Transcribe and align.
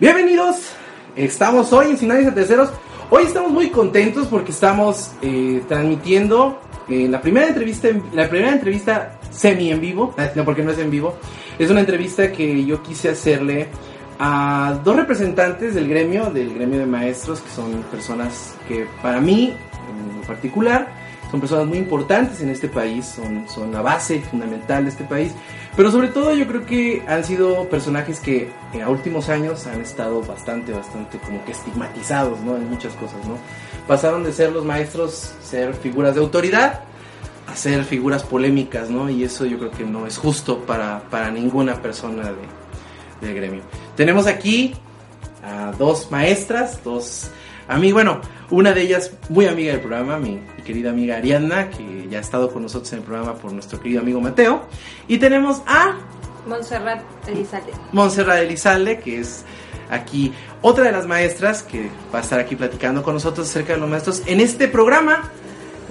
Bienvenidos, 0.00 0.56
estamos 1.14 1.74
hoy 1.74 1.90
en 1.90 1.98
Sinales 1.98 2.24
de 2.24 2.32
Terceros. 2.32 2.70
Hoy 3.10 3.24
estamos 3.24 3.52
muy 3.52 3.68
contentos 3.68 4.28
porque 4.28 4.50
estamos 4.50 5.10
eh, 5.20 5.62
transmitiendo 5.68 6.58
eh, 6.88 7.06
la 7.06 7.20
primera 7.20 7.48
entrevista, 7.48 7.88
la 8.14 8.26
primera 8.26 8.50
entrevista 8.50 9.18
semi 9.30 9.70
en 9.70 9.78
vivo, 9.78 10.14
no 10.36 10.44
porque 10.46 10.62
no 10.62 10.70
es 10.70 10.78
en 10.78 10.90
vivo, 10.90 11.16
es 11.58 11.70
una 11.70 11.80
entrevista 11.80 12.32
que 12.32 12.64
yo 12.64 12.82
quise 12.82 13.10
hacerle 13.10 13.68
a 14.18 14.80
dos 14.82 14.96
representantes 14.96 15.74
del 15.74 15.86
gremio, 15.86 16.30
del 16.30 16.54
gremio 16.54 16.78
de 16.78 16.86
maestros, 16.86 17.42
que 17.42 17.50
son 17.50 17.82
personas 17.90 18.54
que 18.66 18.86
para 19.02 19.20
mí 19.20 19.52
en 19.52 20.26
particular 20.26 20.88
son 21.30 21.40
personas 21.40 21.66
muy 21.66 21.76
importantes 21.76 22.40
en 22.40 22.48
este 22.48 22.68
país, 22.68 23.04
son, 23.04 23.46
son 23.50 23.70
la 23.70 23.82
base 23.82 24.22
fundamental 24.22 24.84
de 24.84 24.90
este 24.90 25.04
país, 25.04 25.34
pero 25.80 25.90
sobre 25.90 26.08
todo 26.08 26.34
yo 26.34 26.46
creo 26.46 26.66
que 26.66 27.02
han 27.08 27.24
sido 27.24 27.66
personajes 27.70 28.20
que 28.20 28.52
en 28.74 28.86
últimos 28.86 29.30
años 29.30 29.66
han 29.66 29.80
estado 29.80 30.20
bastante, 30.20 30.72
bastante 30.72 31.16
como 31.16 31.42
que 31.46 31.52
estigmatizados, 31.52 32.38
¿no? 32.40 32.56
En 32.56 32.68
muchas 32.68 32.92
cosas, 32.96 33.26
¿no? 33.26 33.38
Pasaron 33.88 34.22
de 34.22 34.30
ser 34.30 34.52
los 34.52 34.62
maestros, 34.62 35.32
ser 35.42 35.72
figuras 35.72 36.14
de 36.14 36.20
autoridad, 36.20 36.80
a 37.46 37.56
ser 37.56 37.84
figuras 37.84 38.24
polémicas, 38.24 38.90
¿no? 38.90 39.08
Y 39.08 39.24
eso 39.24 39.46
yo 39.46 39.58
creo 39.58 39.70
que 39.70 39.84
no 39.84 40.06
es 40.06 40.18
justo 40.18 40.58
para, 40.66 41.00
para 41.08 41.30
ninguna 41.30 41.80
persona 41.80 42.24
de, 42.24 43.26
del 43.26 43.34
gremio. 43.34 43.62
Tenemos 43.96 44.26
aquí 44.26 44.74
a 45.42 45.72
dos 45.78 46.10
maestras, 46.10 46.84
dos 46.84 47.30
a 47.70 47.78
mí, 47.78 47.92
bueno, 47.92 48.20
una 48.50 48.72
de 48.72 48.82
ellas 48.82 49.12
muy 49.28 49.46
amiga 49.46 49.70
del 49.70 49.80
programa, 49.80 50.18
mi, 50.18 50.40
querida 50.64 50.90
amiga 50.90 51.18
Ariadna, 51.18 51.70
que 51.70 52.08
ya 52.10 52.18
ha 52.18 52.20
estado 52.20 52.50
con 52.52 52.62
nosotros 52.62 52.92
en 52.92 52.98
el 52.98 53.04
programa 53.04 53.34
por 53.34 53.52
nuestro 53.52 53.80
querido 53.80 54.00
amigo 54.00 54.20
Mateo. 54.20 54.64
Y 55.06 55.18
tenemos 55.18 55.62
a... 55.68 55.94
Montserrat 56.48 57.00
Elizalde. 57.28 57.72
Montserrat 57.92 58.38
Elizalde, 58.38 58.98
que 58.98 59.20
es 59.20 59.44
aquí 59.88 60.32
otra 60.62 60.82
de 60.82 60.90
las 60.90 61.06
maestras 61.06 61.62
que 61.62 61.88
va 62.12 62.18
a 62.18 62.22
estar 62.22 62.40
aquí 62.40 62.56
platicando 62.56 63.04
con 63.04 63.14
nosotros 63.14 63.48
acerca 63.48 63.74
de 63.74 63.78
los 63.78 63.88
maestros 63.88 64.24
en 64.26 64.40
este 64.40 64.66
programa, 64.66 65.30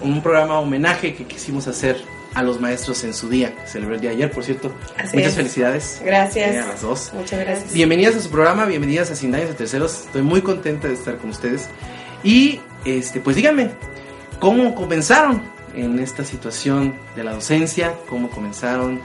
un 0.02 0.22
programa 0.22 0.60
homenaje 0.60 1.16
que 1.16 1.24
quisimos 1.28 1.66
hacer 1.70 2.04
a 2.34 2.44
los 2.44 2.60
maestros 2.60 3.04
en 3.04 3.14
su 3.14 3.30
día, 3.30 3.56
que 3.56 3.68
celebró 3.68 3.96
el 3.96 4.02
día 4.02 4.12
de 4.12 4.18
ayer, 4.18 4.32
por 4.32 4.44
cierto. 4.44 4.72
Muchas 5.14 5.34
felicidades. 5.34 6.02
Gracias. 6.04 6.66
a 6.66 6.68
las 6.68 6.82
dos. 6.82 7.12
Muchas 7.14 7.40
gracias. 7.40 7.74
Bienvenidas 7.74 8.16
a 8.16 8.22
su 8.22 8.30
programa, 8.30 8.66
bienvenidas 8.66 9.12
a 9.12 9.16
Sin 9.16 9.32
Daños 9.32 9.50
de 9.50 9.56
Terceros. 9.56 10.06
Estoy 10.06 10.22
muy 10.22 10.42
contenta 10.42 10.88
de 10.88 10.94
estar 10.94 11.18
con 11.18 11.32
ustedes. 11.32 11.70
Y, 12.24 12.62
este, 12.86 13.20
pues 13.20 13.36
díganme, 13.36 13.72
¿cómo 14.40 14.76
comenzaron 14.76 15.42
en 15.76 16.00
esta 16.00 16.24
situación 16.24 16.96
de 17.16 17.24
la 17.24 17.34
docencia? 17.34 17.96
¿Cómo 18.08 18.30
comenzaron? 18.30 19.02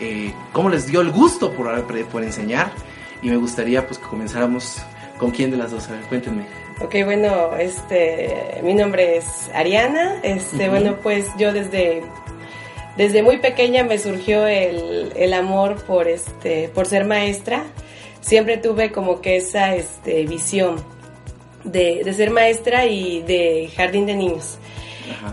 Eh, 0.00 0.32
¿Cómo 0.52 0.70
les 0.70 0.86
dio 0.86 1.00
el 1.00 1.10
gusto 1.10 1.52
por, 1.52 1.86
por 2.06 2.22
enseñar? 2.22 2.72
Y 3.22 3.28
me 3.28 3.36
gustaría, 3.36 3.86
pues, 3.86 3.98
que 3.98 4.06
comenzáramos 4.06 4.78
con 5.18 5.30
quién 5.30 5.50
de 5.50 5.56
las 5.56 5.70
dos. 5.70 5.88
A 5.88 5.92
ver, 5.92 6.02
cuéntenme. 6.02 6.44
Ok, 6.80 6.96
bueno, 7.04 7.56
este, 7.56 8.60
mi 8.62 8.74
nombre 8.74 9.18
es 9.18 9.48
Ariana. 9.54 10.18
Este, 10.22 10.68
bueno, 10.68 10.96
pues 11.02 11.26
yo 11.38 11.52
desde 11.52 12.02
desde 12.96 13.22
muy 13.22 13.38
pequeña 13.38 13.82
me 13.84 13.98
surgió 13.98 14.46
el, 14.46 15.12
el, 15.16 15.32
amor 15.34 15.82
por, 15.84 16.08
este, 16.08 16.68
por 16.68 16.86
ser 16.86 17.04
maestra. 17.04 17.64
Siempre 18.20 18.56
tuve 18.56 18.92
como 18.92 19.20
que 19.20 19.36
esa 19.36 19.74
este, 19.74 20.24
visión 20.26 20.76
de, 21.64 22.02
de 22.04 22.12
ser 22.14 22.30
maestra 22.30 22.86
y 22.86 23.22
de 23.22 23.70
jardín 23.76 24.06
de 24.06 24.14
niños. 24.14 24.58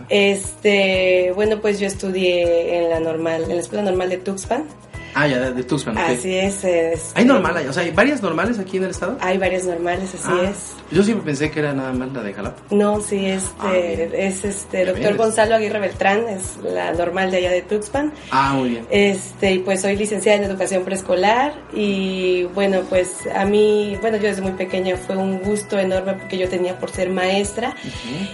Este, 0.10 1.32
bueno, 1.34 1.62
pues 1.62 1.80
yo 1.80 1.88
estudié 1.88 2.78
en 2.78 2.90
la 2.90 3.00
normal, 3.00 3.44
en 3.44 3.56
la 3.56 3.62
escuela 3.62 3.84
normal 3.84 4.10
de 4.10 4.18
Tuxpan. 4.18 4.66
Ah, 5.14 5.28
ya, 5.28 5.52
de, 5.52 5.64
Tuxpan. 5.64 5.98
Así 5.98 6.36
es. 6.36 6.64
Este, 6.64 7.20
¿Hay 7.20 7.26
normal, 7.26 7.66
o 7.68 7.74
sea, 7.74 7.84
hay 7.84 7.92
varias 7.92 8.22
normales 8.22 8.60
aquí 8.60 8.78
en 8.78 8.86
el 8.86 8.92
estado? 8.92 9.18
Hay 9.20 9.38
varias 9.38 9.66
normales, 9.66 10.14
así 10.14 10.30
ah, 10.30 10.50
es. 10.50 10.74
Yo 10.92 11.04
siempre 11.04 11.26
pensé 11.26 11.52
que 11.52 11.60
era 11.60 11.74
nada 11.74 11.94
más 11.94 12.12
la 12.12 12.22
de 12.22 12.34
Jalapa. 12.34 12.62
No, 12.72 13.02
sí, 13.02 13.26
este, 13.26 13.56
ah, 13.60 13.76
es 13.76 14.44
este, 14.44 14.86
doctor 14.86 15.16
Gonzalo 15.16 15.56
Aguirre 15.56 15.80
Beltrán, 15.80 16.28
es 16.28 16.58
la 16.64 16.94
normal 16.94 17.32
de 17.32 17.38
allá 17.38 17.52
de 17.52 17.62
Tuxpan. 17.62 18.14
Ah, 18.32 18.54
muy 18.56 18.70
bien. 18.70 18.88
Este, 18.90 19.54
y 19.54 19.60
pues 19.60 19.82
soy 19.82 19.96
licenciada 19.96 20.38
en 20.38 20.44
educación 20.44 20.84
preescolar 20.84 21.54
y 21.74 22.44
bueno, 22.56 22.82
pues 22.90 23.28
a 23.34 23.46
mí, 23.46 23.98
bueno, 24.02 24.18
yo 24.18 24.24
desde 24.24 24.42
muy 24.42 24.54
pequeña 24.54 24.98
fue 24.98 25.18
un 25.18 25.40
gusto 25.40 25.80
enorme 25.80 26.14
porque 26.14 26.38
yo 26.38 26.50
tenía 26.50 26.78
por 26.78 26.92
ser 26.92 27.10
maestra 27.10 27.76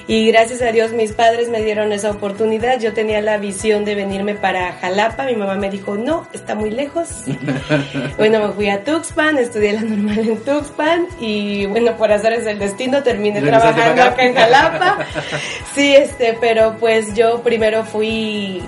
y 0.07 0.27
gracias 0.27 0.61
a 0.61 0.71
Dios 0.71 0.91
mis 0.93 1.13
padres 1.13 1.49
me 1.49 1.61
dieron 1.61 1.91
esa 1.91 2.11
oportunidad. 2.11 2.79
Yo 2.79 2.93
tenía 2.93 3.21
la 3.21 3.37
visión 3.37 3.85
de 3.85 3.95
venirme 3.95 4.35
para 4.35 4.73
Jalapa, 4.73 5.25
mi 5.25 5.35
mamá 5.35 5.55
me 5.55 5.69
dijo, 5.69 5.95
no, 5.95 6.27
está 6.33 6.55
muy 6.55 6.66
lejos. 6.71 7.07
bueno, 8.17 8.47
me 8.47 8.53
fui 8.53 8.69
a 8.69 8.83
Tuxpan, 8.83 9.37
estudié 9.37 9.73
la 9.73 9.81
normal 9.81 10.19
en 10.19 10.37
Tuxpan 10.37 11.07
y 11.19 11.65
bueno, 11.67 11.97
por 11.97 12.11
hacer 12.11 12.33
el 12.33 12.59
destino 12.59 13.03
terminé 13.03 13.41
trabajando 13.41 14.03
acá. 14.03 14.23
en 14.23 14.35
Jalapa. 14.35 15.05
sí, 15.75 15.95
este, 15.95 16.37
pero 16.39 16.75
pues 16.79 17.13
yo 17.13 17.41
primero 17.41 17.83
fui 17.83 18.61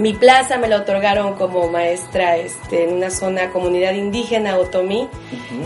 mi 0.00 0.14
plaza 0.14 0.56
me 0.56 0.66
la 0.66 0.78
otorgaron 0.78 1.34
como 1.34 1.68
maestra 1.68 2.36
este, 2.36 2.84
en 2.84 2.94
una 2.94 3.10
zona 3.10 3.50
comunidad 3.50 3.92
indígena 3.92 4.56
otomí 4.56 5.08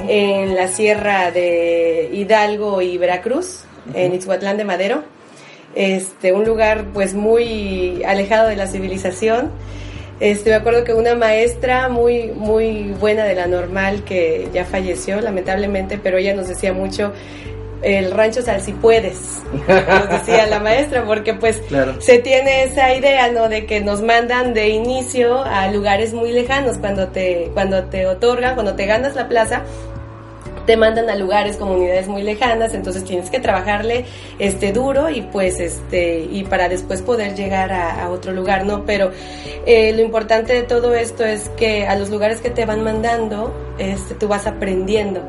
en 0.08 0.56
la 0.56 0.68
sierra 0.68 1.30
de 1.30 2.10
Hidalgo 2.12 2.82
y 2.82 2.98
Veracruz 2.98 3.64
en 3.94 4.14
Itzhuatlán 4.14 4.56
de 4.56 4.64
Madero. 4.64 5.04
Este 5.74 6.32
un 6.32 6.44
lugar 6.44 6.86
pues 6.92 7.14
muy 7.14 8.02
alejado 8.04 8.48
de 8.48 8.56
la 8.56 8.66
civilización 8.66 9.50
este, 10.24 10.48
me 10.48 10.56
acuerdo 10.56 10.84
que 10.84 10.94
una 10.94 11.14
maestra 11.14 11.90
muy, 11.90 12.28
muy 12.28 12.94
buena 12.98 13.24
de 13.24 13.34
la 13.34 13.46
normal 13.46 14.04
que 14.04 14.48
ya 14.54 14.64
falleció, 14.64 15.20
lamentablemente, 15.20 16.00
pero 16.02 16.16
ella 16.16 16.32
nos 16.32 16.48
decía 16.48 16.72
mucho, 16.72 17.12
el 17.82 18.10
rancho 18.10 18.40
sal 18.40 18.62
si 18.62 18.72
puedes, 18.72 19.42
nos 19.68 20.08
decía 20.08 20.46
la 20.46 20.60
maestra, 20.60 21.04
porque 21.04 21.34
pues 21.34 21.60
se 21.98 22.18
tiene 22.20 22.64
esa 22.64 22.94
idea, 22.94 23.30
¿no? 23.32 23.50
De 23.50 23.66
que 23.66 23.82
nos 23.82 24.00
mandan 24.00 24.54
de 24.54 24.70
inicio 24.70 25.42
a 25.42 25.70
lugares 25.70 26.14
muy 26.14 26.32
lejanos 26.32 26.78
cuando 26.78 27.08
te, 27.08 27.50
cuando 27.52 27.84
te 27.84 28.06
otorgan, 28.06 28.54
cuando 28.54 28.74
te 28.76 28.86
ganas 28.86 29.14
la 29.14 29.28
plaza, 29.28 29.64
te 30.66 30.76
mandan 30.76 31.10
a 31.10 31.16
lugares, 31.16 31.56
comunidades 31.56 32.08
muy 32.08 32.22
lejanas, 32.22 32.74
entonces 32.74 33.04
tienes 33.04 33.30
que 33.30 33.40
trabajarle 33.40 34.04
este 34.38 34.72
duro 34.72 35.10
y 35.10 35.22
pues 35.22 35.60
este 35.60 36.26
y 36.30 36.44
para 36.44 36.68
después 36.68 37.02
poder 37.02 37.34
llegar 37.34 37.72
a, 37.72 38.10
otro 38.10 38.32
lugar, 38.32 38.64
¿no? 38.64 38.84
Pero 38.84 39.10
eh, 39.66 39.92
lo 39.92 40.02
importante 40.02 40.52
de 40.52 40.62
todo 40.62 40.94
esto 40.94 41.24
es 41.24 41.48
que 41.50 41.86
a 41.86 41.96
los 41.96 42.10
lugares 42.10 42.40
que 42.40 42.50
te 42.50 42.64
van 42.64 42.84
mandando, 42.84 43.52
este, 43.78 44.14
tú 44.14 44.28
vas 44.28 44.46
aprendiendo 44.46 45.22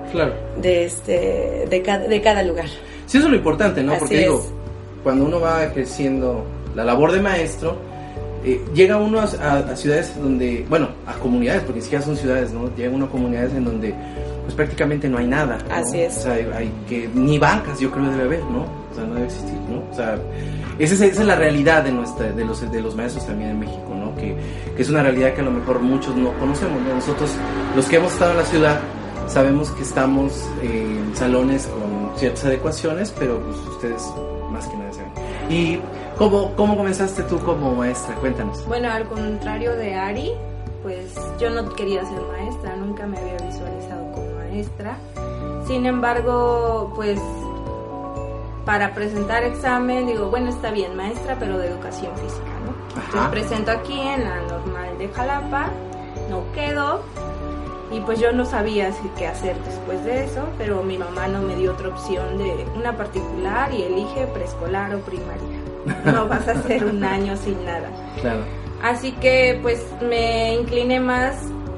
de 0.57 0.85
este 0.85 1.68
de 1.69 1.81
cada, 1.81 2.07
de 2.07 2.22
cada 2.22 2.44
lugar. 2.44 2.68
Sí, 3.06 3.18
eso 3.18 3.28
es 3.28 3.31
lo 3.31 3.38
importante, 3.38 3.81
¿no? 3.84 3.97
Porque 3.97 4.19
digo, 4.19 4.45
cuando 5.03 5.25
uno 5.25 5.40
va 5.40 5.72
creciendo 5.74 6.45
la 6.75 6.84
labor 6.84 7.12
de 7.12 7.22
maestro, 7.22 7.78
eh, 8.45 8.63
llega 8.75 8.97
uno 8.97 9.19
a, 9.19 9.75
ciudades 9.75 10.13
donde, 10.22 10.63
bueno, 10.69 10.89
a 11.07 11.13
comunidades, 11.13 11.63
porque 11.63 11.79
ni 11.79 11.83
siquiera 11.83 12.06
son 12.06 12.16
ciudades, 12.16 12.51
¿no? 12.51 12.69
Llega 12.75 12.94
uno 12.94 13.06
a 13.06 13.09
comunidades 13.09 13.53
en 13.53 13.66
donde 13.66 13.95
pues 14.44 14.53
prácticamente 14.53 15.09
no 15.09 15.17
hay 15.17 15.25
nada. 15.25 15.57
Así 15.72 16.01
es. 16.01 16.18
O 16.18 16.21
sea, 16.21 16.33
hay 16.33 16.71
que, 16.88 17.09
ni 17.15 17.39
bancas 17.39 17.80
yo 17.80 17.89
creo 17.89 18.06
debe 18.12 18.24
haber, 18.24 18.44
¿no? 18.44 18.62
O 18.92 18.94
sea, 18.94 19.03
no 19.03 19.15
debe 19.15 19.25
existir, 19.25 19.59
¿no? 19.68 19.83
O 19.92 19.94
sea, 19.95 20.19
esa 20.77 21.06
es, 21.06 21.19
la 21.19 21.36
realidad 21.36 21.83
de, 21.83 21.92
nuestra, 21.92 22.31
de, 22.31 22.45
los, 22.45 22.71
de 22.71 22.81
los 22.81 22.95
maestros 22.95 23.25
también 23.25 23.50
en 23.50 23.59
México, 23.59 23.95
¿no? 23.97 24.15
Que, 24.15 24.36
que 24.75 24.81
es 24.81 24.89
una 24.91 25.01
realidad 25.01 25.33
que 25.33 25.41
a 25.41 25.45
lo 25.45 25.51
mejor 25.51 25.80
muchos 25.80 26.15
no 26.15 26.31
conocemos, 26.38 26.80
¿no? 26.83 26.94
Nosotros, 26.94 27.31
los 27.75 27.88
que 27.88 27.95
hemos 27.95 28.13
estado 28.13 28.31
en 28.31 28.38
la 28.38 28.45
ciudad, 28.45 28.80
sabemos 29.27 29.71
que 29.71 29.81
estamos 29.81 30.48
en 30.62 31.15
salones 31.15 31.65
con 31.65 31.94
ciertas 32.17 32.45
adecuaciones, 32.45 33.13
pero 33.17 33.39
pues 33.39 33.57
ustedes 33.57 34.03
más 34.51 34.67
que 34.67 34.77
nada 34.77 34.94
saben. 34.94 35.12
Y 35.50 35.79
¿Cómo, 36.17 36.56
¿Cómo 36.56 36.77
comenzaste 36.77 37.23
tú 37.23 37.39
como 37.39 37.75
maestra? 37.75 38.15
Cuéntanos. 38.15 38.65
Bueno, 38.67 38.89
al 38.89 39.06
contrario 39.06 39.75
de 39.75 39.95
Ari, 39.95 40.31
pues 40.81 41.13
yo 41.38 41.50
no 41.50 41.67
quería 41.75 42.06
ser 42.06 42.21
maestra, 42.21 42.77
nunca 42.77 43.06
me 43.06 43.17
había 43.17 43.38
visualizado 43.45 44.12
como 44.13 44.31
maestra. 44.35 44.97
Sin 45.67 45.85
embargo, 45.85 46.94
pues 46.95 47.19
para 48.65 48.94
presentar 48.94 49.44
examen 49.44 50.07
digo, 50.07 50.29
bueno, 50.29 50.50
está 50.50 50.71
bien, 50.71 50.95
maestra, 50.95 51.35
pero 51.38 51.57
de 51.57 51.67
educación 51.67 52.15
física, 52.15 52.51
¿no? 52.65 53.01
Entonces 53.01 53.29
presento 53.29 53.71
aquí 53.71 54.00
en 54.00 54.23
la 54.23 54.38
normal 54.44 54.97
de 54.97 55.09
Jalapa, 55.09 55.69
no 56.29 56.44
quedo. 56.53 57.01
Y 57.92 58.00
pues 58.02 58.20
yo 58.20 58.32
no 58.32 58.46
sabía 58.46 58.90
qué 59.18 59.28
hacer 59.28 59.56
después 59.64 60.04
de 60.06 60.26
eso, 60.26 60.48
pero 60.58 60.84
mi 60.84 60.98
mamá 60.98 61.28
no 61.28 61.42
me 61.42 61.56
dio 61.56 61.74
otra 61.74 61.90
opción 61.90 62.38
de 62.38 62.66
una 62.76 62.98
particular 62.98 63.72
y 63.74 63.84
elige 63.84 64.26
preescolar 64.28 64.96
o 64.96 65.00
primaria. 65.00 65.60
No 66.06 66.28
vas 66.30 66.48
a 66.48 66.52
hacer 66.52 66.84
un 66.86 67.04
año 67.04 67.38
sin 67.38 67.64
nada. 67.64 67.90
Claro. 68.22 68.42
Así 68.82 69.12
que 69.14 69.60
pues 69.62 69.86
me 70.02 70.56
incliné 70.56 71.00
más 71.00 71.36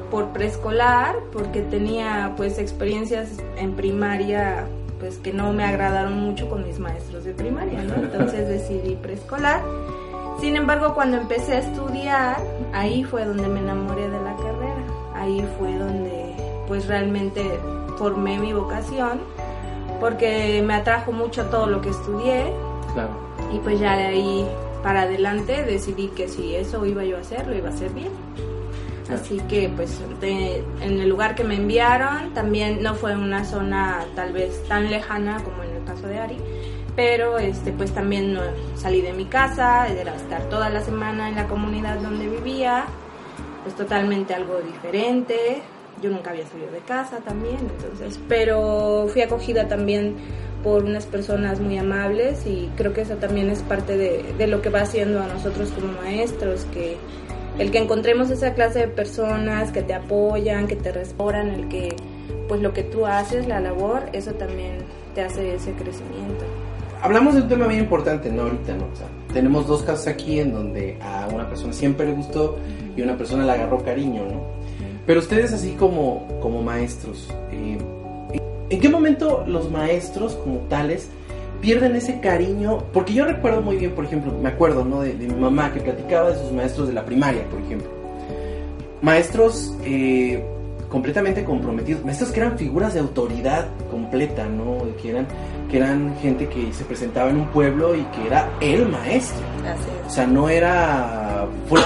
por 0.09 0.30
preescolar 0.30 1.15
porque 1.33 1.62
tenía 1.62 2.33
pues 2.38 2.57
experiencias 2.57 3.30
en 3.57 3.74
primaria 3.74 4.65
pues 5.00 5.18
que 5.18 5.31
no 5.31 5.54
me 5.54 5.63
agradaron 5.63 6.19
mucho 6.19 6.50
con 6.50 6.65
mis 6.65 6.80
maestros 6.80 7.24
de 7.24 7.33
primaria, 7.33 7.83
¿no? 7.83 7.95
Entonces 7.95 8.48
decidí 8.50 8.95
preescolar. 8.95 9.62
Sin 10.39 10.56
embargo, 10.56 10.94
cuando 10.94 11.18
empecé 11.18 11.56
a 11.56 11.59
estudiar, 11.59 12.38
ahí 12.74 13.04
fue 13.04 13.25
donde 13.25 13.48
me 13.48 13.59
enamoré 13.59 14.07
de 14.07 14.19
la 14.19 14.36
carrera. 14.36 14.56
Ahí 15.27 15.45
fue 15.59 15.77
donde 15.77 16.33
pues 16.69 16.88
realmente 16.88 17.44
formé 17.97 18.39
mi 18.39 18.53
vocación 18.53 19.19
porque 20.00 20.63
me 20.65 20.74
atrajo 20.75 21.12
mucho 21.12 21.45
todo 21.47 21.68
lo 21.68 21.81
que 21.81 21.89
estudié. 21.89 22.45
Claro. 22.94 23.09
Y 23.53 23.57
pues 23.59 23.77
ya 23.79 23.97
de 23.97 24.06
ahí 24.06 24.47
para 24.83 25.01
adelante 25.01 25.63
decidí 25.63 26.07
que 26.09 26.29
si 26.29 26.56
eso 26.56 26.85
iba 26.85 27.03
yo 27.03 27.18
a 27.18 27.19
hacer, 27.19 27.45
lo 27.45 27.56
iba 27.57 27.68
a 27.69 27.74
hacer 27.74 27.89
bien. 27.91 28.12
Así 29.13 29.41
que 29.50 29.68
pues 29.75 30.00
de- 30.21 30.63
en 30.81 31.00
el 31.01 31.09
lugar 31.09 31.35
que 31.35 31.44
me 31.44 31.56
enviaron 31.56 32.33
también 32.33 32.81
no 32.81 32.95
fue 32.95 33.15
una 33.18 33.44
zona 33.44 34.06
tal 34.15 34.31
vez 34.31 34.63
tan 34.69 34.89
lejana 34.89 35.44
como 35.44 35.63
en 35.63 35.75
el 35.75 35.83
caso 35.83 36.07
de 36.07 36.19
Ari, 36.19 36.38
pero 36.95 37.38
este 37.38 37.73
pues 37.73 37.91
también 37.94 38.33
no 38.33 38.41
salí 38.75 39.01
de 39.01 39.12
mi 39.13 39.25
casa, 39.25 39.88
era 39.89 40.15
estar 40.15 40.44
toda 40.50 40.69
la 40.69 40.81
semana 40.81 41.27
en 41.30 41.35
la 41.35 41.47
comunidad 41.47 42.00
donde 42.00 42.27
vivía, 42.30 42.85
pues 43.63 43.75
totalmente 43.75 44.33
algo 44.33 44.59
diferente. 44.59 45.62
Yo 46.01 46.09
nunca 46.12 46.30
había 46.30 46.45
salido 46.45 46.71
de 46.71 46.80
casa 46.80 47.18
también, 47.18 47.57
entonces, 47.59 48.19
pero 48.27 49.07
fui 49.12 49.24
acogida 49.24 49.68
también 49.68 50.15
por 50.63 50.83
unas 50.83 51.06
personas 51.06 51.59
muy 51.59 51.77
amables 51.77 52.45
y 52.45 52.69
creo 52.75 52.94
que 52.94 53.01
eso 53.01 53.15
también 53.15 53.50
es 53.50 53.63
parte 53.63 53.98
de, 53.98 54.33
de 54.38 54.48
lo 54.48 54.62
que 54.62 54.69
va 54.69 54.81
haciendo 54.81 55.21
a 55.21 55.27
nosotros 55.27 55.71
como 55.71 55.94
maestros, 55.94 56.65
que 56.74 56.98
el 57.57 57.71
que 57.71 57.80
encontremos 57.80 58.30
esa 58.30 58.54
clase 58.54 58.80
de 58.80 58.88
personas 58.88 59.71
que 59.71 59.81
te 59.81 59.95
apoyan, 59.95 60.68
que 60.68 60.75
te 60.75 60.92
restauran, 60.92 61.50
el 61.50 61.68
que 61.68 61.95
pues 62.48 62.62
lo 62.62 62.74
que 62.74 62.83
tú 62.83 63.06
haces, 63.06 63.48
la 63.48 63.59
labor, 63.59 64.04
eso 64.13 64.31
también 64.31 64.77
te 65.15 65.21
hace 65.21 65.56
ese 65.56 65.74
crecimiento. 65.74 66.45
Hablamos 67.01 67.36
de 67.36 67.42
un 67.42 67.48
tema 67.48 67.68
bien 67.68 67.81
importante, 67.81 68.31
¿no? 68.31 68.44
Ahorita, 68.44 68.74
¿no? 68.74 68.86
O 68.86 68.95
sea, 68.95 69.07
tenemos 69.33 69.68
dos 69.68 69.83
casos 69.83 70.07
aquí 70.07 70.39
en 70.39 70.54
donde 70.54 70.98
a 71.01 71.27
una 71.33 71.48
persona 71.48 71.74
siempre 71.74 72.07
le 72.07 72.13
gustó 72.13 72.57
y 72.97 73.01
una 73.01 73.17
persona 73.17 73.45
le 73.45 73.51
agarró 73.51 73.83
cariño, 73.83 74.23
¿no? 74.25 74.41
Pero 75.05 75.21
ustedes 75.21 75.53
así 75.53 75.71
como, 75.73 76.27
como 76.41 76.61
maestros, 76.61 77.33
eh, 77.51 77.77
¿en 78.69 78.79
qué 78.81 78.89
momento 78.89 79.45
los 79.47 79.71
maestros 79.71 80.33
como 80.35 80.59
tales 80.67 81.07
pierden 81.61 81.95
ese 81.95 82.19
cariño? 82.19 82.83
Porque 82.91 83.13
yo 83.13 83.23
recuerdo 83.23 83.61
muy 83.61 83.77
bien, 83.77 83.91
por 83.91 84.03
ejemplo, 84.03 84.33
me 84.33 84.49
acuerdo, 84.49 84.83
¿no? 84.83 85.01
De, 85.01 85.13
mi 85.13 85.27
mamá 85.27 85.71
que 85.73 85.79
platicaba 85.79 86.31
de 86.31 86.39
sus 86.39 86.51
maestros 86.51 86.88
de 86.89 86.94
la 86.94 87.05
primaria, 87.05 87.44
por 87.49 87.61
ejemplo. 87.61 87.89
Maestros 89.01 89.73
eh, 89.85 90.44
completamente 90.89 91.45
comprometidos, 91.45 92.03
maestros 92.03 92.31
que 92.31 92.41
eran 92.41 92.57
figuras 92.57 92.94
de 92.94 92.99
autoridad 92.99 93.67
completa, 93.89 94.45
¿no? 94.47 94.79
Que 95.01 95.11
eran, 95.11 95.27
que 95.69 95.77
eran 95.77 96.15
gente 96.21 96.47
que 96.47 96.71
se 96.73 96.83
presentaba 96.85 97.29
en 97.29 97.37
un 97.41 97.47
pueblo 97.47 97.93
y 97.95 98.03
que 98.03 98.27
era 98.27 98.49
el 98.61 98.87
maestro. 98.87 99.41
Así 99.65 99.89
O 100.07 100.09
sea, 100.09 100.25
no 100.27 100.47
era, 100.49 101.45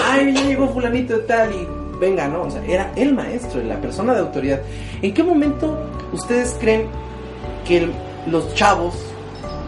ay, 0.10 0.31
llegó 0.33 0.68
fulanito 0.69 1.13
de 1.18 1.24
tal 1.24 1.51
y 1.54 1.68
venga, 2.00 2.28
no, 2.28 2.44
o 2.44 2.51
sea, 2.51 2.63
era 2.66 2.92
el 2.95 3.13
maestro, 3.16 3.62
la 3.63 3.75
persona 3.81 4.13
de 4.13 4.19
autoridad. 4.19 4.62
¿En 5.01 5.13
qué 5.13 5.24
momento 5.24 5.78
ustedes 6.13 6.56
creen 6.60 6.88
que 7.68 7.78
el- 7.78 7.92
los 8.28 8.54
chavos, 8.56 8.94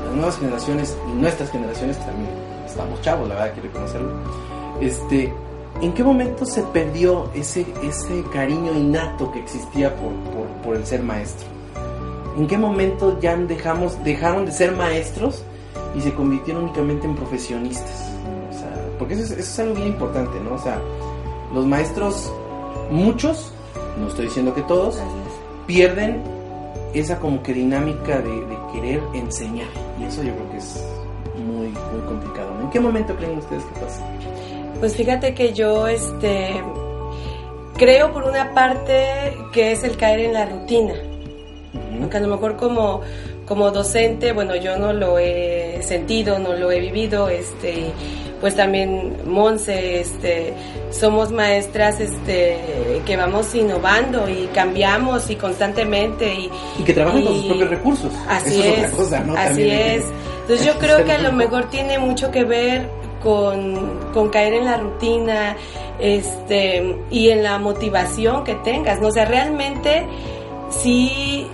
las 0.06 0.13
nuevas 0.16 0.38
generaciones 0.38 0.95
y 1.12 1.19
nuestras 1.19 1.50
generaciones, 1.51 1.98
que 1.98 2.06
también 2.06 2.30
estamos 2.68 3.01
chavos, 3.01 3.27
la 3.30 3.36
verdad, 3.36 3.54
que 3.54 3.62
reconocerlo, 3.62 4.09
este, 4.81 5.33
¿en 5.81 5.92
qué 5.94 6.04
momento 6.04 6.45
se 6.45 6.62
perdió 6.63 7.30
ese, 7.33 7.66
ese 7.83 8.24
cariño 8.31 8.74
innato 8.74 9.31
que 9.31 9.39
existía 9.39 9.95
por, 9.95 10.12
por, 10.36 10.48
por 10.63 10.75
el 10.75 10.86
ser 10.86 11.01
maestro? 11.04 11.48
¿En 12.38 12.47
qué 12.47 12.57
momento 12.57 13.19
ya 13.19 13.35
dejamos, 13.35 14.03
dejaron 14.03 14.45
de 14.45 14.51
ser 14.51 14.75
maestros 14.75 15.44
y 15.95 16.01
se 16.01 16.13
convirtieron 16.13 16.63
únicamente 16.63 17.06
en 17.06 17.15
profesionistas? 17.15 18.12
O 18.50 18.53
sea, 18.53 18.69
porque 18.97 19.13
eso 19.13 19.24
es, 19.24 19.31
eso 19.31 19.41
es 19.41 19.59
algo 19.59 19.75
bien 19.75 19.88
importante, 19.88 20.39
¿no? 20.39 20.56
O 20.56 20.59
sea, 20.59 20.81
los 21.53 21.65
maestros, 21.65 22.31
muchos, 22.89 23.53
no 24.00 24.07
estoy 24.07 24.25
diciendo 24.25 24.53
que 24.53 24.63
todos, 24.63 25.00
pierden 25.68 26.24
esa 26.94 27.19
como 27.19 27.41
que 27.44 27.53
dinámica 27.53 28.19
de, 28.19 28.45
de 28.45 28.57
querer 28.74 29.01
enseñar. 29.13 29.68
Y 30.00 30.06
eso 30.06 30.24
yo 30.24 30.33
creo 30.33 30.51
que 30.51 30.57
es 30.57 30.83
muy, 31.35 31.68
muy 31.68 32.01
complicado. 32.07 32.53
¿no? 32.56 32.62
¿En 32.63 32.69
qué 32.69 32.80
momento 32.80 33.15
creen 33.15 33.38
ustedes 33.38 33.63
que 33.63 33.80
pasa? 33.80 34.06
Pues 34.80 34.95
fíjate 34.95 35.33
que 35.33 35.53
yo 35.53 35.88
este 35.88 36.62
creo 37.77 38.12
por 38.12 38.24
una 38.24 38.53
parte 38.53 39.38
que 39.51 39.71
es 39.71 39.83
el 39.83 39.97
caer 39.97 40.19
en 40.21 40.33
la 40.33 40.45
rutina. 40.45 40.94
Aunque 42.00 42.18
a 42.18 42.20
lo 42.20 42.28
mejor 42.28 42.56
como, 42.58 43.02
como 43.48 43.72
docente, 43.72 44.31
bueno, 44.31 44.56
yo 44.56 44.78
no 44.78 44.94
lo 44.94 45.18
he 45.20 45.80
sentido, 45.84 46.38
no 46.40 46.54
lo 46.54 46.72
he 46.72 46.80
vivido, 46.80 47.30
este, 47.30 47.92
pues 48.42 48.56
también 48.56 49.18
Monse, 49.25 50.00
este, 50.02 50.54
somos 50.92 51.31
maestras, 51.31 52.00
este, 52.00 52.58
que 53.06 53.18
vamos 53.18 53.54
innovando 53.56 54.28
y 54.30 54.48
cambiamos 54.54 55.30
y 55.30 55.36
constantemente 55.36 56.34
y, 56.34 56.50
Y 56.80 56.84
que 56.84 56.94
trabajan 56.94 57.24
con 57.24 57.34
sus 57.36 57.46
propios 57.46 57.70
recursos. 57.70 58.12
Así 58.30 58.60
Eso 58.60 58.64
es, 58.69 58.78
otra 58.78 58.92
cosa, 58.92 59.19
¿no? 59.22 59.34
así 59.34 59.48
También 59.48 59.72
hay 59.72 59.78
que- 59.78 59.96
es. 59.96 60.06
Entonces 60.42 60.66
yo 60.66 60.74
creo 60.78 61.06
que 61.06 61.12
a 61.14 61.19
lo 61.19 61.31
mejor 61.31 61.69
tiene 61.69 61.98
mucho 62.00 62.30
que 62.31 62.44
ver 62.44 62.88
con, 63.24 64.00
con 64.14 64.30
caer 64.30 64.56
en 64.56 64.66
la 64.66 64.76
rutina 64.78 65.56
este, 66.00 66.98
y 67.10 67.30
en 67.30 67.44
la 67.44 67.58
motivación 67.60 68.44
que 68.44 68.56
tengas. 68.56 69.00
¿no? 69.00 69.08
O 69.08 69.12
sea, 69.12 69.24
realmente 69.24 70.06
sí, 70.69 71.48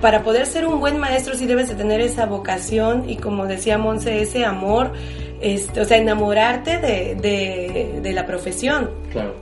para 0.00 0.22
poder 0.22 0.46
ser 0.46 0.66
un 0.66 0.80
buen 0.80 0.98
maestro 0.98 1.34
sí 1.34 1.46
debes 1.46 1.68
de 1.68 1.74
tener 1.74 2.00
esa 2.00 2.26
vocación 2.26 3.08
y 3.08 3.16
como 3.16 3.46
decía 3.46 3.78
Monse, 3.78 4.20
ese 4.22 4.44
amor, 4.44 4.92
este, 5.40 5.80
o 5.80 5.84
sea, 5.84 5.96
enamorarte 5.98 6.78
de, 6.78 7.14
de, 7.16 8.00
de 8.02 8.12
la 8.12 8.26
profesión. 8.26 8.90
Claro. 9.12 9.34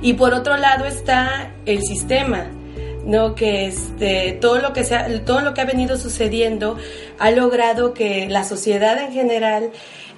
Y 0.00 0.14
por 0.14 0.34
otro 0.34 0.56
lado 0.56 0.84
está 0.84 1.50
el 1.66 1.82
sistema, 1.82 2.46
¿no? 3.04 3.34
Que 3.34 3.66
este, 3.66 4.32
todo 4.40 4.58
lo 4.58 4.72
que 4.72 4.84
se 4.84 4.94
ha- 4.94 5.24
todo 5.24 5.40
lo 5.40 5.52
que 5.52 5.60
ha 5.60 5.64
venido 5.64 5.96
sucediendo 5.96 6.76
ha 7.18 7.30
logrado 7.30 7.92
que 7.92 8.28
la 8.28 8.44
sociedad 8.44 8.98
en 8.98 9.12
general 9.12 9.70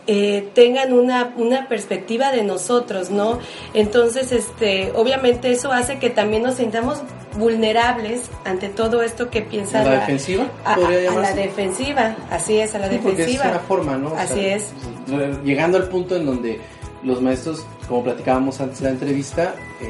eh, 0.06 0.48
tengan 0.54 0.92
una, 0.92 1.32
una 1.36 1.68
perspectiva 1.68 2.30
de 2.32 2.42
nosotros, 2.44 3.10
¿no? 3.10 3.38
Entonces, 3.74 4.30
este, 4.32 4.92
obviamente 4.94 5.50
eso 5.50 5.72
hace 5.72 5.98
que 5.98 6.10
también 6.10 6.42
nos 6.44 6.54
sintamos 6.56 7.02
vulnerables 7.36 8.22
ante 8.44 8.68
todo 8.68 9.02
esto 9.02 9.30
que 9.30 9.42
piensa 9.42 9.80
¿A 9.80 9.84
la 9.84 9.90
defensiva? 10.00 10.46
a, 10.64 10.72
a- 10.72 10.76
¿Podría 10.76 11.10
a 11.12 11.14
la 11.16 11.32
defensiva, 11.32 12.16
así 12.30 12.58
es, 12.58 12.74
a 12.74 12.78
la 12.78 12.88
Sí, 12.88 12.98
porque 13.02 13.22
es 13.22 13.26
defensiva. 13.28 13.50
una 13.50 13.60
forma, 13.60 13.96
¿no? 13.96 14.08
O 14.12 14.16
Así 14.16 14.34
sea, 14.34 14.56
es. 14.56 14.64
pues, 15.08 15.42
Llegando 15.44 15.76
al 15.78 15.88
punto 15.88 16.16
en 16.16 16.26
donde 16.26 16.60
los 17.02 17.20
maestros, 17.20 17.64
como 17.88 18.02
platicábamos 18.04 18.60
antes 18.60 18.78
de 18.80 18.84
la 18.86 18.90
entrevista, 18.90 19.54
eh, 19.82 19.86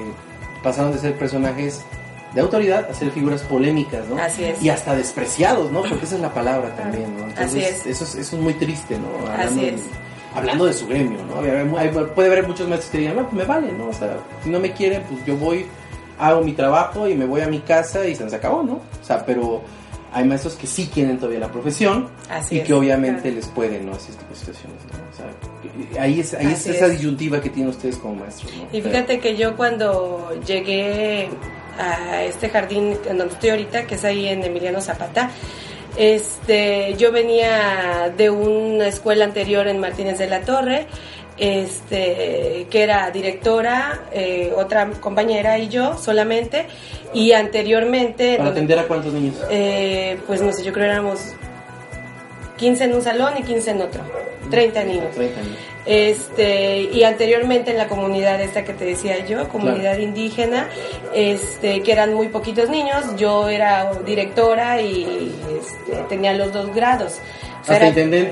pasaron 0.62 0.92
de 0.92 0.98
ser 0.98 1.16
personajes 1.18 1.82
de 2.34 2.40
autoridad 2.42 2.90
a 2.90 2.92
ser 2.94 3.10
figuras 3.12 3.42
polémicas, 3.42 4.06
¿no? 4.08 4.18
Así 4.18 4.44
es. 4.44 4.60
Y 4.62 4.68
hasta 4.68 4.94
despreciados, 4.94 5.70
¿no? 5.72 5.82
Porque 5.82 6.04
esa 6.04 6.16
es 6.16 6.20
la 6.20 6.34
palabra 6.34 6.74
también, 6.76 7.16
¿no? 7.16 7.26
Así 7.40 7.60
es. 7.60 7.86
Eso 7.86 8.04
es, 8.04 8.14
eso 8.16 8.36
es 8.36 8.42
muy 8.42 8.52
triste, 8.54 8.98
¿no? 8.98 9.08
Así 9.32 9.60
de- 9.60 9.68
es. 9.76 9.82
Hablando 10.36 10.66
de 10.66 10.72
su 10.72 10.86
gremio, 10.86 11.18
¿no? 11.24 11.40
Hay- 11.78 11.88
puede 12.14 12.28
haber 12.28 12.46
muchos 12.46 12.68
maestros 12.68 12.90
que 12.92 12.98
digan, 12.98 13.16
no, 13.16 13.22
pues 13.22 13.34
me 13.34 13.44
vale, 13.44 13.72
¿no? 13.72 13.88
O 13.88 13.92
sea, 13.92 14.16
si 14.44 14.50
no 14.50 14.60
me 14.60 14.72
quieren, 14.72 15.02
pues 15.10 15.24
yo 15.24 15.36
voy, 15.36 15.66
hago 16.18 16.42
mi 16.42 16.52
trabajo 16.52 17.08
y 17.08 17.14
me 17.14 17.24
voy 17.24 17.40
a 17.40 17.48
mi 17.48 17.60
casa 17.60 18.06
y 18.06 18.14
se 18.14 18.24
nos 18.24 18.32
acabó, 18.32 18.62
¿no? 18.62 18.74
O 18.74 19.04
sea, 19.04 19.24
pero 19.26 19.62
hay 20.12 20.24
maestros 20.24 20.54
que 20.54 20.66
sí 20.66 20.88
quieren 20.92 21.18
todavía 21.18 21.40
la 21.40 21.48
profesión 21.52 22.08
Así 22.30 22.56
y 22.56 22.58
es. 22.60 22.66
que 22.66 22.72
obviamente 22.74 23.22
Claro. 23.22 23.36
les 23.36 23.46
pueden, 23.48 23.86
¿no? 23.86 23.92
Así 23.92 24.12
tipo 24.12 24.30
de 24.30 24.36
situaciones, 24.36 24.78
¿no? 24.92 24.98
O 25.12 25.16
sea, 25.94 26.02
ahí 26.02 26.20
es, 26.20 26.32
ahí 26.34 26.46
es 26.52 26.66
esa 26.66 26.86
es. 26.86 26.92
disyuntiva 26.92 27.40
que 27.40 27.50
tienen 27.50 27.70
ustedes 27.70 27.96
como 27.96 28.14
maestros, 28.16 28.50
¿no? 28.56 28.66
Y 28.76 28.80
fíjate 28.80 29.18
que 29.20 29.36
yo 29.36 29.56
cuando 29.56 30.30
llegué 30.46 31.28
a 31.78 32.22
este 32.22 32.48
jardín 32.48 32.96
en 33.08 33.18
donde 33.18 33.34
estoy 33.34 33.50
ahorita, 33.50 33.86
que 33.86 33.96
es 33.96 34.04
ahí 34.04 34.28
en 34.28 34.42
Emiliano 34.44 34.80
Zapata, 34.80 35.30
este, 35.96 36.94
yo 36.96 37.12
venía 37.12 38.12
de 38.16 38.30
una 38.30 38.88
escuela 38.88 39.24
anterior 39.24 39.66
en 39.68 39.78
Martínez 39.78 40.18
de 40.18 40.26
la 40.26 40.40
Torre, 40.42 40.86
este, 41.38 42.66
que 42.70 42.82
era 42.82 43.10
directora, 43.10 44.00
eh, 44.12 44.52
otra 44.56 44.90
compañera 45.00 45.58
y 45.58 45.68
yo 45.68 45.96
solamente, 45.98 46.66
y 47.12 47.32
anteriormente, 47.32 48.36
Para 48.38 48.50
atender 48.50 48.78
a 48.78 48.84
cuántos 48.84 49.12
niños. 49.12 49.34
eh, 49.50 50.18
pues 50.26 50.40
no 50.42 50.52
sé, 50.52 50.64
yo 50.64 50.72
creo 50.72 50.86
que 50.86 50.92
éramos 50.92 51.20
15 52.56 52.84
en 52.84 52.94
un 52.94 53.02
salón 53.02 53.34
y 53.38 53.42
15 53.42 53.70
en 53.70 53.82
otro. 53.82 54.02
30 54.50 54.84
niños. 54.84 55.14
30 55.14 55.40
niños. 55.42 55.58
Este, 55.84 56.80
y 56.92 57.04
anteriormente 57.04 57.70
en 57.70 57.78
la 57.78 57.86
comunidad 57.88 58.40
esta 58.40 58.64
que 58.64 58.72
te 58.72 58.84
decía 58.84 59.24
yo, 59.24 59.48
comunidad 59.48 59.98
indígena, 59.98 60.68
este, 61.14 61.82
que 61.82 61.92
eran 61.92 62.12
muy 62.14 62.28
poquitos 62.28 62.68
niños, 62.68 63.04
yo 63.16 63.48
era 63.48 63.92
directora 64.04 64.80
y 64.80 65.32
este, 65.60 66.02
tenía 66.08 66.32
los 66.34 66.52
dos 66.52 66.74
grados. 66.74 67.18
O 67.68 67.72
era- 67.72 67.90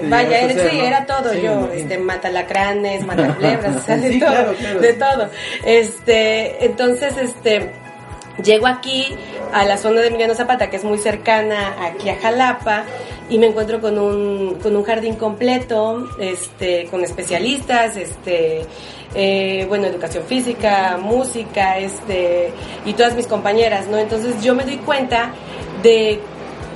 Vaya, 0.09 0.41
era, 0.43 0.55
ser, 0.55 0.71
sí, 0.71 0.79
¿no? 0.79 0.85
era 0.85 1.07
todo 1.07 1.33
Sí, 1.33 1.41
yo, 1.43 1.69
este, 1.73 1.99
matalacranes, 1.99 3.03
mataculebras, 3.07 3.77
o 3.77 3.81
sea, 3.81 3.97
de 3.97 4.13
Sí, 4.13 4.21
todo, 4.21 4.31
claro, 4.31 4.55
claro. 4.55 4.81
de 4.81 4.93
todo. 4.95 5.31
Este, 5.65 6.65
entonces, 6.65 7.15
este, 7.19 7.71
llego 8.43 8.67
aquí 8.67 9.07
a 9.53 9.65
la 9.65 9.77
zona 9.77 10.01
de 10.01 10.09
Emiliano 10.09 10.35
Zapata, 10.35 10.71
que 10.71 10.77
es 10.77 10.85
muy 10.85 10.99
cercana 10.99 11.77
aquí 11.81 12.09
a 12.09 12.17
Jalapa, 12.17 12.85
y 13.31 13.39
me 13.39 13.47
encuentro 13.47 13.81
con 13.81 13.99
un, 13.99 14.59
con 14.63 14.77
un 14.77 14.83
jardín 14.85 15.15
completo, 15.15 16.09
este, 16.19 16.87
con 16.87 17.03
especialistas, 17.05 17.97
este, 17.97 18.67
eh, 19.15 19.65
bueno, 19.69 19.87
educación 19.87 20.25
física, 20.25 20.99
música, 21.01 21.79
este, 21.79 22.51
y 22.85 22.93
todas 22.93 23.15
mis 23.15 23.27
compañeras, 23.27 23.87
¿no? 23.87 23.97
Entonces 23.99 24.43
yo 24.43 24.55
me 24.55 24.65
doy 24.65 24.77
cuenta 24.79 25.31
de 25.83 26.21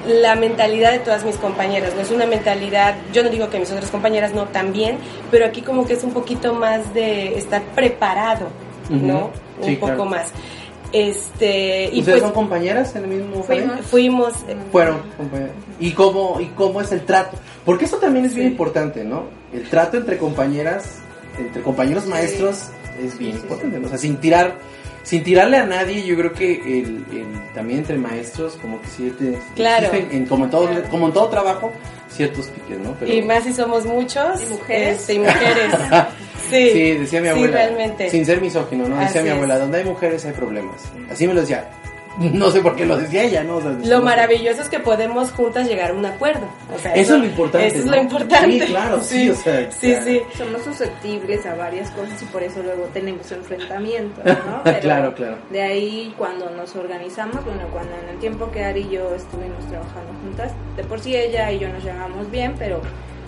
la 0.06 0.36
mentalidad 0.36 0.92
de 0.92 1.00
todas 1.00 1.24
mis 1.24 1.36
compañeras, 1.36 1.94
no 1.94 2.00
es 2.00 2.10
una 2.10 2.24
mentalidad, 2.24 2.94
yo 3.12 3.22
no 3.22 3.28
digo 3.28 3.50
que 3.50 3.58
mis 3.58 3.70
otras 3.70 3.90
compañeras 3.90 4.32
no 4.32 4.44
también, 4.44 4.96
pero 5.30 5.44
aquí 5.44 5.60
como 5.60 5.84
que 5.84 5.94
es 5.94 6.04
un 6.04 6.12
poquito 6.12 6.54
más 6.54 6.94
de 6.94 7.36
estar 7.36 7.60
preparado, 7.74 8.46
¿no? 8.88 9.30
Un 9.60 9.64
Sí, 9.66 9.74
poco 9.76 9.94
claro. 9.96 10.04
más. 10.10 10.32
Este, 10.92 11.90
y 11.92 12.00
¿Ustedes 12.00 12.20
pues 12.20 12.22
son 12.22 12.32
compañeras 12.32 12.96
en 12.96 13.04
el 13.04 13.10
mismo 13.10 13.42
fuimos, 13.42 13.80
fuimos 13.82 14.34
eh, 14.48 14.56
Fueron 14.72 15.00
compañeras. 15.16 15.54
¿Y 15.78 15.92
cómo, 15.92 16.40
¿Y 16.40 16.46
cómo 16.46 16.80
es 16.80 16.90
el 16.92 17.04
trato? 17.04 17.36
Porque 17.64 17.84
eso 17.84 17.98
también 17.98 18.24
es 18.24 18.34
bien 18.34 18.48
importante, 18.48 19.04
¿no? 19.04 19.24
El 19.52 19.68
trato 19.68 19.98
entre 19.98 20.16
compañeras, 20.16 21.00
entre 21.38 21.62
compañeros 21.62 22.06
maestros, 22.06 22.70
es 23.02 23.18
bien 23.18 23.36
importante. 23.36 23.78
¿no? 23.78 23.86
O 23.86 23.90
sea, 23.90 23.98
sin 23.98 24.16
tirar, 24.16 24.56
sin 25.02 25.22
tirarle 25.24 25.56
a 25.58 25.64
nadie, 25.66 26.04
yo 26.04 26.16
creo 26.16 26.32
que 26.32 26.52
el, 26.54 27.04
el- 27.12 27.52
también 27.54 27.80
entre 27.80 27.96
maestros, 27.98 28.56
como 28.60 28.80
que 28.80 28.88
sí 28.88 29.12
te 29.18 29.38
Claro. 29.54 29.86
existen, 29.86 30.16
en, 30.16 30.26
como, 30.26 30.44
en 30.44 30.50
todo, 30.50 30.68
como 30.90 31.06
en 31.08 31.12
todo 31.12 31.28
trabajo, 31.28 31.72
ciertos 32.10 32.46
piques, 32.48 32.78
¿no? 32.78 32.94
Pero- 33.00 33.12
y 33.12 33.22
más 33.22 33.44
si 33.44 33.52
somos 33.52 33.84
muchos. 33.86 34.42
¿Y 34.42 34.46
mujeres? 34.52 35.00
este, 35.00 35.14
y 35.14 35.18
mujeres. 35.20 35.72
sí, 36.50 36.70
Sí, 36.72 36.92
decía 36.92 37.20
mi 37.20 37.26
sí, 37.28 37.34
abuela. 37.34 37.52
realmente. 37.52 38.10
Sin 38.10 38.24
ser 38.26 38.40
misógino, 38.40 38.88
¿no? 38.88 38.96
Decía 38.96 39.08
Así 39.08 39.18
mi 39.20 39.28
es. 39.28 39.34
abuela, 39.34 39.58
donde 39.58 39.78
hay 39.78 39.84
mujeres 39.84 40.24
hay 40.24 40.32
problemas. 40.32 40.82
Así 41.10 41.26
me 41.26 41.34
lo 41.34 41.40
decía. 41.40 41.68
No 42.18 42.50
sé 42.50 42.60
por 42.60 42.74
qué 42.74 42.84
lo 42.84 42.96
decía 42.96 43.22
ella, 43.24 43.44
¿no? 43.44 43.56
O 43.56 43.60
sea, 43.60 43.70
Lo 43.84 44.02
maravilloso 44.02 44.62
es 44.62 44.68
que 44.68 44.80
podemos 44.80 45.30
juntas 45.30 45.68
llegar 45.68 45.90
a 45.90 45.94
un 45.94 46.04
acuerdo. 46.04 46.46
O 46.74 46.78
sea, 46.78 46.92
Eso 46.94 47.14
es 47.14 47.20
lo 47.20 47.26
importante, 47.26 47.66
Eso 47.68 47.78
es 47.78 47.84
¿no? 47.86 47.92
lo 47.92 48.02
importante. 48.02 48.60
Sí, 48.60 48.66
claro, 48.66 49.00
sí, 49.02 49.30
o 49.30 49.34
sea, 49.36 49.70
sí, 49.70 49.90
claro. 49.90 50.04
sí. 50.04 50.20
Somos 50.36 50.62
susceptibles 50.62 51.46
a 51.46 51.54
varias 51.54 51.90
cosas 51.92 52.20
y 52.20 52.24
por 52.26 52.42
eso 52.42 52.62
luego 52.62 52.84
tenemos 52.92 53.30
enfrentamientos, 53.30 54.24
¿no? 54.24 54.60
Pero 54.64 54.80
Claro, 54.80 55.14
claro. 55.14 55.36
De 55.50 55.62
ahí 55.62 56.14
cuando 56.18 56.50
nos 56.50 56.74
organizamos, 56.76 57.44
bueno, 57.44 57.62
cuando 57.72 57.92
en 58.02 58.08
el 58.08 58.18
tiempo 58.18 58.50
que 58.50 58.64
Ari 58.64 58.80
y 58.80 58.94
yo 58.94 59.14
estuvimos 59.14 59.64
trabajando 59.68 60.12
juntas, 60.24 60.52
de 60.76 60.84
por 60.84 61.00
sí 61.00 61.14
ella 61.16 61.52
y 61.52 61.58
yo 61.58 61.68
nos 61.68 61.84
llevamos 61.84 62.30
bien, 62.30 62.54
pero 62.58 62.80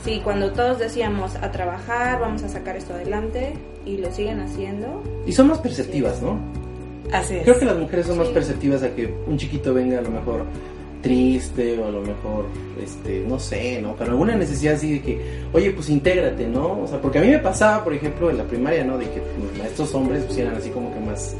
sí, 0.05 0.21
cuando 0.25 0.53
todos 0.53 0.79
decíamos 0.79 1.35
a 1.37 1.51
trabajar, 1.51 2.21
vamos 2.21 2.43
a 2.43 2.49
sacar 2.49 2.77
esto 2.77 2.95
adelante 2.95 3.55
y 3.85 3.99
lo 3.99 4.11
siguen 4.13 4.41
haciendo, 4.41 5.03
Y 5.27 5.33
son 5.33 5.49
más 5.49 5.59
perceptivas, 5.59 6.21
¿no? 6.23 6.39
Así 7.13 7.37
es. 7.37 7.43
Creo 7.45 7.59
que 7.59 7.65
las 7.65 7.77
mujeres 7.77 8.07
son 8.07 8.19
más 8.19 8.29
perceptivas 8.29 8.83
a 8.83 8.95
que 8.95 9.13
un 9.27 9.37
chiquito 9.37 9.75
venga 9.75 9.99
a 9.99 10.03
lo 10.03 10.11
mejor 10.11 10.45
triste 11.03 11.79
o 11.79 11.87
a 11.87 11.91
lo 11.91 12.03
mejor, 12.03 12.45
este, 12.83 13.21
no 13.27 13.39
sé, 13.39 13.81
¿no? 13.81 13.95
Pero 13.97 14.11
alguna 14.13 14.37
necesidad 14.37 14.75
así 14.75 14.93
de 14.95 15.03
que, 15.03 15.19
oye, 15.53 15.71
pues 15.71 15.89
intégrate, 15.89 16.47
¿no? 16.47 16.83
O 16.83 16.87
sea, 16.87 17.01
porque 17.01 17.19
a 17.19 17.23
mí 17.23 17.29
me 17.29 17.39
pasaba, 17.39 17.83
por 17.83 17.95
ejemplo, 17.95 18.31
en 18.31 18.39
la 18.39 18.45
primaria, 18.45 18.85
¿no? 18.85 18.99
De 18.99 19.07
que 19.07 19.17
los 19.43 19.59
maestros 19.59 19.95
hombres 19.95 20.25
pues 20.25 20.39
eran 20.39 20.57
así 20.57 20.71
como 20.71 20.93
que 20.93 21.01
más 21.01 21.35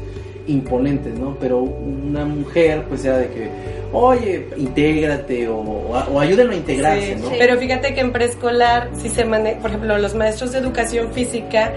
imponentes, 0.47 1.13
¿no? 1.19 1.37
Pero 1.39 1.59
una 1.59 2.25
mujer 2.25 2.83
pues 2.89 3.05
era 3.05 3.19
de 3.19 3.27
que, 3.27 3.49
oye, 3.93 4.47
intégrate 4.57 5.47
o, 5.47 6.19
ayúdenlo 6.19 6.53
a 6.53 6.55
integrarse, 6.55 7.15
Sí, 7.15 7.21
¿no? 7.21 7.29
sí. 7.29 7.35
Pero 7.37 7.57
fíjate 7.59 7.93
que 7.93 8.01
en 8.01 8.11
preescolar 8.11 8.89
sí 8.99 9.09
se 9.09 9.25
maneja, 9.25 9.59
por 9.59 9.69
ejemplo, 9.69 9.97
los 9.99 10.15
maestros 10.15 10.51
de 10.53 10.57
educación 10.59 11.13
física 11.13 11.71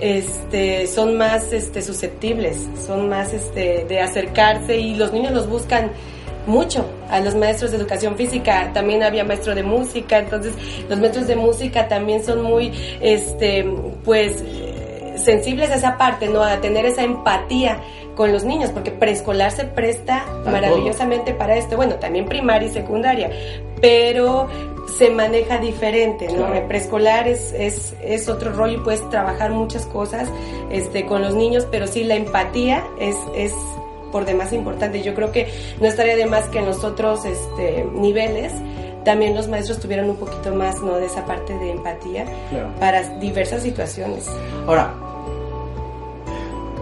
este, 0.00 0.86
son 0.86 1.16
más 1.16 1.52
este, 1.52 1.82
susceptibles, 1.82 2.66
son 2.86 3.08
más 3.08 3.32
este, 3.32 3.84
de 3.88 4.00
acercarse 4.00 4.78
y 4.78 4.94
los 4.94 5.12
niños 5.12 5.32
los 5.32 5.48
buscan 5.48 5.90
mucho 6.46 6.84
a 7.08 7.20
los 7.20 7.34
maestros 7.34 7.70
de 7.70 7.76
educación 7.76 8.16
física. 8.16 8.70
También 8.72 9.02
había 9.02 9.24
maestro 9.24 9.54
de 9.54 9.62
música, 9.62 10.18
entonces 10.18 10.54
los 10.88 10.98
maestros 10.98 11.26
de 11.26 11.36
música 11.36 11.88
también 11.88 12.24
son 12.24 12.42
muy, 12.42 12.72
este, 13.00 13.64
pues, 14.04 14.42
sensibles 15.16 15.70
a 15.70 15.76
esa 15.76 15.96
parte, 15.98 16.28
¿no? 16.28 16.42
A 16.42 16.60
tener 16.60 16.86
esa 16.86 17.02
empatía 17.02 17.80
con 18.16 18.32
los 18.32 18.44
niños, 18.44 18.70
porque 18.70 18.90
preescolar 18.90 19.50
se 19.52 19.64
presta 19.64 20.24
maravillosamente 20.44 21.32
para 21.32 21.56
esto. 21.56 21.76
Bueno, 21.76 21.94
también 21.96 22.26
primaria 22.26 22.68
y 22.68 22.72
secundaria, 22.72 23.30
pero 23.80 24.48
se 24.86 25.10
maneja 25.10 25.58
diferente, 25.58 26.26
¿no? 26.28 26.46
Claro. 26.46 26.68
Preescolar 26.68 27.28
es, 27.28 27.52
es, 27.52 27.94
es 28.02 28.28
otro 28.28 28.52
rollo 28.52 28.74
y 28.78 28.80
puedes 28.82 29.08
trabajar 29.10 29.50
muchas 29.52 29.86
cosas 29.86 30.28
este, 30.70 31.06
con 31.06 31.22
los 31.22 31.34
niños, 31.34 31.66
pero 31.70 31.86
sí 31.86 32.04
la 32.04 32.14
empatía 32.16 32.84
es, 32.98 33.16
es 33.34 33.52
por 34.10 34.24
demás 34.24 34.52
importante. 34.52 35.02
Yo 35.02 35.14
creo 35.14 35.32
que 35.32 35.48
no 35.80 35.86
estaría 35.86 36.16
de 36.16 36.26
más 36.26 36.44
que 36.48 36.58
en 36.58 36.66
los 36.66 36.84
otros 36.84 37.24
este, 37.24 37.86
niveles 37.94 38.52
también 39.04 39.34
los 39.34 39.48
maestros 39.48 39.80
tuvieran 39.80 40.08
un 40.08 40.16
poquito 40.16 40.54
más 40.54 40.80
¿no? 40.80 40.94
de 40.96 41.06
esa 41.06 41.24
parte 41.26 41.58
de 41.58 41.72
empatía 41.72 42.24
Claro. 42.50 42.68
para 42.78 43.02
diversas 43.18 43.62
situaciones. 43.62 44.28
Ahora, 44.66 44.94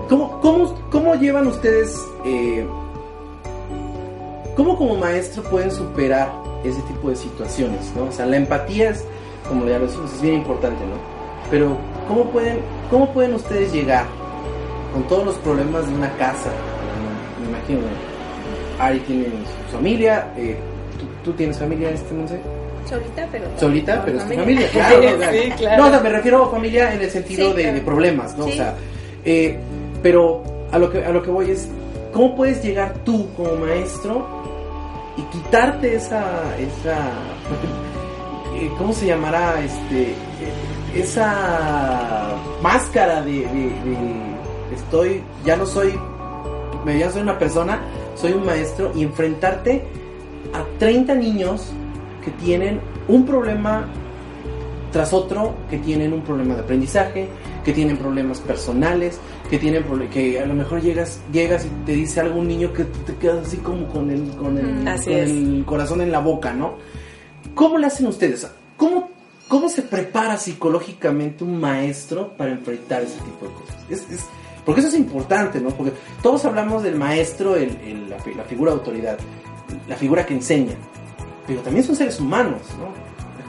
¿cómo, 0.09 0.39
cómo, 0.41 0.75
cómo 0.91 1.15
llevan 1.15 1.47
ustedes, 1.47 1.99
eh, 2.27 2.67
cómo 4.55 4.77
como 4.77 4.97
maestro 4.97 5.43
pueden 5.45 5.71
superar 5.71 6.31
ese 6.65 6.81
tipo 6.83 7.11
de 7.11 7.17
situaciones, 7.17 7.93
¿no? 7.97 8.05
O 8.05 8.13
sea, 8.13 8.27
la 8.27 8.37
empatía 8.37 8.91
es, 8.91 9.05
como 9.49 9.67
ya 9.67 9.79
lo 9.79 9.87
decimos, 9.87 10.13
es 10.15 10.23
bien 10.23 10.35
importante, 10.37 10.85
¿no? 10.85 10.97
Pero, 11.51 11.77
¿cómo 12.07 12.25
pueden, 12.31 12.59
cómo 12.91 13.13
pueden 13.13 13.35
ustedes 13.35 13.73
llegar 13.73 14.05
con 14.93 15.03
todos 15.05 15.25
los 15.25 15.35
problemas 15.37 15.87
de 15.89 15.95
una 15.95 16.13
casa? 16.17 16.51
Me 17.43 17.49
imagino, 17.49 17.81
¿no? 17.81 18.83
Ari 18.85 19.01
tiene 19.01 19.25
su 19.27 19.77
familia, 19.77 20.33
eh, 20.37 20.57
¿tú, 20.99 21.31
tú 21.31 21.37
tienes 21.37 21.59
familia 21.59 21.89
en 21.89 21.95
este, 21.95 22.15
no 22.15 22.29
sé? 22.29 22.41
solita, 22.89 23.29
pero... 23.31 23.45
solita, 23.57 24.03
pero 24.05 24.19
es 24.19 24.27
tu 24.27 24.35
familia. 24.35 24.69
claro. 24.73 25.01
Sí, 25.01 25.07
¿no? 25.07 25.15
O 25.15 25.19
sea, 25.21 25.33
sí, 25.43 25.51
claro. 25.59 25.83
No, 25.83 25.89
o 25.89 25.91
sea, 25.93 26.01
me 26.01 26.09
refiero 26.11 26.45
a 26.45 26.51
familia 26.51 26.95
en 26.95 27.01
el 27.03 27.11
sentido 27.11 27.51
Sí, 27.51 27.57
de, 27.57 27.63
claro. 27.63 27.77
de 27.77 27.83
problemas, 27.83 28.37
¿no? 28.37 28.45
O 28.47 28.49
Sí. 28.49 28.57
sea, 28.57 28.75
eh, 29.25 29.59
pero 30.03 30.43
a 30.73 30.79
lo 30.79 30.91
que 30.91 31.05
a 31.05 31.11
lo 31.11 31.23
que 31.23 31.31
voy 31.31 31.51
es, 31.51 31.69
¿cómo 32.13 32.35
puedes 32.35 32.65
llegar 32.65 32.95
tú 33.05 33.29
como 33.37 33.55
maestro 33.57 34.27
y 35.21 35.23
quitarte 35.37 35.95
esa 35.95 36.57
esa 36.59 36.97
eh, 38.57 38.71
¿cómo 38.79 38.93
se 38.93 39.07
llamará 39.07 39.61
este 39.61 40.15
esa 40.95 42.37
máscara 42.63 43.23
de, 43.23 43.33
de- 43.33 44.75
estoy 44.75 45.23
ya 45.45 45.57
no 45.57 45.67
soy 45.67 45.99
ya 46.99 47.11
soy 47.11 47.21
una 47.23 47.39
persona, 47.39 47.81
soy 48.15 48.33
un 48.33 48.47
maestro 48.47 48.91
y 48.95 49.03
enfrentarte 49.03 49.85
a 50.55 50.65
30 50.79 51.15
niños 51.15 51.71
que 52.25 52.31
tienen 52.33 52.81
un 53.07 53.27
problema 53.27 53.85
tras 54.91 55.13
otro, 55.13 55.55
que 55.69 55.77
tienen 55.79 56.13
un 56.15 56.23
problema 56.23 56.55
de 56.55 56.61
aprendizaje, 56.63 57.29
que 57.65 57.73
tienen 57.75 57.99
problemas 57.99 58.41
personales, 58.41 59.21
que 59.51 59.59
tienen 59.59 59.85
que 60.11 60.39
a 60.39 60.47
lo 60.47 60.55
mejor 60.55 60.81
llegas 60.81 61.21
llegas 61.33 61.65
y 61.67 61.69
te 61.85 61.93
dice 61.93 62.21
algún 62.21 62.47
niño 62.47 62.73
que 62.73 62.85
te 62.85 63.15
quedas 63.17 63.49
así 63.49 63.57
como 63.57 63.89
con 63.89 64.09
el 64.11 64.29
con 64.37 64.57
el, 64.57 64.67
Mm. 64.67 64.89
Así 64.89 65.05
con 65.11 65.15
el 65.19 65.65
corazón 65.67 66.01
en 66.01 66.13
la 66.13 66.21
boca, 66.21 66.53
¿no? 66.55 66.75
¿Cómo 67.55 67.77
lo 67.79 67.87
hacen 67.87 68.07
ustedes? 68.07 68.47
¿Cómo 68.77 69.11
cómo 69.49 69.69
se 69.69 69.83
prepara 69.83 70.37
psicológicamente 70.37 71.43
un 71.43 71.59
maestro 71.61 72.29
para 72.37 72.53
enfrentar 72.53 73.03
ese 73.03 73.19
tipo 73.21 73.47
de 73.47 73.53
cosas? 73.55 73.77
Es, 73.91 74.11
es- 74.13 74.27
porque 74.65 74.81
eso 74.83 74.89
es 74.91 74.95
importante, 74.97 75.59
¿no? 75.61 75.71
Porque 75.71 75.93
todos 76.23 76.45
hablamos 76.45 76.83
del 76.85 76.95
maestro, 76.95 77.57
el- 77.57 77.77
el- 77.85 78.09
la, 78.11 78.19
la 78.37 78.45
figura 78.45 78.71
de 78.73 78.79
autoridad, 78.79 79.19
la 79.89 79.97
figura 79.97 80.25
que 80.25 80.35
enseña, 80.35 80.75
pero 81.47 81.61
también 81.63 81.85
son 81.85 81.97
seres 81.97 82.21
humanos, 82.21 82.61
¿no? 82.79 82.93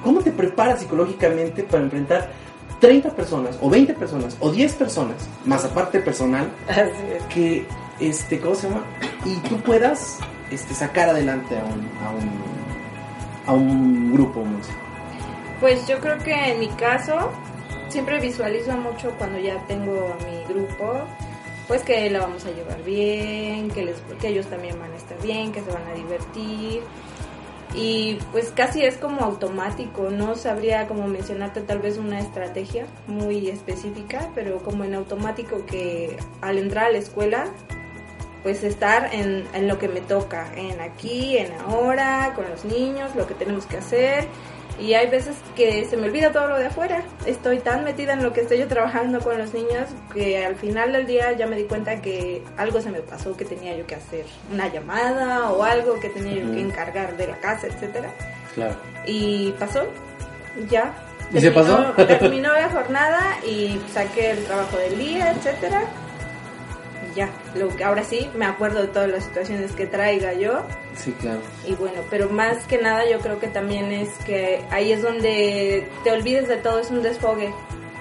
¿Cómo 0.03 0.21
te 0.21 0.31
preparas 0.31 0.79
psicológicamente 0.79 1.61
para 1.63 1.83
enfrentar 1.83 2.31
30 2.81 3.11
personas, 3.15 3.57
o 3.61 3.69
20 3.69 3.93
personas, 3.93 4.35
o 4.41 4.51
10 4.51 4.73
personas, 4.73 5.15
más 5.45 5.63
aparte 5.63 5.99
personal, 6.01 6.51
Así 6.67 6.81
es. 7.15 7.23
que, 7.33 7.65
este, 7.99 8.39
¿cómo 8.39 8.55
se 8.55 8.67
llama? 8.67 8.83
Y 9.23 9.35
tú 9.47 9.57
puedas 9.61 10.17
este, 10.51 10.73
sacar 10.73 11.07
adelante 11.09 11.57
a 11.57 11.63
un, 11.63 11.89
a 12.03 12.11
un, 12.11 12.31
a 13.47 13.53
un 13.53 14.13
grupo 14.13 14.43
musical. 14.43 14.75
Pues 15.61 15.87
yo 15.87 15.99
creo 15.99 16.17
que 16.17 16.33
en 16.33 16.59
mi 16.59 16.67
caso 16.69 17.31
siempre 17.89 18.19
visualizo 18.19 18.71
mucho 18.73 19.11
cuando 19.17 19.37
ya 19.37 19.57
tengo 19.67 20.13
a 20.19 20.25
mi 20.25 20.43
grupo, 20.51 21.01
pues 21.67 21.83
que 21.83 22.09
la 22.09 22.21
vamos 22.21 22.43
a 22.45 22.51
llevar 22.51 22.83
bien, 22.83 23.69
que, 23.69 23.85
les, 23.85 23.95
que 24.19 24.29
ellos 24.29 24.47
también 24.47 24.77
van 24.79 24.91
a 24.91 24.95
estar 24.95 25.21
bien, 25.21 25.51
que 25.51 25.61
se 25.61 25.71
van 25.71 25.85
a 25.87 25.93
divertir. 25.93 26.81
Y 27.73 28.17
pues 28.31 28.51
casi 28.51 28.83
es 28.83 28.97
como 28.97 29.21
automático, 29.21 30.09
no 30.09 30.35
sabría 30.35 30.87
como 30.87 31.07
mencionarte 31.07 31.61
tal 31.61 31.79
vez 31.79 31.97
una 31.97 32.19
estrategia 32.19 32.85
muy 33.07 33.49
específica, 33.49 34.29
pero 34.35 34.59
como 34.59 34.83
en 34.83 34.95
automático 34.95 35.65
que 35.65 36.17
al 36.41 36.57
entrar 36.57 36.85
a 36.85 36.91
la 36.91 36.97
escuela 36.97 37.45
pues 38.43 38.63
estar 38.63 39.13
en, 39.13 39.45
en 39.53 39.67
lo 39.67 39.77
que 39.77 39.87
me 39.87 40.01
toca, 40.01 40.51
en 40.55 40.81
aquí, 40.81 41.37
en 41.37 41.53
ahora, 41.67 42.33
con 42.35 42.49
los 42.49 42.65
niños, 42.65 43.15
lo 43.15 43.27
que 43.27 43.35
tenemos 43.35 43.67
que 43.67 43.77
hacer 43.77 44.27
y 44.81 44.95
hay 44.95 45.09
veces 45.09 45.35
que 45.55 45.85
se 45.85 45.95
me 45.95 46.07
olvida 46.07 46.31
todo 46.31 46.47
lo 46.47 46.57
de 46.57 46.65
afuera. 46.65 47.03
Estoy 47.25 47.59
tan 47.59 47.83
metida 47.83 48.13
en 48.13 48.23
lo 48.23 48.33
que 48.33 48.41
estoy 48.41 48.57
yo 48.57 48.67
trabajando 48.67 49.19
con 49.19 49.37
los 49.37 49.53
niños 49.53 49.87
que 50.13 50.43
al 50.43 50.55
final 50.55 50.91
del 50.91 51.05
día 51.05 51.33
ya 51.33 51.45
me 51.45 51.55
di 51.55 51.65
cuenta 51.65 52.01
que 52.01 52.43
algo 52.57 52.81
se 52.81 52.89
me 52.89 53.01
pasó, 53.01 53.37
que 53.37 53.45
tenía 53.45 53.77
yo 53.77 53.85
que 53.85 53.95
hacer 53.95 54.25
una 54.51 54.67
llamada 54.69 55.51
o 55.51 55.63
algo 55.63 55.99
que 55.99 56.09
tenía 56.09 56.41
yo 56.41 56.51
que 56.51 56.61
encargar 56.61 57.15
de 57.15 57.27
la 57.27 57.37
casa, 57.37 57.67
etcétera. 57.67 58.09
Claro. 58.55 58.75
Y 59.05 59.51
pasó, 59.59 59.85
ya. 60.69 60.93
¿Y 61.31 61.39
se 61.39 61.51
pasó? 61.51 61.93
terminó 61.95 62.51
la 62.51 62.69
jornada 62.69 63.37
y 63.45 63.79
saqué 63.93 64.31
el 64.31 64.43
trabajo 64.45 64.77
del 64.77 64.97
día, 64.97 65.31
etcétera. 65.31 65.83
Ya, 67.15 67.29
lo, 67.55 67.69
ahora 67.85 68.03
sí 68.03 68.29
me 68.35 68.45
acuerdo 68.45 68.81
de 68.81 68.87
todas 68.87 69.09
las 69.09 69.23
situaciones 69.25 69.71
que 69.73 69.85
traiga 69.85 70.33
yo 70.33 70.61
Sí, 70.95 71.11
claro. 71.19 71.39
y 71.67 71.73
bueno, 71.75 72.01
pero 72.09 72.29
más 72.29 72.65
que 72.67 72.77
nada 72.77 73.09
yo 73.09 73.19
creo 73.19 73.39
que 73.39 73.47
también 73.47 73.91
es 73.91 74.09
que 74.25 74.61
ahí 74.69 74.91
es 74.91 75.01
donde 75.01 75.87
te 76.03 76.11
olvides 76.11 76.47
de 76.47 76.57
todo, 76.57 76.79
es 76.79 76.89
un 76.89 77.01
desfogue. 77.01 77.53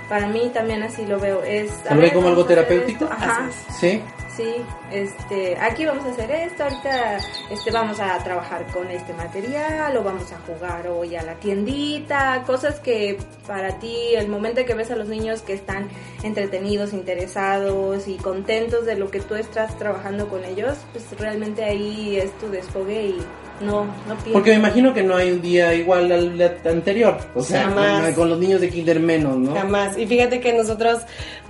Para 0.09 0.26
mí 0.26 0.50
también 0.52 0.83
así 0.83 1.07
lo 1.07 1.21
veo. 1.21 1.43
Es, 1.45 1.71
¿Lo 1.88 2.00
ve 2.00 2.12
como 2.12 2.29
algo 2.29 2.45
terapéutico? 2.45 3.05
Ajá, 3.05 3.49
Sí. 3.79 4.02
Sí. 4.40 4.62
Este, 4.90 5.56
aquí 5.59 5.85
vamos 5.85 6.04
a 6.06 6.11
hacer 6.11 6.30
esto, 6.30 6.64
ahorita 6.64 7.18
este, 7.50 7.70
vamos 7.70 8.00
a 8.00 8.18
trabajar 8.25 8.66
con 8.73 8.90
este 8.90 9.12
material 9.12 9.97
o 9.97 10.02
vamos 10.02 10.32
a 10.32 10.38
jugar 10.40 10.88
hoy 10.88 11.14
a 11.14 11.23
la 11.23 11.35
tiendita, 11.35 12.42
cosas 12.47 12.80
que 12.80 13.18
para 13.47 13.78
ti, 13.78 14.14
el 14.16 14.28
momento 14.28 14.64
que 14.64 14.75
ves 14.75 14.90
a 14.90 14.97
los 14.97 15.09
niños 15.09 15.42
que 15.42 15.52
están 15.52 15.88
entretenidos, 16.23 16.92
interesados 16.92 18.09
y 18.09 18.16
contentos 18.16 18.85
de 18.85 18.97
lo 18.97 19.11
que 19.11 19.20
tú 19.20 19.35
estás 19.35 19.78
trabajando 19.78 20.28
con 20.28 20.44
ellos, 20.44 20.76
pues 20.92 21.04
realmente 21.18 21.64
ahí 21.64 22.16
es 22.16 22.37
tu 22.38 22.50
desfogue 22.50 23.06
y 23.06 23.18
no, 23.61 23.85
no 23.85 24.14
piensas. 24.14 24.32
Porque 24.32 24.50
me 24.50 24.56
imagino 24.56 24.92
que 24.92 25.02
no 25.02 25.16
hay 25.16 25.30
un 25.30 25.42
día 25.42 25.75
igual 25.75 26.11
al 26.11 26.40
anterior. 26.64 27.18
O 27.35 27.42
sea, 27.42 27.64
Jamás. 27.64 28.04
con, 28.06 28.14
con 28.14 28.30
los 28.30 28.38
niños 28.38 28.61
de 28.61 28.70
kinder 28.70 29.00
menos, 29.00 29.37
¿no? 29.37 29.54
Jamás. 29.54 29.97
Y 29.99 30.06
fíjate 30.06 30.40
que 30.40 30.52
nosotros, 30.52 31.02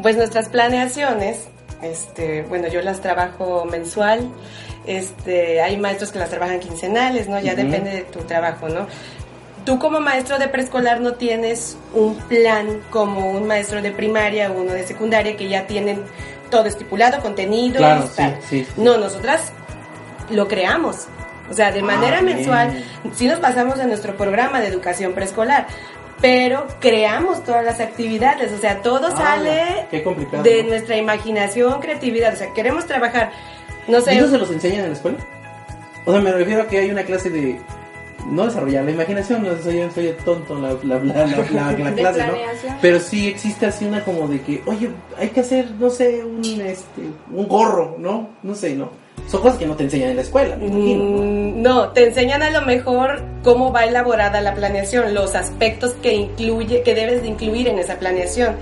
pues 0.02 0.16
nuestras 0.16 0.49
planeaciones, 0.49 1.49
este, 1.82 2.42
bueno, 2.42 2.68
yo 2.68 2.82
las 2.82 3.00
trabajo 3.00 3.64
mensual. 3.64 4.28
Este, 4.87 5.60
hay 5.60 5.76
maestros 5.76 6.10
que 6.12 6.18
las 6.18 6.30
trabajan 6.30 6.58
quincenales, 6.60 7.28
¿no? 7.28 7.38
Ya 7.40 7.54
depende 7.54 7.90
de 7.90 8.02
tu 8.02 8.20
trabajo, 8.20 8.68
¿no? 8.68 8.87
Tú 9.64 9.78
como 9.78 10.00
maestro 10.00 10.38
de 10.38 10.49
preescolar 10.49 11.00
no 11.00 11.12
tienes 11.14 11.76
un 11.94 12.16
plan 12.16 12.80
como 12.90 13.30
un 13.30 13.46
maestro 13.46 13.82
de 13.82 13.92
primaria 13.92 14.50
o 14.50 14.54
uno 14.60 14.72
de 14.72 14.87
secundaria 14.87 15.37
que 15.37 15.49
ya 15.49 15.66
tienen 15.66 16.02
todo 16.50 16.64
estipulado, 16.64 17.20
contenido. 17.20 17.76
Claro, 17.78 18.08
sí, 18.16 18.22
sí. 18.49 18.66
No, 18.76 18.96
nosotras 18.96 19.52
lo 20.30 20.49
creamos. 20.49 21.06
O 21.50 21.52
sea, 21.52 21.72
de 21.72 21.82
manera 21.82 22.18
Ah, 22.18 22.22
bien. 22.22 22.37
mensual, 22.37 22.84
sí 23.14 23.26
nos 23.26 23.38
pasamos 23.40 23.78
en 23.80 23.88
nuestro 23.88 24.16
programa 24.16 24.60
de 24.60 24.68
educación 24.68 25.12
preescolar, 25.14 25.66
pero 26.20 26.66
creamos 26.80 27.44
todas 27.44 27.64
las 27.64 27.80
actividades, 27.80 28.52
o 28.52 28.58
sea, 28.58 28.82
todo 28.82 29.08
Ah, 29.08 29.16
sale 29.16 29.86
de 30.42 30.64
nuestra 30.64 30.96
imaginación, 30.96 31.80
creatividad, 31.80 32.34
o 32.34 32.36
sea, 32.36 32.52
queremos 32.52 32.86
trabajar, 32.86 33.32
no 33.88 34.00
sé, 34.00 34.14
¿Y 34.14 34.18
eso 34.18 34.30
se 34.30 34.38
los 34.38 34.50
enseñan 34.50 34.80
en 34.80 34.88
la 34.88 34.92
escuela? 34.94 35.18
O 36.04 36.12
sea, 36.12 36.20
me 36.20 36.32
refiero 36.32 36.62
a 36.62 36.66
que 36.66 36.78
hay 36.78 36.90
una 36.90 37.04
clase 37.04 37.30
de... 37.30 37.60
No 38.30 38.44
desarrollar 38.44 38.84
la 38.84 38.90
imaginación, 38.90 39.42
no 39.42 39.56
soy, 39.62 39.82
soy 39.94 40.14
tonto 40.26 40.54
la, 40.54 40.76
la, 40.82 41.02
la, 41.02 41.44
clase, 41.94 42.26
¿no? 42.26 42.34
Pero 42.82 43.00
sí 43.00 43.28
existe 43.28 43.64
así 43.64 43.86
una 43.86 44.04
como 44.04 44.28
de 44.28 44.42
que, 44.42 44.62
oye, 44.66 44.90
hay 45.16 45.30
que 45.30 45.40
hacer, 45.40 45.70
no 45.78 45.88
sé, 45.88 46.22
un, 46.22 46.44
este, 46.60 47.00
un 47.32 47.48
gorro, 47.48 47.96
¿no? 47.98 48.28
No 48.42 48.54
sé, 48.54 48.74
¿no? 48.74 48.90
Son 49.30 49.40
cosas 49.42 49.58
que 49.58 49.66
no 49.66 49.76
te 49.76 49.84
enseñan 49.84 50.10
en 50.10 50.16
la 50.16 50.22
escuela, 50.22 50.56
me 50.56 50.66
imagino, 50.66 51.04
¿no? 51.04 51.22
Mm, 51.22 51.62
No, 51.62 51.88
te 51.90 52.06
enseñan 52.08 52.42
a 52.42 52.50
lo 52.50 52.62
mejor 52.62 53.22
cómo 53.44 53.72
va 53.72 53.84
elaborada 53.84 54.40
la 54.40 54.54
planeación, 54.54 55.14
los 55.14 55.34
aspectos 55.37 55.92
que 56.02 56.14
incluye, 56.14 56.83
que 56.83 56.94
debes 56.94 57.22
de 57.22 57.28
incluir 57.28 57.68
en 57.68 57.78
esa 57.78 57.98
planeación. 57.98 58.57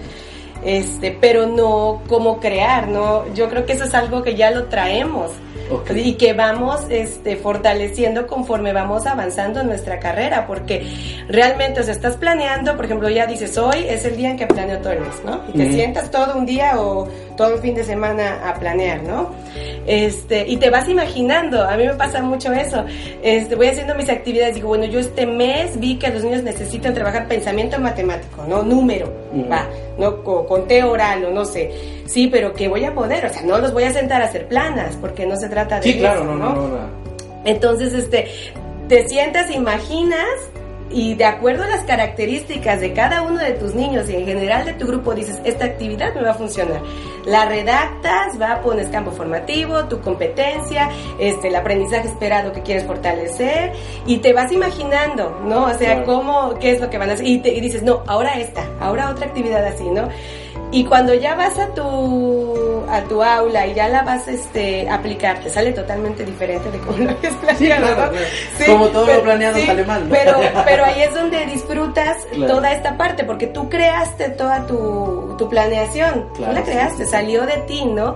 Este, 0.64 1.16
pero 1.18 1.46
no 1.46 2.02
cómo 2.08 2.40
crear, 2.40 2.88
¿no? 2.88 3.32
Yo 3.32 3.48
creo 3.48 3.64
que 3.64 3.74
eso 3.74 3.84
es 3.84 3.94
algo 3.94 4.22
que 4.22 4.34
ya 4.34 4.50
lo 4.50 4.64
traemos. 4.64 5.30
Y 5.94 6.14
que 6.14 6.32
vamos 6.32 6.80
este, 6.88 7.36
fortaleciendo 7.36 8.26
conforme 8.26 8.72
vamos 8.72 9.06
avanzando 9.06 9.60
en 9.60 9.66
nuestra 9.66 10.00
carrera, 10.00 10.46
porque 10.46 10.86
realmente, 11.28 11.80
o 11.80 11.82
sea, 11.84 11.92
estás 11.92 12.16
planeando, 12.16 12.74
por 12.74 12.86
ejemplo, 12.86 13.08
ya 13.10 13.26
dices, 13.26 13.56
hoy 13.58 13.84
es 13.86 14.04
el 14.06 14.16
día 14.16 14.30
en 14.30 14.38
que 14.38 14.46
planeo 14.46 14.78
todo 14.78 14.92
el 14.92 15.00
mes, 15.00 15.22
¿no? 15.26 15.42
Y 15.52 15.58
te 15.58 15.70
sientas 15.70 16.10
todo 16.10 16.36
un 16.38 16.46
día 16.46 16.80
o 16.80 17.06
todo 17.38 17.54
el 17.54 17.60
fin 17.60 17.74
de 17.74 17.84
semana 17.84 18.46
a 18.46 18.52
planear, 18.54 19.02
¿no? 19.04 19.30
Este, 19.86 20.46
y 20.46 20.58
te 20.58 20.68
vas 20.68 20.86
imaginando, 20.88 21.62
a 21.64 21.74
mí 21.78 21.86
me 21.86 21.94
pasa 21.94 22.20
mucho 22.22 22.52
eso, 22.52 22.84
este, 23.22 23.54
voy 23.54 23.68
haciendo 23.68 23.94
mis 23.94 24.10
actividades, 24.10 24.56
digo, 24.56 24.68
bueno, 24.68 24.84
yo 24.84 24.98
este 24.98 25.24
mes 25.24 25.80
vi 25.80 25.96
que 25.96 26.08
los 26.10 26.22
niños 26.24 26.42
necesitan 26.42 26.92
trabajar 26.92 27.26
pensamiento 27.28 27.78
matemático, 27.80 28.44
¿no? 28.46 28.62
Número, 28.62 29.10
va, 29.50 29.66
¿no? 29.98 30.22
Co- 30.22 30.44
Conteo 30.46 30.90
oral 30.90 31.24
o 31.24 31.30
no 31.30 31.44
sé, 31.46 31.70
sí, 32.06 32.26
pero 32.26 32.52
que 32.52 32.68
voy 32.68 32.84
a 32.84 32.92
poder, 32.94 33.24
o 33.24 33.32
sea, 33.32 33.40
no 33.42 33.56
los 33.58 33.72
voy 33.72 33.84
a 33.84 33.92
sentar 33.94 34.20
a 34.20 34.26
hacer 34.26 34.46
planas, 34.48 34.96
porque 35.00 35.24
no 35.24 35.36
se 35.36 35.48
trata 35.48 35.76
de 35.80 35.84
Sí, 35.84 35.98
claro, 35.98 36.22
eso, 36.22 36.34
no, 36.34 36.34
no, 36.36 36.54
no, 36.54 36.68
no. 36.68 36.78
entonces, 37.46 37.94
este, 37.94 38.26
te 38.88 39.08
sientas, 39.08 39.50
imaginas 39.50 40.26
y 40.90 41.14
de 41.14 41.24
acuerdo 41.26 41.64
a 41.64 41.68
las 41.68 41.82
características 41.84 42.80
de 42.80 42.92
cada 42.92 43.22
uno 43.22 43.38
de 43.38 43.52
tus 43.52 43.74
niños 43.74 44.08
y 44.08 44.16
en 44.16 44.24
general 44.26 44.64
de 44.64 44.72
tu 44.74 44.86
grupo 44.86 45.14
dices, 45.14 45.38
esta 45.44 45.66
actividad 45.66 46.14
me 46.14 46.22
va 46.22 46.30
a 46.30 46.34
funcionar. 46.34 46.80
La 47.26 47.44
redactas, 47.44 48.40
va, 48.40 48.60
pones 48.62 48.88
campo 48.88 49.10
formativo, 49.10 49.84
tu 49.84 50.00
competencia, 50.00 50.88
este, 51.18 51.48
el 51.48 51.56
aprendizaje 51.56 52.08
esperado 52.08 52.52
que 52.52 52.62
quieres 52.62 52.84
fortalecer 52.84 53.72
y 54.06 54.18
te 54.18 54.32
vas 54.32 54.50
imaginando, 54.52 55.38
¿no? 55.44 55.64
O 55.66 55.74
sea, 55.74 56.02
Claro. 56.02 56.04
cómo, 56.06 56.54
qué 56.58 56.72
es 56.72 56.80
lo 56.80 56.88
que 56.88 56.98
van 56.98 57.10
a 57.10 57.14
hacer 57.14 57.26
y, 57.26 57.38
te- 57.38 57.52
y 57.54 57.60
dices, 57.60 57.82
no, 57.82 58.02
ahora 58.06 58.38
esta, 58.38 58.66
ahora 58.80 59.10
otra 59.10 59.26
actividad 59.26 59.64
así, 59.64 59.84
¿no? 59.90 60.08
Y 60.70 60.84
cuando 60.84 61.14
ya 61.14 61.34
vas 61.34 61.58
a 61.58 61.68
tu 61.74 62.84
a 62.90 63.02
tu 63.02 63.22
aula 63.22 63.66
y 63.66 63.74
ya 63.74 63.88
la 63.88 64.02
vas 64.02 64.28
este 64.28 64.88
a 64.88 64.94
aplicar, 64.94 65.40
te 65.40 65.50
sale 65.50 65.72
totalmente 65.72 66.24
diferente 66.24 66.70
de 66.70 66.78
cómo 66.78 66.98
lo 66.98 67.10
habías 67.10 67.34
planeado. 67.34 68.12
Como 68.66 68.86
todo 68.88 69.06
lo 69.06 69.22
planeado 69.22 69.58
sale 69.64 69.84
mal, 69.84 70.08
¿no? 70.08 70.14
Pero, 70.14 70.38
pero 70.64 70.84
ahí 70.84 71.02
es 71.02 71.14
donde 71.14 71.44
disfrutas 71.46 72.16
Claro. 72.32 72.54
toda 72.54 72.72
esta 72.72 72.96
parte, 72.96 73.24
porque 73.24 73.46
tú 73.46 73.68
creaste 73.68 74.30
toda 74.30 74.66
tu, 74.66 75.34
tu 75.38 75.48
planeación. 75.48 76.28
Claro, 76.34 76.52
tú 76.52 76.58
la 76.60 76.64
sí, 76.64 76.70
creaste, 76.70 77.04
sí. 77.04 77.10
salió 77.10 77.46
de 77.46 77.56
ti, 77.66 77.84
¿no? 77.84 78.14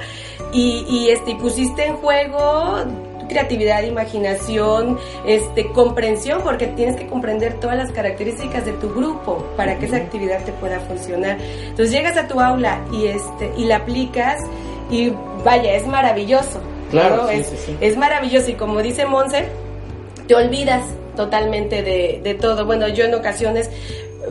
Y, 0.52 0.84
y 0.88 1.10
este 1.10 1.32
y 1.32 1.34
pusiste 1.36 1.86
en 1.86 1.96
juego 1.96 2.84
creatividad, 3.32 3.82
imaginación, 3.82 4.98
este, 5.26 5.72
comprensión, 5.72 6.42
porque 6.42 6.66
tienes 6.68 6.96
que 6.96 7.06
comprender 7.06 7.54
todas 7.60 7.76
las 7.76 7.90
características 7.90 8.64
de 8.64 8.72
tu 8.72 8.90
grupo 8.90 9.44
para 9.56 9.78
que 9.78 9.86
esa 9.86 9.96
actividad 9.96 10.44
te 10.44 10.52
pueda 10.52 10.80
funcionar. 10.80 11.38
Entonces 11.40 11.90
llegas 11.90 12.16
a 12.16 12.28
tu 12.28 12.40
aula 12.40 12.84
y 12.92 13.06
este 13.06 13.50
y 13.56 13.64
la 13.64 13.76
aplicas 13.76 14.40
y 14.90 15.12
vaya, 15.44 15.74
es 15.74 15.86
maravilloso. 15.86 16.60
Claro, 16.90 17.16
¿no? 17.16 17.28
sí, 17.28 17.36
es, 17.36 17.46
sí, 17.46 17.56
sí. 17.66 17.76
es 17.80 17.96
maravilloso 17.96 18.50
y 18.50 18.54
como 18.54 18.82
dice 18.82 19.06
Monse, 19.06 19.46
te 20.26 20.34
olvidas 20.34 20.84
totalmente 21.16 21.82
de, 21.82 22.20
de 22.22 22.34
todo. 22.34 22.66
Bueno, 22.66 22.88
yo 22.88 23.04
en 23.04 23.14
ocasiones, 23.14 23.70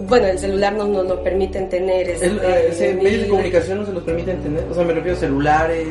bueno, 0.08 0.28
el 0.28 0.40
celular 0.40 0.74
no 0.74 0.86
nos 0.86 1.08
lo 1.08 1.24
permiten 1.24 1.70
tener. 1.70 2.10
El, 2.10 2.40
este, 2.40 2.90
eh, 2.90 2.94
medios 2.94 3.24
de 3.24 3.28
comunicación 3.30 3.80
no 3.80 3.86
se 3.86 3.94
los 3.94 4.04
permiten 4.04 4.42
tener, 4.42 4.64
o 4.70 4.74
sea, 4.74 4.84
me 4.84 4.94
refiero 4.94 5.18
a 5.18 5.20
celulares. 5.20 5.88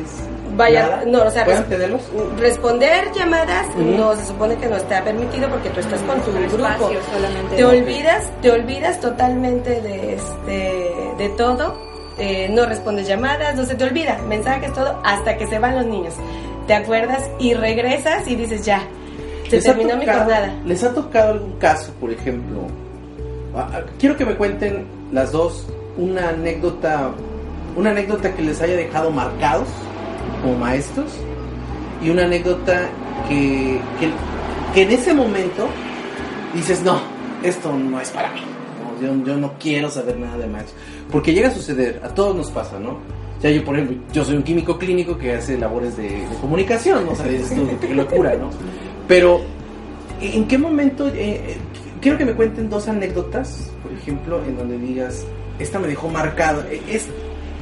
Vaya, 0.55 0.81
nada. 0.81 1.03
no, 1.05 1.23
o 1.23 1.31
sea, 1.31 1.45
¿Pueden 1.45 1.61
res- 1.61 1.69
tenerlos? 1.69 2.01
responder 2.39 3.11
llamadas 3.13 3.67
no 3.77 4.15
se 4.15 4.25
supone 4.25 4.55
que 4.57 4.67
no 4.67 4.75
está 4.77 5.03
permitido 5.03 5.49
porque 5.49 5.69
tú 5.69 5.79
estás 5.79 6.01
con 6.01 6.19
tu 6.21 6.31
grupo. 6.31 6.55
Espacio 6.57 6.99
solamente. 7.13 7.55
Te 7.55 7.63
olvidas, 7.65 8.29
te 8.41 8.51
olvidas 8.51 8.99
totalmente 8.99 9.81
de 9.81 10.13
este, 10.15 10.95
de 11.17 11.29
todo. 11.37 11.75
eh, 12.17 12.49
no 12.51 12.65
respondes 12.65 13.07
llamadas, 13.07 13.55
no 13.55 13.65
se 13.65 13.75
te 13.75 13.83
olvida, 13.83 14.17
mensajes, 14.27 14.71
todo, 14.73 14.99
hasta 15.03 15.37
que 15.37 15.47
se 15.47 15.57
van 15.59 15.75
los 15.75 15.85
niños. 15.85 16.13
Te 16.67 16.73
acuerdas 16.75 17.23
y 17.39 17.53
regresas 17.55 18.27
y 18.27 18.35
dices 18.35 18.63
ya, 18.65 18.83
se 19.49 19.55
¿Les 19.55 19.67
ha 19.67 19.73
terminó 19.73 19.95
mi 19.97 20.05
tocado- 20.05 20.23
jornada. 20.25 20.53
¿Les 20.65 20.83
ha 20.83 20.93
tocado 20.93 21.31
algún 21.31 21.53
caso, 21.59 21.91
por 21.99 22.11
ejemplo? 22.11 22.59
Quiero 23.99 24.15
que 24.15 24.25
me 24.25 24.35
cuenten 24.35 24.85
las 25.11 25.31
dos 25.31 25.65
una 25.97 26.29
anécdota, 26.29 27.09
una 27.75 27.89
anécdota 27.91 28.33
que 28.33 28.41
les 28.43 28.61
haya 28.61 28.75
dejado 28.75 29.11
marcados 29.11 29.67
como 30.41 30.57
maestros 30.57 31.11
y 32.03 32.09
una 32.09 32.25
anécdota 32.25 32.89
que, 33.27 33.79
que, 34.73 34.81
en 34.81 34.91
ese 34.91 35.13
momento 35.13 35.67
dices, 36.53 36.81
no, 36.83 36.99
esto 37.43 37.77
no 37.77 37.99
es 37.99 38.09
para 38.09 38.31
mí. 38.31 38.41
Yo, 39.01 39.15
yo 39.25 39.37
no 39.37 39.53
quiero 39.59 39.89
saber 39.89 40.17
nada 40.17 40.37
de 40.37 40.47
maestros. 40.47 40.77
Porque 41.11 41.33
llega 41.33 41.49
a 41.49 41.51
suceder, 41.51 42.01
a 42.03 42.09
todos 42.09 42.35
nos 42.35 42.51
pasa, 42.51 42.79
¿no? 42.79 42.99
O 43.43 43.47
yo, 43.47 43.65
por 43.65 43.75
ejemplo, 43.75 43.97
yo 44.13 44.23
soy 44.23 44.35
un 44.35 44.43
químico 44.43 44.77
clínico 44.77 45.17
que 45.17 45.33
hace 45.33 45.57
labores 45.57 45.97
de, 45.97 46.23
comunicación, 46.39 47.05
¿no? 47.05 47.11
O 47.13 47.15
sea, 47.15 47.25
tú, 47.25 47.67
qué 47.79 47.95
locura, 47.95 48.35
¿no? 48.35 48.49
Pero 49.07 49.41
¿En 50.21 50.47
qué 50.47 50.55
momento? 50.59 51.07
eh, 51.07 51.57
quiero 52.01 52.17
que 52.17 52.25
me 52.25 52.33
cuenten 52.33 52.69
dos 52.69 52.87
anécdotas, 52.87 53.71
por 53.81 53.91
ejemplo, 53.93 54.43
en 54.45 54.57
donde 54.57 54.77
digas, 54.77 55.25
esta 55.59 55.79
me 55.79 55.87
dejó 55.87 56.09
marcado, 56.09 56.63
es, 56.89 57.07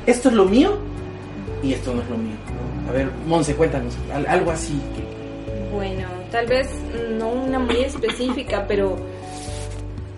esto 0.05 0.29
es 0.29 0.35
lo 0.35 0.45
mío 0.45 0.77
y 1.63 1.73
esto 1.73 1.93
no 1.93 2.01
es 2.01 2.09
lo 2.09 2.17
mío. 2.17 2.35
A 2.87 2.91
ver, 2.91 3.09
Monse, 3.27 3.55
cuéntanos, 3.55 3.95
al- 4.13 4.25
algo 4.27 4.51
así. 4.51 4.79
Bueno, 5.73 6.07
tal 6.31 6.47
vez 6.47 6.67
no 7.17 7.29
una 7.29 7.59
muy 7.59 7.77
específica, 7.77 8.65
pero 8.67 8.97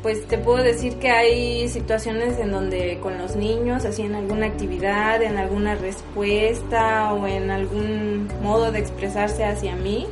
pues 0.02 0.26
te 0.28 0.38
puedo 0.40 0.64
decir 0.64 0.96
que 0.96 1.12
hay 1.12 1.70
situaciones 1.70 2.40
en 2.40 2.52
donde 2.52 2.98
con 3.02 3.18
los 3.20 3.36
niños, 3.36 3.86
así 3.86 4.02
en 4.02 4.16
alguna 4.16 4.48
actividad, 4.48 5.22
en 5.22 5.38
alguna 5.38 5.76
respuesta 5.76 7.14
o 7.14 7.28
en 7.28 7.52
algún 7.52 8.28
modo 8.42 8.72
de 8.72 8.80
expresarse 8.80 9.44
hacia 9.46 9.76
mí, 9.76 10.08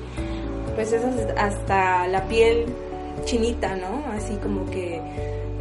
pues 0.76 0.92
es 0.94 1.02
hasta 1.38 2.08
la 2.08 2.24
piel 2.26 2.66
chinita, 3.26 3.76
¿no? 3.78 4.04
Así 4.16 4.36
como 4.36 4.70
que 4.70 5.02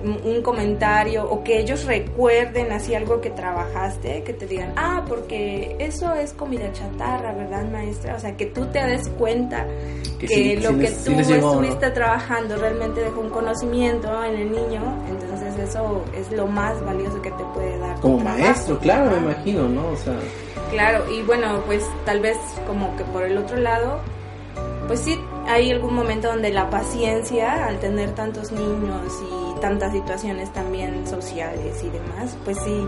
un 0.03 0.43
comentario 0.43 1.29
o 1.29 1.43
que 1.43 1.59
ellos 1.59 1.85
recuerden 1.85 2.73
así 2.73 2.95
algo 2.95 3.21
que 3.21 3.31
trabajaste, 3.31 4.23
que 4.23 4.33
te 4.33 4.47
digan, 4.47 4.73
ah, 4.77 5.05
porque 5.09 5.77
eso 5.79 6.13
es 6.15 6.33
comida 6.33 6.73
chatarra, 6.73 7.33
¿verdad, 7.33 7.65
maestra? 7.71 8.15
O 8.15 8.21
sea, 8.21 8.37
que 8.37 8.47
tú 8.47 8.67
te 8.67 8.85
des 8.85 9.09
cuenta 9.11 9.67
Que 10.19 10.27
que, 10.27 10.35
sí, 10.35 10.57
lo 10.57 10.71
sí 10.71 10.79
que 10.79 10.89
sí 10.89 11.15
tú 11.15 11.21
llegó, 11.23 11.55
¿no? 11.55 11.63
estuviste 11.63 11.91
trabajando 11.91 12.57
realmente 12.57 13.01
dejó 13.01 13.21
un 13.21 13.31
conocimiento 13.31 14.25
en 14.25 14.35
el 14.35 14.53
niño, 14.53 14.83
entonces 15.09 15.59
eso 15.59 16.05
es 16.17 16.31
lo 16.33 16.47
más 16.47 16.85
valioso 16.85 17.21
que 17.23 17.31
te 17.31 17.45
puede 17.55 17.79
dar. 17.79 17.99
Como 18.01 18.19
trabajo. 18.19 18.43
maestro, 18.43 18.79
claro, 18.79 19.11
me 19.11 19.19
imagino, 19.19 19.69
¿no? 19.69 19.89
O 19.89 19.97
sea, 19.97 20.15
Claro, 20.71 21.11
y 21.11 21.23
bueno, 21.23 21.63
pues 21.67 21.83
tal 22.05 22.21
vez 22.21 22.37
como 22.67 22.95
que 22.97 23.05
por 23.05 23.23
el 23.23 23.39
otro 23.39 23.57
lado, 23.57 24.01
pues 24.87 25.01
sí, 25.01 25.19
hay 25.47 25.71
algún 25.71 25.95
momento 25.95 26.29
donde 26.29 26.51
la 26.51 26.69
paciencia, 26.69 27.67
al 27.67 27.79
tener 27.79 28.15
tantos 28.15 28.53
niños 28.53 29.23
y 29.23 29.48
tantas 29.61 29.93
situaciones 29.93 30.53
también 30.53 31.07
sociales 31.07 31.83
y 31.83 31.91
demás, 31.91 32.37
pues 32.45 32.59
sí, 32.65 32.87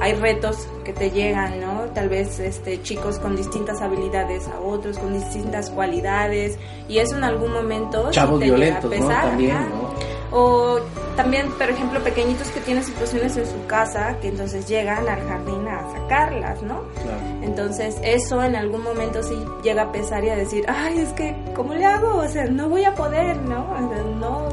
hay 0.00 0.14
retos 0.14 0.68
que 0.84 0.92
te 0.92 1.10
llegan, 1.10 1.60
¿no? 1.60 1.82
Tal 1.94 2.08
vez 2.08 2.38
este, 2.38 2.80
chicos 2.82 3.18
con 3.18 3.36
distintas 3.36 3.80
habilidades 3.80 4.46
a 4.48 4.60
otros, 4.60 4.98
con 4.98 5.12
distintas 5.12 5.70
cualidades, 5.70 6.58
y 6.88 6.98
eso 6.98 7.16
en 7.16 7.24
algún 7.24 7.52
momento... 7.52 8.10
chavos 8.10 8.40
te 8.40 8.50
pesar, 8.88 9.30
También, 9.30 9.56
ajá. 9.56 9.66
¿no? 9.66 10.18
O 10.30 10.78
también, 11.16 11.50
por 11.52 11.70
ejemplo, 11.70 12.00
pequeñitos 12.00 12.48
que 12.48 12.60
tienen 12.60 12.84
situaciones 12.84 13.36
en 13.36 13.46
su 13.46 13.66
casa 13.66 14.18
que 14.20 14.28
entonces 14.28 14.68
llegan 14.68 15.08
al 15.08 15.26
jardín 15.26 15.66
a 15.66 15.90
sacarlas, 15.90 16.62
¿no? 16.62 16.82
Claro. 17.02 17.18
Entonces 17.42 17.96
eso 18.02 18.42
en 18.42 18.54
algún 18.54 18.82
momento 18.82 19.22
sí 19.22 19.36
llega 19.62 19.84
a 19.84 19.92
pesar 19.92 20.22
y 20.24 20.28
a 20.28 20.36
decir, 20.36 20.64
ay, 20.68 20.98
es 21.00 21.12
que, 21.14 21.34
¿cómo 21.56 21.74
le 21.74 21.84
hago? 21.84 22.18
O 22.18 22.28
sea, 22.28 22.46
no 22.46 22.68
voy 22.68 22.84
a 22.84 22.94
poder, 22.94 23.38
¿no? 23.38 23.66
O 23.72 23.88
sea, 23.88 24.04
no, 24.04 24.48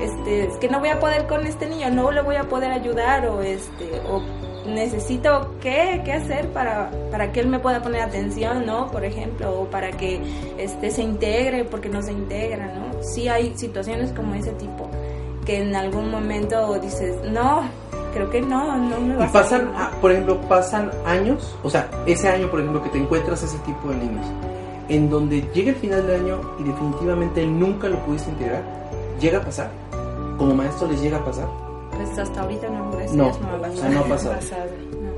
este, 0.00 0.44
es 0.46 0.56
que 0.58 0.68
no 0.68 0.80
voy 0.80 0.88
a 0.90 0.98
poder 1.00 1.26
con 1.26 1.46
este 1.46 1.66
niño, 1.68 1.90
no 1.90 2.10
le 2.10 2.22
voy 2.22 2.36
a 2.36 2.44
poder 2.44 2.70
ayudar 2.72 3.26
o 3.26 3.40
este, 3.42 4.00
o 4.10 4.22
necesito 4.68 5.54
qué, 5.60 6.00
qué 6.04 6.12
hacer 6.14 6.48
para, 6.48 6.90
para 7.10 7.32
que 7.32 7.40
él 7.40 7.48
me 7.48 7.58
pueda 7.58 7.82
poner 7.82 8.00
atención, 8.02 8.64
¿no? 8.66 8.90
Por 8.90 9.04
ejemplo, 9.04 9.60
o 9.60 9.64
para 9.66 9.90
que 9.92 10.20
este, 10.58 10.90
se 10.90 11.02
integre 11.02 11.64
porque 11.64 11.88
no 11.88 12.00
se 12.02 12.12
integra, 12.12 12.66
¿no? 12.74 13.02
Sí 13.02 13.28
hay 13.28 13.52
situaciones 13.56 14.12
como 14.12 14.34
ese 14.34 14.52
tipo 14.52 14.88
que 15.44 15.60
en 15.60 15.76
algún 15.76 16.10
momento 16.10 16.78
dices, 16.80 17.16
no, 17.30 17.62
creo 18.14 18.30
que 18.30 18.40
no, 18.40 18.76
no 18.78 18.98
me 19.00 19.16
va 19.16 19.24
Y 19.26 19.28
a 19.28 19.32
pasan, 19.32 19.60
salir". 19.60 19.74
ah, 19.76 19.90
por 20.00 20.10
ejemplo, 20.10 20.40
pasan 20.48 20.90
años, 21.04 21.54
o 21.62 21.68
sea, 21.68 21.86
ese 22.06 22.30
año, 22.30 22.48
por 22.50 22.60
ejemplo, 22.60 22.82
que 22.82 22.88
te 22.88 22.96
encuentras 22.98 23.42
ese 23.42 23.58
tipo 23.58 23.90
de 23.90 23.96
niños, 23.96 24.24
en 24.88 25.10
donde 25.10 25.42
llega 25.52 25.68
el 25.70 25.76
final 25.76 26.06
del 26.06 26.22
año 26.22 26.40
y 26.58 26.62
definitivamente 26.62 27.46
nunca 27.46 27.88
lo 27.88 27.98
pudiste 28.06 28.30
integrar, 28.30 28.62
llega 29.20 29.38
a 29.38 29.42
pasar. 29.42 29.70
Como 30.38 30.54
maestro 30.54 30.88
les 30.88 31.00
llega 31.00 31.18
a 31.18 31.24
pasar. 31.24 31.48
Pues 31.96 32.18
hasta 32.18 32.40
ahorita 32.40 32.68
no, 32.68 32.90
gracias, 32.90 33.14
No, 33.14 33.24
no, 33.24 33.68
o 33.72 33.76
sea, 33.76 33.88
no 33.88 34.00
ha 34.00 34.04
pasado. 34.04 34.36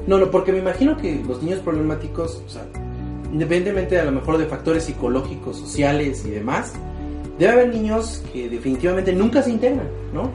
No, 0.07 0.19
no, 0.19 0.31
porque 0.31 0.53
me 0.53 0.59
imagino 0.59 0.97
que 0.97 1.23
los 1.27 1.43
niños 1.43 1.61
problemáticos, 1.61 2.43
o 2.47 2.49
sea, 2.49 2.63
independientemente 3.33 3.99
a 3.99 4.05
lo 4.05 4.13
mejor 4.13 4.39
de 4.39 4.47
factores 4.47 4.85
psicológicos, 4.85 5.57
sociales 5.57 6.25
y 6.27 6.31
demás, 6.31 6.75
debe 7.39 7.53
haber 7.53 7.69
niños 7.75 8.23
que 8.33 8.49
definitivamente 8.49 9.13
nunca 9.13 9.43
se 9.43 9.51
integran, 9.51 9.89
¿no? 10.13 10.31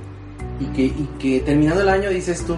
Y 0.59 0.65
que, 0.75 0.83
y 0.83 1.09
que 1.19 1.39
terminando 1.41 1.81
el 1.81 1.89
año 1.89 2.09
dices 2.09 2.45
tú, 2.45 2.55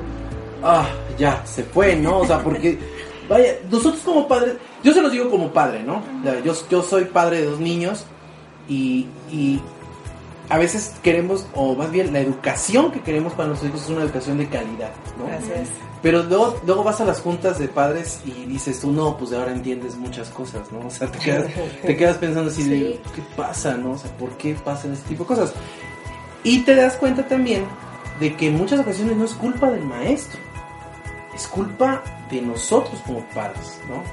ah, 0.64 0.88
ya, 1.18 1.46
se 1.46 1.64
fue, 1.64 1.96
¿no? 1.96 2.20
O 2.20 2.26
sea, 2.26 2.44
porque, 2.44 2.80
vaya, 3.30 3.56
nosotros 3.70 4.02
como 4.04 4.28
padres, 4.28 4.56
yo 4.84 4.94
se 4.94 5.02
los 5.02 5.12
digo 5.12 5.30
como 5.30 5.52
padre, 5.52 5.84
¿no? 5.84 6.02
Yo, 6.44 6.54
yo 6.70 6.82
soy 6.82 7.06
padre 7.06 7.42
de 7.42 7.46
dos 7.46 7.60
niños 7.60 8.06
y, 8.68 9.08
y 9.32 9.62
a 10.50 10.58
veces 10.58 10.94
queremos, 11.02 11.48
o 11.54 11.76
más 11.76 11.92
bien 11.92 12.12
la 12.14 12.20
educación 12.20 12.92
que 12.92 13.02
queremos 13.02 13.34
para 13.34 13.48
nuestros 13.48 13.70
hijos 13.70 13.84
es 13.84 13.90
una 13.90 14.04
educación 14.04 14.38
de 14.38 14.48
calidad, 14.48 14.92
¿no? 15.18 15.26
Gracias. 15.26 15.70
Pero 16.02 16.24
luego, 16.24 16.60
luego 16.66 16.84
vas 16.84 17.00
a 17.00 17.06
las 17.06 17.22
juntas 17.22 17.60
de 17.60 17.70
padres 17.70 18.20
y 18.26 18.46
dices 18.46 18.82
tú, 18.82 18.92
no, 18.92 19.18
pues 19.18 19.30
de 19.32 19.38
ahora 19.38 19.54
entiendes 19.54 19.96
muchas 19.96 20.30
cosas, 20.30 20.70
¿no? 20.72 20.86
O 20.88 20.90
sea, 20.92 21.10
te 21.10 21.18
quedas, 21.18 21.48
te 21.86 21.96
quedas 21.96 22.18
pensando 22.18 22.52
así 22.52 22.64
de, 22.68 22.80
Sí. 22.80 23.00
¿qué 23.16 23.22
pasa, 23.38 23.78
no? 23.78 23.92
O 23.92 23.98
sea, 23.98 24.12
¿por 24.18 24.32
qué 24.32 24.54
pasan 24.56 24.94
este 24.94 25.10
tipo 25.10 25.24
de 25.24 25.28
cosas? 25.30 25.54
Y 26.44 26.60
te 26.60 26.76
das 26.76 26.96
cuenta 26.98 27.26
también 27.26 27.66
de 28.20 28.36
que 28.36 28.48
en 28.48 28.58
muchas 28.58 28.82
ocasiones 28.82 29.16
no 29.16 29.24
es 29.24 29.34
culpa 29.34 29.72
del 29.72 29.86
maestro, 29.86 30.40
es 31.34 31.48
culpa 31.48 32.04
de 32.30 32.42
nosotros 32.42 33.00
como 33.06 33.22
padres, 33.30 33.80
¿no? 33.88 34.04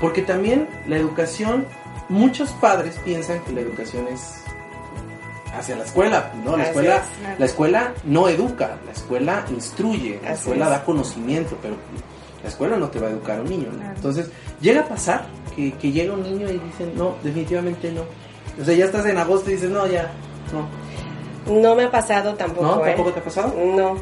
Porque 0.00 0.22
también 0.22 0.66
la 0.86 0.96
educación, 0.96 1.66
muchos 2.08 2.50
padres 2.52 2.98
piensan 3.04 3.40
que 3.44 3.52
la 3.52 3.60
educación 3.60 4.08
es 4.08 4.43
hacia 5.58 5.76
la 5.76 5.84
escuela, 5.84 6.32
¿no? 6.44 6.56
La 6.56 6.64
escuela, 6.64 6.96
es. 6.96 7.38
la 7.38 7.46
escuela 7.46 7.92
no 8.04 8.28
educa, 8.28 8.76
la 8.86 8.92
escuela 8.92 9.44
instruye, 9.50 10.20
la 10.22 10.30
Así 10.30 10.40
escuela 10.40 10.64
es. 10.66 10.70
da 10.70 10.84
conocimiento, 10.84 11.56
pero 11.62 11.76
la 12.42 12.48
escuela 12.48 12.76
no 12.76 12.88
te 12.88 12.98
va 12.98 13.08
a 13.08 13.10
educar 13.10 13.38
a 13.38 13.42
un 13.42 13.48
niño, 13.48 13.68
¿no? 13.72 13.78
Claro. 13.78 13.94
Entonces, 13.96 14.30
llega 14.60 14.82
a 14.82 14.88
pasar 14.88 15.26
que, 15.56 15.72
que 15.72 15.92
llega 15.92 16.12
un 16.12 16.22
niño 16.22 16.48
y 16.48 16.58
dicen, 16.58 16.92
no, 16.94 17.16
definitivamente 17.22 17.90
no. 17.90 18.02
O 18.60 18.64
sea, 18.64 18.74
ya 18.74 18.84
estás 18.84 19.06
en 19.06 19.18
agosto 19.18 19.50
y 19.50 19.54
dices, 19.54 19.70
no, 19.70 19.86
ya, 19.86 20.10
no. 20.52 20.68
No 21.60 21.74
me 21.74 21.84
ha 21.84 21.90
pasado 21.90 22.34
tampoco. 22.34 22.66
¿No? 22.66 22.86
¿eh? 22.86 22.90
¿Tampoco 22.90 23.12
te 23.12 23.20
ha 23.20 23.24
pasado? 23.24 23.54
No. 23.76 23.96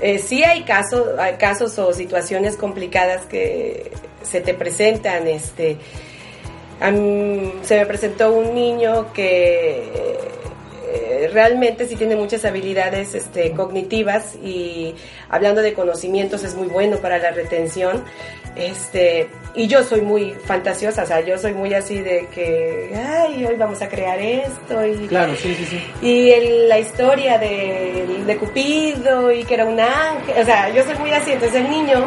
Eh, 0.00 0.18
sí 0.18 0.42
hay 0.42 0.64
casos, 0.64 1.18
hay 1.18 1.36
casos 1.36 1.78
o 1.78 1.92
situaciones 1.92 2.56
complicadas 2.56 3.24
que 3.26 3.92
se 4.22 4.40
te 4.40 4.54
presentan. 4.54 5.26
Este, 5.28 5.78
a 6.80 6.90
mí 6.90 7.52
se 7.62 7.78
me 7.78 7.86
presentó 7.86 8.32
un 8.32 8.54
niño 8.54 9.12
que 9.12 10.18
eh, 11.24 11.28
realmente 11.28 11.86
sí 11.86 11.96
tiene 11.96 12.16
muchas 12.16 12.44
habilidades 12.44 13.14
este, 13.14 13.52
cognitivas 13.52 14.34
y 14.42 14.94
hablando 15.28 15.62
de 15.62 15.72
conocimientos 15.74 16.44
es 16.44 16.54
muy 16.54 16.68
bueno 16.68 16.96
para 16.98 17.18
la 17.18 17.30
retención. 17.30 18.02
Este, 18.54 19.28
y 19.54 19.66
yo 19.66 19.82
soy 19.82 20.02
muy 20.02 20.32
fantasiosa, 20.44 21.04
o 21.04 21.06
sea, 21.06 21.20
yo 21.20 21.38
soy 21.38 21.54
muy 21.54 21.72
así 21.72 22.00
de 22.00 22.28
que, 22.34 22.92
ay, 22.94 23.46
hoy 23.46 23.56
vamos 23.56 23.80
a 23.80 23.88
crear 23.88 24.20
esto 24.20 24.86
y 24.86 25.06
Claro, 25.06 25.34
sí, 25.36 25.54
sí, 25.54 25.64
sí. 25.64 25.80
y 26.02 26.30
el- 26.32 26.68
la 26.68 26.78
historia 26.78 27.38
de, 27.38 28.04
de 28.26 28.36
Cupido 28.36 29.32
y 29.32 29.44
que 29.44 29.54
era 29.54 29.64
un 29.64 29.80
ángel, 29.80 30.34
o 30.38 30.44
sea, 30.44 30.68
yo 30.68 30.84
soy 30.84 30.96
muy 30.98 31.12
así, 31.12 31.32
entonces 31.32 31.62
el 31.62 31.70
niño 31.70 32.04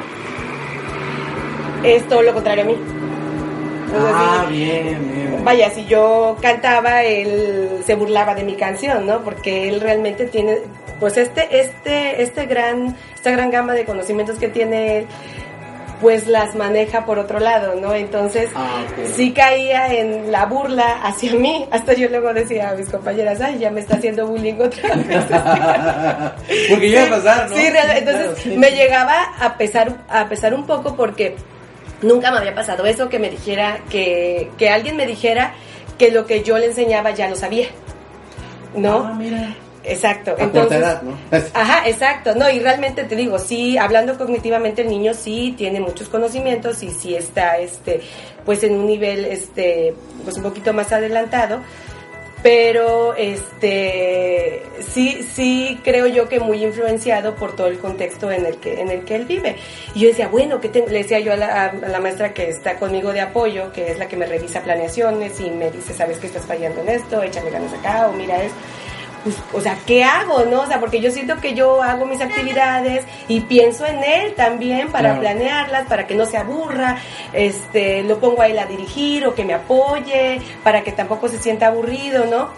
es 1.84 2.08
todo 2.08 2.21
lo 2.21 2.34
contrario 2.34 2.63
a 2.63 2.67
mí. 2.67 2.75
Ah, 3.97 4.45
bien, 4.49 5.12
bien. 5.13 5.43
Vaya, 5.43 5.69
si 5.71 5.86
yo 5.86 6.38
cantaba, 6.41 7.03
él 7.03 7.81
se 7.86 7.95
burlaba 7.95 8.36
de 8.36 8.43
mi 8.43 8.55
canción, 8.55 9.05
¿no? 9.05 9.21
Porque 9.21 9.69
él 9.69 9.79
realmente 9.81 10.25
tiene, 10.25 10.58
pues 10.99 11.17
este, 11.17 11.60
este, 11.60 12.21
este 12.21 12.45
gran, 12.45 12.95
esta 13.13 13.31
gran 13.31 13.51
gama 13.51 13.73
de 13.73 13.86
conocimientos 13.86 14.38
que 14.39 14.47
tiene 14.49 14.99
él, 14.99 15.08
pues 16.01 16.27
las 16.27 16.55
maneja 16.55 17.05
por 17.05 17.19
otro 17.19 17.39
lado, 17.39 17.75
¿no? 17.79 17.93
Entonces, 17.93 18.49
Ah, 18.53 18.84
sí 19.15 19.31
caía 19.31 19.93
en 19.93 20.29
la 20.31 20.45
burla 20.45 20.99
hacia 21.03 21.34
mí. 21.34 21.67
Hasta 21.71 21.93
yo 21.93 22.10
luego 22.10 22.34
decía 22.34 22.71
a 22.71 22.75
mis 22.75 22.89
compañeras, 22.89 23.39
ay, 23.39 23.60
ya 23.60 23.71
me 23.71 23.79
está 23.79 23.95
haciendo 23.95 24.27
bullying 24.27 24.55
otra 24.60 24.89
vez. 24.95 25.23
Porque 26.69 26.89
llega 26.89 27.05
a 27.05 27.10
pasar, 27.10 27.49
¿no? 27.49 27.55
Sí, 27.55 27.65
entonces 27.67 28.03
Claro, 28.25 28.36
sí. 28.36 28.58
me 28.58 28.71
llegaba 28.71 29.23
a 29.39 29.58
pesar, 29.58 29.93
a 30.10 30.27
pesar 30.27 30.53
un 30.53 30.65
poco 30.65 30.95
porque 30.95 31.36
nunca 32.01 32.31
me 32.31 32.38
había 32.38 32.55
pasado 32.55 32.86
eso, 32.86 33.10
que 33.10 33.19
me 33.19 33.29
dijera, 33.29 33.81
que, 33.89 34.51
que 34.58 34.69
alguien 34.69 34.95
me 34.95 35.05
dijera 35.05 35.53
que 35.97 36.12
lo 36.12 36.25
que 36.25 36.43
yo 36.43 36.58
le 36.58 36.67
enseñaba 36.67 37.12
ya 37.12 37.29
lo 37.29 37.36
sabía. 37.36 37.67
¿No? 38.75 39.05
Ah, 39.05 39.13
mira. 39.17 39.55
Exacto. 39.88 40.36
A 40.38 40.43
Entonces, 40.43 40.79
edad, 40.79 41.01
¿no? 41.01 41.17
Ajá, 41.53 41.88
exacto. 41.88 42.36
No, 42.36 42.49
y 42.49 42.60
realmente 42.60 43.03
te 43.03 43.15
digo, 43.15 43.39
sí, 43.39 43.77
hablando 43.77 44.17
cognitivamente 44.17 44.81
el 44.81 44.89
niño 44.89 45.13
sí 45.13 45.53
tiene 45.58 45.79
muchos 45.79 46.10
conocimientos 46.10 46.81
y 46.84 46.89
sí 46.89 47.15
está 47.15 47.58
este 47.58 48.01
pues 48.45 48.63
en 48.63 48.75
un 48.75 48.86
nivel 48.86 49.25
este 49.25 49.93
pues 50.23 50.38
un 50.38 50.43
poquito 50.43 50.73
más 50.73 50.91
adelantado, 50.91 51.62
pero 52.45 53.15
este 53.15 54.62
sí 54.79 55.27
sí 55.34 55.81
creo 55.84 56.05
yo 56.05 56.29
que 56.29 56.39
muy 56.39 56.63
influenciado 56.63 57.34
por 57.34 57.55
todo 57.55 57.65
el 57.65 57.79
contexto 57.79 58.29
en 58.31 58.45
el 58.45 58.58
que 58.58 58.81
en 58.81 58.91
el 58.91 59.03
que 59.03 59.15
él 59.15 59.25
vive. 59.25 59.55
Y 59.95 60.01
yo 60.01 60.10
decía 60.10 60.27
bueno 60.27 60.62
que 60.62 60.69
le 60.69 60.99
decía 60.99 61.19
yo 61.19 61.34
a 61.34 61.38
la, 61.38 61.65
a 61.65 61.73
la, 61.73 61.99
maestra 61.99 62.36
que 62.36 62.47
está 62.47 62.77
conmigo 62.77 63.13
de 63.13 63.21
apoyo 63.21 63.71
que 63.71 63.89
es 63.89 63.97
la 63.97 64.08
que 64.08 64.15
me 64.15 64.27
revisa 64.27 64.62
planeaciones 64.62 65.39
y 65.39 65.49
me 65.49 65.71
dice 65.71 65.95
sabes 65.95 66.19
que 66.19 66.27
estás 66.27 66.45
fallando 66.45 66.81
en 66.81 66.89
esto 66.89 67.23
échale 67.23 67.49
ganas 67.49 67.73
acá 67.73 68.10
o 68.10 68.13
mira 68.13 68.39
esto 68.43 68.55
pues, 69.25 69.35
o 69.53 69.59
sea, 69.59 69.75
¿qué 69.88 70.03
hago, 70.03 70.45
no? 70.45 70.61
O 70.61 70.67
sea, 70.67 70.79
porque 70.79 71.01
yo 71.01 71.09
siento 71.09 71.38
que 71.38 71.55
yo 71.55 71.81
hago 71.81 72.05
mis 72.05 72.21
actividades 72.21 73.05
y 73.27 73.41
pienso 73.41 73.83
en 73.83 74.03
él 74.03 74.35
también 74.35 74.91
para 74.91 75.19
planearlas, 75.19 75.88
para 75.88 76.05
que 76.05 76.13
no 76.13 76.27
se 76.27 76.38
aburra, 76.38 76.99
este, 77.33 78.03
lo 78.03 78.19
pongo 78.19 78.43
a 78.43 78.47
él 78.47 78.59
a 78.59 78.67
dirigir 78.67 79.25
o 79.25 79.33
que 79.33 79.43
me 79.43 79.55
apoye, 79.55 80.39
para 80.63 80.83
que 80.83 80.91
tampoco 80.91 81.27
se 81.27 81.39
sienta 81.39 81.65
aburrido, 81.65 82.25
¿no? 82.27 82.49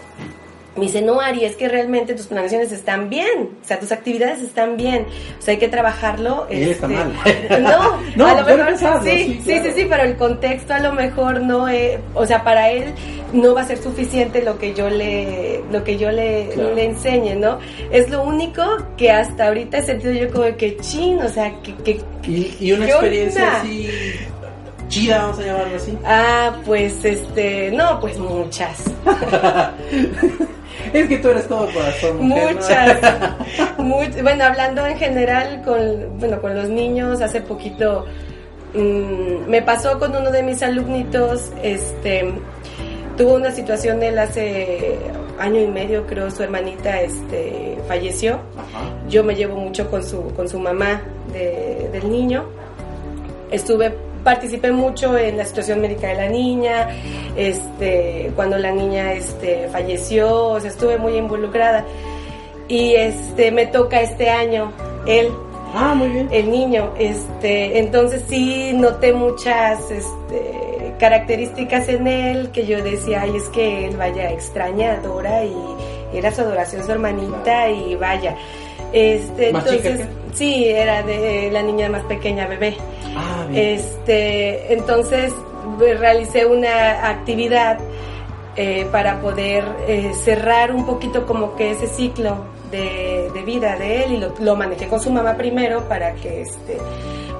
Me 0.78 0.86
dice, 0.86 1.02
no, 1.02 1.20
Ari, 1.20 1.44
es 1.44 1.56
que 1.56 1.68
realmente 1.68 2.14
tus 2.14 2.26
planeaciones 2.26 2.72
están 2.72 3.10
bien, 3.10 3.50
o 3.62 3.66
sea, 3.66 3.78
tus 3.78 3.92
actividades 3.92 4.40
están 4.40 4.76
bien, 4.76 5.06
o 5.38 5.42
sea, 5.42 5.52
hay 5.52 5.58
que 5.58 5.68
trabajarlo. 5.68 6.46
Y 6.50 6.62
está 6.70 6.86
este, 6.86 6.88
mal. 6.88 7.12
No, 7.62 8.00
no, 8.16 8.26
a 8.26 8.40
lo 8.40 8.46
mejor 8.46 8.78
sí, 8.78 8.86
sí, 9.04 9.40
sí, 9.40 9.40
claro. 9.44 9.64
sí, 9.64 9.70
sí, 9.74 9.86
pero 9.90 10.02
el 10.04 10.16
contexto 10.16 10.74
a 10.74 10.78
lo 10.78 10.92
mejor 10.92 11.40
no, 11.42 11.68
es, 11.68 11.98
o 12.14 12.24
sea, 12.26 12.42
para 12.44 12.70
él 12.70 12.94
no 13.32 13.54
va 13.54 13.60
a 13.62 13.64
ser 13.66 13.78
suficiente 13.78 14.42
lo 14.42 14.58
que 14.58 14.72
yo 14.72 14.88
le, 14.88 15.62
lo 15.70 15.84
que 15.84 15.98
yo 15.98 16.10
le, 16.10 16.48
Claro. 16.54 16.74
le 16.74 16.84
enseñe, 16.86 17.34
¿no? 17.36 17.58
Es 17.90 18.08
lo 18.08 18.22
único 18.22 18.62
que 18.96 19.10
hasta 19.10 19.48
ahorita 19.48 19.78
he 19.78 19.82
sentido 19.82 20.12
yo 20.14 20.30
como 20.32 20.56
que 20.56 20.76
chin, 20.78 21.18
o 21.20 21.28
sea, 21.28 21.52
que, 21.62 21.74
que 21.76 22.00
Y, 22.26 22.56
y 22.60 22.72
una 22.72 22.86
¿Qué 22.86 22.92
experiencia 22.92 23.42
onda? 23.44 23.60
así 23.60 23.90
chida, 24.88 25.18
vamos 25.18 25.38
a 25.40 25.42
llamarlo 25.42 25.76
así. 25.76 25.98
ah, 26.06 26.56
pues 26.64 27.04
este, 27.04 27.70
no, 27.72 28.00
pues 28.00 28.18
muchas. 28.18 28.84
es 30.92 31.08
que 31.08 31.18
tú 31.18 31.28
eres 31.28 31.46
todo 31.48 31.68
corazón. 31.72 32.18
mujer, 32.28 32.54
¿no? 32.54 32.60
Muchas, 32.60 32.98
much- 33.78 34.22
bueno, 34.22 34.44
hablando 34.44 34.86
en 34.86 34.96
general 34.98 35.62
con, 35.64 36.18
bueno, 36.18 36.40
con 36.40 36.54
los 36.54 36.68
niños, 36.68 37.20
hace 37.20 37.40
poquito 37.40 38.06
mm, 38.74 39.48
me 39.48 39.62
pasó 39.62 39.98
con 39.98 40.14
uno 40.16 40.30
de 40.30 40.42
mis 40.42 40.62
alumnitos, 40.62 41.50
este, 41.62 42.32
tuvo 43.16 43.34
una 43.34 43.50
situación 43.50 44.02
él 44.02 44.18
hace 44.18 44.98
año 45.38 45.60
y 45.60 45.66
medio, 45.68 46.04
creo, 46.06 46.30
su 46.30 46.42
hermanita, 46.42 47.00
este, 47.00 47.78
falleció. 47.86 48.34
Ajá. 48.56 48.80
Yo 49.08 49.22
me 49.24 49.34
llevo 49.34 49.56
mucho 49.56 49.88
con 49.90 50.02
su, 50.04 50.32
con 50.34 50.48
su 50.48 50.58
mamá 50.58 51.02
de- 51.32 51.88
del 51.92 52.10
niño. 52.10 52.44
Estuve, 53.50 53.94
participé 54.24 54.72
mucho 54.72 55.16
en 55.16 55.36
la 55.36 55.44
situación 55.44 55.80
médica 55.80 56.08
de 56.08 56.14
la 56.14 56.28
niña, 56.28 56.88
este, 57.36 58.32
cuando 58.34 58.58
la 58.58 58.70
niña 58.72 59.12
este, 59.12 59.68
falleció, 59.68 60.48
o 60.48 60.60
sea, 60.60 60.70
estuve 60.70 60.98
muy 60.98 61.16
involucrada. 61.16 61.84
Y 62.68 62.94
este, 62.94 63.50
me 63.50 63.66
toca 63.66 64.00
este 64.00 64.28
año, 64.28 64.72
él, 65.06 65.30
Ah, 65.74 65.94
muy 65.94 66.08
bien. 66.08 66.28
el 66.32 66.50
niño, 66.50 66.94
este, 66.98 67.78
entonces 67.78 68.24
sí 68.28 68.72
noté 68.72 69.12
muchas 69.12 69.90
este, 69.90 70.94
características 70.98 71.88
en 71.88 72.06
él 72.06 72.50
que 72.52 72.66
yo 72.66 72.82
decía, 72.82 73.22
ay, 73.22 73.36
es 73.36 73.48
que 73.50 73.86
él 73.86 73.96
vaya 73.96 74.30
extraña, 74.30 74.94
adora 74.94 75.44
y 75.44 75.54
era 76.12 76.32
su 76.32 76.40
adoración 76.40 76.84
su 76.84 76.92
hermanita 76.92 77.68
y 77.70 77.94
vaya. 77.96 78.36
Este, 78.92 79.52
¿Más 79.52 79.64
chica 79.64 79.88
entonces, 79.88 80.08
sí, 80.34 80.66
era 80.66 81.02
de 81.02 81.50
la 81.52 81.62
niña 81.62 81.88
más 81.88 82.02
pequeña, 82.04 82.46
bebé. 82.46 82.76
Ah. 83.16 83.46
Este, 83.52 84.72
entonces 84.72 85.32
pues, 85.78 85.98
realicé 85.98 86.46
una 86.46 87.08
actividad 87.08 87.78
eh, 88.56 88.86
para 88.90 89.20
poder 89.20 89.64
eh, 89.86 90.12
cerrar 90.14 90.72
un 90.72 90.84
poquito 90.84 91.26
como 91.26 91.54
que 91.54 91.72
ese 91.72 91.86
ciclo 91.86 92.44
de, 92.70 93.30
de 93.32 93.42
vida 93.42 93.76
de 93.76 94.04
él 94.04 94.12
y 94.14 94.16
lo, 94.18 94.34
lo 94.40 94.56
manejé 94.56 94.88
con 94.88 95.00
su 95.00 95.10
mamá 95.10 95.36
primero 95.36 95.88
para 95.88 96.14
que 96.14 96.42
este 96.42 96.78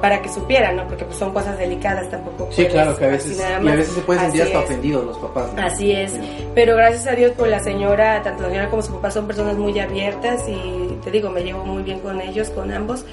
para 0.01 0.23
que 0.23 0.29
supiera, 0.29 0.73
¿no? 0.73 0.87
Porque 0.87 1.05
pues 1.05 1.17
son 1.17 1.33
cosas 1.33 1.59
delicadas 1.59 2.09
tampoco. 2.11 2.49
Sí, 2.51 2.67
claro, 2.67 2.97
que 2.97 3.05
a 3.05 3.09
veces, 3.09 3.39
y 3.39 3.43
a 3.69 3.75
veces 3.75 3.95
se 3.95 4.01
pueden 4.03 4.23
sentir 4.23 4.43
hasta 4.43 4.61
ofendidos 4.61 5.05
los 5.05 5.19
papás. 5.19 5.53
¿no? 5.55 5.63
Así 5.63 5.93
es, 5.93 6.19
pero 6.55 6.77
gracias 6.77 7.07
a 7.07 7.13
Dios 7.13 7.33
por 7.33 7.49
la 7.49 7.61
señora, 7.61 8.23
tanto 8.23 8.45
la 8.45 8.49
señora 8.49 8.71
como 8.71 8.83
su 8.83 8.93
papá 8.93 9.11
son 9.11 9.27
personas 9.27 9.57
muy 9.57 9.79
abiertas 9.79 10.49
y 10.49 10.88
te 11.05 11.11
digo, 11.11 11.31
me 11.31 11.43
llevo 11.43 11.65
muy 11.65 11.83
bien 11.83 12.01
con 12.01 12.21
ellos, 12.21 12.51
con 12.51 12.73
ambos. 12.73 13.05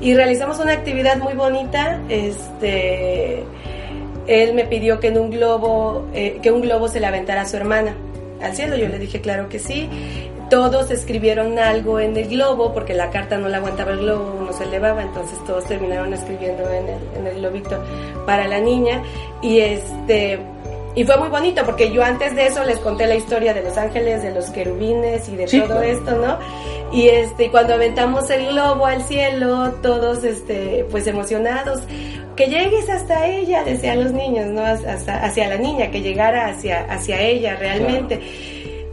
Y 0.00 0.14
realizamos 0.14 0.58
una 0.58 0.72
actividad 0.72 1.18
muy 1.18 1.34
bonita, 1.34 2.00
este, 2.08 3.44
él 4.26 4.54
me 4.54 4.64
pidió 4.64 5.00
que 5.00 5.08
en 5.08 5.18
un 5.18 5.30
globo, 5.30 6.06
eh, 6.14 6.38
que 6.42 6.50
un 6.50 6.60
globo 6.60 6.88
se 6.88 7.00
le 7.00 7.06
aventara 7.06 7.42
a 7.42 7.46
su 7.46 7.56
hermana 7.56 7.94
al 8.42 8.54
cielo, 8.54 8.76
yo 8.76 8.88
le 8.88 8.98
dije 8.98 9.20
claro 9.20 9.48
que 9.48 9.58
sí. 9.58 9.88
Todos 10.50 10.90
escribieron 10.90 11.58
algo 11.58 11.98
en 12.00 12.16
el 12.16 12.28
globo 12.28 12.74
porque 12.74 12.92
la 12.92 13.10
carta 13.10 13.38
no 13.38 13.48
la 13.48 13.56
aguantaba 13.56 13.92
el 13.92 14.00
globo, 14.00 14.44
no 14.44 14.52
se 14.52 14.64
elevaba, 14.64 15.02
entonces 15.02 15.42
todos 15.46 15.64
terminaron 15.64 16.12
escribiendo 16.12 16.68
en 16.70 16.88
el, 16.88 16.98
en 17.16 17.26
el 17.26 17.36
globito 17.36 17.82
para 18.26 18.46
la 18.46 18.60
niña 18.60 19.02
y 19.40 19.60
este 19.60 20.38
y 20.94 21.04
fue 21.04 21.16
muy 21.16 21.28
bonito 21.28 21.62
porque 21.64 21.90
yo 21.90 22.02
antes 22.04 22.34
de 22.36 22.46
eso 22.46 22.64
les 22.64 22.78
conté 22.78 23.06
la 23.06 23.16
historia 23.16 23.52
de 23.52 23.62
los 23.62 23.76
ángeles, 23.76 24.22
de 24.22 24.32
los 24.32 24.46
querubines 24.50 25.28
y 25.28 25.36
de 25.36 25.48
Sí, 25.48 25.58
todo 25.58 25.80
claro. 25.80 25.82
esto, 25.82 26.10
¿no? 26.18 26.38
Y 26.92 27.08
este, 27.08 27.50
cuando 27.50 27.74
aventamos 27.74 28.30
el 28.30 28.46
globo 28.48 28.86
al 28.86 29.02
cielo, 29.02 29.72
todos 29.82 30.22
este, 30.22 30.86
pues 30.90 31.06
emocionados, 31.06 31.80
que 32.36 32.46
llegues 32.46 32.88
hasta 32.88 33.26
ella, 33.26 33.64
decían 33.64 34.02
los 34.04 34.12
niños, 34.12 34.46
¿no? 34.46 34.62
Hasta, 34.62 35.24
hacia 35.24 35.48
la 35.48 35.56
niña, 35.56 35.90
que 35.90 36.00
llegara 36.00 36.46
hacia, 36.48 36.84
hacia 36.84 37.20
ella 37.20 37.56
realmente. 37.56 38.20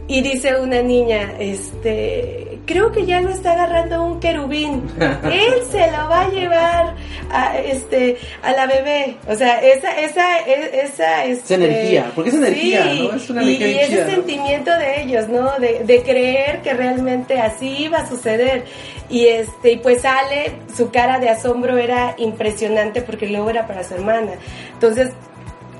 Y 0.08 0.20
dice 0.20 0.56
una 0.60 0.82
niña, 0.82 1.34
este, 1.38 2.51
creo 2.66 2.92
que 2.92 3.06
ya 3.06 3.20
lo 3.20 3.30
está 3.30 3.52
agarrando 3.52 4.04
un 4.04 4.20
querubín. 4.20 4.82
Él 4.98 5.54
se 5.70 5.90
lo 5.90 6.08
va 6.08 6.22
a 6.22 6.30
llevar 6.30 6.94
a, 7.30 7.58
este, 7.58 8.18
a 8.42 8.52
la 8.52 8.66
bebé. 8.66 9.16
O 9.28 9.34
sea, 9.34 9.60
esa, 9.60 9.98
esa, 10.00 10.40
e- 10.40 10.80
esa, 10.84 11.24
este, 11.24 11.54
energía, 11.54 12.12
porque 12.14 12.30
es 12.30 12.36
energía, 12.36 12.90
sí, 12.90 13.08
¿no? 13.08 13.16
Es 13.16 13.30
una 13.30 13.42
y, 13.42 13.56
energía 13.56 13.88
y 13.88 13.92
ese 13.92 14.06
sentimiento 14.06 14.70
de 14.78 15.02
ellos, 15.02 15.28
¿no? 15.28 15.58
De, 15.58 15.82
de 15.84 16.02
creer 16.02 16.60
que 16.62 16.72
realmente 16.72 17.38
así 17.40 17.84
iba 17.84 17.98
a 17.98 18.08
suceder. 18.08 18.64
Y 19.08 19.26
este, 19.26 19.72
y 19.72 19.76
pues 19.76 20.02
sale, 20.02 20.52
su 20.74 20.90
cara 20.90 21.18
de 21.18 21.28
asombro 21.28 21.76
era 21.76 22.14
impresionante 22.18 23.02
porque 23.02 23.26
luego 23.26 23.50
era 23.50 23.66
para 23.66 23.84
su 23.84 23.94
hermana. 23.94 24.32
Entonces, 24.72 25.10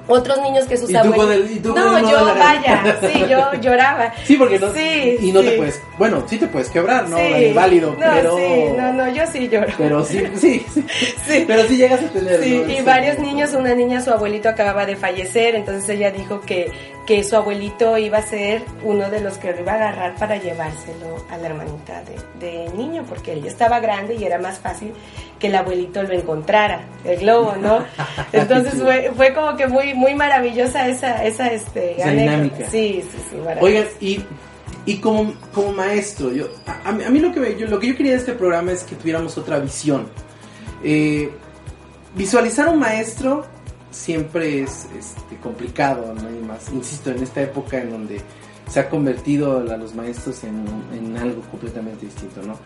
otros 0.08 0.40
niños 0.42 0.64
que 0.66 0.76
sus 0.76 0.90
Y 0.90 0.92
tú 0.94 0.98
abuelos. 0.98 1.24
con 1.24 1.32
el- 1.32 1.50
y 1.52 1.60
tú 1.60 1.72
con 1.72 1.80
no, 1.84 1.98
el 1.98 2.04
yo, 2.06 2.24
vaya, 2.38 2.98
sí, 3.12 3.24
yo 3.28 3.52
lloraba. 3.60 4.12
Sí, 4.24 4.36
porque 4.36 4.58
no, 4.58 4.72
Sí, 4.72 5.16
y 5.20 5.32
no 5.32 5.40
sí. 5.40 5.46
te 5.48 5.56
puedes, 5.56 5.82
bueno, 5.98 6.24
sí 6.26 6.38
te 6.38 6.46
puedes 6.48 6.68
quebrar, 6.70 7.08
¿no? 7.08 7.16
Sí. 7.16 7.22
Inválido, 7.46 7.92
No, 7.98 8.06
pero... 8.12 8.36
sí, 8.36 8.64
no, 8.76 8.92
no, 8.92 9.08
yo 9.12 9.22
sí 9.32 9.48
lloro. 9.48 9.66
Pero 9.78 10.04
sí, 10.04 10.22
sí, 10.34 10.66
sí, 11.26 11.44
pero 11.46 11.62
sí 11.64 11.76
llegas 11.76 12.02
a 12.02 12.08
tener, 12.08 12.42
Sí, 12.42 12.62
¿no? 12.66 12.72
y 12.72 12.80
varios 12.82 13.18
niños, 13.18 13.52
una 13.54 13.74
niña, 13.74 14.00
su 14.00 14.10
abuelito 14.10 14.48
acababa 14.48 14.86
de 14.86 14.96
fallecer, 14.96 15.54
entonces 15.54 15.88
ella 15.88 16.10
dijo 16.10 16.40
que, 16.40 16.70
que 17.06 17.24
su 17.24 17.34
abuelito 17.36 17.98
iba 17.98 18.18
a 18.18 18.22
ser 18.22 18.62
uno 18.84 19.10
de 19.10 19.20
los 19.20 19.36
que 19.38 19.52
lo 19.52 19.60
iba 19.60 19.72
a 19.72 19.74
agarrar 19.74 20.14
para 20.16 20.36
llevárselo 20.36 21.16
a 21.30 21.36
la 21.36 21.46
hermanita 21.48 22.02
de, 22.38 22.46
de 22.46 22.72
niño, 22.74 23.04
porque 23.08 23.32
ella 23.32 23.48
estaba 23.48 23.80
grande 23.80 24.14
y 24.14 24.24
era 24.24 24.38
más 24.38 24.58
fácil 24.60 24.92
que 25.40 25.48
el 25.48 25.56
abuelito 25.56 26.02
lo 26.04 26.12
encontrara, 26.14 26.82
el 27.04 27.18
globo, 27.18 27.56
¿no? 27.60 27.84
Entonces 28.32 28.80
fue, 28.80 29.10
fue 29.16 29.34
como 29.34 29.56
que 29.56 29.66
muy, 29.66 29.94
muy 29.94 30.14
maravillosa 30.14 30.86
esa, 30.86 31.24
esa, 31.24 31.48
este, 31.48 31.96
Esa 32.00 32.08
anécdota. 32.10 32.30
dinámica. 32.36 32.70
Sí, 32.70 33.02
sí, 33.10 33.18
sí. 33.30 33.36
Oigan, 33.60 33.84
y, 34.00 34.20
y 34.86 34.96
como, 34.98 35.34
como 35.52 35.72
maestro, 35.72 36.32
yo, 36.32 36.46
a, 36.66 36.88
a 36.90 36.92
mí, 36.92 37.18
lo, 37.18 37.32
que, 37.32 37.40
me- 37.40 37.56
yo, 37.56 37.66
lo 37.66 37.80
que 37.80 37.88
yo 37.88 37.96
quería 37.96 38.12
de 38.12 38.18
este 38.18 38.34
programa 38.34 38.70
es 38.70 38.84
que 38.84 38.94
tuviéramos 38.94 39.36
otra 39.36 39.58
visión. 39.58 40.08
Eh, 40.84 41.30
visualizar 42.14 42.68
un 42.68 42.78
maestro 42.78 43.46
siempre 43.92 44.62
es 44.62 44.86
este, 44.98 45.36
complicado, 45.42 46.14
¿no? 46.14 46.46
Más, 46.46 46.70
insisto, 46.72 47.10
en 47.10 47.22
esta 47.22 47.42
época 47.42 47.78
en 47.80 47.90
donde 47.90 48.20
se 48.68 48.80
ha 48.80 48.88
convertido 48.88 49.58
a 49.58 49.76
los 49.76 49.94
maestros 49.94 50.42
en, 50.44 51.16
algo 51.16 51.42
completamente 51.50 52.06
distinto, 52.06 52.42
¿no? 52.42 52.56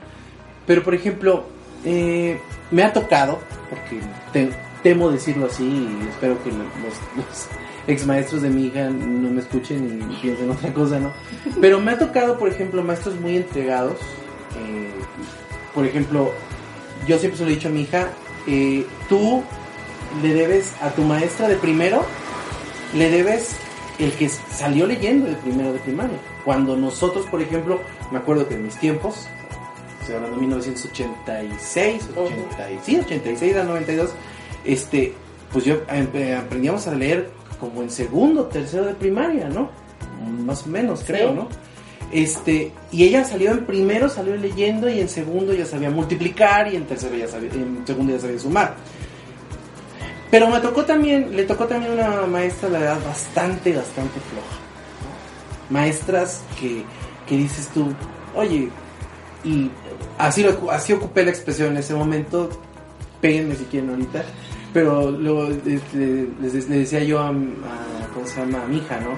Pero, 0.67 0.83
por 0.83 0.95
ejemplo, 0.95 1.45
eh, 1.85 2.39
me 2.71 2.83
ha 2.85 2.93
tocado, 2.93 3.39
porque 3.71 4.01
te- 4.33 4.51
temo 4.83 5.11
decirlo 5.11 5.47
así 5.47 5.65
y 5.65 6.09
espero 6.09 6.43
que 6.45 6.51
lo- 6.51 6.59
los, 6.59 6.95
los 7.17 7.47
ex 7.89 8.07
maestros 8.07 8.43
de 8.43 8.51
mi 8.51 8.67
hija 8.67 8.89
no 8.91 9.31
me 9.31 9.41
escuchen 9.41 10.01
y 10.11 10.17
piensen 10.23 10.51
otra 10.51 10.73
cosa, 10.73 10.99
¿no? 10.99 11.13
Pero 11.61 11.81
me 11.81 11.93
ha 11.93 11.99
tocado, 11.99 12.39
por 12.39 12.49
ejemplo, 12.49 12.83
maestros 12.83 13.19
muy 13.21 13.37
entregados. 13.37 13.99
eh, 14.59 14.91
por 15.75 15.85
ejemplo, 15.85 16.33
yo 17.07 17.19
siempre 17.19 17.37
se 17.39 17.45
lo 17.45 17.51
he 17.51 17.55
dicho 17.55 17.69
a 17.69 17.71
mi 17.71 17.83
hija, 17.83 18.09
eh, 18.47 18.87
tú 19.09 19.43
le 20.23 20.35
debes 20.35 20.73
a 20.81 20.91
tu 20.91 21.03
maestra 21.03 21.49
de 21.49 21.57
primero, 21.57 22.05
le 22.95 23.11
debes 23.11 23.57
el 23.99 24.13
que 24.13 24.29
salió 24.29 24.87
leyendo 24.87 25.27
de 25.27 25.35
primero 25.37 25.73
de 25.73 25.79
primaria. 25.81 26.19
Cuando 26.45 26.77
nosotros, 26.77 27.27
por 27.27 27.41
ejemplo, 27.43 27.81
me 28.13 28.19
acuerdo 28.19 28.47
que 28.49 28.55
en 28.55 28.65
mis 28.65 28.77
tiempos, 28.77 29.27
estoy 30.01 30.17
hablando 30.17 30.37
de 30.37 30.43
1986, 30.43 32.09
80, 32.17 32.71
y- 32.73 32.79
sí, 32.85 32.97
86 32.99 33.57
al 33.57 33.69
92, 33.69 34.11
este, 34.65 35.15
pues 35.53 35.65
yo 35.65 35.81
aprendíamos 36.39 36.87
a 36.87 36.95
leer 36.95 37.31
como 37.59 37.83
en 37.83 37.91
segundo, 37.91 38.45
tercero 38.47 38.85
de 38.85 38.95
primaria, 38.95 39.49
¿no? 39.49 39.71
más 40.45 40.65
o 40.67 40.69
menos, 40.69 41.03
creo, 41.07 41.31
Sí. 41.31 41.35
¿no? 41.35 41.49
Este, 42.13 42.73
y 42.93 43.05
ella 43.05 43.25
salió 43.25 43.51
en 43.51 43.65
primero, 43.67 44.09
salió 44.09 44.37
leyendo 44.37 44.89
y 44.89 45.01
en 45.01 45.09
segundo 45.09 45.53
ya 45.55 45.67
sabía 45.67 45.91
multiplicar 45.91 46.73
y 46.73 46.77
en 46.77 46.85
tercero 46.87 47.17
ya 47.17 47.27
sabía, 47.27 47.51
en 47.53 47.83
segundo 47.85 48.13
ya 48.15 48.21
sabía 48.21 48.39
sumar. 48.39 48.75
Pero 50.31 50.49
me 50.49 50.59
tocó 50.61 50.85
también, 50.85 51.37
le 51.37 51.45
tocó 51.45 51.67
también 51.67 51.93
una 51.93 52.27
maestra 52.27 52.69
de 52.69 52.79
edad 52.79 52.99
bastante, 53.05 53.75
bastante 53.75 54.19
floja. 54.21 54.57
Maestras 55.71 56.43
que, 56.61 56.85
que 57.27 57.37
dices 57.37 57.69
tú, 57.75 57.93
oye, 58.35 58.69
y 59.45 59.71
así, 60.19 60.43
lo, 60.43 60.71
así 60.71 60.93
ocupé 60.93 61.25
la 61.25 61.31
expresión 61.31 61.71
en 61.73 61.77
ese 61.79 61.95
momento, 61.95 62.51
péguenme 63.21 63.55
si 63.55 63.65
quieren 63.65 63.91
ahorita, 63.91 64.25
pero 64.73 65.11
luego 65.11 65.49
este, 65.49 66.29
le 66.43 66.79
decía 66.79 67.01
yo 67.05 67.21
a- 67.21 67.33
¿cómo 68.15 68.27
se 68.27 68.41
llama? 68.41 68.63
A 68.63 68.67
mi 68.67 68.79
hija, 68.79 68.99
¿no? 69.01 69.11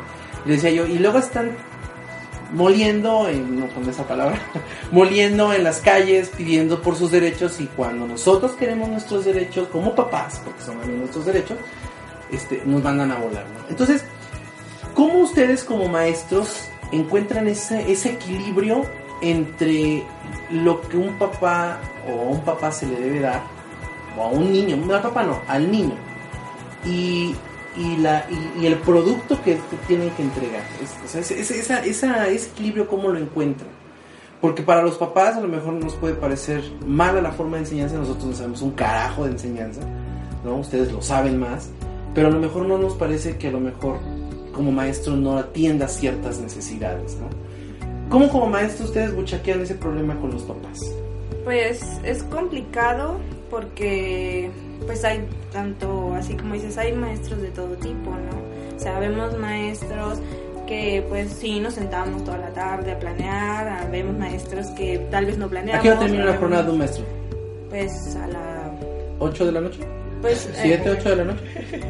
Le 0.45 0.55
decía 0.55 0.71
yo, 0.71 0.87
y 0.87 0.99
luego 0.99 1.19
están 1.19 1.51
moliendo, 2.53 3.29
en, 3.29 3.61
no 3.61 3.69
con 3.69 3.89
esa 3.89 4.07
palabra, 4.07 4.41
moliendo 4.93 5.53
en 5.53 5.65
las 5.65 5.81
calles 5.81 6.31
pidiendo 6.37 6.83
por 6.83 6.97
sus 6.97 7.11
derechos 7.11 7.61
y 7.61 7.67
cuando 7.67 8.07
nosotros 8.07 8.53
queremos 8.53 8.89
nuestros 8.89 9.25
derechos 9.25 9.69
como 9.69 9.95
papás, 9.95 10.41
porque 10.45 10.63
son 10.63 10.99
nuestros 10.99 11.27
derechos, 11.27 11.59
este, 12.31 12.63
nos 12.65 12.83
mandan 12.83 13.13
a 13.13 13.17
volar. 13.17 13.47
Entonces, 13.69 14.05
¿cómo 14.95 15.21
ustedes 15.21 15.65
como 15.65 15.89
maestros 15.89 16.69
encuentran 16.93 17.49
ese, 17.49 17.91
equilibrio 17.91 18.85
entre 19.21 20.05
lo 20.51 20.81
que 20.83 20.97
un 20.97 21.19
papá 21.19 21.81
o 22.09 22.21
a 22.21 22.25
un 22.25 22.41
papá 22.43 22.71
se 22.71 22.87
le 22.87 22.97
debe 22.99 23.21
dar, 23.21 23.43
o 24.17 24.23
a 24.23 24.29
un 24.29 24.53
niño, 24.53 24.77
no 24.77 24.95
al 24.95 25.03
papá 25.03 25.23
no, 25.23 25.41
al 25.49 25.71
niño, 25.71 25.95
y, 26.85 27.35
y, 27.79 27.97
la, 27.99 28.27
y, 28.31 28.63
y 28.63 28.67
el 28.67 28.77
producto 28.77 29.41
que 29.43 29.59
tienen 29.87 30.11
que 30.11 30.23
entregar? 30.23 30.63
Es- 30.83 30.97
o 31.05 31.09
sea, 31.09 31.21
esa, 31.37 31.81
esa- 31.85 32.27
ese 32.29 32.47
equilibrio, 32.51 32.89
¿cómo 32.89 33.09
lo 33.09 33.19
encuentran? 33.19 33.69
Porque 34.41 34.63
para 34.63 34.83
los 34.83 34.97
papás 34.97 35.37
a 35.37 35.41
lo 35.41 35.49
mejor 35.49 35.73
nos 35.75 35.95
puede 35.95 36.15
parecer 36.15 36.63
mala 36.87 37.21
la 37.21 37.33
forma 37.33 37.57
de 37.57 37.65
enseñanza, 37.65 37.97
nosotros 37.97 38.25
no 38.27 38.33
sabemos 38.35 38.63
un 38.63 38.71
carajo 38.73 39.25
de 39.25 39.33
enseñanza, 39.33 39.81
¿no? 40.45 40.57
Ustedes 40.57 40.93
lo 40.93 41.03
saben 41.03 41.39
más, 41.41 41.71
pero 42.15 42.29
a 42.29 42.31
lo 42.31 42.39
mejor 42.39 42.67
no 42.67 42.79
nos 42.79 42.95
parece 42.95 43.37
que 43.37 43.49
a 43.49 43.51
lo 43.51 43.61
mejor 43.61 43.99
como 44.53 44.71
maestro 44.73 45.17
no 45.17 45.39
atienda 45.39 45.89
ciertas 45.89 46.39
necesidades, 46.39 47.17
¿no? 47.17 47.27
¿Cómo 48.09 48.29
como 48.29 48.47
maestro 48.47 48.87
ustedes 48.87 49.15
buchaquean 49.15 49.61
ese 49.61 49.75
problema 49.75 50.15
con 50.17 50.31
los 50.31 50.43
papás? 50.43 50.79
Pues 51.45 51.83
es 52.05 52.23
complicado 52.25 53.19
porque 53.51 54.51
pues 54.87 55.05
hay 55.05 55.27
tanto, 55.53 56.15
así 56.15 56.35
como 56.35 56.55
dices, 56.55 56.77
hay 56.79 56.93
maestros 56.93 57.41
de 57.43 57.49
todo 57.51 57.75
tipo, 57.77 58.11
¿no? 58.11 58.77
O 58.77 58.79
sea, 58.79 58.99
vemos 58.99 59.37
maestros 59.39 60.19
que 60.67 61.05
pues 61.09 61.33
sí 61.33 61.61
nos 61.61 61.75
sentamos 61.75 62.25
toda 62.25 62.39
la 62.39 62.51
tarde 62.51 62.93
a 62.93 62.99
planear, 62.99 63.69
ah, 63.69 63.89
vemos 63.91 64.17
maestros 64.19 64.67
que 64.77 64.99
tal 65.11 65.27
vez 65.27 65.39
no 65.39 65.47
¿A 65.47 65.49
planeamos. 65.49 65.83
qué 65.83 65.91
hora 65.91 66.01
termina 66.01 66.25
la 66.27 66.37
jornada 66.37 66.63
de 66.65 66.71
un 66.71 66.79
maestro? 66.79 67.05
Pues 67.71 68.17
a 68.17 68.27
la... 68.27 68.71
¿8 69.19 69.45
de 69.47 69.53
la 69.53 69.61
noche? 69.61 69.81
Pues, 70.21 70.49
¿7, 70.61 70.65
eh, 70.87 70.91
8 70.99 71.09
de 71.11 71.17
la 71.17 71.25
noche? 71.25 71.43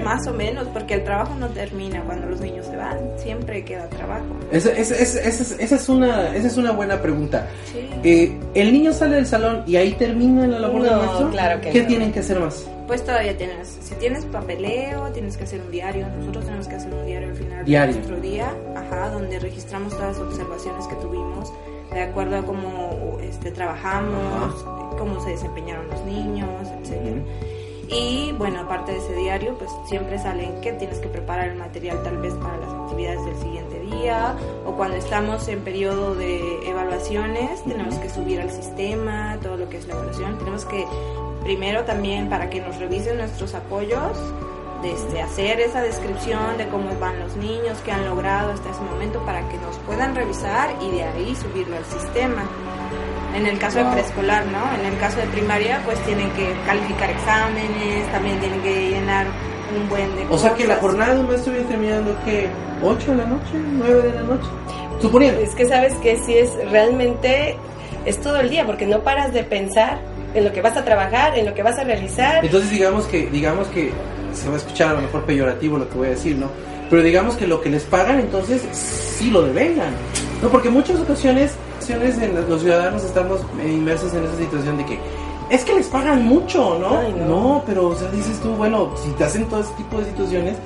Más 0.04 0.26
o 0.26 0.32
menos, 0.34 0.66
porque 0.68 0.94
el 0.94 1.04
trabajo 1.04 1.34
no 1.34 1.48
termina 1.48 2.02
cuando 2.02 2.26
los 2.26 2.40
niños 2.40 2.66
se 2.66 2.76
van, 2.76 2.98
siempre 3.16 3.64
queda 3.64 3.88
trabajo. 3.88 4.24
Esa, 4.52 4.70
esa- 4.72 4.96
esa- 4.96 5.20
esa 5.58 5.74
es- 5.76 5.88
una, 5.88 6.34
esa 6.36 6.46
es 6.46 6.56
una 6.56 6.72
buena 6.72 7.00
pregunta. 7.00 7.46
Sí. 7.72 7.88
Eh, 8.04 8.38
¿El 8.54 8.72
niño 8.72 8.92
sale 8.92 9.16
del 9.16 9.26
salón 9.26 9.62
y 9.66 9.76
ahí 9.76 9.92
termina 9.92 10.46
la 10.46 10.58
labor 10.60 10.82
del 10.82 10.92
No, 10.92 10.98
maestro? 10.98 11.30
claro 11.30 11.60
que 11.62 11.70
¿Qué 11.70 11.82
no. 11.82 11.88
tienen 11.88 12.12
que 12.12 12.20
hacer 12.20 12.38
más? 12.38 12.66
Pues 12.86 13.04
todavía 13.04 13.36
tienes, 13.36 13.76
si 13.80 13.94
tienes 13.96 14.24
papeleo, 14.26 15.08
tienes 15.12 15.36
que 15.36 15.44
hacer 15.44 15.60
un 15.60 15.70
diario. 15.70 16.06
Nosotros 16.18 16.44
tenemos 16.44 16.68
que 16.68 16.74
hacer 16.76 16.92
un 16.94 17.06
diario 17.06 17.28
al 17.28 17.34
final 17.36 17.64
Diario. 17.64 17.94
de 17.94 18.00
nuestro 18.00 18.20
día, 18.20 18.52
ajá, 18.76 19.10
donde 19.10 19.38
registramos 19.38 19.92
todas 19.94 20.16
las 20.18 20.26
observaciones 20.26 20.86
que 20.86 20.94
tuvimos, 20.96 21.52
de 21.92 22.00
acuerdo 22.02 22.36
a 22.38 22.42
cómo 22.44 23.18
este, 23.22 23.50
trabajamos, 23.50 24.54
cómo 24.98 25.22
se 25.22 25.30
desempeñaron 25.30 25.86
los 25.88 26.02
niños, 26.04 26.48
etcétera. 26.82 27.16
Y 27.88 28.32
bueno, 28.32 28.60
aparte 28.60 28.92
de 28.92 28.98
ese 28.98 29.14
diario, 29.14 29.56
pues 29.56 29.70
siempre 29.86 30.18
salen 30.18 30.60
que 30.60 30.72
tienes 30.72 30.98
que 30.98 31.08
preparar 31.08 31.48
el 31.48 31.56
material 31.56 32.02
tal 32.02 32.18
vez 32.18 32.34
para 32.34 32.58
las 32.58 32.70
actividades 32.70 33.24
del 33.24 33.36
siguiente 33.36 33.80
día 33.80 34.36
o 34.66 34.72
cuando 34.72 34.96
estamos 34.96 35.48
en 35.48 35.60
periodo 35.60 36.14
de 36.14 36.68
evaluaciones, 36.68 37.62
tenemos 37.64 37.94
que 37.96 38.10
subir 38.10 38.40
al 38.40 38.50
sistema 38.50 39.38
todo 39.42 39.56
lo 39.56 39.68
que 39.68 39.78
es 39.78 39.86
la 39.86 39.94
evaluación. 39.94 40.36
Tenemos 40.38 40.64
que 40.66 40.84
primero 41.42 41.84
también 41.84 42.28
para 42.28 42.50
que 42.50 42.60
nos 42.60 42.76
revisen 42.78 43.16
nuestros 43.16 43.54
apoyos, 43.54 44.18
desde 44.82 45.22
hacer 45.22 45.60
esa 45.60 45.82
descripción 45.82 46.56
de 46.56 46.68
cómo 46.68 46.94
van 47.00 47.18
los 47.18 47.36
niños, 47.36 47.78
qué 47.84 47.90
han 47.90 48.04
logrado 48.04 48.52
hasta 48.52 48.70
ese 48.70 48.80
momento 48.82 49.20
para 49.24 49.48
que 49.48 49.56
nos 49.58 49.76
puedan 49.78 50.14
revisar 50.14 50.70
y 50.80 50.90
de 50.90 51.02
ahí 51.02 51.34
subirlo 51.34 51.76
al 51.76 51.84
sistema. 51.84 52.44
En 53.34 53.46
el 53.46 53.58
caso 53.58 53.78
de 53.78 53.84
preescolar, 53.92 54.44
¿no? 54.46 54.80
En 54.80 54.92
el 54.92 54.98
caso 54.98 55.18
de 55.18 55.26
primaria, 55.26 55.80
pues 55.84 55.98
tienen 56.04 56.30
que 56.30 56.54
calificar 56.66 57.10
exámenes, 57.10 58.10
también 58.10 58.38
tienen 58.40 58.60
que 58.62 58.90
llenar 58.90 59.26
un 59.76 59.88
buen 59.88 60.16
de 60.16 60.26
O 60.30 60.38
sea 60.38 60.54
que 60.54 60.66
la 60.66 60.76
jornada 60.76 61.14
de 61.14 61.20
un 61.20 61.28
maestro 61.28 61.52
viene 61.52 61.68
terminando 61.68 62.16
que 62.24 62.48
8 62.82 63.10
de 63.10 63.16
la 63.16 63.26
noche, 63.26 63.52
9 63.54 64.02
de 64.02 64.12
la 64.14 64.22
noche. 64.22 64.48
Suponiendo. 65.00 65.40
Es 65.40 65.54
que 65.54 65.66
sabes 65.66 65.94
que 65.96 66.18
si 66.18 66.34
es 66.34 66.50
realmente, 66.70 67.56
es 68.04 68.20
todo 68.20 68.40
el 68.40 68.50
día, 68.50 68.66
porque 68.66 68.86
no 68.86 69.00
paras 69.00 69.32
de 69.32 69.44
pensar 69.44 70.00
en 70.34 70.44
lo 70.44 70.52
que 70.52 70.62
vas 70.62 70.76
a 70.76 70.84
trabajar, 70.84 71.38
en 71.38 71.46
lo 71.46 71.54
que 71.54 71.62
vas 71.62 71.78
a 71.78 71.84
realizar. 71.84 72.44
Entonces 72.44 72.70
digamos 72.70 73.06
que, 73.06 73.26
digamos 73.30 73.68
que 73.68 73.92
se 74.32 74.48
va 74.48 74.54
a 74.54 74.58
escuchar 74.58 74.90
a 74.90 74.92
lo 74.94 75.02
mejor 75.02 75.24
peyorativo 75.24 75.78
lo 75.78 75.88
que 75.88 75.96
voy 75.96 76.06
a 76.08 76.10
decir, 76.10 76.36
¿no? 76.36 76.48
Pero 76.90 77.02
digamos 77.02 77.36
que 77.36 77.46
lo 77.46 77.60
que 77.60 77.68
les 77.68 77.84
pagan 77.84 78.18
entonces 78.20 78.62
sí 78.72 79.30
lo 79.30 79.42
devengan. 79.42 79.92
No, 80.42 80.48
porque 80.48 80.68
en 80.68 80.74
muchas 80.74 80.98
ocasiones, 81.00 81.52
ocasiones 81.78 82.18
en 82.18 82.34
las- 82.34 82.48
los 82.48 82.60
ciudadanos 82.62 83.04
estamos 83.04 83.40
eh, 83.62 83.68
inmersos 83.68 84.12
en 84.14 84.24
esa 84.24 84.36
situación 84.36 84.76
de 84.78 84.84
que 84.86 84.98
es 85.50 85.64
que 85.64 85.74
les 85.74 85.86
pagan 85.86 86.24
mucho, 86.24 86.78
¿no? 86.78 86.98
Ay, 86.98 87.14
no. 87.16 87.24
no, 87.26 87.62
pero 87.66 87.88
o 87.88 87.94
sea, 87.94 88.10
dices 88.10 88.38
tú, 88.40 88.50
bueno, 88.54 88.90
si 89.02 89.08
te 89.12 89.24
hacen 89.24 89.46
todo 89.46 89.60
ese 89.60 89.72
tipo 89.74 89.98
de 89.98 90.04
situaciones, 90.06 90.56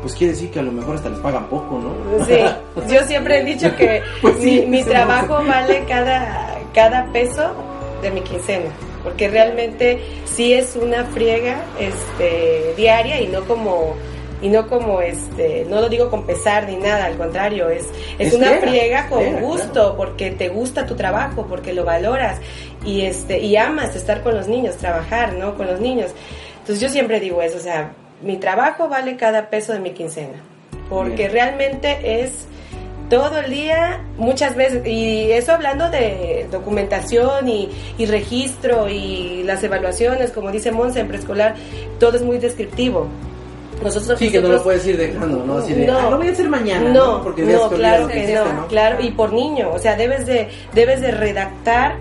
pues 0.00 0.14
quiere 0.14 0.32
decir 0.34 0.50
que 0.50 0.60
a 0.60 0.62
lo 0.62 0.70
mejor 0.70 0.94
hasta 0.94 1.08
les 1.08 1.18
pagan 1.18 1.46
poco, 1.46 1.80
¿no? 1.80 2.24
Sí, 2.24 2.38
yo 2.94 3.02
siempre 3.04 3.40
he 3.40 3.44
dicho 3.44 3.74
que 3.76 4.00
Pues 4.22 4.36
sí, 4.38 4.60
mi, 4.68 4.78
mi 4.78 4.84
trabajo 4.84 5.40
no. 5.42 5.48
vale 5.48 5.84
cada, 5.88 6.56
cada 6.72 7.06
peso 7.12 7.50
de 8.00 8.12
mi 8.12 8.20
quincena, 8.20 8.70
porque 9.02 9.28
realmente 9.28 10.00
sí 10.24 10.52
es 10.52 10.76
una 10.80 11.04
friega 11.06 11.56
este, 11.80 12.74
diaria 12.76 13.20
y 13.20 13.26
no 13.26 13.42
como 13.44 13.94
y 14.40 14.48
no 14.48 14.68
como 14.68 15.00
este 15.00 15.66
no 15.68 15.80
lo 15.80 15.88
digo 15.88 16.10
con 16.10 16.24
pesar 16.26 16.68
ni 16.68 16.76
nada 16.76 17.06
al 17.06 17.16
contrario 17.16 17.68
es 17.68 17.86
es, 18.18 18.28
Es 18.28 18.34
una 18.34 18.58
friega, 18.58 19.06
friega 19.06 19.08
con 19.08 19.40
gusto 19.40 19.72
claro. 19.72 19.96
porque 19.96 20.30
te 20.30 20.48
gusta 20.48 20.86
tu 20.86 20.94
trabajo 20.94 21.46
porque 21.48 21.72
lo 21.72 21.84
valoras 21.84 22.38
y 22.84 23.02
este 23.02 23.40
y 23.40 23.56
amas 23.56 23.96
estar 23.96 24.22
con 24.22 24.34
los 24.34 24.48
niños 24.48 24.76
trabajar 24.76 25.34
no 25.34 25.56
con 25.56 25.66
los 25.66 25.80
niños 25.80 26.12
entonces 26.60 26.80
yo 26.80 26.88
siempre 26.88 27.20
digo 27.20 27.42
eso 27.42 27.56
o 27.58 27.60
sea 27.60 27.92
mi 28.22 28.36
trabajo 28.36 28.88
vale 28.88 29.16
cada 29.16 29.50
peso 29.50 29.72
de 29.72 29.80
mi 29.80 29.90
quincena 29.90 30.40
porque 30.88 31.28
Bien. 31.28 31.32
realmente 31.32 32.22
es 32.22 32.46
todo 33.08 33.38
el 33.38 33.50
día, 33.50 34.04
muchas 34.18 34.54
veces, 34.54 34.86
y 34.86 35.30
eso 35.32 35.52
hablando 35.52 35.90
de 35.90 36.46
documentación 36.50 37.48
y, 37.48 37.70
y 37.96 38.06
registro 38.06 38.88
y 38.88 39.42
las 39.44 39.62
evaluaciones, 39.62 40.30
como 40.30 40.50
dice 40.50 40.72
Monse 40.72 41.00
en 41.00 41.08
preescolar, 41.08 41.54
todo 41.98 42.16
es 42.16 42.22
muy 42.22 42.38
descriptivo. 42.38 43.08
Nosotros, 43.82 44.18
Sí, 44.18 44.30
que 44.30 44.38
no 44.38 44.48
lo 44.48 44.54
nosotros- 44.54 44.62
puedes 44.64 44.86
ir 44.86 44.96
dejando, 44.96 45.44
¿no? 45.44 45.58
Así 45.58 45.72
de, 45.72 45.86
No. 45.86 45.98
ah, 45.98 46.10
lo 46.10 46.16
voy 46.18 46.28
a 46.28 46.32
hacer 46.32 46.48
mañana, 46.48 46.90
no, 46.90 47.22
Porque 47.22 47.42
no, 47.42 47.48
te 47.48 47.56
olvidas 47.56 47.72
claro 47.78 48.02
lo 48.02 48.08
que 48.08 48.18
hiciste, 48.24 48.34
no, 48.54 48.66
claro, 48.66 48.96
y 49.04 49.10
por 49.12 49.32
niño, 49.32 49.70
o 49.72 49.78
sea, 49.78 49.94
debes 49.96 50.26
de, 50.26 50.48
debes 50.74 51.00
de 51.00 51.10
redactar 51.12 51.96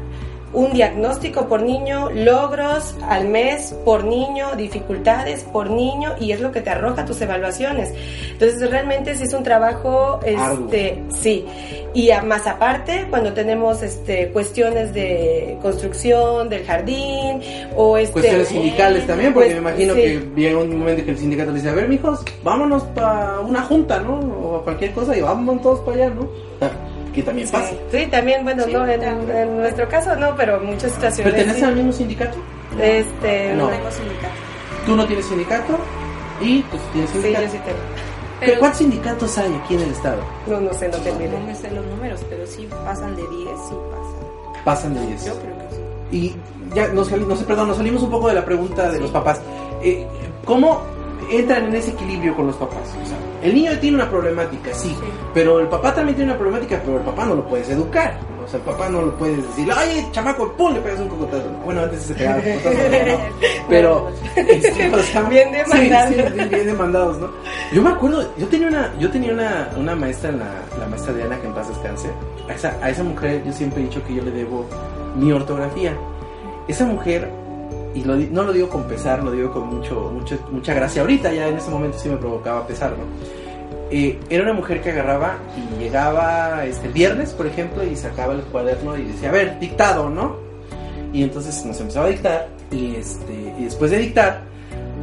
un 0.53 0.71
diagnóstico 0.71 1.47
por 1.47 1.62
niño, 1.62 2.10
logros 2.10 2.95
al 3.07 3.27
mes 3.27 3.75
por 3.83 4.05
niño, 4.05 4.55
dificultades 4.55 5.43
por 5.43 5.69
niño, 5.69 6.15
y 6.19 6.31
es 6.31 6.39
lo 6.39 6.51
que 6.51 6.62
te 6.62 6.69
arroja 6.69 7.05
tus 7.05 7.19
evaluaciones. 7.21 7.93
Entonces, 8.31 8.69
realmente 8.71 9.13
sí 9.15 9.25
es 9.25 9.33
un 9.33 9.43
trabajo, 9.43 10.19
este, 10.25 11.03
sí. 11.10 11.45
Y 11.93 12.12
a- 12.12 12.21
más 12.21 12.47
aparte, 12.47 13.07
cuando 13.10 13.33
tenemos 13.33 13.83
este, 13.83 14.29
cuestiones 14.29 14.93
de 14.93 15.57
construcción 15.62 16.47
del 16.49 16.63
jardín, 16.65 17.41
o 17.75 17.97
este... 17.97 18.13
Cuestiones 18.13 18.47
sindicales 18.47 19.05
también, 19.05 19.33
porque 19.33 19.49
pues, 19.49 19.62
me 19.62 19.69
imagino 19.69 19.93
sí. 19.95 20.01
que 20.01 20.29
llega 20.36 20.60
un 20.60 20.79
momento 20.79 21.03
que 21.03 21.12
el 21.12 21.17
sindicato 21.17 21.51
le 21.51 21.57
dice, 21.57 21.69
a 21.69 21.73
ver, 21.73 21.89
mijos, 21.89 22.23
vámonos 22.43 22.83
para 22.83 23.41
una 23.41 23.62
junta, 23.63 23.99
¿no? 23.99 24.19
O 24.19 24.62
cualquier 24.63 24.91
cosa 24.93 25.15
y 25.17 25.21
vámonos 25.21 25.62
todos 25.62 25.79
para 25.81 26.05
allá, 26.05 26.15
¿no? 26.15 26.27
Ah, 27.17 27.19
Que 27.19 27.23
también 27.23 27.47
Sí, 27.47 27.53
pasa. 27.53 27.71
sí, 27.91 28.06
también, 28.12 28.43
bueno, 28.43 28.63
Sí, 28.65 28.73
no, 28.73 28.88
en, 28.88 29.58
nuestro 29.58 29.89
caso 29.89 30.15
no, 30.15 30.36
pero 30.36 30.58
en 30.58 30.65
muchas 30.67 30.91
situaciones. 30.91 31.34
¿Perteneces 31.34 31.60
sí. 31.62 31.65
al 31.65 31.75
mismo 31.75 31.91
sindicato? 31.91 32.38
Este, 32.80 33.53
No. 33.56 33.63
No 33.65 33.69
tengo 33.69 33.91
sindicato. 33.91 34.34
Tú 34.86 34.95
no 34.95 35.06
tienes 35.08 35.25
sindicato 35.25 35.77
y 36.41 36.62
tú 36.63 36.78
sí 36.78 36.84
tienes 36.93 37.09
Sí, 37.09 37.18
sindicato. 37.22 37.45
yo 37.45 37.51
sí 37.51 37.57
tengo. 37.65 37.78
¿Qué- 38.39 38.45
Pero- 38.45 38.59
¿Cuántos 38.59 38.78
sindicatos 38.78 39.38
hay 39.39 39.53
aquí 39.63 39.74
en 39.74 39.82
el 39.82 39.89
estado? 39.91 40.18
No, 40.45 40.59
no 40.61 40.74
sé, 40.74 40.89
no 40.89 40.97
te 40.97 41.09
No 41.09 41.15
olvides. 41.18 41.41
me 41.43 41.55
sé 41.55 41.72
los 41.72 41.86
números, 41.88 42.22
pero 42.30 42.45
sí 42.45 42.70
pasan 42.86 43.15
de 43.15 43.24
10, 43.24 43.59
sí 43.68 43.76
pasan. 43.89 44.63
Pasan 44.63 44.93
de 44.93 45.01
10. 45.07 45.26
Yo 45.26 45.34
creo 45.39 45.57
que 45.57 45.76
sí. 45.76 46.18
Y 46.18 46.36
ya, 46.76 46.88
nos, 46.89 47.11
no 47.11 47.36
sé, 47.36 47.45
perdón, 47.45 47.68
nos 47.70 47.78
salimos 47.78 48.03
un 48.03 48.11
poco 48.11 48.28
de 48.28 48.36
la 48.36 48.45
pregunta 48.45 48.89
de 48.89 48.97
Sí. 48.97 49.01
los 49.01 49.09
papás. 49.11 49.41
Eh, 49.82 50.05
¿Cómo 50.45 50.82
entran 51.32 51.65
en 51.65 51.76
ese 51.76 51.91
equilibrio 51.91 52.36
con 52.36 52.47
los 52.47 52.55
papás. 52.55 52.95
O 53.03 53.05
sea, 53.07 53.18
el 53.43 53.53
niño 53.53 53.78
tiene 53.80 53.97
una 53.97 54.09
problemática, 54.09 54.74
sí, 54.74 54.95
pero 55.34 55.59
el 55.59 55.68
papá 55.68 55.93
también 55.93 56.15
tiene 56.15 56.32
una 56.32 56.39
problemática, 56.39 56.82
pero 56.84 56.97
el 56.97 57.03
papá 57.03 57.26
no 57.26 57.36
lo 57.36 57.47
puedes 57.47 57.70
educar. 57.70 58.18
O 58.43 58.49
sea, 58.49 58.59
el 58.59 58.65
papá 58.65 58.88
no 58.88 59.01
lo 59.01 59.13
puedes 59.18 59.45
decir, 59.45 59.68
ay, 59.76 60.07
chamaco, 60.13 60.49
pum, 60.53 60.74
le 60.74 60.80
pegas 60.80 61.01
un 61.01 61.09
cocotazo. 61.09 61.49
Bueno, 61.65 61.82
antes 61.82 62.01
se 62.03 62.13
pegaba 62.13 62.41
cocotazo, 62.41 62.78
¿no? 62.78 63.18
pero 63.70 64.09
este, 64.38 64.89
o 64.89 64.99
sea, 65.03 65.22
Bien 65.30 65.51
demandados. 65.51 66.09
sí, 66.15 66.15
sí, 66.15 66.47
bien 66.47 66.65
demandados, 66.68 67.18
¿no? 67.20 67.30
Yo 67.74 67.82
me 67.82 67.89
acuerdo, 67.89 68.24
yo 68.38 68.47
tenía 68.47 68.70
una, 68.70 68.93
yo 68.97 69.11
tenía 69.11 69.34
una, 69.34 69.70
una 69.76 69.95
maestra, 69.97 70.30
en 70.30 70.39
la, 70.39 70.53
la 70.80 70.88
maestra 70.88 71.13
Diana, 71.13 71.38
que 71.41 71.47
en 71.47 71.53
paz 71.53 71.68
descanse. 71.68 72.07
A 72.47 72.53
esa, 72.53 72.78
a 72.82 72.89
esa 72.89 73.03
mujer 73.03 73.43
yo 73.45 73.51
siempre 73.51 73.82
he 73.82 73.84
dicho 73.84 74.01
que 74.05 74.15
yo 74.15 74.24
le 74.24 74.32
debo 74.32 74.65
mi 75.18 75.34
ortografía. 75.34 75.91
Esa 76.70 76.86
mujer, 76.86 77.30
y 77.93 78.03
lo 78.03 78.15
no 78.15 78.43
lo 78.43 78.53
digo 78.53 78.69
con 78.69 78.83
pesar, 78.83 79.23
lo 79.23 79.31
digo 79.31 79.51
con 79.51 79.67
mucho, 79.67 80.11
mucho, 80.13 80.39
mucha 80.51 80.73
gracia. 80.73 81.01
Ahorita 81.01 81.33
ya 81.33 81.47
en 81.47 81.57
ese 81.57 81.69
momento 81.69 81.97
sí 81.97 82.09
me 82.09 82.17
provocaba 82.17 82.65
pesar, 82.67 82.91
¿no? 82.91 83.05
Eh, 83.89 84.19
era 84.29 84.43
una 84.43 84.53
mujer 84.53 84.81
que 84.81 84.91
agarraba 84.91 85.38
y 85.55 85.81
llegaba 85.81 86.65
este, 86.65 86.88
el 86.88 86.93
viernes, 86.93 87.33
por 87.33 87.47
ejemplo, 87.47 87.83
y 87.83 87.95
sacaba 87.95 88.33
el 88.33 88.41
cuaderno 88.41 88.97
y 88.97 89.03
decía, 89.03 89.29
a 89.29 89.31
ver, 89.31 89.59
dictado, 89.59 90.09
¿no? 90.09 90.35
Y 91.13 91.23
entonces 91.23 91.65
nos 91.65 91.79
empezaba 91.79 92.07
a 92.07 92.09
dictar 92.09 92.49
y, 92.69 92.95
este, 92.95 93.33
y 93.57 93.63
después 93.63 93.91
de 93.91 93.99
dictar, 93.99 94.41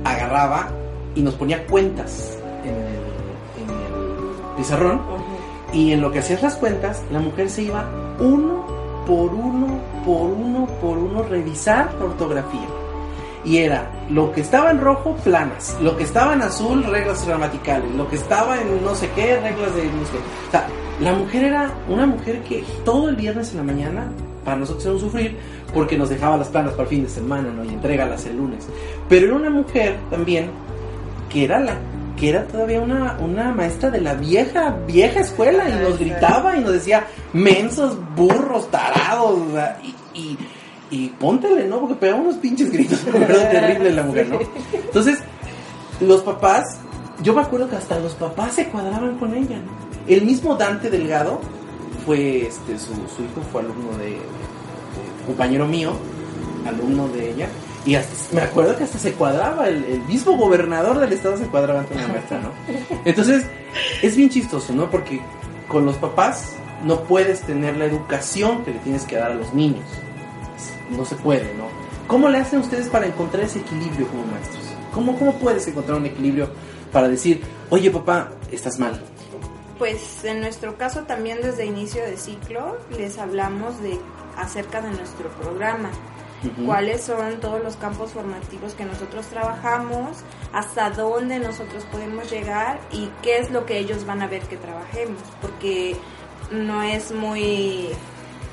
agarraba 0.04 0.68
y 1.14 1.22
nos 1.22 1.34
ponía 1.34 1.66
cuentas 1.66 2.38
en 2.62 2.74
el, 2.74 2.84
en 3.62 3.70
el 3.70 4.56
pizarrón 4.56 5.00
y 5.72 5.92
en 5.92 6.02
lo 6.02 6.12
que 6.12 6.18
hacías 6.18 6.42
las 6.42 6.56
cuentas, 6.56 7.02
la 7.10 7.20
mujer 7.20 7.48
se 7.48 7.62
iba 7.62 7.88
uno 8.20 8.73
por 9.06 9.34
uno, 9.34 9.78
por 10.04 10.30
uno, 10.30 10.66
por 10.80 10.98
uno, 10.98 11.22
revisar 11.22 11.94
ortografía. 12.00 12.66
Y 13.44 13.58
era 13.58 13.90
lo 14.08 14.32
que 14.32 14.40
estaba 14.40 14.70
en 14.70 14.80
rojo, 14.80 15.14
planas. 15.22 15.76
Lo 15.82 15.96
que 15.96 16.04
estaba 16.04 16.32
en 16.32 16.42
azul, 16.42 16.82
reglas 16.84 17.26
gramaticales. 17.26 17.94
Lo 17.94 18.08
que 18.08 18.16
estaba 18.16 18.60
en 18.60 18.82
no 18.82 18.94
sé 18.94 19.10
qué, 19.14 19.38
reglas 19.38 19.74
de 19.76 19.84
no. 19.84 20.02
O 20.02 20.50
sea, 20.50 20.66
la 21.00 21.12
mujer 21.12 21.44
era 21.44 21.70
una 21.88 22.06
mujer 22.06 22.42
que 22.42 22.64
todo 22.84 23.08
el 23.10 23.16
viernes 23.16 23.50
en 23.50 23.58
la 23.58 23.62
mañana, 23.64 24.06
para 24.44 24.56
nosotros 24.56 24.84
era 24.84 24.94
un 24.94 25.00
sufrir, 25.00 25.36
porque 25.74 25.98
nos 25.98 26.08
dejaba 26.08 26.38
las 26.38 26.48
planas 26.48 26.72
para 26.72 26.84
el 26.84 26.88
fin 26.88 27.02
de 27.02 27.10
semana, 27.10 27.50
¿no? 27.50 27.64
Y 27.64 27.68
entrégalas 27.68 28.24
el 28.26 28.38
lunes. 28.38 28.66
Pero 29.08 29.26
era 29.26 29.36
una 29.36 29.50
mujer 29.50 29.96
también 30.10 30.50
que 31.28 31.44
era 31.44 31.58
la 31.58 31.76
que 32.16 32.28
era 32.28 32.44
todavía 32.46 32.80
una, 32.80 33.16
una 33.20 33.52
maestra 33.52 33.90
de 33.90 34.00
la 34.00 34.14
vieja, 34.14 34.76
vieja 34.86 35.20
escuela 35.20 35.68
y 35.68 35.72
nos 35.82 35.98
gritaba 35.98 36.56
y 36.56 36.60
nos 36.60 36.72
decía 36.72 37.06
mensos, 37.32 37.96
burros, 38.14 38.70
tarados, 38.70 39.38
o 39.48 39.52
sea, 39.52 39.78
y, 39.82 40.18
y, 40.18 40.38
y 40.90 41.08
póntele, 41.08 41.66
¿no? 41.66 41.80
Porque 41.80 41.96
pegaba 41.96 42.20
unos 42.20 42.36
pinches 42.36 42.70
gritos, 42.70 43.00
terrible 43.04 43.90
la 43.92 44.02
mujer, 44.04 44.28
¿no? 44.28 44.38
Entonces, 44.72 45.18
los 46.00 46.22
papás, 46.22 46.62
yo 47.22 47.34
me 47.34 47.42
acuerdo 47.42 47.68
que 47.68 47.76
hasta 47.76 47.98
los 47.98 48.14
papás 48.14 48.52
se 48.54 48.68
cuadraban 48.68 49.18
con 49.18 49.34
ella, 49.34 49.56
¿no? 49.56 49.72
El 50.06 50.22
mismo 50.24 50.54
Dante 50.54 50.90
Delgado 50.90 51.40
fue, 52.06 52.46
este, 52.46 52.78
su, 52.78 52.92
su 52.94 53.22
hijo 53.22 53.40
fue 53.50 53.62
alumno 53.62 53.96
de, 53.98 54.04
de- 54.04 54.10
de 54.10 55.26
compañero 55.26 55.66
mío, 55.66 55.92
alumno 56.66 57.08
de 57.08 57.30
ella, 57.30 57.48
y 57.86 57.96
me 58.32 58.40
acuerdo 58.40 58.76
que 58.76 58.84
hasta 58.84 58.98
se 58.98 59.12
cuadraba, 59.12 59.68
el, 59.68 59.84
el 59.84 60.00
mismo 60.02 60.36
gobernador 60.36 60.98
del 60.98 61.12
estado 61.12 61.36
se 61.36 61.44
cuadraba 61.46 61.80
ante 61.80 61.94
una 61.94 62.08
maestra, 62.08 62.40
¿no? 62.40 62.50
Entonces, 63.04 63.44
es 64.02 64.16
bien 64.16 64.30
chistoso, 64.30 64.72
¿no? 64.72 64.90
Porque 64.90 65.20
con 65.68 65.84
los 65.84 65.96
papás 65.96 66.54
no 66.84 67.00
puedes 67.02 67.40
tener 67.42 67.76
la 67.76 67.84
educación 67.84 68.64
que 68.64 68.72
le 68.72 68.78
tienes 68.80 69.04
que 69.04 69.16
dar 69.16 69.32
a 69.32 69.34
los 69.34 69.52
niños. 69.52 69.84
No 70.90 71.04
se 71.04 71.16
puede, 71.16 71.52
¿no? 71.54 71.68
¿Cómo 72.06 72.28
le 72.28 72.38
hacen 72.38 72.60
ustedes 72.60 72.88
para 72.88 73.06
encontrar 73.06 73.44
ese 73.44 73.60
equilibrio 73.60 74.06
como 74.08 74.24
maestros? 74.26 74.64
¿Cómo, 74.92 75.18
cómo 75.18 75.34
puedes 75.38 75.66
encontrar 75.66 75.98
un 75.98 76.06
equilibrio 76.06 76.48
para 76.92 77.08
decir, 77.08 77.42
oye 77.70 77.90
papá, 77.90 78.30
estás 78.52 78.78
mal? 78.78 79.00
Pues 79.78 80.24
en 80.24 80.40
nuestro 80.40 80.78
caso 80.78 81.02
también 81.02 81.38
desde 81.42 81.66
inicio 81.66 82.02
de 82.02 82.16
ciclo 82.16 82.76
les 82.96 83.18
hablamos 83.18 83.82
de 83.82 83.98
acerca 84.36 84.80
de 84.80 84.90
nuestro 84.90 85.28
programa, 85.40 85.90
Cuáles 86.64 87.02
son 87.02 87.40
todos 87.40 87.62
los 87.62 87.76
campos 87.76 88.12
formativos 88.12 88.74
que 88.74 88.84
nosotros 88.84 89.26
trabajamos, 89.26 90.18
hasta 90.52 90.90
dónde 90.90 91.38
nosotros 91.38 91.84
podemos 91.90 92.30
llegar 92.30 92.78
y 92.92 93.10
qué 93.22 93.38
es 93.38 93.50
lo 93.50 93.66
que 93.66 93.78
ellos 93.78 94.06
van 94.06 94.22
a 94.22 94.26
ver 94.26 94.42
que 94.42 94.56
trabajemos, 94.56 95.22
porque 95.40 95.96
no 96.50 96.82
es 96.82 97.12
muy, 97.12 97.88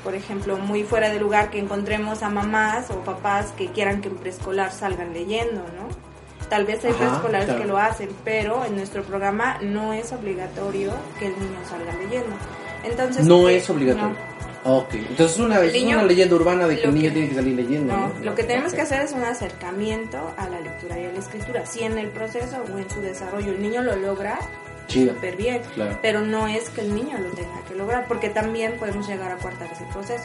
por 0.04 0.14
ejemplo, 0.14 0.56
muy 0.56 0.84
fuera 0.84 1.10
de 1.10 1.20
lugar 1.20 1.50
que 1.50 1.58
encontremos 1.58 2.22
a 2.22 2.30
mamás 2.30 2.90
o 2.90 2.96
papás 3.00 3.52
que 3.56 3.68
quieran 3.68 4.00
que 4.00 4.08
en 4.08 4.16
preescolar 4.16 4.72
salgan 4.72 5.12
leyendo, 5.12 5.60
¿no? 5.60 5.88
Tal 6.48 6.66
vez 6.66 6.84
hay 6.84 6.92
preescolares 6.92 7.46
claro. 7.46 7.62
que 7.62 7.66
lo 7.66 7.78
hacen, 7.78 8.10
pero 8.24 8.64
en 8.64 8.76
nuestro 8.76 9.02
programa 9.04 9.58
no 9.62 9.92
es 9.94 10.12
obligatorio 10.12 10.92
que 11.18 11.28
el 11.28 11.32
niño 11.32 11.58
salga 11.68 11.94
leyendo. 11.94 12.36
Entonces, 12.84 13.24
No 13.24 13.46
¿qué? 13.46 13.56
es 13.56 13.70
obligatorio. 13.70 14.10
No. 14.10 14.32
Ok, 14.64 14.94
entonces 14.94 15.32
es 15.32 15.38
una, 15.38 15.58
El 15.58 15.66
es 15.68 15.72
niño- 15.72 15.96
una 15.98 16.06
leyenda 16.06 16.36
urbana 16.36 16.66
de 16.68 16.78
que 16.78 16.84
el 16.86 16.94
niño 16.94 17.08
que- 17.08 17.14
tiene 17.14 17.28
que 17.30 17.34
salir 17.34 17.54
leyendo. 17.56 17.92
No, 17.92 18.08
¿no? 18.08 18.14
lo 18.24 18.34
que 18.34 18.44
tenemos 18.44 18.72
que 18.72 18.80
hacer 18.82 19.02
es 19.02 19.12
un 19.12 19.24
acercamiento 19.24 20.32
a 20.36 20.48
la 20.48 20.60
lectura 20.60 20.98
y 21.00 21.04
a 21.06 21.12
la 21.12 21.18
escritura. 21.18 21.66
Si 21.66 21.82
en 21.82 21.98
el 21.98 22.08
proceso 22.08 22.62
o 22.72 22.78
en 22.78 22.88
su 22.88 23.00
desarrollo 23.00 23.50
el 23.52 23.60
niño 23.60 23.82
lo 23.82 23.96
logra, 23.96 24.38
súper 24.86 25.36
bien. 25.36 25.62
Claro. 25.74 25.98
Pero 26.00 26.20
no 26.20 26.46
es 26.46 26.68
que 26.70 26.82
el 26.82 26.94
niño 26.94 27.18
lo 27.18 27.30
tenga 27.30 27.62
que 27.68 27.74
lograr, 27.74 28.06
porque 28.06 28.28
también 28.30 28.76
podemos 28.78 29.08
llegar 29.08 29.32
a 29.32 29.36
coartar 29.38 29.68
ese 29.72 29.84
proceso. 29.92 30.24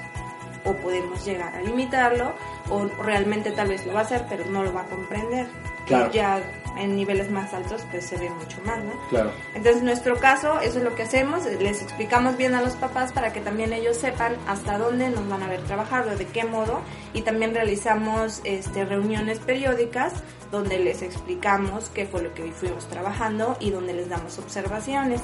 O 0.65 0.73
podemos 0.73 1.23
llegar 1.25 1.55
a 1.55 1.61
limitarlo, 1.61 2.33
o 2.69 2.85
realmente 3.01 3.51
tal 3.51 3.69
vez 3.69 3.85
lo 3.85 3.93
va 3.93 4.01
a 4.01 4.03
hacer, 4.03 4.25
pero 4.29 4.45
no 4.45 4.63
lo 4.63 4.73
va 4.73 4.81
a 4.81 4.85
comprender. 4.85 5.47
Claro. 5.87 6.11
Ya 6.11 6.41
en 6.77 6.95
niveles 6.95 7.31
más 7.31 7.53
altos, 7.53 7.83
pues 7.89 8.05
se 8.05 8.17
ve 8.17 8.29
mucho 8.29 8.57
más, 8.65 8.83
¿no? 8.83 8.91
Claro. 9.09 9.31
Entonces, 9.55 9.77
en 9.77 9.85
nuestro 9.85 10.17
caso, 10.17 10.59
eso 10.61 10.77
es 10.77 10.83
lo 10.83 10.95
que 10.95 11.03
hacemos, 11.03 11.45
les 11.45 11.81
explicamos 11.81 12.37
bien 12.37 12.53
a 12.53 12.61
los 12.61 12.73
papás 12.73 13.11
para 13.11 13.33
que 13.33 13.41
también 13.41 13.73
ellos 13.73 13.97
sepan 13.97 14.35
hasta 14.47 14.77
dónde 14.77 15.09
nos 15.09 15.27
van 15.27 15.43
a 15.43 15.47
ver 15.47 15.61
trabajado, 15.61 16.15
de 16.15 16.25
qué 16.27 16.43
modo, 16.43 16.81
y 17.13 17.21
también 17.21 17.53
realizamos 17.53 18.41
este, 18.43 18.85
reuniones 18.85 19.39
periódicas 19.39 20.13
donde 20.51 20.79
les 20.79 21.01
explicamos 21.01 21.89
qué 21.93 22.05
fue 22.05 22.21
lo 22.21 22.33
que 22.33 22.51
fuimos 22.51 22.87
trabajando 22.87 23.57
y 23.59 23.71
donde 23.71 23.93
les 23.93 24.09
damos 24.09 24.37
observaciones. 24.39 25.21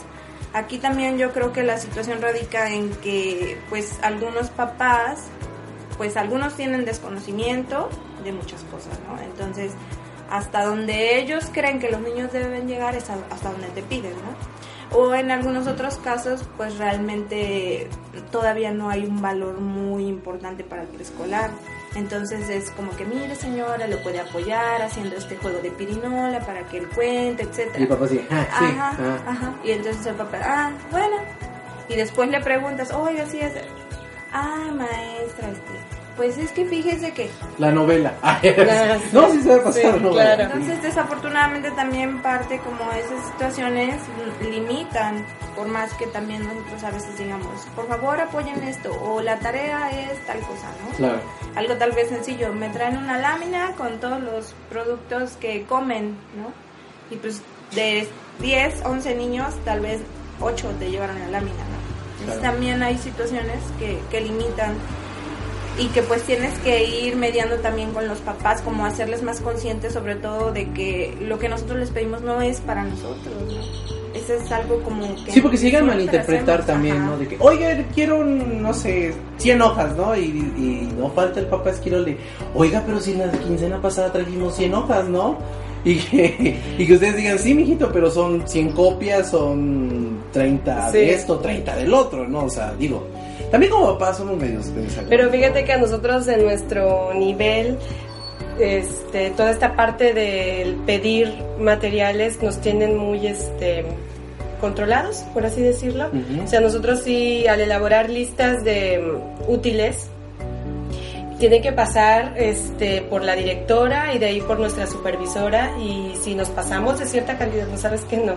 Aquí 0.54 0.78
también 0.78 1.18
yo 1.18 1.32
creo 1.32 1.54
que 1.54 1.64
la 1.64 1.78
situación 1.78 2.22
radica 2.22 2.70
en 2.72 2.92
que, 2.98 3.58
pues, 3.70 4.00
algunos 4.02 4.50
papás, 4.50 5.26
pues, 5.98 6.18
algunos 6.18 6.56
tienen 6.56 6.86
desconocimiento 6.86 7.90
de 8.24 8.34
muchas 8.34 8.62
cosas, 8.66 9.00
¿no? 9.08 9.22
Entonces, 9.22 9.72
hasta 10.34 10.66
donde 10.66 11.20
ellos 11.20 11.52
creen 11.54 11.80
que 11.80 11.92
los 11.92 12.02
niños 12.02 12.34
deben 12.34 12.68
llegar 12.68 12.96
es 12.96 13.08
hasta 13.08 13.52
donde 13.52 13.68
te 13.68 13.84
piden, 13.84 14.14
¿no? 14.14 14.98
O 14.98 15.14
en 15.14 15.30
algunos 15.30 15.68
otros 15.68 15.98
casos, 15.98 16.44
pues 16.58 16.80
realmente 16.80 17.88
todavía 18.32 18.72
no 18.72 18.90
hay 18.90 19.06
un 19.06 19.22
valor 19.22 19.60
muy 19.60 20.08
importante 20.08 20.64
para 20.64 20.82
el 20.82 20.88
preescolar. 20.88 21.52
Entonces 21.94 22.50
es 22.50 22.72
como 22.72 22.96
que, 22.96 23.06
mire 23.06 23.36
señora, 23.36 23.86
lo 23.88 24.02
puede 24.02 24.22
apoyar 24.22 24.82
haciendo 24.82 25.16
este 25.18 25.38
juego 25.38 25.60
de 25.60 25.70
pirinola 25.70 26.40
para 26.40 26.64
que 26.64 26.80
él 26.80 26.90
cuente, 26.90 27.44
etcétera. 27.44 27.80
Y 27.80 27.84
el 27.84 27.88
papá 27.90 28.08
sí, 28.08 28.28
ah, 28.32 28.48
sí, 28.58 28.66
Ajá, 28.66 28.98
ah. 29.00 29.20
ajá. 29.28 29.54
Y 29.64 29.72
entonces 29.72 30.04
el 30.08 30.16
papá, 30.16 30.40
ah, 30.44 30.72
bueno. 30.90 31.18
Y 31.90 31.96
después 31.96 32.28
le 32.30 32.42
preguntas, 32.42 32.92
oiga, 32.92 33.28
sí 33.28 33.40
es. 33.40 33.54
Ah, 34.32 34.72
maestra, 34.76 35.50
este. 35.50 35.93
Pues 36.16 36.38
es 36.38 36.52
que 36.52 36.64
fíjese 36.66 37.12
que. 37.12 37.30
La 37.58 37.72
novela. 37.72 38.14
No, 39.14 39.32
sí 39.32 39.42
se 39.42 39.50
va 39.50 39.56
a 39.56 39.64
pasar 39.64 39.82
sí, 39.82 39.88
la 39.88 39.96
novela. 39.98 40.36
claro. 40.36 40.44
Entonces, 40.44 40.82
desafortunadamente 40.84 41.72
también 41.72 42.22
parte 42.22 42.60
como 42.60 42.92
esas 42.92 43.26
situaciones 43.32 43.96
limitan, 44.50 45.26
por 45.56 45.68
más 45.68 45.94
que 45.96 46.06
también 46.08 46.44
nosotros 46.48 46.84
a 46.84 46.92
veces 46.92 47.18
digamos, 47.18 47.48
por 47.76 47.88
favor 47.88 48.20
apoyen 48.20 48.62
esto, 48.64 48.92
o 49.04 49.22
la 49.22 49.40
tarea 49.40 49.90
es 49.90 50.24
tal 50.26 50.40
cosa, 50.42 50.68
¿no? 50.88 50.96
Claro. 50.98 51.20
Algo 51.56 51.76
tal 51.76 51.92
vez 51.94 52.10
sencillo, 52.10 52.54
me 52.54 52.70
traen 52.70 52.98
una 52.98 53.18
lámina 53.18 53.72
con 53.78 54.00
todos 54.00 54.22
los 54.22 54.54
productos 54.70 55.32
que 55.38 55.64
comen, 55.64 56.16
¿no? 56.38 56.52
Y 57.14 57.18
pues 57.18 57.42
de 57.74 58.08
10, 58.40 58.84
11 58.86 59.16
niños, 59.16 59.54
tal 59.66 59.80
vez 59.80 60.00
8 60.42 60.74
te 60.80 60.90
llevaron 60.92 61.20
la 61.20 61.28
lámina, 61.28 61.58
¿no? 61.58 61.84
Entonces 62.20 62.40
Claro. 62.40 62.54
también 62.54 62.82
hay 62.84 62.98
situaciones 62.98 63.58
que, 63.80 64.00
que 64.10 64.22
limitan 64.22 64.76
y 65.78 65.88
que 65.88 66.02
pues 66.04 66.24
tienes 66.24 66.58
que 66.60 66.84
ir 66.86 67.16
mediando 67.16 67.56
también 67.58 67.92
con 67.92 68.08
los 68.08 68.20
papás, 68.20 68.62
como 68.62 68.86
hacerles 68.86 69.24
más 69.24 69.42
conscientes 69.42 69.94
sobre 69.94 70.16
todo 70.16 70.52
de 70.52 70.70
que 70.72 71.16
lo 71.22 71.40
que 71.40 71.50
nosotros 71.50 71.80
les 71.80 71.90
pedimos 71.90 72.22
no 72.22 72.42
es 72.42 72.62
para 72.62 72.84
nosotros, 72.84 73.34
¿no? 73.48 73.94
Eso 74.14 74.36
es 74.36 74.52
algo 74.52 74.80
como 74.84 75.16
que... 75.26 75.32
Sí, 75.32 75.42
porque 75.42 75.58
se 75.58 75.66
llegan 75.66 75.86
a 75.86 75.94
malinterpretar 75.94 76.60
hacemos, 76.62 76.66
también, 76.68 76.98
ajá. 76.98 77.06
¿no? 77.08 77.18
De 77.18 77.28
que, 77.28 77.38
oiga, 77.40 77.84
quiero, 77.96 78.24
no 78.24 78.72
sé, 78.74 79.14
100 79.38 79.62
hojas, 79.64 79.98
¿no? 79.98 80.16
Y, 80.16 80.22
y 80.22 80.94
no 80.98 81.10
falta 81.10 81.40
el 81.40 81.48
papá 81.48 81.72
esquirol 81.72 82.06
de, 82.06 82.18
oiga, 82.54 82.84
pero 82.86 83.00
si 83.02 83.16
la 83.16 83.32
quincena 83.32 83.82
pasada 83.82 84.12
trajimos 84.14 84.56
100 84.56 84.74
hojas, 84.76 85.06
¿no? 85.10 85.38
Y 85.86 85.98
que, 85.98 86.58
y 86.78 86.88
que 86.88 86.94
ustedes 86.94 87.18
digan, 87.18 87.38
sí, 87.38 87.54
mijito, 87.54 87.92
pero 87.92 88.10
son 88.10 88.48
100 88.48 88.72
copias, 88.72 89.30
son 89.32 90.18
30 90.32 90.92
Sí. 90.92 90.98
de 91.00 91.14
esto, 91.14 91.40
30 91.40 91.76
del 91.76 91.94
otro, 91.94 92.26
¿no? 92.26 92.46
O 92.46 92.50
sea, 92.50 92.74
digo, 92.80 93.06
también 93.54 93.72
como 93.72 93.94
papás 94.00 94.18
somos 94.18 94.36
medios... 94.36 94.66
medios 94.72 94.94
Pero 95.08 95.30
fíjate 95.30 95.64
que 95.64 95.74
a 95.74 95.78
nosotros 95.78 96.28
en 96.28 96.44
nuestro 96.44 97.14
nivel 97.14 97.78
este, 98.60 99.30
toda 99.30 99.52
esta 99.52 99.76
parte 99.76 100.12
del 100.12 100.74
pedir 100.88 101.32
materiales 101.60 102.42
nos 102.42 102.60
tienen 102.62 102.98
muy 102.98 103.28
este, 103.28 103.86
controlados, 104.60 105.18
por 105.36 105.46
así 105.46 105.62
decirlo. 105.62 106.10
O 106.44 106.48
sea, 106.48 106.62
nosotros 106.62 107.02
sí, 107.02 107.46
al 107.46 107.62
elaborar 107.62 108.10
listas 108.10 108.64
de 108.64 108.98
mm, 109.48 109.52
útiles, 109.52 110.08
tiene 111.38 111.62
que 111.62 111.74
pasar 111.74 112.34
este, 112.38 113.04
por 113.04 113.24
la 113.24 113.36
directora 113.36 114.16
y 114.16 114.18
de 114.18 114.26
ahí 114.26 114.42
por 114.42 114.58
nuestra 114.60 114.88
supervisora 114.88 115.78
y 115.78 116.16
si 116.20 116.34
nos 116.34 116.50
pasamos 116.50 116.98
de 116.98 117.06
cierta 117.06 117.38
cantidad, 117.38 117.68
no 117.68 117.78
sabes 117.78 118.02
que 118.06 118.18
no. 118.18 118.34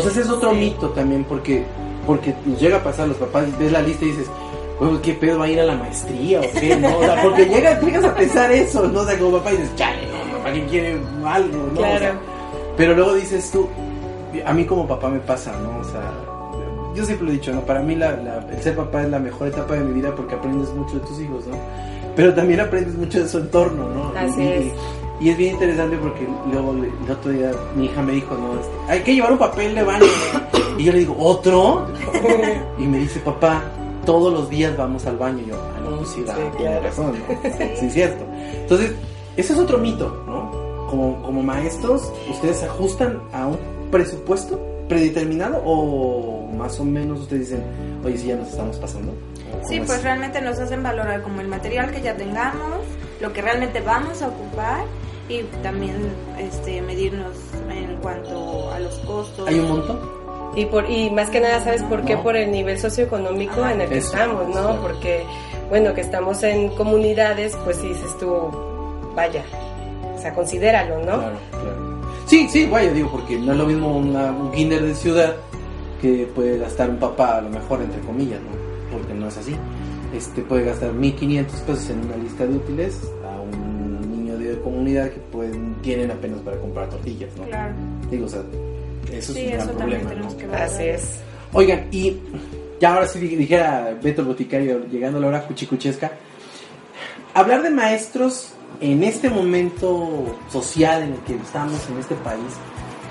Sea, 0.00 0.10
ese 0.10 0.22
es 0.22 0.28
otro 0.28 0.50
Sí. 0.50 0.56
mito 0.56 0.88
también, 0.88 1.22
porque 1.22 1.62
porque 2.04 2.32
nos 2.46 2.60
llega 2.60 2.76
a 2.76 2.84
pasar 2.84 3.08
los 3.08 3.16
papás, 3.16 3.46
ves 3.58 3.72
la 3.72 3.82
lista 3.82 4.04
y 4.04 4.08
dices, 4.12 4.26
"Güey, 4.28 4.45
¿qué 5.02 5.12
pedo 5.14 5.38
va 5.38 5.44
a 5.46 5.48
ir 5.48 5.60
a 5.60 5.64
la 5.64 5.74
maestría 5.76 6.40
o 6.40 6.44
qué? 6.58 6.76
¿No? 6.76 6.98
O 6.98 7.02
sea, 7.02 7.22
porque 7.22 7.46
llega, 7.46 7.80
llegas 7.80 8.04
a 8.04 8.14
pensar 8.14 8.50
eso, 8.52 8.86
¿no? 8.88 9.00
O 9.00 9.04
sea, 9.06 9.18
como 9.18 9.38
papá 9.38 9.50
dices, 9.52 9.74
chale, 9.76 10.02
no, 10.08 10.36
papá, 10.38 10.52
¿quién 10.52 10.66
quiere 10.68 10.96
algo, 11.24 11.68
no? 11.74 11.80
O 11.80 11.82
sea, 11.82 11.98
Claro. 11.98 12.14
pero 12.76 12.94
luego 12.94 13.14
dices 13.14 13.50
tú, 13.50 13.68
a 14.44 14.52
mí 14.52 14.64
como 14.64 14.86
papá 14.86 15.08
me 15.08 15.18
pasa, 15.20 15.52
¿no? 15.62 15.78
O 15.80 15.84
sea, 15.84 16.02
yo 16.94 17.04
siempre 17.04 17.26
lo 17.26 17.32
he 17.32 17.36
dicho, 17.36 17.52
¿no? 17.52 17.60
Para 17.62 17.80
mí 17.80 17.94
la, 17.94 18.12
la- 18.16 18.46
el 18.50 18.62
ser 18.62 18.76
papá 18.76 19.02
es 19.02 19.08
la 19.10 19.18
mejor 19.18 19.48
etapa 19.48 19.74
de 19.74 19.80
mi 19.80 19.92
vida 19.94 20.14
porque 20.14 20.34
aprendes 20.34 20.68
mucho 20.74 20.94
de 20.94 21.00
tus 21.00 21.20
hijos, 21.20 21.46
¿no? 21.46 21.56
Pero 22.14 22.32
también 22.34 22.60
aprendes 22.60 22.94
mucho 22.94 23.22
de 23.22 23.28
su 23.28 23.38
entorno, 23.38 23.88
¿no? 23.90 24.12
Así 24.18 24.42
Y- 24.42 24.46
es. 24.48 24.72
Y 25.18 25.30
es 25.30 25.36
bien 25.38 25.54
interesante 25.54 25.96
porque 25.96 26.26
luego 26.52 26.72
el 26.72 27.10
otro 27.10 27.30
día 27.30 27.50
mi 27.74 27.86
hija 27.86 28.02
me 28.02 28.12
dijo, 28.12 28.34
no, 28.34 28.60
este, 28.60 28.92
hay 28.92 29.00
que 29.00 29.14
llevar 29.14 29.32
un 29.32 29.38
papel 29.38 29.74
de 29.74 29.82
baño. 29.82 30.04
Y 30.76 30.84
yo 30.84 30.92
le 30.92 30.98
digo, 30.98 31.16
¿otro? 31.18 31.86
Y 32.78 32.82
me 32.86 32.98
dice, 32.98 33.20
papá, 33.20 33.62
todos 34.06 34.32
los 34.32 34.48
días 34.48 34.74
vamos 34.76 35.04
al 35.06 35.18
baño. 35.18 35.42
Y 35.44 35.48
yo, 35.50 35.56
ah, 35.56 35.80
no, 35.84 35.96
pues 35.98 36.08
sí, 36.10 36.24
Sí, 36.26 36.32
tiene 36.34 36.50
claro. 36.56 36.82
razón, 36.82 37.12
¿no? 37.28 37.50
Sí, 37.76 37.86
es 37.86 37.92
cierto. 37.92 38.24
Entonces, 38.54 38.92
ese 39.36 39.52
es 39.52 39.58
otro 39.58 39.76
mito, 39.78 40.08
¿no? 40.26 40.50
Como, 40.88 41.20
como 41.22 41.42
maestros, 41.42 42.10
¿ustedes 42.30 42.58
se 42.58 42.64
ajustan 42.66 43.20
a 43.32 43.48
un 43.48 43.58
presupuesto 43.90 44.58
predeterminado 44.88 45.60
o 45.64 46.46
más 46.56 46.78
o 46.80 46.84
menos 46.84 47.20
ustedes 47.20 47.50
dicen, 47.50 47.64
oye, 48.04 48.16
sí, 48.16 48.28
ya 48.28 48.36
nos 48.36 48.48
estamos 48.48 48.76
pasando? 48.78 49.12
¿O 49.12 49.66
Sí, 49.68 49.78
pues 49.80 49.98
es? 49.98 50.04
realmente 50.04 50.40
nos 50.40 50.58
hacen 50.60 50.82
valorar 50.82 51.22
como 51.22 51.40
el 51.40 51.48
material 51.48 51.90
que 51.90 52.00
ya 52.00 52.16
tengamos, 52.16 52.78
lo 53.20 53.32
que 53.32 53.42
realmente 53.42 53.80
vamos 53.80 54.22
a 54.22 54.28
ocupar 54.28 54.84
y 55.28 55.42
también 55.62 55.96
este, 56.38 56.80
medirnos 56.82 57.34
en 57.68 57.96
cuanto 57.96 58.70
a 58.70 58.78
los 58.78 58.94
costos. 59.00 59.48
¿Hay 59.48 59.58
un 59.58 59.68
monto? 59.68 60.15
Y, 60.56 60.64
por, 60.66 60.90
y 60.90 61.10
más 61.10 61.28
que 61.30 61.38
nada, 61.40 61.62
¿sabes 61.62 61.82
por 61.84 62.02
qué? 62.04 62.14
No. 62.16 62.22
Por 62.22 62.34
el 62.36 62.50
nivel 62.50 62.78
socioeconómico 62.78 63.60
Ajá. 63.60 63.74
en 63.74 63.82
el 63.82 63.88
que 63.90 63.98
Eso, 63.98 64.08
estamos, 64.16 64.48
¿no? 64.54 64.80
Porque, 64.80 65.22
bueno, 65.68 65.92
que 65.94 66.00
estamos 66.00 66.42
en 66.42 66.68
comunidades, 66.70 67.56
pues 67.64 67.76
sí 67.76 67.88
dices 67.88 68.16
tú, 68.18 68.32
vaya, 69.14 69.44
o 70.16 70.18
sea, 70.20 70.32
considéralo, 70.34 70.98
¿no? 71.00 71.18
Claro, 71.18 71.36
claro. 71.50 72.00
Sí, 72.26 72.48
sí, 72.48 72.66
vaya, 72.66 72.90
digo, 72.92 73.10
porque 73.12 73.36
no 73.38 73.52
es 73.52 73.58
lo 73.58 73.66
mismo 73.66 73.96
una- 73.98 74.32
un 74.32 74.50
kinder 74.50 74.82
de 74.82 74.94
ciudad 74.94 75.36
que 76.00 76.26
puede 76.34 76.58
gastar 76.58 76.88
un 76.90 76.96
papá, 76.96 77.36
a 77.36 77.40
lo 77.42 77.50
mejor, 77.50 77.82
entre 77.82 78.00
comillas, 78.00 78.40
¿no? 78.40 78.96
Porque 78.96 79.12
no 79.14 79.28
es 79.28 79.36
así. 79.36 79.54
Este 80.14 80.40
puede 80.42 80.64
gastar 80.64 80.92
1500 80.92 81.60
pesos 81.60 81.90
en 81.90 82.00
una 82.06 82.16
lista 82.16 82.46
de 82.46 82.54
útiles 82.56 83.00
a 83.24 83.40
un 83.42 84.00
niño 84.10 84.38
de 84.38 84.58
comunidad 84.60 85.10
que 85.10 85.18
pueden, 85.20 85.74
tienen 85.82 86.10
apenas 86.10 86.40
para 86.40 86.56
comprar 86.58 86.88
tortillas, 86.88 87.30
¿no? 87.36 87.44
Claro. 87.44 87.74
Digo, 88.10 88.24
o 88.26 88.28
sea, 88.28 88.40
eso 89.12 89.32
Sí, 89.32 89.40
es 89.46 89.46
un 89.46 89.52
eso 89.54 89.64
gran 89.66 89.78
también 89.78 90.00
problema, 90.02 90.10
tenemos 90.10 90.32
¿no? 90.34 90.38
que. 90.38 90.56
Así 90.56 90.82
es. 90.84 91.20
Oigan, 91.52 91.88
y 91.90 92.16
ya 92.80 92.94
ahora 92.94 93.08
sí 93.08 93.18
dijera 93.20 93.96
Beto 94.02 94.22
el 94.22 94.28
Boticario, 94.28 94.86
llegando 94.90 95.18
a 95.18 95.20
la 95.22 95.26
hora 95.28 95.46
cuchicuchesca, 95.46 96.12
hablar 97.34 97.62
de 97.62 97.70
maestros 97.70 98.52
en 98.80 99.02
este 99.02 99.30
momento 99.30 100.36
social 100.50 101.02
en 101.02 101.12
el 101.14 101.18
que 101.20 101.34
estamos 101.36 101.88
en 101.88 101.98
este 101.98 102.14
país, 102.16 102.42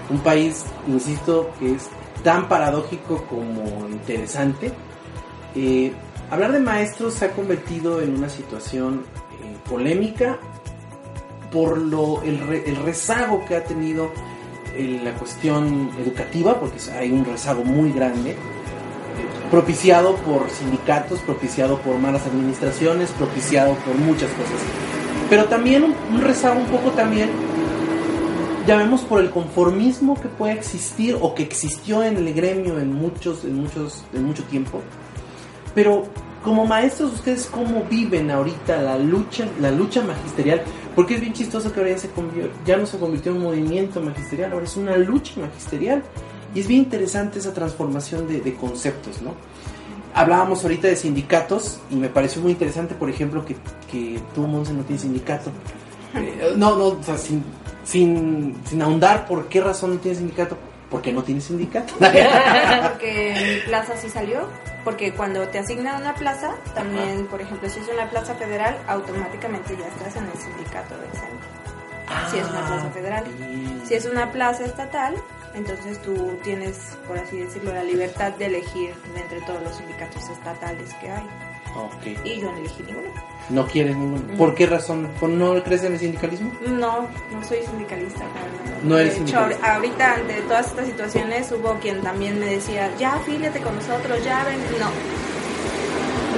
un 0.10 0.20
país, 0.20 0.64
insisto, 0.88 1.50
que 1.60 1.74
es 1.74 1.88
tan 2.24 2.48
paradójico 2.48 3.24
como 3.28 3.88
interesante, 3.90 4.72
eh, 5.56 5.92
hablar 6.30 6.52
de 6.52 6.60
maestros 6.60 7.14
se 7.16 7.26
ha 7.26 7.32
convertido 7.32 8.02
en 8.02 8.16
una 8.16 8.30
situación 8.30 9.04
eh, 9.44 9.58
polémica 9.70 10.38
por 11.52 11.78
lo, 11.78 12.22
el, 12.24 12.40
re- 12.48 12.64
el 12.68 12.76
rezago 12.78 13.44
que 13.46 13.56
ha 13.56 13.64
tenido 13.64 14.12
en 14.78 15.04
la 15.04 15.14
cuestión 15.14 15.90
educativa, 16.04 16.60
porque 16.60 16.78
hay 16.98 17.12
un 17.12 17.26
rezago 17.26 17.64
muy 17.64 17.92
grande, 17.92 18.36
propiciado 19.52 20.16
por 20.18 20.50
sindicatos, 20.50 21.20
propiciado 21.20 21.80
por 21.80 21.98
malas 21.98 22.26
administraciones, 22.26 23.12
propiciado 23.12 23.76
por 23.76 23.96
muchas 23.96 24.30
cosas. 24.32 24.60
Pero 25.30 25.46
también 25.46 25.84
un, 25.84 25.96
un 26.14 26.22
rezago 26.22 26.60
un 26.60 26.68
poco 26.68 26.92
también, 26.92 27.30
llamemos 28.66 29.02
por 29.02 29.22
el 29.22 29.30
conformismo 29.30 30.20
que 30.20 30.28
puede 30.28 30.54
existir 30.54 31.18
o 31.20 31.36
que 31.36 31.44
existió 31.44 32.04
en 32.04 32.18
el 32.18 32.34
gremio 32.34 32.80
en 32.80 32.94
muchos, 32.94 33.44
en 33.44 33.62
muchos, 33.62 34.04
en 34.14 34.26
mucho 34.26 34.44
tiempo. 34.44 34.82
Pero 35.74 36.08
como 36.44 36.66
maestros, 36.66 37.14
ustedes 37.14 37.48
cómo 37.48 37.84
viven 37.90 38.32
ahorita 38.32 38.82
la 38.82 38.98
lucha, 38.98 39.48
la 39.60 39.72
lucha 39.72 40.02
magisterial, 40.02 40.62
porque 40.96 41.16
es 41.16 41.22
bien 41.22 41.34
chistoso 41.34 41.74
que 41.74 41.80
ahora 41.80 41.92
ya, 41.92 41.98
se 41.98 42.10
ya 42.66 42.78
no 42.78 42.86
se 42.86 42.98
convirtió 42.98 43.32
en 43.32 43.38
un 43.38 43.44
movimiento 43.44 44.02
magisterial, 44.02 44.54
ahora 44.54 44.66
es 44.66 44.78
una 44.78 44.96
lucha 44.98 45.40
magisterial. 45.40 46.04
Y 46.54 46.62
es 46.62 46.68
bien 46.68 46.84
interesante 46.84 47.40
esa 47.40 47.54
transformación 47.54 48.28
de, 48.28 48.40
de 48.40 48.56
conceptos, 48.56 49.22
¿no? 49.22 49.34
Hablábamos 50.14 50.64
ahorita 50.64 50.88
de 50.88 50.96
sindicatos 50.96 51.80
y 51.92 51.98
me 51.98 52.08
pareció 52.08 52.42
muy 52.42 52.54
interesante, 52.54 52.96
por 52.96 53.10
ejemplo, 53.10 53.44
que, 53.44 53.58
que 53.92 54.22
tú, 54.34 54.48
Monse, 54.48 54.74
no 54.74 54.84
tienes 54.84 55.02
sindicato. 55.02 55.52
Eh, 56.16 56.54
no, 56.56 56.78
no, 56.78 56.86
o 56.86 57.04
sea, 57.04 57.18
sin, 57.18 57.44
sin, 57.84 58.56
sin 58.66 58.82
ahondar 58.82 59.28
por 59.28 59.50
qué 59.50 59.60
razón 59.60 59.96
no 59.96 59.98
tienes 59.98 60.20
sindicato, 60.20 60.58
porque 60.90 61.12
no 61.12 61.24
tienes 61.24 61.46
sindicato. 61.46 61.94
Porque 61.98 63.62
mi 63.64 63.68
plaza 63.68 63.98
sí 63.98 64.10
salió, 64.10 64.48
porque 64.84 65.14
cuando 65.14 65.48
te 65.50 65.60
asignan 65.60 66.02
una 66.02 66.14
plaza, 66.16 66.56
también, 66.74 67.28
por 67.28 67.42
ejemplo, 67.42 67.70
si 67.70 67.80
es 67.80 67.88
una 67.88 68.10
plaza 68.10 68.36
federal, 68.36 68.78
automáticamente 68.88 69.76
ya 69.78 69.88
estás 69.88 70.16
en 70.16 70.26
el 70.26 70.38
sindicato 70.38 70.98
del 70.98 71.12
centro. 71.12 71.66
Si 72.30 72.38
es 72.38 72.48
una 72.48 72.68
plaza 72.68 72.90
federal. 72.92 73.24
Si 73.86 73.94
es 73.94 74.06
una 74.06 74.32
plaza 74.32 74.66
estatal, 74.66 75.16
entonces 75.56 76.02
tú 76.02 76.38
tienes, 76.44 76.98
por 77.08 77.18
así 77.18 77.38
decirlo, 77.38 77.74
la 77.74 77.84
libertad 77.84 78.34
de 78.34 78.46
elegir 78.46 78.94
de 79.14 79.22
entre 79.22 79.42
todos 79.42 79.62
los 79.64 79.76
sindicatos 79.76 80.30
estatales 80.30 80.94
que 80.96 81.10
hay. 81.10 81.28
Y 82.24 82.40
yo 82.40 82.52
no 82.52 82.58
elegí 82.58 82.84
ninguno. 82.84 83.08
No 83.50 83.68
quieres 83.68 83.96
ninguno. 83.96 84.38
¿Por 84.38 84.56
qué 84.56 84.66
razón? 84.66 85.10
¿Por 85.20 85.30
no 85.30 85.62
crees 85.64 85.84
en 85.84 85.94
el 85.94 86.00
sindicalismo? 86.00 86.52
No, 86.68 87.08
no 87.32 87.44
soy 87.48 87.60
sindicalista. 87.70 88.20
verdad. 88.24 88.82
No 88.84 88.98
eres 88.98 89.16
de 89.16 89.22
hecho, 89.22 89.28
sindicalista. 89.38 89.76
ahorita 89.76 90.14
ante 90.16 90.34
todas 90.42 90.68
estas 90.68 90.86
situaciones 90.88 91.52
hubo 91.52 91.76
quien 91.80 92.02
también 92.02 92.40
me 92.40 92.48
decía, 92.48 92.92
ya 92.98 93.16
afíliate 93.16 93.60
con 93.62 93.76
nosotros, 93.76 94.24
ya 94.24 94.44
ven. 94.46 94.60
No. 94.80 94.90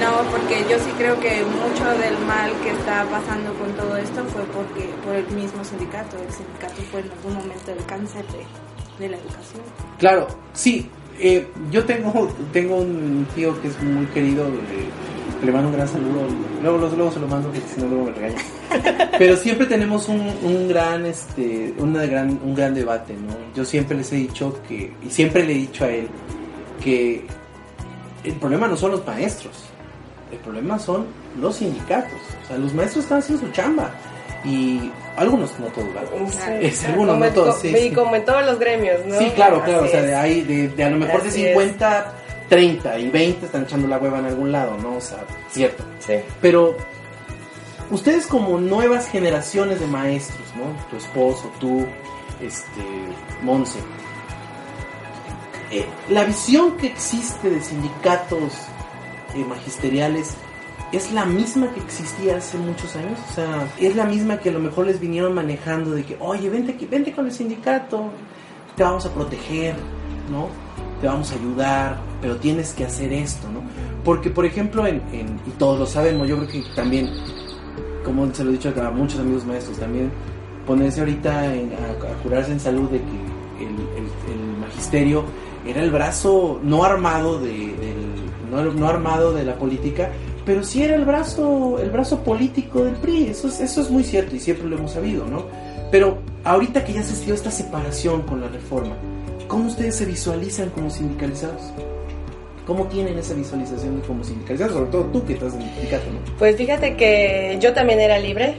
No, 0.00 0.22
porque 0.30 0.64
yo 0.70 0.78
sí 0.78 0.90
creo 0.96 1.18
que 1.18 1.42
mucho 1.44 1.84
del 1.98 2.16
mal 2.26 2.52
que 2.62 2.70
está 2.70 3.04
pasando 3.10 3.52
con 3.54 3.72
todo 3.72 3.96
esto 3.96 4.24
fue 4.26 4.42
porque 4.44 4.90
por 5.04 5.14
el 5.14 5.26
mismo 5.30 5.64
sindicato. 5.64 6.16
El 6.18 6.32
sindicato 6.32 6.82
fue 6.92 7.00
en 7.00 7.10
algún 7.10 7.34
momento 7.34 7.72
el 7.72 7.84
cáncer 7.86 8.24
de, 8.28 9.02
de 9.02 9.08
la 9.10 9.16
educación. 9.16 9.62
Claro, 9.98 10.28
sí. 10.52 10.88
eh, 11.18 11.48
yo 11.72 11.84
tengo, 11.84 12.28
tengo 12.52 12.76
un 12.76 13.26
tío 13.34 13.60
que 13.60 13.68
es 13.68 13.82
muy 13.82 14.06
querido, 14.06 14.44
que 14.44 14.86
le 15.42 15.52
mando 15.52 15.68
un 15.68 15.74
gran 15.74 15.88
saludo. 15.88 16.22
Luego, 16.62 16.78
luego, 16.78 16.96
luego 16.96 17.12
se 17.12 17.20
lo 17.20 17.26
mando 17.28 17.48
porque 17.48 17.62
si 17.74 17.80
no 17.80 17.86
luego 17.88 18.04
me 18.06 18.12
regaña. 18.12 18.42
Pero 19.18 19.36
siempre 19.36 19.66
tenemos 19.66 20.08
un, 20.08 20.20
un 20.42 20.68
gran, 20.68 21.06
este, 21.06 21.74
una 21.78 22.04
gran, 22.06 22.38
un 22.44 22.54
gran 22.54 22.74
debate, 22.74 23.14
¿no? 23.14 23.34
Yo 23.54 23.64
siempre 23.64 23.96
les 23.96 24.12
he 24.12 24.16
dicho 24.16 24.60
que, 24.68 24.92
y 25.06 25.10
siempre 25.10 25.44
le 25.44 25.52
he 25.52 25.56
dicho 25.56 25.84
a 25.84 25.88
él, 25.90 26.08
que 26.82 27.24
el 28.24 28.32
problema 28.34 28.66
no 28.68 28.76
son 28.76 28.92
los 28.92 29.06
maestros, 29.06 29.52
el 30.32 30.38
problema 30.38 30.78
son 30.78 31.06
los 31.40 31.56
sindicatos. 31.56 32.18
O 32.44 32.46
sea, 32.48 32.58
los 32.58 32.74
maestros 32.74 33.04
están 33.04 33.18
haciendo 33.20 33.46
su 33.46 33.52
chamba. 33.52 33.90
Y 34.44 34.90
algunos, 35.16 35.50
no 35.58 35.66
todos, 35.66 35.92
¿verdad? 35.92 36.08
Sí. 36.30 36.38
Es 36.66 36.84
algunos, 36.84 37.14
como, 37.14 37.24
no 37.24 37.30
todos, 37.32 37.54
co- 37.56 37.60
sí, 37.60 37.76
y 37.76 37.90
como 37.90 38.14
en 38.14 38.24
todos 38.24 38.46
los 38.46 38.58
gremios, 38.60 39.04
¿no? 39.04 39.18
Sí, 39.18 39.30
claro, 39.34 39.60
claro. 39.64 39.80
Así 39.84 39.88
O 39.88 39.90
sea, 39.90 40.02
de 40.02 40.14
ahí, 40.14 40.42
de, 40.42 40.68
de 40.68 40.84
a 40.84 40.90
lo 40.90 40.96
mejor 40.96 41.22
de 41.22 41.28
Así 41.28 41.44
50, 41.44 42.12
30 42.48 42.98
y 42.98 43.10
20 43.10 43.46
están 43.46 43.64
echando 43.64 43.88
la 43.88 43.98
hueva 43.98 44.18
en 44.18 44.26
algún 44.26 44.52
lado, 44.52 44.76
¿no? 44.78 44.96
O 44.96 45.00
sea, 45.00 45.24
cierto. 45.50 45.84
Sí. 46.00 46.14
Pero 46.40 46.76
ustedes 47.90 48.26
como 48.26 48.58
nuevas 48.58 49.08
generaciones 49.08 49.80
de 49.80 49.86
maestros, 49.86 50.46
¿no? 50.56 50.64
Tu 50.90 50.96
esposo, 50.96 51.50
tú, 51.60 51.86
este, 52.40 52.82
Monse. 53.42 53.80
eh, 55.70 55.84
la 56.08 56.24
visión 56.24 56.76
que 56.76 56.86
existe 56.86 57.50
de 57.50 57.60
sindicatos 57.60 58.52
eh, 59.34 59.44
magisteriales 59.44 60.34
es 60.92 61.12
la 61.12 61.26
misma 61.26 61.70
que 61.74 61.80
existía 61.80 62.38
hace 62.38 62.56
muchos 62.56 62.96
años, 62.96 63.18
o 63.30 63.34
sea, 63.34 63.68
es 63.78 63.94
la 63.94 64.04
misma 64.04 64.38
que 64.38 64.48
a 64.48 64.52
lo 64.52 64.58
mejor 64.58 64.86
les 64.86 64.98
vinieron 64.98 65.34
manejando 65.34 65.90
de 65.90 66.02
que, 66.02 66.16
oye, 66.18 66.48
vente, 66.48 66.72
aquí, 66.72 66.86
vente 66.86 67.12
con 67.12 67.26
el 67.26 67.32
sindicato, 67.32 68.10
te 68.74 68.82
vamos 68.82 69.04
a 69.04 69.12
proteger, 69.12 69.74
¿no? 70.30 70.48
Te 71.00 71.06
vamos 71.06 71.30
a 71.32 71.34
ayudar, 71.36 71.98
pero 72.20 72.36
tienes 72.36 72.72
que 72.74 72.84
hacer 72.84 73.12
esto, 73.12 73.48
¿no? 73.52 73.60
Porque, 74.04 74.30
por 74.30 74.44
ejemplo, 74.44 74.86
en, 74.86 74.96
en- 75.12 75.40
y 75.46 75.50
todos 75.58 75.78
lo 75.78 75.86
sabemos, 75.86 76.28
yo 76.28 76.36
creo 76.38 76.48
que 76.48 76.62
también 76.74 77.10
como 78.04 78.32
se 78.34 78.42
lo 78.42 78.50
he 78.50 78.52
dicho 78.54 78.72
a 78.82 78.90
muchos 78.90 79.20
amigos 79.20 79.44
maestros 79.44 79.78
también, 79.78 80.10
ponerse 80.66 81.00
ahorita 81.00 81.54
en- 81.54 81.72
a, 81.72 82.36
a 82.36 82.46
en 82.48 82.60
salud 82.60 82.88
de 82.90 82.98
que 82.98 83.64
el, 83.64 83.74
el- 83.74 84.32
el 84.32 84.58
magisterio 84.60 85.24
era 85.66 85.82
el 85.82 85.90
brazo 85.90 86.58
no 86.62 86.84
armado 86.84 87.38
de, 87.38 87.48
del- 87.52 88.18
no, 88.50 88.62
no 88.72 88.88
armado 88.88 89.32
de 89.32 89.44
la 89.44 89.56
política, 89.56 90.10
pero 90.46 90.64
sí 90.64 90.82
era 90.82 90.94
el 90.94 91.04
brazo, 91.04 91.78
el 91.78 91.90
brazo 91.90 92.20
político 92.24 92.82
del 92.84 92.94
PRI, 92.94 93.26
eso 93.26 93.48
es, 93.48 93.60
eso 93.60 93.82
es 93.82 93.90
muy 93.90 94.02
cierto 94.04 94.34
y 94.34 94.40
siempre 94.40 94.66
lo 94.68 94.78
hemos 94.78 94.92
sabido, 94.92 95.26
¿no? 95.26 95.44
Pero 95.90 96.18
ahorita 96.44 96.84
que 96.84 96.94
ya 96.94 97.02
se 97.02 97.22
dio 97.24 97.34
esta 97.34 97.50
separación 97.50 98.22
con 98.22 98.40
la 98.40 98.48
reforma, 98.48 98.94
¿cómo 99.48 99.66
ustedes 99.68 99.96
se 99.96 100.04
visualizan 100.04 100.70
como 100.70 100.90
sindicalizados? 100.90 101.62
¿Cómo 102.66 102.84
tienen 102.86 103.18
esa 103.18 103.34
visualización 103.34 104.00
de 104.00 104.06
como 104.06 104.22
sindicalizados? 104.22 104.74
Sobre 104.74 104.90
todo 104.90 105.04
tú 105.04 105.24
que 105.24 105.32
estás 105.34 105.54
en 105.54 105.62
el 105.62 105.70
sindicato, 105.74 106.04
¿no? 106.12 106.18
Pues 106.38 106.56
fíjate 106.56 106.96
que 106.96 107.56
yo 107.60 107.72
también 107.72 107.98
era 108.00 108.18
libre. 108.18 108.56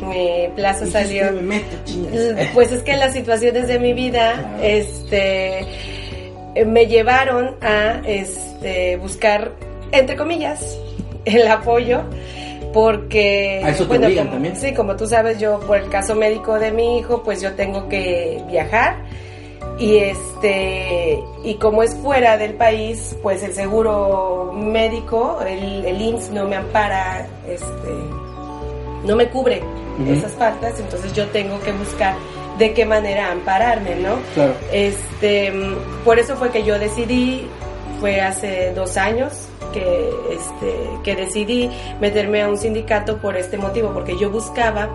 Mi 0.00 0.48
plaza 0.56 0.84
Dijiste, 0.86 1.02
salió. 1.20 1.32
me 1.32 1.42
meto, 1.42 1.76
chingas. 1.84 2.48
Pues 2.54 2.72
es 2.72 2.82
que 2.82 2.96
las 2.96 3.12
situaciones 3.12 3.68
de 3.68 3.78
mi 3.78 3.92
vida, 3.92 4.32
Claro. 4.32 4.58
este, 4.64 5.60
eh, 6.54 6.64
me 6.66 6.86
llevaron 6.86 7.54
a, 7.60 8.00
este, 8.06 8.96
buscar, 8.96 9.52
entre 9.92 10.16
comillas, 10.16 10.76
el 11.24 11.46
apoyo, 11.46 12.02
porque, 12.72 13.60
A 13.62 13.70
eso 13.70 13.86
te 13.86 13.98
obligan 13.98 14.24
como, 14.26 14.30
también. 14.36 14.56
sí, 14.56 14.72
como 14.72 14.96
tú 14.96 15.06
sabes, 15.06 15.38
yo 15.38 15.60
por 15.60 15.76
el 15.78 15.88
caso 15.90 16.14
médico 16.16 16.58
de 16.58 16.72
mi 16.72 16.98
hijo, 16.98 17.22
pues 17.22 17.40
yo 17.42 17.52
tengo 17.52 17.88
que 17.88 18.42
viajar 18.50 18.96
y 19.82 19.96
este, 19.98 21.24
y 21.42 21.54
como 21.54 21.82
es 21.82 21.92
fuera 21.96 22.38
del 22.38 22.54
país, 22.54 23.16
pues 23.20 23.42
el 23.42 23.52
seguro 23.52 24.52
médico, 24.54 25.40
el, 25.44 25.84
el 25.84 26.00
IMSS 26.00 26.30
no 26.30 26.46
me 26.46 26.54
ampara, 26.54 27.26
este, 27.48 27.90
no 29.04 29.16
me 29.16 29.28
cubre 29.28 29.60
esas 30.08 30.32
faltas, 30.32 30.78
entonces 30.78 31.12
yo 31.12 31.26
tengo 31.28 31.60
que 31.62 31.72
buscar 31.72 32.14
de 32.58 32.72
qué 32.74 32.86
manera 32.86 33.32
ampararme, 33.32 33.96
¿no? 33.96 34.18
Claro. 34.34 34.54
Este, 34.72 35.52
por 36.04 36.20
eso 36.20 36.36
fue 36.36 36.50
que 36.50 36.62
yo 36.62 36.78
decidí, 36.78 37.48
fue 37.98 38.20
hace 38.20 38.72
dos 38.74 38.96
años 38.96 39.48
que, 39.72 40.10
este, 40.30 40.74
que 41.02 41.16
decidí 41.16 41.68
meterme 42.00 42.42
a 42.42 42.48
un 42.48 42.56
sindicato 42.56 43.16
por 43.16 43.36
este 43.36 43.58
motivo, 43.58 43.90
porque 43.92 44.16
yo 44.16 44.30
buscaba 44.30 44.88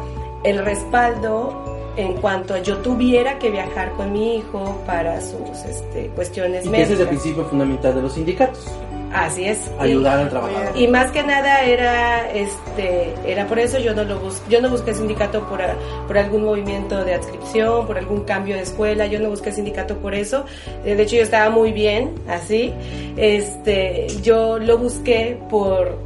el 0.45 0.63
respaldo 0.63 1.76
en 1.97 2.13
cuanto 2.13 2.55
yo 2.57 2.77
tuviera 2.77 3.37
que 3.39 3.49
viajar 3.51 3.91
con 3.93 4.13
mi 4.13 4.37
hijo 4.37 4.81
para 4.85 5.19
sus 5.19 5.65
este, 5.67 6.07
cuestiones 6.15 6.65
Y 6.65 6.69
que 6.69 6.75
ese 6.81 6.93
es 6.93 6.99
el 6.99 7.05
médicas. 7.05 7.07
principio 7.21 7.45
fundamental 7.45 7.95
de 7.95 8.01
los 8.03 8.13
sindicatos, 8.13 8.65
Así 9.13 9.45
es. 9.45 9.71
ayudar 9.79 10.19
Y- 10.19 10.23
al 10.23 10.29
trabajador. 10.29 10.77
y 10.77 10.87
más 10.89 11.11
que 11.11 11.23
nada 11.23 11.61
era 11.63 12.29
este 12.29 13.13
era 13.25 13.47
por 13.47 13.57
eso 13.57 13.79
yo 13.79 13.93
no 13.95 14.03
lo 14.03 14.19
bus 14.19 14.41
yo 14.49 14.61
no 14.61 14.69
busqué 14.69 14.93
sindicato 14.93 15.41
por, 15.47 15.61
a- 15.61 15.75
por 16.07 16.17
algún 16.17 16.43
movimiento 16.43 17.03
de 17.05 17.13
adscripción 17.15 17.87
por 17.87 17.97
algún 17.97 18.25
cambio 18.25 18.55
de 18.55 18.63
escuela 18.63 19.05
yo 19.07 19.19
no 19.21 19.29
busqué 19.29 19.51
sindicato 19.53 19.95
por 19.97 20.13
eso 20.13 20.43
Eh, 20.85 20.95
de 20.95 21.03
hecho 21.03 21.15
yo 21.15 21.23
estaba 21.23 21.49
muy 21.49 21.71
bien 21.71 22.15
así 22.27 22.73
este 23.15 24.07
yo 24.23 24.59
lo 24.59 24.77
busqué 24.77 25.37
por 25.49 25.97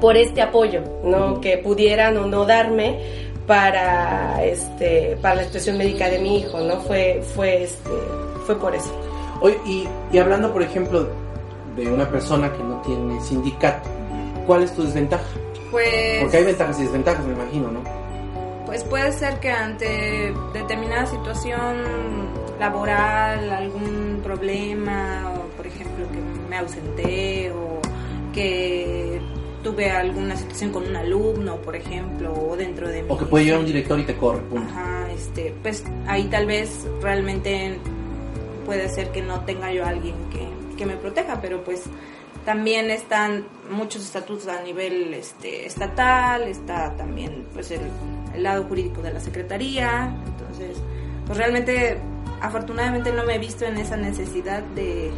por 0.00 0.16
este 0.16 0.42
apoyo 0.42 0.80
no 1.04 1.40
que 1.40 1.58
pudieran 1.58 2.16
o 2.18 2.26
no 2.26 2.44
darme 2.44 2.98
para 3.46 4.44
este 4.44 5.16
para 5.22 5.36
la 5.36 5.44
situación 5.44 5.78
médica 5.78 6.08
de 6.08 6.18
mi 6.18 6.40
hijo 6.40 6.60
no 6.60 6.80
fue 6.80 7.22
fue 7.34 7.64
este 7.64 7.90
fue 8.44 8.58
por 8.58 8.74
eso 8.74 8.92
Oye, 9.40 9.58
y, 9.66 9.88
y 10.12 10.18
hablando, 10.18 10.52
por 10.52 10.62
ejemplo, 10.62 11.08
de 11.76 11.88
una 11.88 12.08
persona 12.08 12.50
que 12.52 12.62
no 12.62 12.80
tiene 12.80 13.20
sindicato, 13.20 13.88
¿cuál 14.46 14.62
es 14.62 14.74
tu 14.74 14.82
desventaja? 14.82 15.24
Pues, 15.70 16.22
Porque 16.22 16.38
hay 16.38 16.44
ventajas 16.44 16.78
y 16.80 16.84
desventajas, 16.84 17.26
me 17.26 17.34
imagino, 17.34 17.70
¿no? 17.70 17.80
pues 18.66 18.82
puede 18.82 19.12
ser 19.12 19.38
que 19.38 19.50
ante 19.50 20.34
determinada 20.52 21.06
situación 21.06 21.76
laboral, 22.58 23.50
algún 23.50 24.20
problema, 24.24 25.32
o 25.36 25.56
por 25.56 25.66
ejemplo 25.66 26.06
que 26.10 26.18
me 26.50 26.58
ausenté 26.58 27.52
o 27.52 27.80
que 28.34 29.15
tuve 29.62 29.90
alguna 29.90 30.36
situación 30.36 30.72
con 30.72 30.86
un 30.86 30.96
alumno, 30.96 31.56
por 31.56 31.76
ejemplo, 31.76 32.32
o 32.32 32.56
dentro 32.56 32.88
de 32.88 33.02
mi 33.02 33.10
O 33.10 33.18
que 33.18 33.24
puede 33.24 33.44
llegar 33.44 33.60
un 33.60 33.66
director 33.66 33.98
y 33.98 34.04
te 34.04 34.16
corre, 34.16 34.40
punto. 34.42 34.68
Ajá, 34.70 35.10
este, 35.12 35.54
pues 35.62 35.84
ahí 36.06 36.24
tal 36.24 36.46
vez 36.46 36.86
realmente 37.00 37.78
puede 38.64 38.88
ser 38.88 39.10
que 39.10 39.22
no 39.22 39.40
tenga 39.40 39.72
yo 39.72 39.84
a 39.84 39.88
alguien 39.88 40.14
que, 40.30 40.76
que 40.76 40.86
me 40.86 40.96
proteja, 40.96 41.40
pero 41.40 41.62
pues 41.64 41.84
también 42.44 42.90
están 42.90 43.44
muchos 43.70 44.04
estatutos 44.04 44.46
a 44.48 44.62
nivel 44.62 45.12
este, 45.14 45.66
estatal, 45.66 46.42
está 46.42 46.94
también 46.96 47.44
pues 47.52 47.70
el, 47.70 47.80
el 48.34 48.42
lado 48.42 48.64
jurídico 48.64 49.02
de 49.02 49.12
la 49.12 49.20
secretaría, 49.20 50.14
entonces 50.26 50.78
pues 51.26 51.38
realmente 51.38 51.98
afortunadamente 52.40 53.12
no 53.12 53.24
me 53.24 53.34
he 53.34 53.38
visto 53.38 53.64
en 53.64 53.78
esa 53.78 53.96
necesidad 53.96 54.62
de 54.62 55.10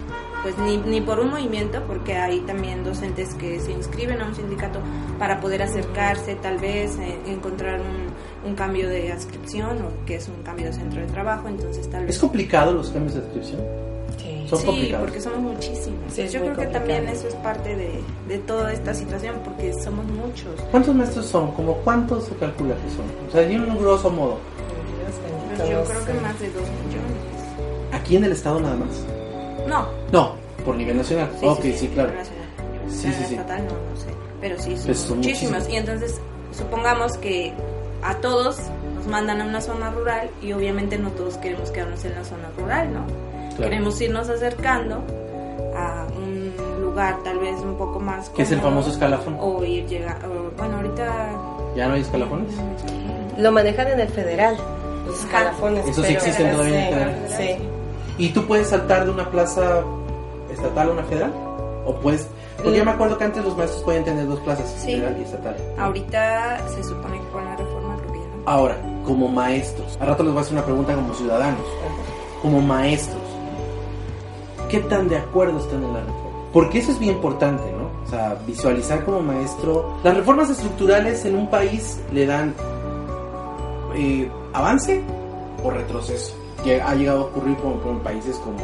pues 0.42 0.56
ni, 0.58 0.76
ni 0.78 1.00
por 1.00 1.18
un 1.20 1.30
movimiento 1.30 1.82
porque 1.86 2.14
hay 2.16 2.40
también 2.40 2.84
docentes 2.84 3.34
que 3.34 3.58
se 3.60 3.72
inscriben 3.72 4.20
a 4.20 4.26
un 4.26 4.34
sindicato 4.34 4.80
para 5.18 5.40
poder 5.40 5.62
acercarse 5.62 6.34
tal 6.36 6.58
vez 6.58 6.96
eh, 6.98 7.18
encontrar 7.26 7.80
un, 7.80 8.48
un 8.48 8.54
cambio 8.54 8.88
de 8.88 9.10
adscripción 9.12 9.78
o 9.82 10.06
que 10.06 10.16
es 10.16 10.28
un 10.28 10.42
cambio 10.42 10.66
de 10.66 10.72
centro 10.72 11.00
de 11.00 11.06
trabajo 11.08 11.48
entonces 11.48 11.88
tal 11.90 12.06
vez 12.06 12.14
¿Es 12.14 12.20
complicado 12.20 12.72
los 12.72 12.90
cambios 12.90 13.14
de 13.14 13.20
adscripción? 13.20 13.60
Son 14.48 14.58
sí 14.60 14.64
complicados. 14.66 15.04
porque 15.04 15.20
somos 15.20 15.38
muchísimos 15.40 15.98
Sí, 16.10 16.22
yo 16.28 16.40
creo 16.40 16.42
que 16.42 16.48
complicado. 16.64 16.72
también 16.72 17.08
eso 17.08 17.28
es 17.28 17.34
parte 17.34 17.76
de, 17.76 18.00
de 18.28 18.38
toda 18.38 18.72
esta 18.72 18.94
situación 18.94 19.36
porque 19.44 19.74
somos 19.74 20.06
muchos 20.06 20.54
¿Cuántos 20.70 20.94
maestros 20.94 21.26
son? 21.26 21.52
¿Como 21.52 21.74
cuántos 21.78 22.24
se 22.24 22.34
calcula 22.36 22.74
que 22.76 22.90
son? 22.90 23.04
O 23.28 23.30
sea, 23.30 23.42
en 23.42 23.60
un 23.60 23.76
grosso 23.78 24.08
modo. 24.10 24.38
Pues 25.56 25.68
yo 25.68 25.84
creo 25.84 26.04
que 26.06 26.12
más 26.22 26.40
de 26.40 26.46
dos 26.50 26.62
millones 26.62 27.92
¿Aquí 27.92 28.16
en 28.16 28.24
el 28.24 28.32
estado 28.32 28.58
nada 28.60 28.76
más? 28.76 29.04
No 29.66 29.86
No, 30.12 30.32
por 30.64 30.76
nivel 30.76 30.96
nacional. 30.98 31.30
Sí, 31.40 31.46
ok, 31.46 31.60
sí, 31.62 31.72
sí, 31.72 31.78
sí, 31.78 31.88
claro. 31.88 32.08
internacional. 32.10 32.48
Sí, 32.88 33.12
sí, 33.12 33.24
sí. 33.28 33.34
Estatal 33.34 33.64
no, 33.66 33.72
no 33.72 33.96
sé. 33.96 34.06
Pero 34.40 34.58
sí, 34.58 34.76
son, 34.76 34.86
Pues 34.86 34.98
son 34.98 35.16
muchísimos. 35.18 35.52
muchísimos. 35.52 35.68
Y 35.68 35.76
entonces, 35.76 36.20
supongamos 36.52 37.16
que 37.18 37.52
a 38.02 38.14
todos 38.16 38.58
nos 38.94 39.06
mandan 39.06 39.40
a 39.40 39.44
una 39.44 39.60
zona 39.60 39.90
rural 39.90 40.30
y 40.42 40.52
obviamente 40.52 40.96
no 40.98 41.10
todos 41.10 41.36
queremos 41.38 41.70
quedarnos 41.70 42.04
en 42.04 42.14
la 42.14 42.24
zona 42.24 42.50
rural, 42.56 42.92
¿no? 42.94 43.04
Claro. 43.56 43.70
Queremos 43.70 44.00
irnos 44.00 44.28
acercando 44.28 45.02
a 45.76 46.06
un 46.16 46.52
lugar 46.80 47.16
tal 47.24 47.38
vez 47.40 47.56
un 47.60 47.76
poco 47.76 47.98
más 48.00 48.30
¿Qué 48.30 48.42
es 48.42 48.52
el 48.52 48.60
famoso 48.60 48.90
escalafón? 48.90 49.36
O 49.40 49.64
ir 49.64 49.86
llegando, 49.86 50.52
bueno, 50.56 50.76
ahorita... 50.76 51.32
¿Ya 51.76 51.88
no 51.88 51.94
hay 51.94 52.00
escalafones? 52.02 52.54
Lo 53.36 53.52
manejan 53.52 53.88
en 53.88 54.00
el 54.00 54.08
federal, 54.08 54.56
los 55.06 55.18
escalafones. 55.20 55.86
Eso 55.86 56.02
sí 56.04 56.12
existen 56.12 56.50
todavía 56.52 56.88
en 56.88 56.94
el 56.94 56.94
federal. 56.94 57.56
Sí. 57.58 57.62
¿Y 58.18 58.30
tú 58.30 58.44
puedes 58.46 58.68
saltar 58.68 59.04
de 59.04 59.10
una 59.12 59.30
plaza 59.30 59.82
estatal 60.50 60.88
a 60.88 60.92
una 60.92 61.02
federal? 61.04 61.32
¿O 61.86 61.94
puedes...? 62.02 62.28
Porque 62.56 62.76
yo 62.78 62.84
me 62.84 62.90
acuerdo 62.90 63.16
que 63.16 63.24
antes 63.24 63.44
los 63.44 63.56
maestros 63.56 63.82
podían 63.84 64.04
tener 64.04 64.26
dos 64.26 64.40
plazas, 64.40 64.68
Sí. 64.80 64.92
federal 64.94 65.16
y 65.18 65.22
estatal. 65.22 65.56
Ahorita 65.78 66.68
se 66.68 66.82
supone 66.82 67.20
que 67.20 67.28
con 67.28 67.44
la 67.44 67.54
reforma 67.56 67.96
creo 67.98 68.12
que 68.12 68.18
ya 68.18 68.24
no. 68.26 68.42
Ahora, 68.46 68.76
como 69.06 69.28
maestros, 69.28 69.96
a 70.00 70.04
rato 70.04 70.24
les 70.24 70.32
voy 70.32 70.38
a 70.38 70.42
hacer 70.42 70.54
una 70.54 70.64
pregunta 70.64 70.94
como 70.94 71.14
ciudadanos, 71.14 71.60
como 72.42 72.60
maestros, 72.60 73.22
¿qué 74.68 74.80
tan 74.80 75.08
de 75.08 75.18
acuerdo 75.18 75.58
están 75.60 75.84
en 75.84 75.92
la 75.94 76.00
reforma? 76.00 76.28
Porque 76.52 76.78
eso 76.80 76.90
es 76.90 76.98
bien 76.98 77.14
importante, 77.14 77.62
¿no? 77.72 77.88
O 78.04 78.10
sea, 78.10 78.36
visualizar 78.46 79.04
como 79.04 79.20
maestro. 79.20 79.96
Las 80.02 80.16
reformas 80.16 80.50
estructurales 80.50 81.24
en 81.26 81.36
un 81.36 81.48
país 81.48 82.00
le 82.12 82.26
dan 82.26 82.54
eh, 83.94 84.28
avance 84.52 85.02
o 85.62 85.70
retroceso. 85.70 86.34
Que 86.64 86.80
ha 86.80 86.94
llegado 86.94 87.20
a 87.20 87.24
ocurrir 87.24 87.56
como, 87.56 87.90
en 87.90 88.00
países 88.00 88.36
como 88.36 88.58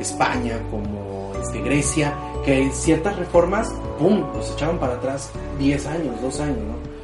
España, 0.00 0.58
como 0.70 1.32
este, 1.40 1.60
Grecia, 1.60 2.14
que 2.44 2.70
ciertas 2.72 3.16
reformas, 3.16 3.74
¡pum!, 3.98 4.24
los 4.34 4.52
echaron 4.52 4.78
para 4.78 4.94
atrás 4.94 5.30
10 5.58 5.86
años, 5.86 6.22
2 6.22 6.40
años, 6.40 6.58
¿no? 6.58 6.94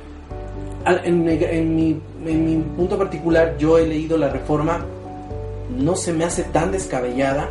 En, 1.05 1.29
en 1.29 1.77
mi, 1.77 2.01
en 2.25 2.45
mi 2.45 2.57
punto 2.77 2.97
particular, 2.97 3.57
yo 3.59 3.79
he 3.79 3.87
leído 3.87 4.17
la 4.17 4.29
reforma, 4.29 4.85
no 5.77 5.95
se 5.95 6.13
me 6.13 6.25
hace 6.25 6.45
tan 6.45 6.73
descabellada, 6.73 7.49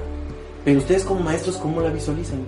pero 0.66 0.80
ustedes 0.80 1.04
como 1.04 1.22
maestros, 1.22 1.58
¿cómo 1.58 1.82
la 1.82 1.90
visualizan? 1.90 2.40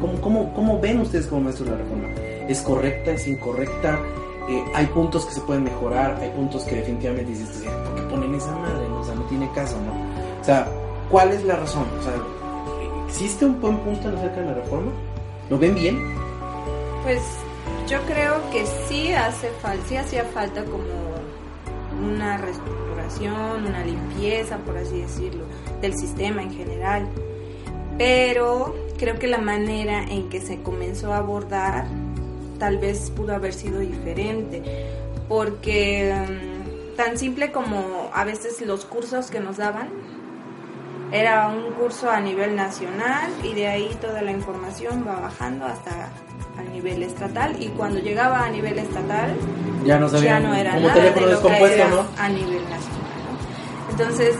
¿Cómo, 0.00 0.20
cómo, 0.20 0.54
cómo 0.54 0.80
ven 0.80 1.00
ustedes 1.00 1.26
como 1.26 1.42
maestros 1.42 1.68
la 1.68 1.76
reforma? 1.76 2.08
¿Es 2.48 2.60
correcta? 2.62 3.12
¿Es 3.12 3.26
incorrecta? 3.26 4.00
Eh, 4.48 4.64
hay 4.74 4.86
puntos 4.86 5.26
que 5.26 5.34
se 5.34 5.40
pueden 5.40 5.64
mejorar, 5.64 6.16
hay 6.20 6.30
puntos 6.30 6.62
que 6.64 6.76
definitivamente 6.76 7.32
dices, 7.32 7.64
¿por 7.84 7.94
qué 7.94 8.02
ponen 8.02 8.34
esa 8.34 8.52
madre? 8.52 8.65
Caso, 9.56 9.76
¿no? 9.80 9.92
O 10.40 10.44
sea, 10.44 10.68
¿cuál 11.10 11.32
es 11.32 11.42
la 11.44 11.56
razón? 11.56 11.86
O 11.98 12.02
sea, 12.02 12.12
¿existe 13.08 13.44
un 13.44 13.60
buen 13.60 13.78
punto 13.78 14.08
acerca 14.08 14.40
de 14.40 14.46
la 14.46 14.54
reforma? 14.54 14.92
¿Lo 15.50 15.58
ven 15.58 15.74
bien? 15.74 15.98
Pues 17.02 17.20
yo 17.88 17.98
creo 18.02 18.34
que 18.52 18.64
sí 18.86 19.12
hace 19.12 19.48
falta, 19.62 19.84
sí 19.88 19.96
hacía 19.96 20.24
falta 20.24 20.62
como 20.64 20.84
una 22.04 22.36
reestructuración, 22.36 23.66
una 23.66 23.84
limpieza, 23.84 24.58
por 24.58 24.76
así 24.76 25.00
decirlo, 25.00 25.44
del 25.80 25.96
sistema 25.96 26.42
en 26.42 26.52
general. 26.52 27.08
Pero 27.96 28.74
creo 28.98 29.18
que 29.18 29.26
la 29.26 29.38
manera 29.38 30.04
en 30.04 30.28
que 30.28 30.40
se 30.40 30.62
comenzó 30.62 31.12
a 31.12 31.18
abordar 31.18 31.86
tal 32.58 32.78
vez 32.78 33.10
pudo 33.10 33.34
haber 33.34 33.54
sido 33.54 33.80
diferente, 33.80 34.62
porque 35.28 36.12
mm, 36.12 36.45
tan 36.96 37.18
simple 37.18 37.52
como 37.52 38.10
a 38.12 38.24
veces 38.24 38.60
los 38.62 38.84
cursos 38.84 39.30
que 39.30 39.40
nos 39.40 39.58
daban, 39.58 39.88
era 41.12 41.48
un 41.48 41.72
curso 41.72 42.10
a 42.10 42.20
nivel 42.20 42.56
nacional 42.56 43.30
y 43.44 43.54
de 43.54 43.68
ahí 43.68 43.96
toda 44.00 44.22
la 44.22 44.32
información 44.32 45.04
va 45.06 45.20
bajando 45.20 45.66
hasta 45.66 46.10
a 46.58 46.62
nivel 46.62 47.02
estatal 47.02 47.62
y 47.62 47.68
cuando 47.68 48.00
llegaba 48.00 48.44
a 48.44 48.50
nivel 48.50 48.78
estatal 48.78 49.36
ya 49.84 49.98
no, 49.98 50.08
ya 50.08 50.40
no 50.40 50.54
era 50.54 50.74
como 50.74 50.88
nada 50.88 51.00
teléfono 51.00 51.26
de 51.26 51.32
lo 51.32 51.42
que 51.42 51.74
era 51.74 51.88
¿no? 51.88 52.06
a 52.18 52.28
nivel 52.28 52.62
nacional. 52.64 53.02
¿no? 53.24 53.90
Entonces, 53.90 54.34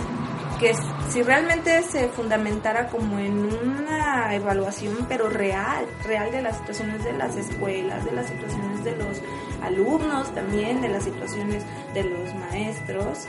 que 0.58 0.74
si 1.10 1.22
realmente 1.22 1.82
se 1.82 2.08
fundamentara 2.08 2.88
como 2.88 3.18
en 3.18 3.44
una 3.44 4.34
evaluación, 4.34 5.06
pero 5.08 5.28
real, 5.28 5.86
real 6.04 6.30
de 6.30 6.42
las 6.42 6.58
situaciones 6.58 7.04
de 7.04 7.12
las 7.12 7.36
escuelas, 7.36 8.04
de 8.04 8.12
las 8.12 8.26
situaciones 8.26 8.84
de 8.84 8.96
los 8.96 9.22
alumnos 9.62 10.34
también, 10.34 10.80
de 10.80 10.88
las 10.88 11.04
situaciones 11.04 11.64
de 11.94 12.04
los 12.04 12.34
maestros, 12.34 13.26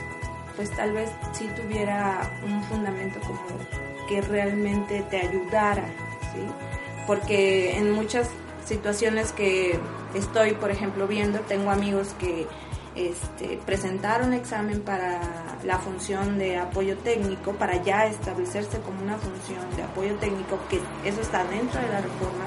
pues 0.56 0.70
tal 0.70 0.92
vez 0.92 1.10
sí 1.32 1.48
tuviera 1.54 2.30
un 2.44 2.62
fundamento 2.64 3.20
como 3.20 3.40
que 4.08 4.20
realmente 4.22 5.04
te 5.10 5.18
ayudara, 5.18 5.84
¿sí? 6.32 6.40
Porque 7.06 7.76
en 7.76 7.92
muchas 7.92 8.28
situaciones 8.64 9.32
que 9.32 9.78
estoy, 10.14 10.52
por 10.52 10.70
ejemplo, 10.70 11.06
viendo, 11.06 11.38
tengo 11.40 11.70
amigos 11.70 12.14
que 12.18 12.46
este, 13.06 13.58
presentaron 13.64 14.32
examen 14.32 14.80
para 14.80 15.20
la 15.64 15.78
función 15.78 16.38
de 16.38 16.56
apoyo 16.58 16.96
técnico, 16.98 17.52
para 17.52 17.82
ya 17.82 18.06
establecerse 18.06 18.78
como 18.80 19.02
una 19.02 19.16
función 19.16 19.64
de 19.76 19.82
apoyo 19.84 20.14
técnico, 20.16 20.58
que 20.68 20.80
eso 21.08 21.20
está 21.20 21.44
dentro 21.44 21.80
de 21.80 21.88
la 21.88 22.00
reforma, 22.00 22.46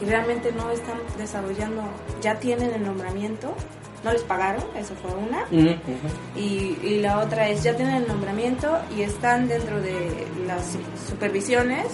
y 0.00 0.04
realmente 0.06 0.52
no 0.52 0.70
están 0.70 0.98
desarrollando, 1.18 1.82
ya 2.20 2.34
tienen 2.36 2.72
el 2.74 2.84
nombramiento, 2.84 3.54
no 4.04 4.12
les 4.12 4.22
pagaron, 4.22 4.64
eso 4.76 4.94
fue 5.00 5.12
una, 5.14 5.46
y, 6.36 6.78
y 6.82 7.00
la 7.00 7.18
otra 7.20 7.48
es 7.48 7.62
ya 7.62 7.74
tienen 7.74 7.96
el 7.96 8.08
nombramiento 8.08 8.78
y 8.96 9.02
están 9.02 9.48
dentro 9.48 9.80
de 9.80 10.26
las 10.46 10.76
supervisiones 11.08 11.86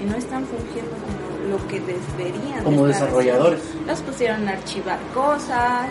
y 0.00 0.04
no 0.04 0.16
están 0.16 0.44
fungiendo 0.46 0.90
como 0.92 1.24
lo 1.58 1.68
que 1.68 1.78
deberían. 1.80 2.58
de 2.58 2.64
Como 2.64 2.86
estar 2.88 3.06
desarrolladores. 3.06 3.60
haciendo. 3.60 3.86
Los 3.92 4.00
pusieron 4.00 4.48
a 4.48 4.52
archivar 4.52 4.98
cosas. 5.14 5.88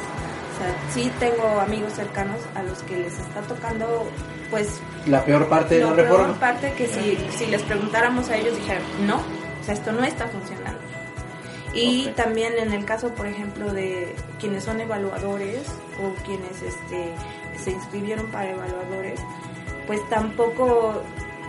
O 0.54 0.58
sea, 0.58 0.76
sí 0.93 1.12
tengo 1.20 1.60
amigos 1.60 1.93
cercanos 1.93 2.38
a 2.56 2.64
los 2.64 2.84
que 2.84 2.97
les 2.97 3.14
está 3.14 3.41
tocando, 3.41 4.08
pues, 4.51 4.80
La 5.08 5.24
peor 5.26 5.47
parte 5.49 5.76
de 5.76 5.82
la 5.82 5.89
la 5.89 5.95
peor 5.95 6.08
reforma. 6.10 6.39
parte 6.39 6.74
que 6.74 6.88
si, 6.88 7.18
si 7.36 7.47
les 7.47 7.64
preguntáramos 7.64 8.30
a 8.30 8.38
ellos 8.38 8.56
dijeran, 8.56 8.84
no, 9.08 9.18
o 9.18 9.64
sea, 9.64 9.74
esto 9.74 9.91
no 9.91 10.04
está 10.04 10.28
funcionando. 10.28 10.80
Y 11.74 12.10
también 12.16 12.54
en 12.60 12.72
el 12.72 12.86
caso, 12.86 13.16
por 13.16 13.26
ejemplo, 13.26 13.74
de 13.74 14.14
quienes 14.39 14.64
son 14.64 14.80
evaluadores 14.80 15.64
o 16.04 16.14
quienes 16.24 16.62
este, 16.62 17.12
se 17.58 17.72
inscribieron 17.72 18.28
para 18.28 18.51
evaluadores, 18.51 19.20
pues 19.88 19.99
tampoco 20.10 21.01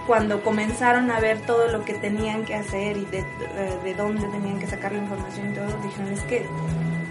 cuando 0.07 0.43
comenzaron 0.43 1.11
a 1.11 1.21
ver 1.21 1.41
todo 1.43 1.69
lo 1.69 1.85
que 1.85 1.95
tenían 1.95 2.45
que 2.47 2.55
hacer 2.55 2.97
y 2.97 3.05
de, 3.07 3.19
eh, 3.19 3.79
de 3.85 3.95
dónde 3.95 4.27
tenían 4.29 4.59
que 4.59 4.67
sacar 4.67 4.93
la 4.93 4.99
información 4.99 5.51
y 5.51 5.55
todo, 5.55 5.67
dijeron, 5.83 6.13
es 6.13 6.21
que 6.23 6.47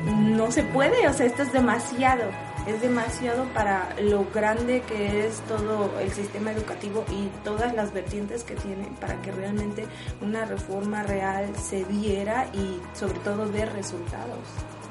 no 0.05 0.51
se 0.51 0.63
puede, 0.63 1.07
o 1.07 1.13
sea, 1.13 1.25
esto 1.25 1.43
es 1.43 1.53
demasiado, 1.53 2.23
es 2.67 2.81
demasiado 2.81 3.45
para 3.53 3.89
lo 4.01 4.25
grande 4.33 4.81
que 4.81 5.25
es 5.25 5.39
todo 5.41 5.89
el 5.99 6.11
sistema 6.11 6.51
educativo 6.51 7.05
y 7.09 7.29
todas 7.43 7.73
las 7.73 7.93
vertientes 7.93 8.43
que 8.43 8.55
tiene 8.55 8.89
para 8.99 9.21
que 9.21 9.31
realmente 9.31 9.85
una 10.21 10.45
reforma 10.45 11.03
real 11.03 11.55
se 11.55 11.85
diera 11.85 12.47
y 12.53 12.79
sobre 12.97 13.19
todo 13.19 13.49
ver 13.51 13.71
resultados, 13.73 14.39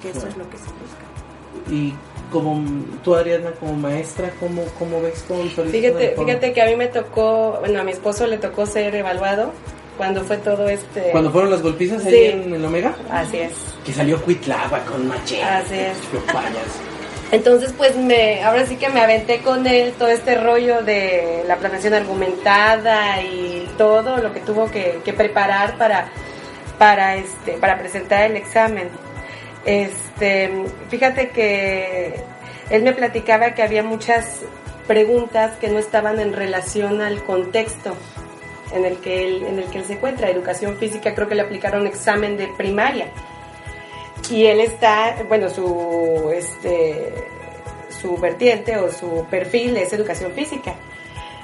que 0.01 0.11
eso 0.11 0.27
es 0.27 0.37
lo 0.37 0.49
que 0.49 0.57
se 0.57 0.65
busca. 0.65 1.71
Y 1.71 1.95
como 2.31 2.65
tú, 3.05 3.15
Adriana, 3.15 3.53
como 3.53 3.75
maestra, 3.75 4.31
¿cómo, 4.41 4.63
cómo 4.79 5.03
ves 5.03 5.25
la 5.29 5.65
Fíjate, 5.65 6.15
fíjate 6.19 6.53
que 6.53 6.63
a 6.63 6.67
mí 6.67 6.77
me 6.77 6.89
tocó, 6.89 7.59
bueno, 7.61 7.81
a 7.81 7.85
mi 7.85 7.93
esposo 7.93 8.27
le 8.27 8.39
tocó 8.39 8.65
ser 8.67 8.95
evaluado 8.95 9.53
cuando 9.97 10.23
fue 10.25 10.37
todo 10.39 10.69
este... 10.69 11.11
Cuando 11.13 11.31
fueron 11.31 11.51
las 11.51 11.63
golpizas 11.63 12.03
Sí. 12.03 12.09
ahí 12.09 12.27
en 12.45 12.55
el 12.55 12.65
Omega, 12.65 12.95
Así 13.11 13.39
es. 13.39 13.53
que 13.85 13.93
salió 13.93 14.21
Cuitlava 14.23 14.81
con 14.85 15.07
machete. 15.09 15.43
Así 15.45 15.75
es. 15.75 15.97
Entonces, 17.31 17.73
pues 17.77 17.97
me, 17.97 18.43
ahora 18.45 18.67
sí 18.67 18.77
que 18.77 18.91
me 18.91 19.01
aventé 19.01 19.39
con 19.41 19.67
él 19.67 19.95
todo 19.99 20.09
este 20.09 20.35
rollo 20.35 20.83
de 20.83 21.45
la 21.49 21.57
planeación 21.57 21.95
argumentada 21.95 23.23
y 23.23 23.67
todo 23.79 24.19
lo 24.19 24.35
que 24.35 24.41
tuvo 24.41 24.71
que, 24.71 25.01
que 25.03 25.15
preparar 25.15 25.79
para, 25.79 26.09
para 26.79 27.17
este, 27.17 27.53
para 27.53 27.79
presentar 27.79 28.31
el 28.31 28.37
examen. 28.37 28.89
Este, 29.65 30.51
fíjate 30.91 31.31
que 31.31 32.17
él 32.69 32.83
me 32.83 32.93
platicaba 32.93 33.55
que 33.55 33.63
había 33.63 33.83
muchas 33.83 34.41
preguntas 34.87 35.53
que 35.59 35.69
no 35.69 35.79
estaban 35.79 36.21
en 36.21 36.35
relación 36.35 37.01
al 37.01 37.23
contexto 37.25 37.95
en 38.75 38.85
el 38.85 38.99
que 38.99 39.25
él, 39.25 39.43
en 39.45 39.59
el 39.59 39.65
que 39.67 39.79
él 39.79 39.85
se 39.85 39.95
encuentra. 39.95 40.29
Educación 40.31 40.77
física 40.77 41.15
creo 41.15 41.29
que 41.29 41.35
le 41.35 41.43
aplicaron 41.43 41.87
examen 41.87 42.37
de 42.37 42.49
primaria 42.57 43.07
y 44.31 44.47
él 44.47 44.61
está, 44.61 45.17
bueno, 45.29 45.49
su 45.51 46.31
este 46.35 47.13
su 48.01 48.17
vertiente 48.17 48.77
o 48.79 48.91
su 48.91 49.27
perfil 49.31 49.77
es 49.77 49.93
educación 49.93 50.33
física. 50.33 50.75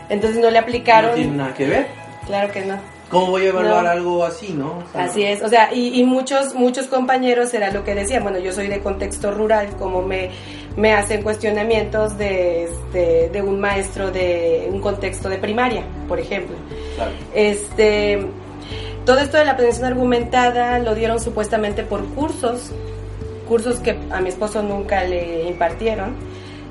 Entonces 0.08 0.40
no 0.40 0.50
le 0.50 0.58
No 0.58 0.64
aplicaron, 0.64 1.14
tiene 1.14 1.36
nada 1.36 1.54
que 1.54 1.66
ver. 1.66 1.86
claro 2.26 2.50
que 2.52 2.64
no. 2.64 2.76
¿Cómo 3.10 3.28
voy 3.28 3.46
a 3.46 3.48
evaluar 3.48 3.84
No. 3.84 3.90
algo 3.90 4.24
así, 4.24 4.52
no? 4.52 4.78
O 4.86 4.92
sea, 4.92 5.04
Así 5.04 5.22
es, 5.24 5.42
o 5.42 5.48
sea, 5.48 5.72
y, 5.72 5.98
y 5.98 6.04
muchos 6.04 6.54
muchos 6.54 6.86
compañeros 6.88 7.54
era 7.54 7.70
lo 7.72 7.82
que 7.82 7.94
decían, 7.94 8.22
bueno, 8.22 8.38
yo 8.38 8.52
soy 8.52 8.68
de 8.68 8.80
contexto 8.80 9.30
rural, 9.32 9.68
como 9.78 10.02
me, 10.02 10.30
me 10.76 10.92
hacen 10.92 11.22
cuestionamientos 11.22 12.18
de, 12.18 12.64
este, 12.64 13.30
de 13.30 13.40
un 13.42 13.60
maestro 13.60 14.10
de 14.10 14.68
un 14.70 14.80
contexto 14.82 15.28
de 15.30 15.38
primaria, 15.38 15.84
por 16.06 16.20
ejemplo. 16.20 16.56
Claro. 16.98 17.12
Este, 17.34 18.26
todo 19.06 19.18
esto 19.20 19.38
de 19.38 19.44
la 19.46 19.56
planeación 19.56 19.86
argumentada 19.86 20.78
lo 20.80 20.94
dieron 20.94 21.20
supuestamente 21.20 21.82
por 21.82 22.04
cursos, 22.14 22.72
cursos 23.48 23.78
que 23.80 23.96
a 24.10 24.20
mi 24.20 24.28
esposo 24.28 24.62
nunca 24.62 25.04
le 25.04 25.44
impartieron. 25.48 26.14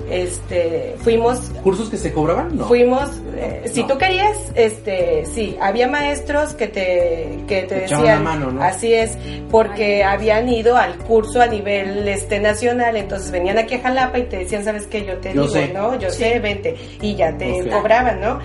Este, 0.10 0.96
fuimos 1.00 1.40
¿Cursos 1.64 1.90
que 1.90 1.98
se 1.98 2.14
cobraban? 2.14 2.56
No. 2.56 2.66
fuimos 2.66 3.10
eh, 3.36 3.64
si 3.74 3.84
tú 3.84 3.98
querías 3.98 4.38
este 4.56 5.26
sí 5.26 5.58
había 5.60 5.90
maestros 5.90 6.54
que 6.54 6.68
te 6.68 7.40
que 7.46 7.64
te 7.64 7.84
echaban 7.84 8.04
decían 8.06 8.24
la 8.24 8.30
mano, 8.30 8.52
¿no? 8.52 8.64
así 8.64 8.94
es 8.94 9.18
porque 9.52 10.06
habían 10.06 10.48
ido 10.48 10.78
al 10.78 10.96
curso 11.00 11.42
a 11.42 11.48
nivel 11.48 12.08
este 12.08 12.40
nacional 12.40 12.96
entonces 12.96 13.32
venían 13.32 13.58
aquí 13.58 13.76
a 13.76 13.82
Jalapa 13.82 14.20
y 14.20 14.24
te 14.24 14.38
decían 14.38 14.64
sabes 14.64 14.88
qué 14.88 15.04
yo 15.06 15.18
te 15.18 15.34
Yo 15.34 15.42
digo 15.42 15.54
sé. 15.54 15.74
no 15.74 16.00
yo 16.00 16.10
sé 16.10 16.40
vente 16.40 16.76
y 17.02 17.16
ya 17.16 17.38
te 17.38 17.68
cobraban 17.70 18.22
no 18.22 18.40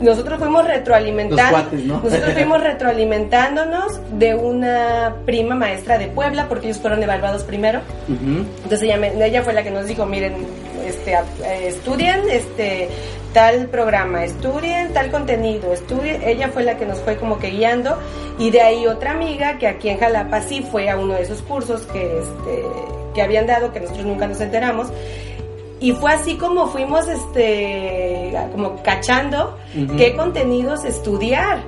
nosotros 0.00 0.38
fuimos 0.38 0.66
retroalimentando 0.66 1.42
Los 1.42 1.50
cuates, 1.50 1.84
¿no? 1.84 2.00
nosotros 2.02 2.32
fuimos 2.34 2.62
retroalimentándonos 2.62 4.00
de 4.18 4.34
una 4.34 5.14
prima 5.24 5.54
maestra 5.54 5.98
de 5.98 6.06
Puebla 6.08 6.46
porque 6.48 6.66
ellos 6.68 6.78
fueron 6.80 7.02
evaluados 7.02 7.44
primero 7.44 7.80
entonces 8.08 8.82
ella, 8.82 8.96
me- 8.96 9.24
ella 9.24 9.42
fue 9.42 9.52
la 9.52 9.62
que 9.62 9.70
nos 9.70 9.86
dijo, 9.86 10.06
miren, 10.06 10.34
este, 10.86 11.12
eh, 11.12 11.68
estudien 11.68 12.20
este, 12.30 12.88
tal 13.32 13.66
programa, 13.66 14.24
estudien 14.24 14.92
tal 14.92 15.10
contenido, 15.10 15.72
estudien, 15.72 16.22
ella 16.24 16.48
fue 16.48 16.62
la 16.62 16.76
que 16.76 16.86
nos 16.86 16.98
fue 17.00 17.16
como 17.16 17.38
que 17.38 17.50
guiando 17.50 17.98
y 18.38 18.50
de 18.50 18.60
ahí 18.62 18.86
otra 18.86 19.12
amiga 19.12 19.58
que 19.58 19.66
aquí 19.66 19.88
en 19.88 19.98
Jalapa 19.98 20.40
sí 20.42 20.64
fue 20.70 20.88
a 20.90 20.96
uno 20.96 21.14
de 21.14 21.22
esos 21.22 21.42
cursos 21.42 21.82
que, 21.92 22.02
este, 22.18 22.62
que 23.14 23.22
habían 23.22 23.46
dado, 23.46 23.72
que 23.72 23.80
nosotros 23.80 24.06
nunca 24.06 24.26
nos 24.26 24.40
enteramos. 24.40 24.88
Y 25.86 25.92
fue 25.92 26.10
así 26.12 26.34
como 26.36 26.66
fuimos, 26.68 27.06
este, 27.06 28.32
como 28.52 28.82
cachando 28.82 29.56
qué 29.96 30.16
contenidos 30.16 30.84
estudiar 30.84 31.60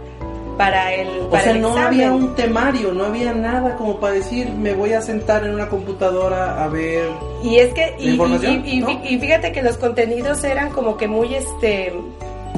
para 0.57 0.93
el, 0.93 1.21
O 1.21 1.31
para 1.31 1.45
sea, 1.45 1.53
el 1.53 1.61
no 1.61 1.77
había 1.77 2.11
un 2.13 2.35
temario, 2.35 2.93
no 2.93 3.05
había 3.05 3.33
nada 3.33 3.77
como 3.77 4.01
para 4.01 4.15
decir, 4.15 4.51
me 4.51 4.73
voy 4.75 4.93
a 4.93 5.01
sentar 5.01 5.45
en 5.45 5.55
una 5.55 5.69
computadora 5.69 6.65
a 6.65 6.67
ver. 6.67 7.09
Y 7.45 7.59
es 7.59 7.73
que, 7.75 7.95
y, 8.01 8.09
y- 8.11 8.63
y- 8.65 8.81
¿No? 8.81 8.91
y 9.05 9.19
fíjate 9.21 9.53
que 9.53 9.63
los 9.63 9.77
contenidos 9.77 10.43
eran 10.43 10.71
como 10.71 10.97
que 10.97 11.07
muy 11.07 11.33
este 11.37 11.93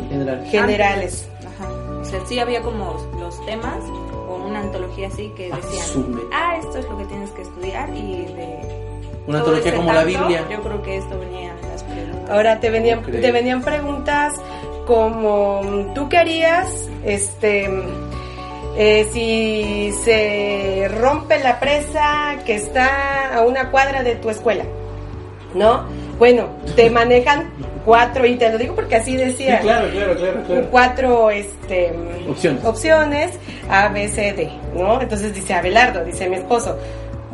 General. 0.09 0.47
generales. 0.47 1.29
Ajá. 1.41 1.69
O 2.01 2.05
sea, 2.07 2.21
sí 2.27 2.39
había 2.39 2.63
como 2.63 2.95
los 3.21 3.45
temas 3.45 3.77
o 4.31 4.37
una 4.47 4.61
antología 4.61 5.09
así 5.09 5.31
que 5.37 5.51
decían, 5.55 5.83
Asume. 5.83 6.21
ah, 6.33 6.57
esto 6.59 6.79
es 6.79 6.89
lo 6.89 6.97
que 6.97 7.05
tienes 7.05 7.31
que 7.33 7.43
estudiar 7.43 7.91
y 7.95 8.25
de... 8.35 8.80
Una 9.31 9.39
antología 9.39 9.75
como 9.75 9.93
la 9.93 10.05
Biblia. 10.05 10.45
Yo 10.51 10.61
creo 10.63 10.83
que 10.83 10.97
esto 10.99 11.19
venía 11.19 11.51
en 11.63 11.71
las 11.71 11.83
preguntas. 11.85 12.31
Ahora 12.31 12.61
te 12.61 12.71
venían, 12.71 13.03
te 13.03 13.33
venían 13.33 13.63
preguntas 13.63 14.35
como 14.87 15.63
tú 15.95 16.09
querías, 16.09 16.69
este, 17.05 17.69
eh, 18.77 19.09
si 19.13 19.93
se 20.05 20.89
rompe 21.01 21.39
la 21.39 21.59
presa 21.61 22.37
que 22.45 22.55
está 22.57 23.35
a 23.35 23.43
una 23.43 23.71
cuadra 23.71 24.03
de 24.03 24.17
tu 24.17 24.31
escuela, 24.31 24.65
¿no? 25.55 25.85
Bueno, 26.19 26.49
te 26.77 26.91
manejan 27.01 27.51
cuatro 27.85 28.27
y 28.27 28.37
te 28.37 28.51
lo 28.51 28.59
digo 28.59 28.75
porque 28.75 28.97
así 28.97 29.13
Sí, 29.13 29.17
decía. 29.17 29.61
claro, 29.61 29.89
claro, 29.91 30.15
claro, 30.17 30.43
claro. 30.47 30.67
cuatro 30.71 31.31
este, 31.31 31.93
Opciones. 32.29 32.65
opciones 32.65 33.39
A, 33.69 33.89
B, 33.89 34.09
C, 34.09 34.33
D, 34.33 34.51
¿no? 34.75 35.01
Entonces 35.01 35.33
dice 35.35 35.55
Abelardo, 35.55 36.05
dice 36.05 36.29
mi 36.29 36.37
esposo, 36.37 36.77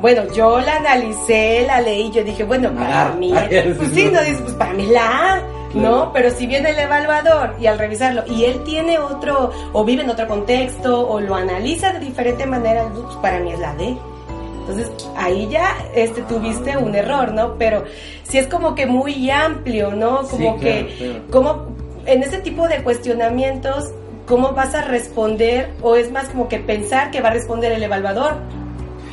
bueno, 0.00 0.22
yo 0.32 0.60
la 0.60 0.76
analicé, 0.76 1.64
la 1.66 1.80
leí, 1.80 2.10
yo 2.10 2.22
dije, 2.24 2.44
bueno, 2.44 2.70
para 2.74 3.08
Ah, 3.08 3.14
mí, 3.18 3.32
ah, 3.36 3.46
pues 3.76 3.90
sí, 3.92 4.08
no 4.12 4.20
dices, 4.20 4.40
pues 4.42 4.54
para 4.54 4.72
mí 4.74 4.82
es 4.84 4.90
la 4.90 5.34
A, 5.34 5.42
¿no? 5.74 6.12
Pero 6.12 6.30
si 6.30 6.46
viene 6.46 6.70
el 6.70 6.78
evaluador 6.78 7.54
y 7.60 7.66
al 7.66 7.78
revisarlo, 7.78 8.22
y 8.26 8.44
él 8.44 8.62
tiene 8.64 8.98
otro, 8.98 9.50
o 9.72 9.84
vive 9.84 10.02
en 10.02 10.10
otro 10.10 10.26
contexto, 10.28 11.08
o 11.08 11.20
lo 11.20 11.34
analiza 11.34 11.92
de 11.92 12.00
diferente 12.00 12.46
manera, 12.46 12.84
pues 12.92 13.16
para 13.16 13.38
mí 13.40 13.52
es 13.52 13.58
la 13.58 13.74
D. 13.74 13.96
Entonces, 14.60 14.90
ahí 15.16 15.46
ya 15.48 15.76
este, 15.94 16.22
tuviste 16.22 16.76
un 16.76 16.94
error, 16.94 17.32
¿no? 17.32 17.54
Pero 17.56 17.84
sí 18.24 18.38
es 18.38 18.48
como 18.48 18.74
que 18.74 18.84
muy 18.86 19.30
amplio, 19.30 19.92
¿no? 19.92 20.24
Sí, 20.24 20.30
Como 20.32 20.56
claro, 20.56 20.86
que, 20.88 20.94
claro. 20.98 21.22
como 21.30 21.66
en 22.04 22.22
ese 22.24 22.38
tipo 22.38 22.66
de 22.66 22.82
cuestionamientos, 22.82 23.92
¿cómo 24.26 24.52
vas 24.52 24.74
a 24.74 24.82
responder? 24.82 25.70
O 25.82 25.94
es 25.94 26.10
más 26.10 26.28
como 26.30 26.48
que 26.48 26.58
pensar 26.58 27.10
que 27.12 27.20
va 27.20 27.28
a 27.28 27.32
responder 27.32 27.70
el 27.72 27.82
evaluador 27.82 28.34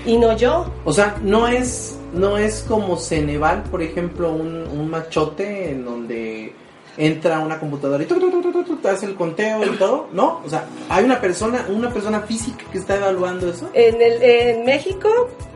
y 0.06 0.18
no 0.18 0.36
yo. 0.36 0.72
O 0.86 0.94
sea, 0.94 1.18
no 1.22 1.48
es, 1.48 1.98
no 2.14 2.38
es 2.38 2.64
como 2.68 2.98
Ceneval, 2.98 3.64
por 3.64 3.82
ejemplo, 3.82 4.32
un, 4.32 4.68
un 4.68 4.90
machote 4.90 5.72
en 5.72 5.86
donde 5.86 6.54
entra 6.98 7.40
una 7.40 7.60
computadora 7.60 8.04
y 8.04 8.06
tu, 8.06 8.20
tu, 8.20 8.64
tu, 8.64 8.88
hace 8.88 9.06
el 9.06 9.16
conteo 9.16 9.66
y 9.66 9.78
todo, 9.78 10.08
¿no? 10.14 10.42
O 10.46 10.50
sea, 10.50 10.66
hay 10.90 11.04
una 11.04 11.20
persona, 11.20 11.66
una 11.70 11.90
persona 11.90 12.22
física 12.22 12.66
que 12.72 12.78
está 12.78 12.96
evaluando 12.96 13.50
eso. 13.50 13.70
En, 13.74 14.02
el, 14.02 14.22
en 14.22 14.66
México, 14.66 15.10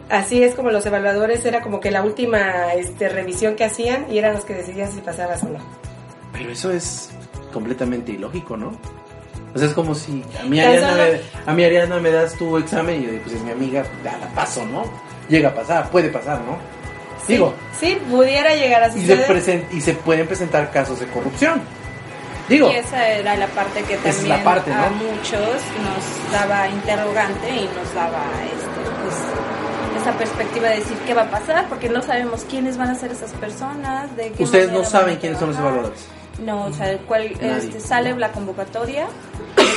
así 0.09 0.43
es 0.43 0.55
como 0.55 0.71
los 0.71 0.85
evaluadores, 0.85 1.45
era 1.45 1.61
como 1.61 1.79
que 1.79 1.91
la 1.91 2.03
última 2.03 2.73
este, 2.73 3.09
revisión 3.09 3.55
que 3.55 3.65
hacían 3.65 4.11
y 4.11 4.17
eran 4.17 4.33
los 4.33 4.45
que 4.45 4.55
decidían 4.55 4.91
si 4.91 5.01
pasabas 5.01 5.43
o 5.43 5.49
no. 5.49 5.59
Pero 6.33 6.51
eso 6.51 6.71
es 6.71 7.11
completamente 7.53 8.11
ilógico, 8.13 8.57
¿no? 8.57 8.71
O 9.57 9.59
sea, 9.59 9.69
es 9.69 9.73
como 9.73 9.95
si 9.95 10.23
a 10.39 10.43
mi 10.43 10.59
Ariana, 10.59 10.93
me, 10.93 11.21
a 11.47 11.53
mi 11.55 11.63
Ariana 11.63 11.99
me 11.99 12.11
das 12.11 12.35
tu 12.35 12.57
examen 12.57 13.01
y 13.01 13.05
yo 13.05 13.11
digo, 13.11 13.23
pues 13.23 13.35
es 13.37 13.41
mi 13.41 13.49
amiga, 13.49 13.83
ya 14.03 14.15
la 14.19 14.27
paso, 14.27 14.63
¿no? 14.67 14.83
Llega 15.29 15.49
a 15.49 15.55
pasar, 15.55 15.89
puede 15.89 16.09
pasar, 16.09 16.41
¿no? 16.41 16.59
Sí, 17.25 17.33
Digo, 17.33 17.55
sí, 17.79 17.97
pudiera 18.07 18.53
llegar 18.53 18.83
a 18.83 18.87
y 18.89 19.03
se, 19.03 19.17
suceder. 19.25 19.65
y 19.71 19.81
se 19.81 19.93
pueden 19.95 20.27
presentar 20.27 20.69
casos 20.69 20.99
de 20.99 21.07
corrupción. 21.07 21.59
Digo, 22.47 22.69
Y 22.71 22.75
esa 22.75 23.09
era 23.09 23.35
la 23.35 23.47
parte 23.47 23.81
que 23.81 23.97
también 23.97 24.29
la 24.29 24.43
parte, 24.43 24.69
¿no? 24.69 24.83
a 24.83 24.89
muchos 24.91 25.31
nos 25.41 26.31
daba 26.31 26.69
interrogante 26.69 27.49
y 27.49 27.65
nos 27.65 27.95
daba 27.95 28.23
este, 28.45 28.91
pues, 29.01 30.03
esa 30.03 30.11
perspectiva 30.19 30.69
de 30.69 30.75
decir 30.75 30.97
qué 31.07 31.15
va 31.15 31.23
a 31.23 31.31
pasar, 31.31 31.67
porque 31.67 31.89
no 31.89 32.03
sabemos 32.03 32.45
quiénes 32.47 32.77
van 32.77 32.89
a 32.91 32.95
ser 32.95 33.11
esas 33.11 33.31
personas. 33.31 34.15
De 34.15 34.31
qué 34.33 34.43
ustedes 34.43 34.71
no 34.71 34.85
saben 34.85 35.15
quiénes 35.15 35.39
son 35.39 35.49
los 35.49 35.57
evaluadores. 35.57 36.05
No, 36.39 36.65
o 36.65 36.73
sea, 36.73 36.99
Nadie. 37.09 37.57
este, 37.57 37.79
sale 37.79 38.15
la 38.15 38.31
convocatoria, 38.31 39.07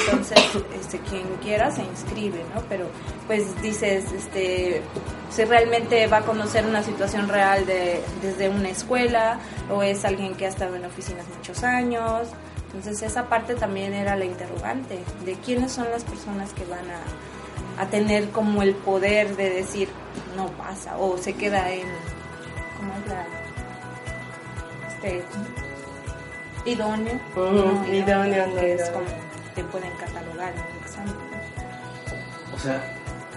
entonces 0.06 0.38
este, 0.78 0.98
quien 0.98 1.26
quiera 1.42 1.70
se 1.70 1.82
inscribe, 1.82 2.44
¿no? 2.54 2.62
Pero 2.68 2.86
pues 3.26 3.60
dices, 3.62 4.12
este, 4.12 4.82
si 5.30 5.44
realmente 5.44 6.06
va 6.06 6.18
a 6.18 6.22
conocer 6.22 6.66
una 6.66 6.82
situación 6.82 7.28
real 7.28 7.64
de, 7.64 8.02
desde 8.20 8.50
una 8.50 8.68
escuela 8.68 9.38
o 9.70 9.82
es 9.82 10.04
alguien 10.04 10.34
que 10.34 10.46
ha 10.46 10.48
estado 10.48 10.76
en 10.76 10.84
oficinas 10.84 11.24
muchos 11.34 11.62
años. 11.64 12.28
Entonces 12.66 13.02
esa 13.02 13.28
parte 13.28 13.54
también 13.54 13.94
era 13.94 14.14
la 14.14 14.24
interrogante, 14.26 15.00
de 15.24 15.32
quiénes 15.34 15.72
son 15.72 15.90
las 15.90 16.04
personas 16.04 16.52
que 16.52 16.64
van 16.66 16.84
a, 16.90 17.82
a 17.82 17.86
tener 17.86 18.30
como 18.30 18.62
el 18.62 18.74
poder 18.74 19.36
de 19.36 19.50
decir 19.50 19.88
no 20.36 20.48
pasa 20.52 20.96
o 20.98 21.16
se 21.18 21.32
queda 21.32 21.70
en, 21.72 21.88
¿cómo 22.76 22.92
es 22.94 23.08
la? 23.08 23.26
Este, 24.88 25.24
idóneo. 26.64 27.14
Ujú, 27.36 27.42
no 27.52 27.94
idóneo, 27.94 28.46
no 28.48 28.54
que 28.56 28.74
es 28.74 28.90
como 28.90 29.04
te 29.54 29.64
pueden 29.64 29.90
catalogar 29.92 30.52
en 30.52 30.58
el 30.60 30.82
examen. 30.84 31.14
O 32.54 32.58
sea, 32.58 32.76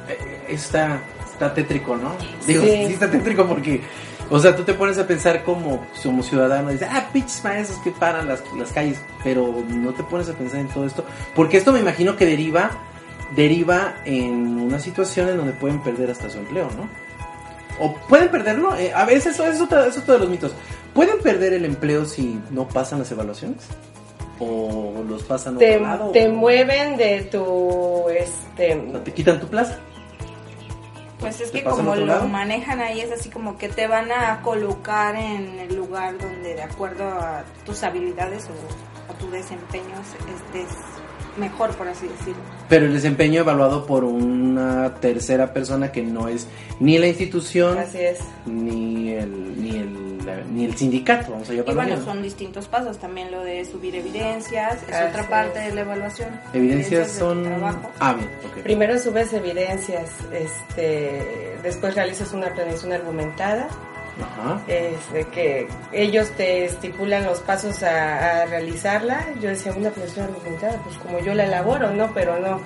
eh, 0.09 0.45
está, 0.49 0.99
está 1.31 1.53
tétrico, 1.53 1.95
¿no? 1.95 2.11
Digo, 2.45 2.63
Sí. 2.63 2.69
sí. 2.87 2.93
está 2.93 3.09
tétrico 3.09 3.45
porque, 3.47 3.81
o 4.29 4.39
sea, 4.39 4.55
tú 4.55 4.63
te 4.63 4.73
pones 4.73 4.97
a 4.97 5.07
pensar 5.07 5.43
como, 5.43 5.85
como 6.01 6.23
ciudadano, 6.23 6.69
y 6.69 6.73
dices, 6.73 6.89
ah, 6.91 7.09
pinches 7.13 7.43
maestros 7.43 7.79
que 7.79 7.91
paran 7.91 8.27
las, 8.27 8.43
las 8.57 8.71
calles, 8.71 8.99
pero 9.23 9.63
no 9.69 9.93
te 9.93 10.03
pones 10.03 10.29
a 10.29 10.33
pensar 10.33 10.59
en 10.59 10.67
todo 10.67 10.85
esto, 10.85 11.05
porque 11.35 11.57
esto 11.57 11.71
me 11.71 11.79
imagino 11.79 12.15
que 12.15 12.25
deriva, 12.25 12.71
deriva 13.35 13.95
en 14.05 14.59
una 14.59 14.79
situación 14.79 15.29
en 15.29 15.37
donde 15.37 15.53
pueden 15.53 15.79
perder 15.81 16.11
hasta 16.11 16.29
su 16.29 16.37
empleo, 16.39 16.69
¿no? 16.77 16.87
O 17.79 17.95
pueden 18.07 18.29
perderlo, 18.29 18.75
eh, 18.75 18.91
a 18.93 19.03
veces 19.05 19.33
eso 19.33 19.45
es 19.47 19.59
otro, 19.59 19.83
es 19.83 19.97
otro 19.97 20.13
de 20.13 20.19
los 20.19 20.29
mitos. 20.29 20.53
¿Pueden 20.93 21.19
perder 21.19 21.53
el 21.53 21.65
empleo 21.65 22.05
si 22.05 22.39
no 22.51 22.67
pasan 22.67 22.99
las 22.99 23.11
evaluaciones? 23.11 23.63
¿O 24.39 25.03
los 25.07 25.23
pasan 25.23 25.57
Te, 25.57 25.75
otro 25.77 25.87
lado? 25.87 26.11
te 26.11 26.27
¿O- 26.27 26.33
mueven 26.33 26.97
de 26.97 27.21
tu, 27.23 28.09
este, 28.09 28.75
¿Te 29.03 29.11
quitan 29.13 29.39
tu 29.39 29.47
plaza? 29.47 29.77
Pues 31.19 31.39
es 31.39 31.51
¿Te 31.51 31.59
que 31.59 31.69
como 31.69 31.95
lo 31.95 32.05
lado? 32.05 32.27
manejan 32.27 32.81
ahí 32.81 32.99
es 32.99 33.11
así 33.11 33.29
como 33.29 33.57
que 33.57 33.69
te 33.69 33.87
van 33.87 34.11
a 34.11 34.41
colocar 34.41 35.15
en 35.15 35.57
el 35.59 35.73
lugar 35.75 36.17
donde 36.17 36.53
de 36.55 36.61
acuerdo 36.63 37.05
a 37.05 37.43
tus 37.65 37.81
habilidades 37.83 38.45
o 38.49 39.11
a 39.13 39.17
tu 39.17 39.29
desempeño 39.31 39.95
estés 40.35 40.75
mejor, 41.37 41.71
por 41.71 41.87
así 41.87 42.07
decirlo. 42.07 42.41
Pero 42.69 42.85
el 42.85 42.93
desempeño 42.93 43.41
evaluado 43.41 43.85
por 43.85 44.03
una 44.03 44.93
tercera 44.95 45.53
persona 45.53 45.91
que 45.91 46.01
no 46.03 46.27
es 46.27 46.47
ni 46.79 46.97
la 46.97 47.07
institución 47.07 47.77
así 47.77 47.99
es. 47.99 48.19
ni 48.45 49.09
el 49.11 49.61
ni 49.61 49.77
el 49.77 50.03
ni 50.53 50.63
el 50.65 50.75
sindicato, 50.77 51.31
vamos 51.33 51.49
a 51.49 51.53
Y 51.53 51.57
llamarlo. 51.57 51.75
bueno, 51.75 51.93
así, 51.95 52.05
¿no? 52.05 52.13
son 52.13 52.23
distintos 52.23 52.67
pasos, 52.69 52.97
también 52.97 53.29
lo 53.29 53.41
de 53.43 53.65
subir 53.65 53.93
evidencias, 53.95 54.81
es 54.87 54.93
Así 54.93 55.09
otra 55.09 55.27
parte 55.27 55.59
es. 55.59 55.65
de 55.67 55.75
la 55.75 55.81
evaluación. 55.81 56.29
Evidencias 56.53 57.07
de 57.07 57.13
tu 57.13 57.25
son 57.25 57.43
trabajo. 57.43 57.91
Ah, 57.99 58.13
bien, 58.13 58.29
ok. 58.45 58.63
Primero 58.63 58.97
subes 58.99 59.33
evidencias, 59.33 60.09
este, 60.31 61.57
después 61.61 61.95
realizas 61.95 62.31
una 62.33 62.53
planeación 62.53 62.93
argumentada, 62.93 63.67
Ajá. 64.21 64.61
es 64.67 65.11
de 65.11 65.25
que 65.25 65.67
ellos 65.91 66.29
te 66.31 66.65
estipulan 66.65 67.25
los 67.25 67.39
pasos 67.39 67.81
a, 67.83 68.41
a 68.41 68.45
realizarla. 68.45 69.25
Yo 69.41 69.49
decía, 69.49 69.71
una 69.75 69.89
planeación 69.89 70.25
argumentada, 70.25 70.77
pues 70.83 70.97
como 70.97 71.19
yo 71.19 71.33
la 71.33 71.45
elaboro, 71.45 71.91
¿no? 71.91 72.11
Pero 72.13 72.39
no, 72.39 72.61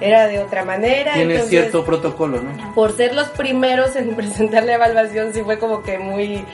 era 0.00 0.26
de 0.28 0.38
otra 0.38 0.64
manera. 0.64 1.14
Tiene 1.14 1.34
entonces, 1.34 1.50
cierto 1.50 1.84
protocolo, 1.84 2.40
¿no? 2.40 2.74
Por 2.74 2.96
ser 2.96 3.14
los 3.14 3.28
primeros 3.30 3.96
en 3.96 4.14
presentar 4.16 4.64
la 4.64 4.74
evaluación, 4.74 5.32
sí 5.32 5.42
fue 5.42 5.58
como 5.58 5.82
que 5.82 5.98
muy... 5.98 6.44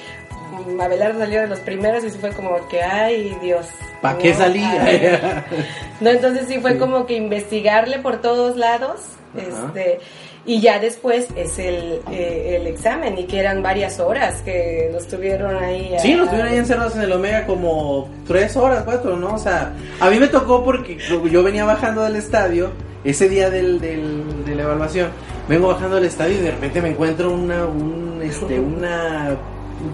Abelardo 0.80 1.18
salió 1.18 1.40
de 1.42 1.48
los 1.48 1.58
primeros 1.60 2.04
y 2.04 2.10
sí 2.10 2.18
fue 2.18 2.30
como 2.30 2.68
que, 2.68 2.80
ay 2.82 3.36
Dios. 3.42 3.66
¿Para 4.00 4.14
¿no? 4.14 4.20
qué 4.20 4.32
salí? 4.34 4.64
No, 6.00 6.10
entonces 6.10 6.46
sí 6.48 6.58
fue 6.60 6.72
Sí. 6.72 6.78
como 6.78 7.06
que 7.06 7.14
investigarle 7.14 7.98
por 7.98 8.20
todos 8.20 8.56
lados, 8.56 9.00
Ajá. 9.36 9.66
este, 9.66 10.00
y 10.46 10.60
ya 10.60 10.78
después 10.78 11.26
es 11.36 11.58
el, 11.58 12.00
eh, 12.10 12.58
el 12.60 12.66
examen, 12.66 13.18
y 13.18 13.24
que 13.24 13.38
eran 13.40 13.62
varias 13.62 13.98
horas 14.00 14.42
que 14.42 14.90
los 14.92 15.06
tuvieron 15.06 15.56
ahí. 15.56 15.94
a- 15.94 15.98
Sí, 16.00 16.14
nos 16.14 16.28
tuvieron 16.28 16.52
ahí 16.52 16.58
encerrados 16.58 16.94
en 16.96 17.02
el 17.02 17.12
Omega 17.12 17.46
como 17.46 18.08
tres 18.26 18.56
horas, 18.56 18.82
cuatro, 18.84 19.16
¿no? 19.16 19.34
O 19.34 19.38
sea, 19.38 19.72
a 20.00 20.10
mí 20.10 20.18
me 20.18 20.28
tocó 20.28 20.62
porque 20.64 20.98
yo 21.30 21.42
venía 21.42 21.64
bajando 21.64 22.02
del 22.02 22.16
estadio 22.16 22.70
ese 23.04 23.28
día 23.28 23.48
del, 23.50 23.80
del- 23.80 24.44
de 24.44 24.54
la 24.54 24.62
evaluación. 24.64 25.08
Vengo 25.48 25.68
bajando 25.68 25.96
del 25.96 26.04
estadio 26.06 26.38
y 26.38 26.40
de 26.42 26.50
repente 26.50 26.80
me 26.82 26.88
encuentro 26.90 27.30
una, 27.32 27.66
un, 27.66 28.20
este, 28.22 28.58
una, 28.60 29.36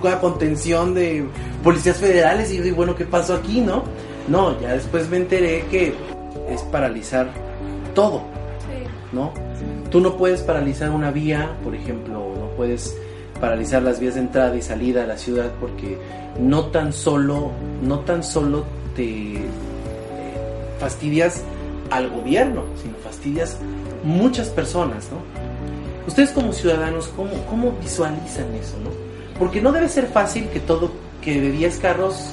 una 0.02 0.18
contención 0.20 0.94
de 0.94 1.24
policías 1.64 1.96
federales 1.96 2.52
y 2.52 2.56
yo 2.58 2.62
digo, 2.62 2.76
bueno, 2.76 2.94
¿qué 2.94 3.04
pasó 3.04 3.34
aquí, 3.34 3.60
no? 3.60 3.82
No, 4.28 4.60
ya 4.60 4.72
después 4.74 5.08
me 5.08 5.16
enteré 5.16 5.64
que 5.70 5.92
es 6.48 6.62
paralizar 6.62 7.28
todo. 7.94 8.22
¿no? 9.12 9.32
Tú 9.90 10.00
no 10.00 10.16
puedes 10.16 10.42
paralizar 10.42 10.90
una 10.90 11.10
vía, 11.10 11.50
por 11.64 11.74
ejemplo, 11.74 12.14
no 12.38 12.50
puedes 12.56 12.96
paralizar 13.40 13.82
las 13.82 13.98
vías 13.98 14.14
de 14.14 14.20
entrada 14.20 14.56
y 14.56 14.62
salida 14.62 15.02
a 15.02 15.06
la 15.06 15.16
ciudad 15.16 15.50
porque 15.58 15.98
no 16.38 16.66
tan 16.66 16.92
solo, 16.92 17.50
no 17.82 18.00
tan 18.00 18.22
solo 18.22 18.64
te 18.94 19.34
eh, 19.34 19.40
fastidias 20.78 21.42
al 21.90 22.08
gobierno, 22.08 22.64
sino 22.80 22.94
fastidias 23.02 23.58
muchas 24.04 24.48
personas, 24.48 25.08
¿no? 25.10 25.18
Ustedes 26.06 26.30
como 26.30 26.52
ciudadanos, 26.52 27.08
¿cómo, 27.16 27.30
cómo 27.48 27.72
visualizan 27.80 28.46
eso, 28.54 28.76
no? 28.84 28.90
Porque 29.38 29.60
no 29.60 29.72
debe 29.72 29.88
ser 29.88 30.06
fácil 30.06 30.48
que 30.48 30.60
todo, 30.60 30.92
que 31.20 31.40
de 31.40 31.50
10 31.50 31.78
carros, 31.78 32.30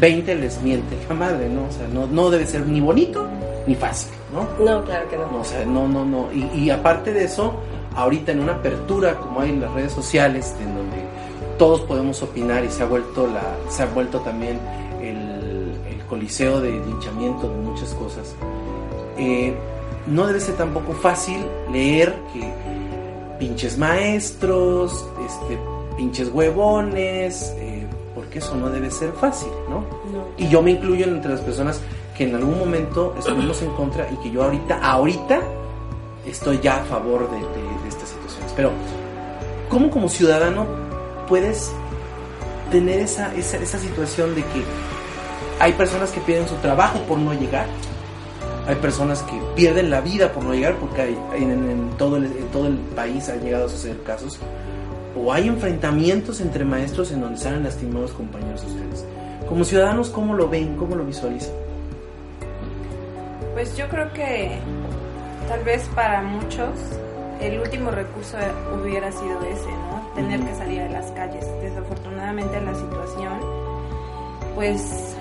20 0.00 0.34
les 0.36 0.62
miente 0.62 0.96
la 1.08 1.14
madre, 1.14 1.48
¿no? 1.48 1.66
O 1.66 1.72
sea, 1.72 1.86
no, 1.88 2.06
no 2.06 2.30
debe 2.30 2.46
ser 2.46 2.66
ni 2.66 2.80
bonito 2.80 3.28
ni 3.66 3.74
fácil, 3.74 4.12
¿no? 4.32 4.42
No, 4.64 4.84
claro 4.84 5.08
que 5.08 5.16
no. 5.16 5.26
No, 5.30 5.38
o 5.40 5.44
sea, 5.44 5.64
no, 5.64 5.88
no, 5.88 6.04
no. 6.04 6.32
Y, 6.32 6.44
y 6.58 6.70
aparte 6.70 7.12
de 7.12 7.24
eso, 7.24 7.54
ahorita 7.94 8.32
en 8.32 8.40
una 8.40 8.52
apertura 8.54 9.14
como 9.16 9.40
hay 9.40 9.50
en 9.50 9.60
las 9.60 9.72
redes 9.72 9.92
sociales, 9.92 10.54
en 10.60 10.74
donde 10.76 10.96
todos 11.58 11.80
podemos 11.82 12.22
opinar 12.22 12.64
y 12.64 12.70
se 12.70 12.82
ha 12.82 12.86
vuelto 12.86 13.26
la, 13.26 13.42
se 13.70 13.82
ha 13.82 13.86
vuelto 13.86 14.20
también 14.20 14.58
el, 15.00 15.72
el 15.90 16.04
coliseo 16.08 16.60
de 16.60 16.70
linchamiento 16.72 17.48
de 17.48 17.56
muchas 17.56 17.94
cosas. 17.94 18.34
eh, 19.18 19.54
no 20.06 20.26
debe 20.28 20.38
ser 20.38 20.54
tampoco 20.56 20.92
fácil 20.92 21.44
leer 21.72 22.14
que 22.32 22.48
pinches 23.40 23.76
maestros, 23.76 25.04
este, 25.26 25.58
pinches 25.96 26.28
huevones, 26.28 27.52
eh, 27.58 27.84
porque 28.14 28.38
eso 28.38 28.54
no 28.54 28.70
debe 28.70 28.90
ser 28.92 29.10
fácil, 29.14 29.50
¿no? 29.68 29.80
No. 29.80 30.28
Y 30.36 30.48
yo 30.48 30.62
me 30.62 30.70
incluyo 30.70 31.06
entre 31.06 31.32
las 31.32 31.40
personas 31.40 31.80
que 32.16 32.24
en 32.24 32.34
algún 32.34 32.58
momento 32.58 33.14
estuvimos 33.18 33.60
en 33.62 33.70
contra 33.72 34.08
y 34.10 34.16
que 34.16 34.30
yo 34.30 34.42
ahorita, 34.42 34.78
ahorita, 34.82 35.40
estoy 36.24 36.58
ya 36.60 36.78
a 36.78 36.84
favor 36.84 37.30
de, 37.30 37.38
estas 37.88 38.08
situaciones. 38.08 38.52
Pero 38.56 38.70
¿cómo 39.68 39.90
como 39.90 40.08
ciudadano 40.08 40.66
puedes 41.28 41.72
tener 42.70 43.00
esa, 43.00 43.34
esa, 43.34 43.58
esa 43.58 43.78
situación 43.78 44.34
de 44.34 44.42
que 44.42 44.64
hay 45.60 45.72
personas 45.74 46.10
que 46.10 46.20
pierden 46.20 46.48
su 46.48 46.54
trabajo 46.56 46.98
por 47.00 47.18
no 47.18 47.34
llegar? 47.34 47.66
Hay 48.66 48.76
personas 48.76 49.22
que 49.22 49.40
pierden 49.54 49.90
la 49.90 50.00
vida 50.00 50.32
por 50.32 50.42
no 50.42 50.52
llegar 50.52 50.76
porque 50.76 51.16
en 51.36 51.90
todo 51.98 52.16
el, 52.16 52.24
en 52.24 52.48
todo 52.50 52.66
el 52.66 52.76
país 52.76 53.28
han 53.28 53.40
llegado 53.40 53.66
a 53.66 53.68
suceder 53.68 54.02
casos. 54.02 54.38
O 55.16 55.32
hay 55.32 55.48
enfrentamientos 55.48 56.40
entre 56.40 56.64
maestros 56.64 57.12
en 57.12 57.20
donde 57.20 57.38
salen 57.38 57.62
lastimados 57.62 58.12
compañeros 58.12 58.62
de 58.62 58.68
ustedes. 58.68 59.04
Como 59.48 59.64
ciudadanos, 59.64 60.10
¿cómo 60.10 60.34
lo 60.34 60.48
ven? 60.48 60.76
¿Cómo 60.76 60.96
lo 60.96 61.04
visualizan? 61.04 61.65
Pues 63.56 63.74
yo 63.74 63.88
creo 63.88 64.12
que 64.12 64.58
tal 65.48 65.64
vez 65.64 65.88
para 65.94 66.20
muchos 66.20 66.68
el 67.40 67.58
último 67.58 67.90
recurso 67.90 68.36
hubiera 68.78 69.10
sido 69.10 69.40
ese, 69.44 69.70
¿no? 69.70 70.12
Tener 70.14 70.40
que 70.40 70.54
salir 70.56 70.82
a 70.82 70.90
las 70.90 71.10
calles. 71.12 71.46
Desafortunadamente 71.62 72.60
la 72.60 72.74
situación, 72.74 73.40
pues 74.54 75.16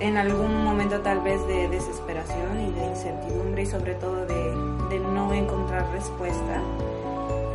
en 0.00 0.16
algún 0.16 0.64
momento 0.64 1.00
tal 1.00 1.20
vez 1.20 1.46
de 1.46 1.68
desesperación 1.68 2.62
y 2.62 2.80
de 2.80 2.86
incertidumbre 2.86 3.62
y 3.64 3.66
sobre 3.66 3.92
todo 3.96 4.24
de, 4.24 4.98
no 5.12 5.30
encontrar 5.34 5.86
respuesta, 5.92 6.62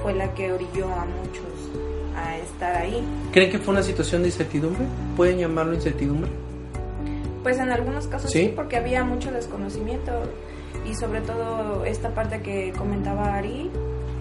fue 0.03 0.13
la 0.13 0.31
que 0.35 0.53
orilló 0.53 0.85
a 0.85 1.05
muchos 1.05 2.15
a 2.15 2.37
estar 2.37 2.75
ahí. 2.75 3.03
¿Creen 3.31 3.49
que 3.49 3.57
fue 3.57 3.73
una 3.73 3.81
situación 3.81 4.21
de 4.21 4.27
incertidumbre? 4.27 4.85
¿Pueden 5.17 5.39
llamarlo 5.39 5.73
incertidumbre? 5.73 6.29
Pues 7.43 7.57
en 7.59 7.71
algunos 7.71 8.07
casos 8.07 8.31
¿Sí? 8.31 8.45
sí, 8.47 8.53
porque 8.55 8.77
había 8.77 9.03
mucho 9.03 9.31
desconocimiento 9.31 10.11
y 10.89 10.93
sobre 10.95 11.21
todo 11.21 11.85
esta 11.85 12.13
parte 12.13 12.41
que 12.41 12.71
comentaba 12.77 13.35
Ari, 13.35 13.69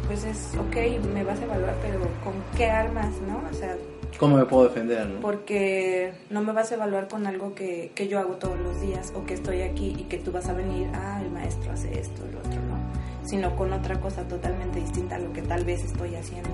pues 0.07 0.25
es, 0.25 0.53
ok, 0.59 1.05
me 1.13 1.25
vas 1.25 1.39
a 1.41 1.45
evaluar, 1.45 1.75
pero 1.83 2.01
¿con 2.25 2.35
qué 2.57 2.71
armas, 2.71 3.09
no? 3.27 3.43
O 3.51 3.55
sea, 3.55 3.77
¿Cómo 4.19 4.37
me 4.37 4.45
puedo 4.47 4.65
defender? 4.69 5.07
No? 5.07 5.21
porque 5.21 6.13
no 6.31 6.43
me 6.43 6.53
vas 6.53 6.73
a 6.73 6.77
evaluar 6.77 7.09
con 7.09 7.27
algo 7.27 7.55
que, 7.55 7.93
que 7.95 8.09
yo 8.09 8.19
hago 8.19 8.35
todos 8.37 8.59
los 8.59 8.81
días 8.81 9.13
o 9.15 9.25
que 9.27 9.35
estoy 9.35 9.63
aquí 9.63 9.95
y 9.99 10.05
que 10.05 10.19
tú 10.19 10.33
vas 10.33 10.49
a 10.49 10.55
venir, 10.55 10.89
ah, 10.95 11.21
el 11.23 11.31
maestro 11.31 11.73
hace 11.73 11.99
esto, 12.01 12.25
el 12.25 12.37
otro 12.37 12.53
no, 12.53 13.29
sino 13.29 13.55
con 13.55 13.73
otra 13.73 14.01
cosa 14.01 14.23
totalmente 14.27 14.81
distinta 14.81 15.17
a 15.17 15.19
lo 15.19 15.33
que 15.33 15.43
tal 15.43 15.65
vez 15.65 15.85
estoy 15.85 16.15
haciendo 16.15 16.49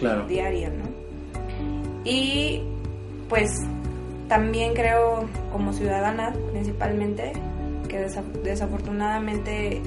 Claro. 0.00 0.26
diaria, 0.26 0.70
¿no? 0.70 0.84
Y 2.04 2.62
pues 3.28 3.50
también 4.28 4.74
creo 4.74 5.24
como 5.52 5.72
ciudadana 5.72 6.32
principalmente 6.52 7.32
que 7.88 8.06
desa- 8.06 8.22
desafortunadamente 8.44 9.80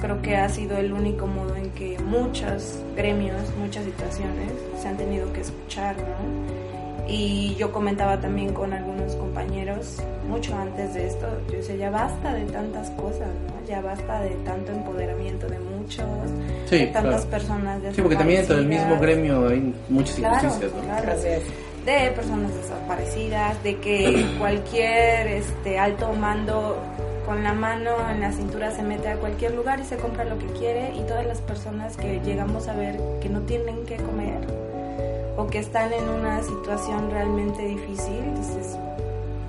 creo 0.00 0.20
que 0.20 0.36
ha 0.36 0.48
sido 0.48 0.76
el 0.78 0.92
único 0.92 1.26
modo 1.26 1.54
en 1.56 1.70
que 1.70 1.98
muchos 2.00 2.78
gremios, 2.96 3.36
muchas 3.58 3.84
situaciones 3.84 4.50
se 4.80 4.88
han 4.88 4.96
tenido 4.96 5.32
que 5.32 5.42
escuchar, 5.42 5.96
¿no? 5.96 6.62
Y 7.08 7.54
yo 7.56 7.72
comentaba 7.72 8.20
también 8.20 8.52
con 8.52 8.72
algunos 8.72 9.14
compañeros, 9.16 9.98
mucho 10.28 10.56
antes 10.56 10.94
de 10.94 11.06
esto, 11.06 11.26
yo 11.50 11.56
decía, 11.58 11.76
ya 11.76 11.90
basta 11.90 12.32
de 12.34 12.44
tantas 12.46 12.90
cosas, 12.90 13.28
¿no? 13.28 13.66
Ya 13.68 13.80
basta 13.80 14.20
de 14.22 14.30
tanto 14.44 14.72
empoderamiento 14.72 15.46
de 15.48 15.58
muchos, 15.58 16.04
Sí, 16.68 16.78
de 16.78 16.86
tantas 16.86 17.24
claro. 17.24 17.30
personas 17.30 17.80
Sí, 17.94 18.02
porque 18.02 18.16
también 18.16 18.40
dentro 18.40 18.56
del 18.56 18.66
mismo 18.66 18.98
gremio 18.98 19.48
hay 19.48 19.74
muchas 19.88 20.16
Claro, 20.16 20.34
injusticias, 20.46 20.72
¿no? 20.74 20.82
claro. 20.82 21.12
Es. 21.12 21.42
De 21.84 22.10
personas 22.12 22.54
desaparecidas, 22.54 23.62
de 23.62 23.78
que 23.78 24.26
cualquier 24.38 25.26
este 25.28 25.78
alto 25.78 26.12
mando 26.12 26.76
con 27.26 27.42
la 27.42 27.52
mano 27.52 27.90
en 28.10 28.20
la 28.20 28.32
cintura 28.32 28.70
se 28.72 28.82
mete 28.82 29.08
a 29.08 29.16
cualquier 29.16 29.54
lugar 29.54 29.80
y 29.80 29.84
se 29.84 29.96
compra 29.96 30.24
lo 30.24 30.38
que 30.38 30.46
quiere 30.46 30.92
y 30.94 31.02
todas 31.02 31.24
las 31.26 31.40
personas 31.40 31.96
que 31.96 32.20
llegamos 32.24 32.68
a 32.68 32.74
ver 32.74 33.00
que 33.20 33.28
no 33.28 33.40
tienen 33.42 33.84
que 33.86 33.96
comer 33.96 34.40
o 35.36 35.46
que 35.46 35.58
están 35.60 35.92
en 35.92 36.08
una 36.08 36.42
situación 36.42 37.10
realmente 37.10 37.62
difícil, 37.62 38.34
dices, 38.36 38.76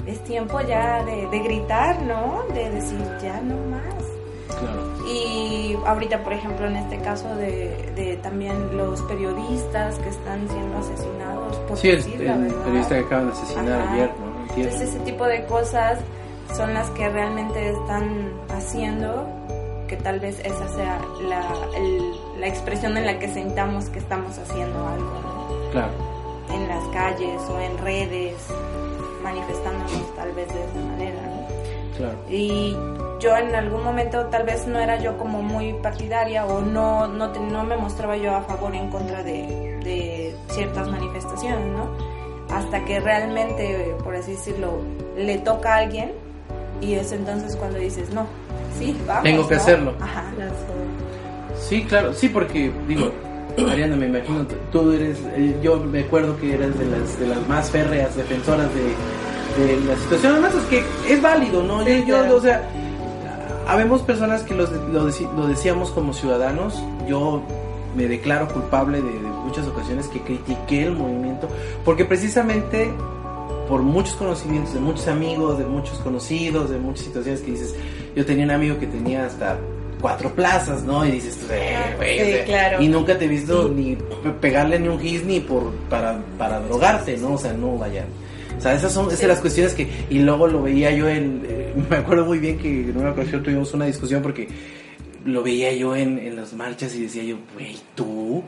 es 0.05 0.23
tiempo 0.23 0.61
ya 0.61 1.03
de, 1.03 1.27
de 1.27 1.39
gritar, 1.39 2.01
¿no? 2.03 2.43
De 2.53 2.69
decir, 2.69 2.99
ya 3.21 3.41
no 3.41 3.55
más. 3.69 4.59
Claro. 4.59 4.92
Y 5.05 5.75
ahorita, 5.85 6.23
por 6.23 6.33
ejemplo, 6.33 6.65
en 6.67 6.77
este 6.77 6.97
caso 6.99 7.27
de, 7.35 7.91
de 7.95 8.17
también 8.23 8.77
los 8.77 9.01
periodistas 9.03 9.99
que 9.99 10.09
están 10.09 10.47
siendo 10.47 10.77
asesinados 10.77 11.57
por 11.67 11.77
Sí, 11.77 11.89
el, 11.89 11.97
decir 11.97 12.21
la 12.21 12.33
el 12.35 12.41
verdad. 12.43 12.63
periodista 12.63 12.95
que 12.95 13.01
acaban 13.05 13.25
de 13.27 13.31
asesinar 13.33 13.81
Ajá. 13.81 13.93
ayer. 13.93 14.11
Entonces 14.55 14.81
ese 14.89 14.99
tipo 14.99 15.25
de 15.25 15.45
cosas 15.45 15.99
son 16.55 16.73
las 16.73 16.89
que 16.91 17.09
realmente 17.09 17.69
están 17.71 18.31
haciendo 18.55 19.27
que 19.87 19.97
tal 19.97 20.19
vez 20.19 20.39
esa 20.45 20.67
sea 20.69 20.99
la, 21.27 21.43
el- 21.75 22.39
la 22.39 22.47
expresión 22.47 22.95
en 22.97 23.05
la 23.05 23.19
que 23.19 23.27
sintamos 23.33 23.85
que 23.89 23.99
estamos 23.99 24.37
haciendo 24.37 24.87
algo 24.87 25.11
¿no? 25.21 25.71
Claro. 25.71 25.91
en 26.53 26.67
las 26.67 26.83
calles 26.89 27.41
o 27.49 27.59
en 27.59 27.77
redes, 27.79 28.35
manifestándonos 29.23 30.15
tal 30.15 30.31
vez 30.33 30.47
de 30.53 30.63
esa 30.63 30.79
manera. 30.87 31.21
¿no? 31.21 31.97
Claro. 31.97 32.17
Y 32.29 32.75
yo 33.23 33.37
en 33.37 33.55
algún 33.55 33.83
momento 33.83 34.25
tal 34.25 34.43
vez 34.43 34.67
no 34.67 34.79
era 34.79 34.99
yo 35.01 35.17
como 35.17 35.41
muy 35.41 35.73
partidaria 35.81 36.45
o 36.45 36.61
no, 36.61 37.07
no, 37.07 37.31
te- 37.31 37.39
no 37.39 37.63
me 37.63 37.77
mostraba 37.77 38.17
yo 38.17 38.35
a 38.35 38.41
favor 38.41 38.71
o 38.71 38.75
en 38.75 38.89
contra 38.89 39.23
de, 39.23 39.79
de 39.83 40.35
ciertas 40.49 40.89
manifestaciones, 40.89 41.65
¿no? 41.67 41.87
Hasta 42.53 42.83
que 42.85 42.99
realmente, 42.99 43.95
por 44.03 44.15
así 44.15 44.31
decirlo, 44.31 44.79
le 45.17 45.37
toca 45.37 45.75
a 45.75 45.77
alguien 45.79 46.11
y 46.81 46.95
es 46.95 47.11
entonces 47.13 47.55
cuando 47.55 47.79
dices, 47.79 48.09
no, 48.13 48.27
sí, 48.77 48.95
vamos. 49.07 49.23
Tengo 49.23 49.47
que 49.47 49.55
¿no? 49.55 49.61
hacerlo. 49.61 49.93
Ajá. 50.01 50.23
Sí, 51.59 51.83
claro, 51.85 52.13
sí, 52.13 52.27
porque 52.29 52.71
digo, 52.87 53.09
Ariana, 53.71 53.95
me 53.95 54.07
imagino, 54.07 54.45
tú 54.71 54.91
eres, 54.91 55.17
eh, 55.35 55.55
yo 55.61 55.77
me 55.77 56.01
acuerdo 56.01 56.37
que 56.39 56.53
eres 56.55 56.77
de 56.77 56.85
las, 56.85 57.19
de 57.19 57.27
las 57.27 57.47
más 57.47 57.69
férreas 57.71 58.15
defensoras 58.15 58.67
de, 58.75 59.63
de 59.65 59.79
la 59.85 59.95
situación, 59.95 60.33
además 60.33 60.53
es 60.55 60.63
que 60.65 60.83
es 61.13 61.21
válido, 61.21 61.63
¿no? 61.63 61.81
Yo, 61.81 61.87
Sí, 61.87 62.03
yo, 62.05 62.17
claro. 62.19 62.35
o 62.35 62.41
sea, 62.41 62.69
habemos 63.67 64.01
personas 64.01 64.43
que 64.43 64.53
los- 64.55 64.71
lo, 64.71 65.03
lo 65.35 65.47
decíamos 65.47 65.91
como 65.91 66.13
ciudadanos, 66.13 66.81
yo 67.07 67.41
me 67.95 68.07
declaro 68.07 68.47
culpable 68.47 69.01
de, 69.01 69.11
de 69.11 69.19
muchas 69.19 69.67
ocasiones 69.67 70.07
que 70.07 70.19
critiqué 70.21 70.85
el 70.87 70.93
movimiento, 70.95 71.47
porque 71.85 72.05
precisamente 72.05 72.91
por 73.69 73.81
muchos 73.81 74.15
conocimientos 74.15 74.73
de 74.73 74.79
muchos 74.79 75.07
amigos, 75.07 75.57
de 75.57 75.65
muchos 75.65 75.97
conocidos, 75.99 76.69
de 76.69 76.77
muchas 76.79 77.05
situaciones 77.05 77.41
que 77.41 77.51
dices, 77.51 77.75
yo 78.15 78.25
tenía 78.25 78.45
un 78.45 78.51
amigo 78.51 78.77
que 78.79 78.87
tenía 78.87 79.25
hasta 79.25 79.57
cuatro 80.01 80.29
plazas, 80.31 80.83
¿no? 80.83 81.05
Y 81.05 81.11
dices, 81.11 81.39
"Eh, 81.49 81.77
güey", 81.95 82.17
Sí, 82.17 82.21
o 82.23 82.25
sea, 82.35 82.45
claro. 82.45 82.81
y 82.83 82.87
nunca 82.89 83.17
te 83.17 83.25
he 83.25 83.27
visto 83.29 83.69
ni 83.69 83.95
pe- 83.95 84.31
pegarle 84.41 84.77
ni 84.79 84.89
un 84.89 84.99
gis 84.99 85.23
ni 85.23 85.39
por 85.39 85.71
para, 85.89 86.19
para 86.37 86.59
drogarte, 86.59 87.15
¿no? 87.17 87.33
O 87.33 87.37
sea, 87.37 87.53
no 87.53 87.77
vaya. 87.77 88.03
O 88.57 88.61
sea, 88.61 88.73
esas 88.73 88.91
son 88.93 89.07
esas 89.07 89.19
Sí. 89.19 89.25
las 89.27 89.39
cuestiones 89.39 89.73
que 89.73 89.87
y 90.09 90.19
luego 90.19 90.47
lo 90.47 90.61
veía 90.61 90.91
yo 90.91 91.07
en 91.07 91.43
eh, 91.47 91.73
me 91.89 91.97
acuerdo 91.97 92.25
muy 92.25 92.39
bien 92.39 92.57
que 92.57 92.89
en 92.89 92.97
una 92.97 93.11
ocasión 93.11 93.43
tuvimos 93.43 93.73
una 93.73 93.85
discusión 93.85 94.21
porque 94.21 94.47
lo 95.25 95.41
veía 95.43 95.71
yo 95.73 95.95
en, 95.95 96.19
en 96.19 96.35
las 96.35 96.53
marchas 96.53 96.93
y 96.95 97.03
decía 97.03 97.23
yo, 97.23 97.37
güey, 97.53 97.77
tú, 97.95 98.43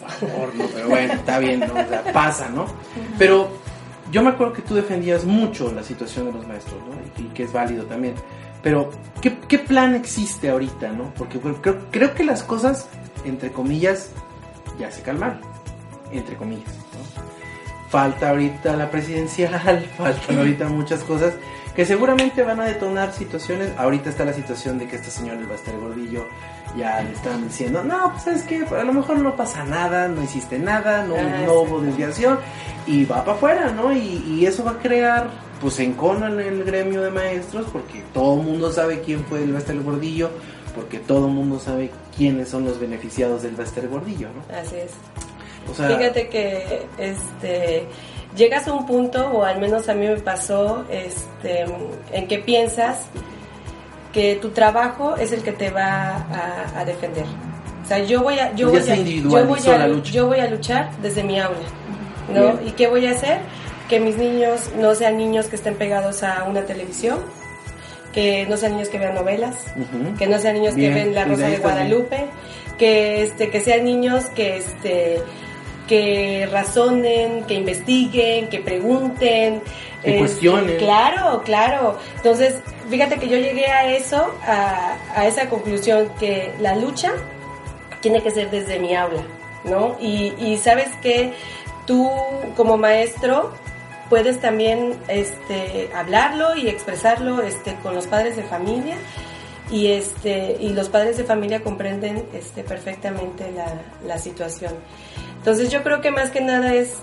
por 0.00 0.10
favor, 0.10 0.54
no, 0.56 0.64
pero 0.74 0.88
bueno, 0.88 1.12
está 1.14 1.38
bien, 1.38 1.60
¿no? 1.60 1.66
O 1.74 1.88
sea, 1.88 2.02
pasa, 2.12 2.48
¿no? 2.48 2.66
Pero 3.18 3.50
yo 4.10 4.22
me 4.22 4.30
acuerdo 4.30 4.54
que 4.54 4.62
tú 4.62 4.74
defendías 4.74 5.24
mucho 5.24 5.70
la 5.74 5.82
situación 5.82 6.26
de 6.26 6.32
los 6.32 6.46
maestros, 6.46 6.76
¿no? 6.88 7.22
Y, 7.22 7.26
y 7.26 7.28
que 7.34 7.42
es 7.42 7.52
válido 7.52 7.84
también. 7.84 8.14
Pero, 8.62 8.90
¿qué, 9.20 9.36
qué 9.46 9.58
plan 9.58 9.94
existe 9.94 10.48
ahorita, 10.48 10.90
no? 10.92 11.12
Porque 11.18 11.36
bueno, 11.38 11.58
creo, 11.60 11.78
creo 11.90 12.14
que 12.14 12.24
las 12.24 12.42
cosas, 12.42 12.88
entre 13.26 13.52
comillas, 13.52 14.10
ya 14.80 14.90
se 14.90 15.02
calmaron. 15.02 15.40
Entre 16.12 16.34
comillas. 16.36 16.72
Falta 17.88 18.30
ahorita 18.30 18.76
la 18.76 18.90
presidencial, 18.90 19.86
faltan 19.96 20.38
ahorita 20.38 20.68
muchas 20.68 21.04
cosas 21.04 21.34
que 21.76 21.84
seguramente 21.84 22.42
van 22.42 22.58
a 22.60 22.64
detonar 22.64 23.12
situaciones. 23.12 23.70
Ahorita 23.76 24.08
está 24.08 24.24
la 24.24 24.32
situación 24.32 24.78
de 24.78 24.88
que 24.88 24.96
esta 24.96 25.10
señora 25.10 25.38
el 25.38 25.46
Baster 25.46 25.78
Gordillo 25.78 26.26
ya 26.76 27.02
le 27.02 27.12
están 27.12 27.46
diciendo, 27.46 27.84
no, 27.84 28.12
pues 28.12 28.24
sabes 28.24 28.42
que 28.44 28.64
a 28.64 28.84
lo 28.84 28.92
mejor 28.94 29.18
no 29.18 29.36
pasa 29.36 29.62
nada, 29.64 30.08
no 30.08 30.22
hiciste 30.22 30.58
nada, 30.58 31.04
no, 31.04 31.14
Ah, 31.16 31.42
no 31.44 31.60
hubo 31.60 31.80
desviación 31.80 32.38
y 32.86 33.04
va 33.04 33.24
para 33.24 33.36
afuera, 33.36 33.70
¿no? 33.70 33.92
Y, 33.92 34.24
y 34.26 34.46
eso 34.46 34.64
va 34.64 34.72
a 34.72 34.78
crear, 34.78 35.28
pues, 35.60 35.78
encono 35.78 36.26
en 36.26 36.40
el 36.40 36.64
gremio 36.64 37.02
de 37.02 37.10
maestros 37.10 37.66
porque 37.70 38.02
todo 38.14 38.40
el 38.40 38.46
mundo 38.46 38.72
sabe 38.72 39.00
quién 39.00 39.24
fue 39.24 39.42
el 39.42 39.52
Baster 39.52 39.80
Gordillo, 39.82 40.30
porque 40.74 40.98
todo 40.98 41.26
el 41.26 41.32
mundo 41.34 41.60
sabe 41.60 41.90
quiénes 42.16 42.48
son 42.48 42.64
los 42.64 42.80
beneficiados 42.80 43.42
del 43.42 43.54
Baster 43.54 43.86
Gordillo, 43.88 44.28
¿no? 44.28 44.56
Así 44.56 44.76
es. 44.76 44.92
O 45.70 45.74
sea, 45.74 45.88
Fíjate 45.88 46.28
que 46.28 46.86
este 46.98 47.86
llegas 48.36 48.68
a 48.68 48.72
un 48.72 48.86
punto, 48.86 49.30
o 49.30 49.44
al 49.44 49.60
menos 49.60 49.88
a 49.88 49.94
mí 49.94 50.06
me 50.06 50.16
pasó, 50.16 50.84
este, 50.90 51.64
en 52.12 52.28
que 52.28 52.38
piensas 52.38 53.06
que 54.12 54.36
tu 54.36 54.50
trabajo 54.50 55.16
es 55.16 55.32
el 55.32 55.42
que 55.42 55.52
te 55.52 55.70
va 55.70 56.16
a, 56.16 56.80
a 56.80 56.84
defender. 56.84 57.24
O 57.86 57.88
sea, 57.88 57.98
yo 58.00 58.22
voy 58.22 58.38
a, 58.38 58.54
yo 58.54 58.70
voy 58.70 58.78
a, 58.78 58.94
yo 58.96 59.46
voy 59.46 59.60
a, 59.66 59.78
la 59.78 59.86
lucha. 59.86 60.10
yo 60.10 60.26
voy 60.26 60.40
a 60.40 60.50
luchar 60.50 60.90
desde 61.02 61.22
mi 61.22 61.38
aula, 61.38 61.58
¿no? 62.34 62.54
Bien. 62.54 62.68
¿Y 62.68 62.70
qué 62.72 62.88
voy 62.88 63.06
a 63.06 63.12
hacer? 63.12 63.38
Que 63.88 64.00
mis 64.00 64.16
niños 64.16 64.72
no 64.76 64.94
sean 64.94 65.16
niños 65.16 65.46
que 65.46 65.56
estén 65.56 65.76
pegados 65.76 66.24
a 66.24 66.44
una 66.48 66.62
televisión, 66.62 67.20
que 68.12 68.44
no 68.46 68.56
sean 68.56 68.72
niños 68.72 68.88
que 68.88 68.98
vean 68.98 69.14
novelas, 69.14 69.54
que 70.18 70.26
no 70.26 70.38
sean 70.38 70.54
niños 70.54 70.74
Bien, 70.74 70.94
que 70.94 71.04
ven 71.04 71.14
La 71.14 71.26
Rosa 71.26 71.42
de 71.42 71.48
bien. 71.50 71.62
Guadalupe, 71.62 72.24
que 72.76 73.22
este 73.22 73.50
que 73.50 73.60
sean 73.60 73.84
niños 73.84 74.24
que 74.30 74.56
este 74.56 75.22
que 75.86 76.48
razonen, 76.50 77.44
que 77.44 77.54
investiguen, 77.54 78.48
que 78.48 78.60
pregunten, 78.60 79.62
que 80.02 80.10
este, 80.10 80.18
cuestionen. 80.18 80.76
Claro, 80.78 81.42
claro. 81.44 81.98
Entonces, 82.16 82.56
fíjate 82.90 83.16
que 83.18 83.28
yo 83.28 83.36
llegué 83.38 83.66
a 83.66 83.90
eso, 83.94 84.32
a, 84.46 84.96
a 85.14 85.26
esa 85.26 85.48
conclusión 85.48 86.10
que 86.18 86.52
la 86.60 86.76
lucha 86.76 87.12
tiene 88.00 88.22
que 88.22 88.30
ser 88.30 88.50
desde 88.50 88.78
mi 88.78 88.94
aula, 88.94 89.22
¿no? 89.64 89.96
Y, 90.00 90.32
y 90.38 90.58
sabes 90.58 90.88
que 91.02 91.32
tú 91.86 92.10
como 92.56 92.76
maestro 92.76 93.52
puedes 94.08 94.40
también 94.40 94.94
este, 95.08 95.90
hablarlo 95.94 96.54
y 96.56 96.68
expresarlo 96.68 97.42
este, 97.42 97.74
con 97.82 97.94
los 97.94 98.06
padres 98.06 98.36
de 98.36 98.42
familia 98.42 98.96
y 99.70 99.88
este 99.88 100.56
y 100.60 100.68
los 100.68 100.88
padres 100.88 101.16
de 101.16 101.24
familia 101.24 101.60
comprenden 101.60 102.24
este 102.32 102.62
perfectamente 102.62 103.50
la, 103.50 103.66
la 104.06 104.18
situación 104.18 104.72
entonces 105.46 105.70
yo 105.70 105.84
creo 105.84 106.00
que 106.00 106.10
más 106.10 106.30
que 106.30 106.40
nada 106.40 106.74
es 106.74 106.94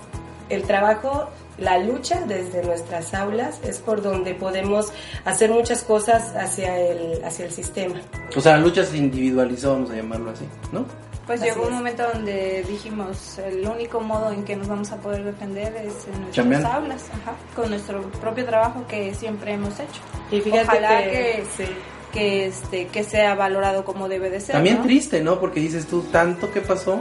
el 0.49 0.63
trabajo 0.63 1.29
la 1.57 1.77
lucha 1.77 2.19
desde 2.27 2.61
nuestras 2.61 3.13
aulas 3.13 3.59
es 3.63 3.79
por 3.79 4.01
donde 4.01 4.33
podemos 4.35 4.91
hacer 5.23 5.49
muchas 5.49 5.81
cosas 5.83 6.35
hacia 6.35 6.77
el 6.77 7.23
hacia 7.23 7.45
el 7.45 7.51
sistema 7.53 7.95
O 8.35 8.41
sea, 8.41 8.53
la 8.53 8.59
lucha 8.59 8.83
se 8.83 8.97
individualizó, 8.97 9.71
vamos 9.73 9.91
a 9.91 9.95
llamarlo 9.95 10.31
así, 10.31 10.45
¿no? 10.73 10.83
Pues 11.25 11.39
Así 11.39 11.49
llegó 11.51 11.61
un 11.61 11.69
es. 11.69 11.75
momento 11.75 12.03
donde 12.13 12.65
dijimos, 12.67 13.37
el 13.37 13.65
único 13.65 14.01
modo 14.01 14.29
en 14.33 14.43
que 14.43 14.57
nos 14.57 14.67
vamos 14.67 14.91
a 14.91 14.97
poder 14.97 15.23
defender 15.23 15.73
es 15.77 15.93
en 16.07 16.11
nuestras 16.19 16.31
Chambeando. 16.33 16.67
aulas, 16.67 17.03
ajá, 17.13 17.31
con 17.55 17.69
nuestro 17.69 18.01
propio 18.19 18.43
trabajo 18.43 18.85
que 18.89 19.15
siempre 19.15 19.53
hemos 19.53 19.73
hecho. 19.79 20.01
y 20.31 20.41
fíjate 20.41 20.63
Ojalá 20.79 21.01
que, 21.03 21.09
que- 21.11 21.43
sí. 21.65 21.71
Que 22.11 22.45
este 22.47 22.87
que 22.87 23.03
sea 23.05 23.33
valorado 23.35 23.85
como 23.85 24.09
debe 24.09 24.29
de 24.29 24.39
ser. 24.41 24.53
También 24.53 24.77
¿no? 24.79 24.83
triste, 24.83 25.23
¿no? 25.23 25.39
Porque 25.39 25.59
dices 25.61 25.87
tú 25.87 26.01
tanto 26.11 26.51
que 26.51 26.59
pasó 26.61 26.99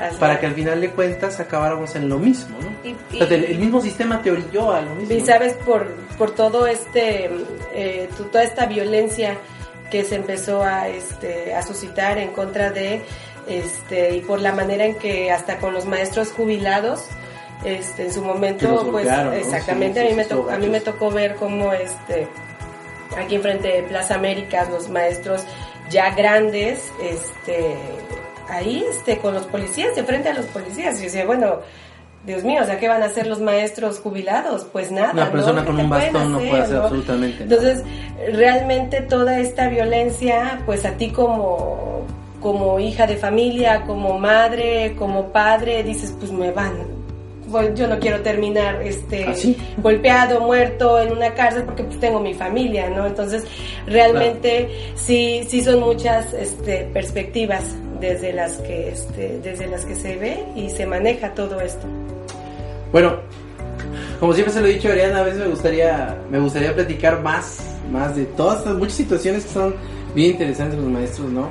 Así 0.00 0.16
para 0.18 0.34
es. 0.34 0.40
que 0.40 0.46
al 0.46 0.54
final 0.54 0.80
de 0.80 0.90
cuentas 0.90 1.38
acabáramos 1.40 1.94
en 1.96 2.08
lo 2.08 2.18
mismo, 2.18 2.56
¿no? 2.60 2.88
Y, 2.88 2.94
O 3.22 3.26
sea, 3.26 3.36
y- 3.36 3.40
el, 3.40 3.44
el 3.44 3.58
mismo 3.58 3.80
sistema 3.80 4.22
te 4.22 4.30
orilló 4.30 4.72
a 4.72 4.80
lo 4.80 4.94
mismo. 4.94 5.14
Y 5.14 5.20
sabes, 5.20 5.52
por, 5.54 5.86
por 6.16 6.30
todo 6.34 6.66
este, 6.66 7.30
eh, 7.74 8.08
toda 8.32 8.42
esta 8.44 8.66
violencia 8.66 9.36
que 9.90 10.04
se 10.04 10.14
empezó 10.16 10.62
a, 10.62 10.88
este, 10.88 11.54
a 11.54 11.62
suscitar 11.62 12.16
en 12.18 12.30
contra 12.30 12.70
de, 12.70 13.02
este, 13.48 14.14
y 14.16 14.20
por 14.20 14.40
la 14.40 14.52
manera 14.52 14.84
en 14.84 14.94
que 14.94 15.30
hasta 15.32 15.58
con 15.58 15.74
los 15.74 15.84
maestros 15.84 16.30
jubilados, 16.32 17.06
este, 17.64 18.04
en 18.06 18.12
su 18.12 18.22
momento, 18.22 18.88
pues, 18.90 19.06
exactamente, 19.34 20.00
Sí, 20.00 20.06
a, 20.06 20.08
mí 20.08 20.10
sí, 20.10 20.16
me 20.16 20.24
tocó, 20.24 20.50
a 20.50 20.56
mí 20.58 20.66
me 20.68 20.80
tocó 20.80 21.10
ver 21.10 21.34
cómo, 21.36 21.72
este, 21.72 22.26
aquí 23.18 23.34
enfrente 23.34 23.68
de 23.68 23.82
Plaza 23.82 24.14
Américas, 24.14 24.70
los 24.70 24.88
maestros 24.88 25.44
ya 25.90 26.14
grandes, 26.14 26.90
este, 27.02 27.74
ahí, 28.50 28.84
este, 28.88 29.18
con 29.18 29.34
los 29.34 29.46
policías, 29.46 29.94
de 29.94 30.02
frente 30.04 30.28
a 30.28 30.34
los 30.34 30.46
policías, 30.46 30.98
y 31.00 31.04
decía, 31.04 31.24
bueno, 31.26 31.60
Dios 32.24 32.44
mío, 32.44 32.60
o 32.62 32.66
sea, 32.66 32.78
¿qué 32.78 32.86
van 32.86 33.02
a 33.02 33.06
hacer 33.06 33.26
los 33.26 33.40
maestros 33.40 33.98
jubilados? 33.98 34.66
Pues 34.70 34.90
nada. 34.92 35.12
Una 35.12 35.32
persona 35.32 35.60
¿Qué 35.62 35.66
con 35.68 35.80
un 35.80 35.88
bastón 35.88 36.32
no 36.32 36.38
puede 36.38 36.60
hacer 36.60 36.76
no? 36.76 36.82
absolutamente 36.82 37.44
nada. 37.46 37.56
Entonces, 37.56 37.84
realmente 38.34 39.00
toda 39.00 39.38
esta 39.38 39.68
violencia, 39.68 40.60
pues 40.66 40.84
a 40.84 40.92
ti 40.92 41.10
como, 41.10 42.04
como 42.40 42.78
hija 42.78 43.06
de 43.06 43.16
familia, 43.16 43.84
como 43.86 44.18
madre, 44.18 44.94
como 44.98 45.28
padre, 45.28 45.82
dices, 45.82 46.14
pues 46.18 46.30
me 46.30 46.50
van. 46.50 47.00
Bueno, 47.48 47.74
Yo 47.74 47.88
no 47.88 47.98
quiero 47.98 48.20
terminar 48.20 48.80
este 48.82 49.24
¿Ah, 49.24 49.34
sí? 49.34 49.56
golpeado, 49.78 50.40
muerto 50.40 51.00
en 51.00 51.12
una 51.12 51.34
cárcel 51.34 51.64
porque 51.64 51.82
pues 51.82 51.98
tengo 51.98 52.20
mi 52.20 52.34
familia, 52.34 52.88
¿no? 52.90 53.06
Entonces, 53.06 53.44
realmente 53.86 54.92
sí 54.94 55.42
sí 55.48 55.64
son 55.64 55.80
muchas 55.80 56.32
este 56.32 56.88
perspectivas 56.92 57.64
desde 58.00 58.32
las 58.32 58.56
que 58.58 58.88
este 58.90 59.40
desde 59.42 59.66
las 59.66 59.84
que 59.84 59.94
se 59.94 60.16
ve 60.16 60.44
y 60.56 60.70
se 60.70 60.86
maneja 60.86 61.34
todo 61.34 61.60
esto. 61.60 61.86
Bueno, 62.92 63.18
como 64.18 64.34
siempre 64.34 64.52
se 64.52 64.60
lo 64.60 64.66
he 64.66 64.74
dicho 64.74 64.90
Ariana, 64.90 65.20
a 65.20 65.22
veces 65.22 65.40
me 65.40 65.48
gustaría, 65.48 66.18
me 66.30 66.38
gustaría 66.38 66.74
platicar 66.74 67.22
más, 67.22 67.60
más 67.90 68.16
de 68.16 68.26
todas 68.26 68.58
estas 68.58 68.76
muchas 68.76 68.94
situaciones 68.94 69.44
que 69.44 69.50
son 69.50 69.74
bien 70.14 70.32
interesantes 70.32 70.78
los 70.78 70.90
maestros, 70.90 71.30
¿no? 71.30 71.48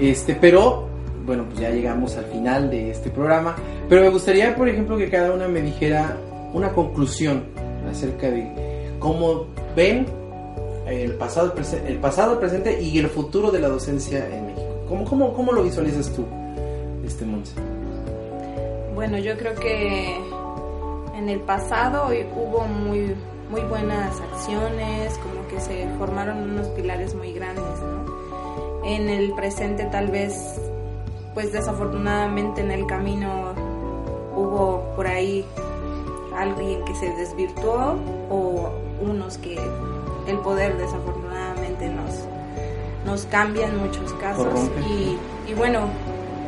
Este, 0.00 0.34
pero, 0.34 0.88
bueno, 1.24 1.44
pues 1.46 1.60
ya 1.60 1.70
llegamos 1.70 2.16
al 2.16 2.24
final 2.26 2.70
de 2.70 2.90
este 2.90 3.10
programa. 3.10 3.56
Pero 3.88 4.02
me 4.02 4.08
gustaría, 4.08 4.54
por 4.56 4.68
ejemplo, 4.68 4.96
que 4.96 5.08
cada 5.08 5.32
una 5.32 5.46
me 5.46 5.62
dijera 5.62 6.16
una 6.52 6.72
conclusión 6.72 7.44
acerca 7.88 8.30
de 8.30 8.48
cómo 8.98 9.46
ven 9.76 10.06
el 10.88 11.12
pasado, 11.14 11.54
el 11.86 11.98
pasado, 11.98 12.32
el 12.32 12.38
presente 12.38 12.80
y 12.82 12.98
el 12.98 13.08
futuro 13.08 13.50
de 13.50 13.60
la 13.60 13.68
docencia 13.68 14.26
en 14.26 14.46
México. 14.46 14.67
¿Cómo, 14.88 15.04
cómo, 15.04 15.34
cómo 15.34 15.52
lo 15.52 15.62
visualizas 15.62 16.10
tú, 16.14 16.24
este 17.04 17.26
Monse? 17.26 17.52
Bueno, 18.94 19.18
yo 19.18 19.36
creo 19.36 19.54
que 19.54 20.16
en 21.14 21.28
el 21.28 21.40
pasado 21.40 22.08
hubo 22.34 22.64
muy, 22.64 23.14
muy 23.50 23.60
buenas 23.62 24.18
acciones, 24.20 25.18
como 25.18 25.46
que 25.48 25.60
se 25.60 25.86
formaron 25.98 26.38
unos 26.50 26.68
pilares 26.68 27.14
muy 27.14 27.32
grandes. 27.32 27.64
En 28.84 29.10
el 29.10 29.34
presente 29.34 29.84
tal 29.84 30.08
vez, 30.08 30.58
pues 31.34 31.52
desafortunadamente 31.52 32.62
en 32.62 32.70
el 32.70 32.86
camino 32.86 33.52
hubo 34.34 34.82
por 34.96 35.06
ahí 35.06 35.44
alguien 36.34 36.82
que 36.84 36.94
se 36.94 37.10
desvirtuó 37.10 37.96
o 38.30 38.70
unos 39.02 39.36
que 39.38 39.58
el 40.26 40.38
poder 40.38 40.76
desafortunadamente 40.78 41.27
nos 43.08 43.24
cambia 43.24 43.66
en 43.66 43.78
muchos 43.78 44.12
casos 44.14 44.44
Corrompe. 44.44 44.80
y, 44.82 45.18
y 45.48 45.54
bueno, 45.54 45.88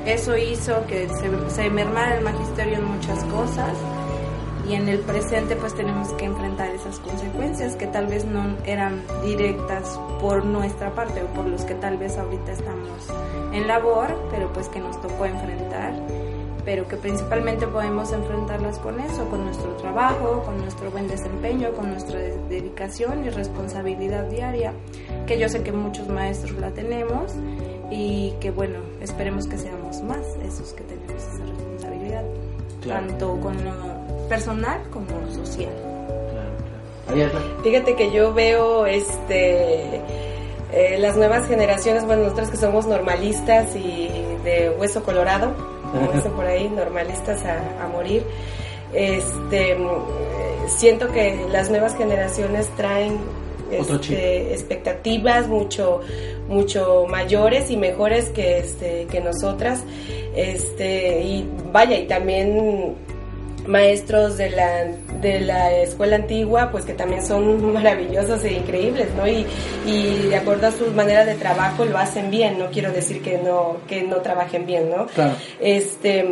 eso 0.05 0.37
hizo 0.37 0.87
que 0.87 1.09
se, 1.09 1.51
se 1.51 1.71
mermara 1.71 2.19
el 2.19 2.25
magisterio 2.25 2.77
en 2.79 2.85
muchas 2.85 3.25
cosas 3.25 3.73
y 4.69 4.75
en 4.75 4.89
el 4.89 4.99
presente 5.01 5.57
pues 5.57 5.75
tenemos 5.75 6.13
que 6.13 6.27
enfrentar 6.27 6.69
esas 6.71 6.99
consecuencias 7.01 7.77
que 7.77 7.87
tal 7.87 8.07
vez 8.07 8.27
no 8.27 8.57
eran 8.67 9.03
directas 9.25 9.99
por 10.21 10.45
nuestra 10.45 10.95
parte 10.95 11.23
o 11.23 11.27
por 11.29 11.47
los 11.47 11.65
que 11.65 11.75
tal 11.75 11.97
vez 11.97 12.19
ahorita 12.19 12.53
estamos 12.53 13.09
en 13.53 13.67
labor, 13.67 14.29
pero 14.31 14.53
pues 14.53 14.69
que 14.69 14.81
nos 14.81 15.01
tocó 15.01 15.25
enfrentar, 15.25 15.95
pero 16.71 16.87
que 16.87 16.95
principalmente 16.97 17.67
podemos 17.67 18.13
enfrentarlas 18.13 18.79
con 18.79 19.01
eso, 19.01 19.29
con 19.29 19.45
nuestro 19.45 19.71
trabajo, 19.73 20.41
con 20.47 20.57
nuestro 20.59 20.89
buen 20.93 21.09
desempeño, 21.09 21.73
con 21.73 21.91
nuestra 21.91 22.17
de- 22.21 22.39
dedicación 22.49 23.25
y 23.25 23.31
responsabilidad 23.31 24.27
diaria, 24.27 24.73
que 25.27 25.37
yo 25.37 25.49
sé 25.49 25.65
que 25.65 25.73
muchos 25.73 26.07
maestros 26.07 26.53
la 26.61 26.71
tenemos 26.71 27.33
y 27.91 28.35
que 28.41 28.53
bueno, 28.53 28.79
esperemos 29.01 29.49
que 29.49 29.59
seamos 29.59 30.01
más 30.03 30.25
esos 30.47 30.73
que 30.75 30.85
tenemos 30.85 31.21
esa 31.21 31.45
responsabilidad, 31.45 32.23
Claro. 32.83 33.07
tanto 33.09 33.41
con 33.41 33.65
lo 33.65 34.29
personal 34.29 34.81
como 34.93 35.09
social. 35.35 35.73
Claro, 37.11 37.31
claro. 37.33 37.47
Fíjate 37.65 37.97
que 37.97 38.13
yo 38.13 38.33
veo 38.33 38.87
este 38.87 39.97
eh, 40.73 40.99
las 41.01 41.17
nuevas 41.17 41.49
generaciones, 41.49 42.07
bueno, 42.07 42.23
nosotros 42.23 42.49
que 42.51 42.57
somos 42.59 42.87
normalistas 42.87 43.75
y 43.75 44.09
de 44.45 44.71
hueso 44.79 45.03
colorado, 45.03 45.53
como 45.91 46.13
dicen 46.13 46.33
por 46.33 46.47
ahí, 46.47 46.69
normalistas 46.69 47.45
a, 47.45 47.85
a 47.85 47.89
morir, 47.89 48.25
este, 48.93 49.77
siento 50.67 51.11
que 51.13 51.47
las 51.51 51.71
nuevas 51.71 51.97
generaciones 51.97 52.69
traen 52.77 53.19
este, 53.71 54.53
expectativas 54.53 55.47
mucho 55.47 56.01
mucho 56.49 57.07
mayores 57.09 57.71
y 57.71 57.77
mejores 57.77 58.31
que 58.31 58.59
este 58.59 59.07
que 59.07 59.21
nosotras. 59.21 59.83
Este 60.35 61.23
y 61.23 61.49
vaya 61.73 61.99
y 61.99 62.07
también 62.07 62.97
maestros 63.71 64.37
de 64.37 64.51
la, 64.51 64.87
de 65.21 65.41
la 65.41 65.73
escuela 65.79 66.17
antigua, 66.17 66.71
pues 66.71 66.85
que 66.85 66.93
también 66.93 67.25
son 67.25 67.73
maravillosos 67.73 68.45
e 68.45 68.53
increíbles, 68.55 69.09
¿no? 69.17 69.27
Y, 69.27 69.47
y 69.87 70.29
de 70.29 70.37
acuerdo 70.37 70.67
a 70.67 70.73
su 70.73 70.87
manera 70.89 71.25
de 71.25 71.35
trabajo 71.35 71.85
lo 71.85 71.97
hacen 71.97 72.31
bien, 72.31 72.59
no 72.59 72.71
quiero 72.71 72.93
decir 72.93 73.23
que 73.23 73.39
no, 73.39 73.77
que 73.89 74.03
no 74.03 74.17
trabajen 74.17 74.67
bien, 74.67 74.91
¿no? 74.91 75.07
Claro. 75.07 75.35
Este, 75.61 76.27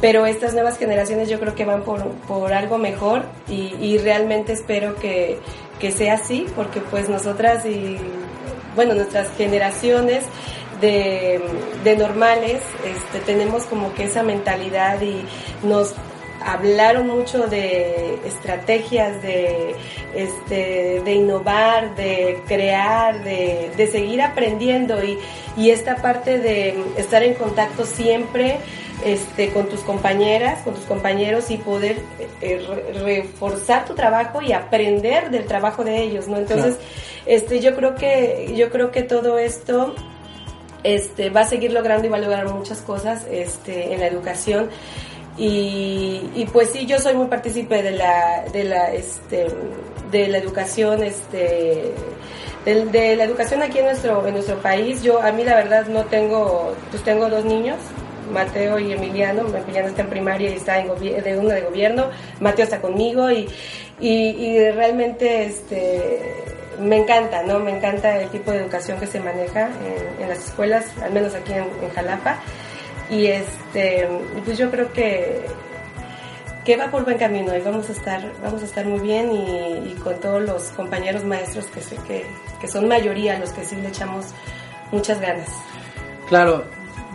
pero 0.00 0.26
estas 0.26 0.52
nuevas 0.52 0.78
generaciones 0.78 1.28
yo 1.28 1.40
creo 1.40 1.54
que 1.54 1.64
van 1.64 1.82
por, 1.82 2.06
por 2.28 2.52
algo 2.52 2.78
mejor 2.78 3.22
y, 3.48 3.74
y 3.80 3.98
realmente 3.98 4.52
espero 4.52 4.96
que, 4.96 5.38
que 5.78 5.90
sea 5.90 6.14
así, 6.14 6.46
porque 6.54 6.80
pues 6.80 7.08
nosotras 7.08 7.64
y, 7.66 7.96
bueno, 8.76 8.94
nuestras 8.94 9.30
generaciones 9.36 10.24
de, 10.80 11.40
de 11.82 11.96
normales 11.96 12.60
este, 12.84 13.20
tenemos 13.24 13.64
como 13.64 13.94
que 13.94 14.04
esa 14.04 14.22
mentalidad 14.22 15.00
y 15.00 15.24
nos 15.66 15.94
hablaron 16.44 17.06
mucho 17.08 17.46
de 17.46 18.18
estrategias, 18.26 19.22
de, 19.22 19.74
este, 20.14 21.00
de 21.04 21.12
innovar, 21.12 21.94
de 21.96 22.40
crear, 22.46 23.24
de, 23.24 23.70
de 23.76 23.86
seguir 23.86 24.20
aprendiendo 24.22 25.02
y, 25.02 25.18
y 25.56 25.70
esta 25.70 25.96
parte 25.96 26.38
de 26.38 26.74
estar 26.96 27.22
en 27.22 27.34
contacto 27.34 27.84
siempre 27.86 28.58
este, 29.04 29.50
con 29.50 29.66
tus 29.68 29.80
compañeras, 29.80 30.60
con 30.62 30.74
tus 30.74 30.84
compañeros 30.84 31.50
y 31.50 31.56
poder 31.58 31.96
eh, 32.40 32.64
re- 32.68 32.92
reforzar 33.22 33.84
tu 33.84 33.94
trabajo 33.94 34.40
y 34.40 34.52
aprender 34.52 35.30
del 35.30 35.46
trabajo 35.46 35.82
de 35.84 36.00
ellos, 36.02 36.28
¿no? 36.28 36.36
Entonces, 36.38 36.76
este, 37.26 37.60
yo 37.60 37.74
creo 37.74 37.94
que, 37.96 38.52
yo 38.56 38.70
creo 38.70 38.90
que 38.92 39.02
todo 39.02 39.38
esto 39.38 39.94
este, 40.84 41.30
va 41.30 41.40
a 41.40 41.46
seguir 41.46 41.72
logrando 41.72 42.06
y 42.06 42.10
va 42.10 42.18
a 42.18 42.20
lograr 42.20 42.48
muchas 42.50 42.78
cosas 42.82 43.26
este, 43.30 43.92
en 43.94 44.00
la 44.00 44.06
educación. 44.06 44.70
Y, 45.36 46.46
pues 46.52 46.70
sí, 46.70 46.86
yo 46.86 46.98
soy 46.98 47.14
muy 47.14 47.26
partícipe 47.26 47.82
de 47.82 47.90
la, 47.92 48.44
de 48.52 48.64
la, 48.64 48.92
este, 48.92 49.48
de 50.10 50.28
la 50.28 50.38
educación, 50.38 51.02
este, 51.02 51.92
de, 52.64 53.16
la 53.16 53.24
educación 53.24 53.62
aquí 53.62 53.78
en 53.78 53.86
nuestro, 53.86 54.26
en 54.26 54.34
nuestro 54.34 54.58
país. 54.58 55.02
Yo, 55.02 55.20
a 55.20 55.32
mí 55.32 55.44
la 55.44 55.56
verdad 55.56 55.86
no 55.86 56.04
tengo, 56.04 56.74
pues 56.90 57.02
tengo 57.02 57.28
dos 57.28 57.44
niños, 57.44 57.78
Mateo 58.32 58.78
y 58.78 58.92
Emiliano. 58.92 59.42
Emiliano 59.42 59.88
está 59.88 60.02
en 60.02 60.10
primaria 60.10 60.50
y 60.50 60.54
está 60.54 60.78
en 60.78 60.88
de 60.88 61.36
una 61.36 61.54
de 61.54 61.62
gobierno. 61.62 62.06
Mateo 62.40 62.64
está 62.64 62.80
conmigo 62.80 63.30
y, 63.30 63.48
y, 64.00 64.70
realmente 64.70 65.44
este, 65.44 66.20
me 66.80 66.98
encanta, 66.98 67.42
¿no? 67.42 67.58
Me 67.58 67.76
encanta 67.76 68.20
el 68.20 68.28
tipo 68.30 68.50
de 68.50 68.58
educación 68.58 68.98
que 68.98 69.06
se 69.06 69.20
maneja 69.20 69.68
en, 70.20 70.28
las 70.28 70.38
escuelas, 70.38 70.86
al 71.02 71.12
menos 71.12 71.34
aquí 71.34 71.52
en, 71.52 71.66
Jalapa. 71.94 72.38
Y 73.10 73.26
este, 73.26 74.08
pues 74.44 74.58
yo 74.58 74.70
creo 74.70 74.92
que 74.92 75.44
que 76.64 76.76
va 76.76 76.90
por 76.90 77.04
buen 77.04 77.18
camino 77.18 77.54
y 77.54 77.60
vamos 77.60 77.90
a 77.90 77.92
estar, 77.92 78.32
vamos 78.42 78.62
a 78.62 78.64
estar 78.64 78.86
muy 78.86 79.00
bien 79.00 79.30
y, 79.32 79.94
con 80.02 80.18
todos 80.20 80.42
los 80.42 80.64
compañeros 80.70 81.24
maestros 81.24 81.66
que 81.66 81.80
sé 81.80 81.96
que, 82.06 82.24
que, 82.60 82.68
son 82.68 82.88
mayoría 82.88 83.38
los 83.38 83.50
que 83.50 83.64
sí 83.64 83.76
le 83.76 83.88
echamos 83.88 84.26
muchas 84.90 85.20
ganas. 85.20 85.48
Claro, 86.28 86.64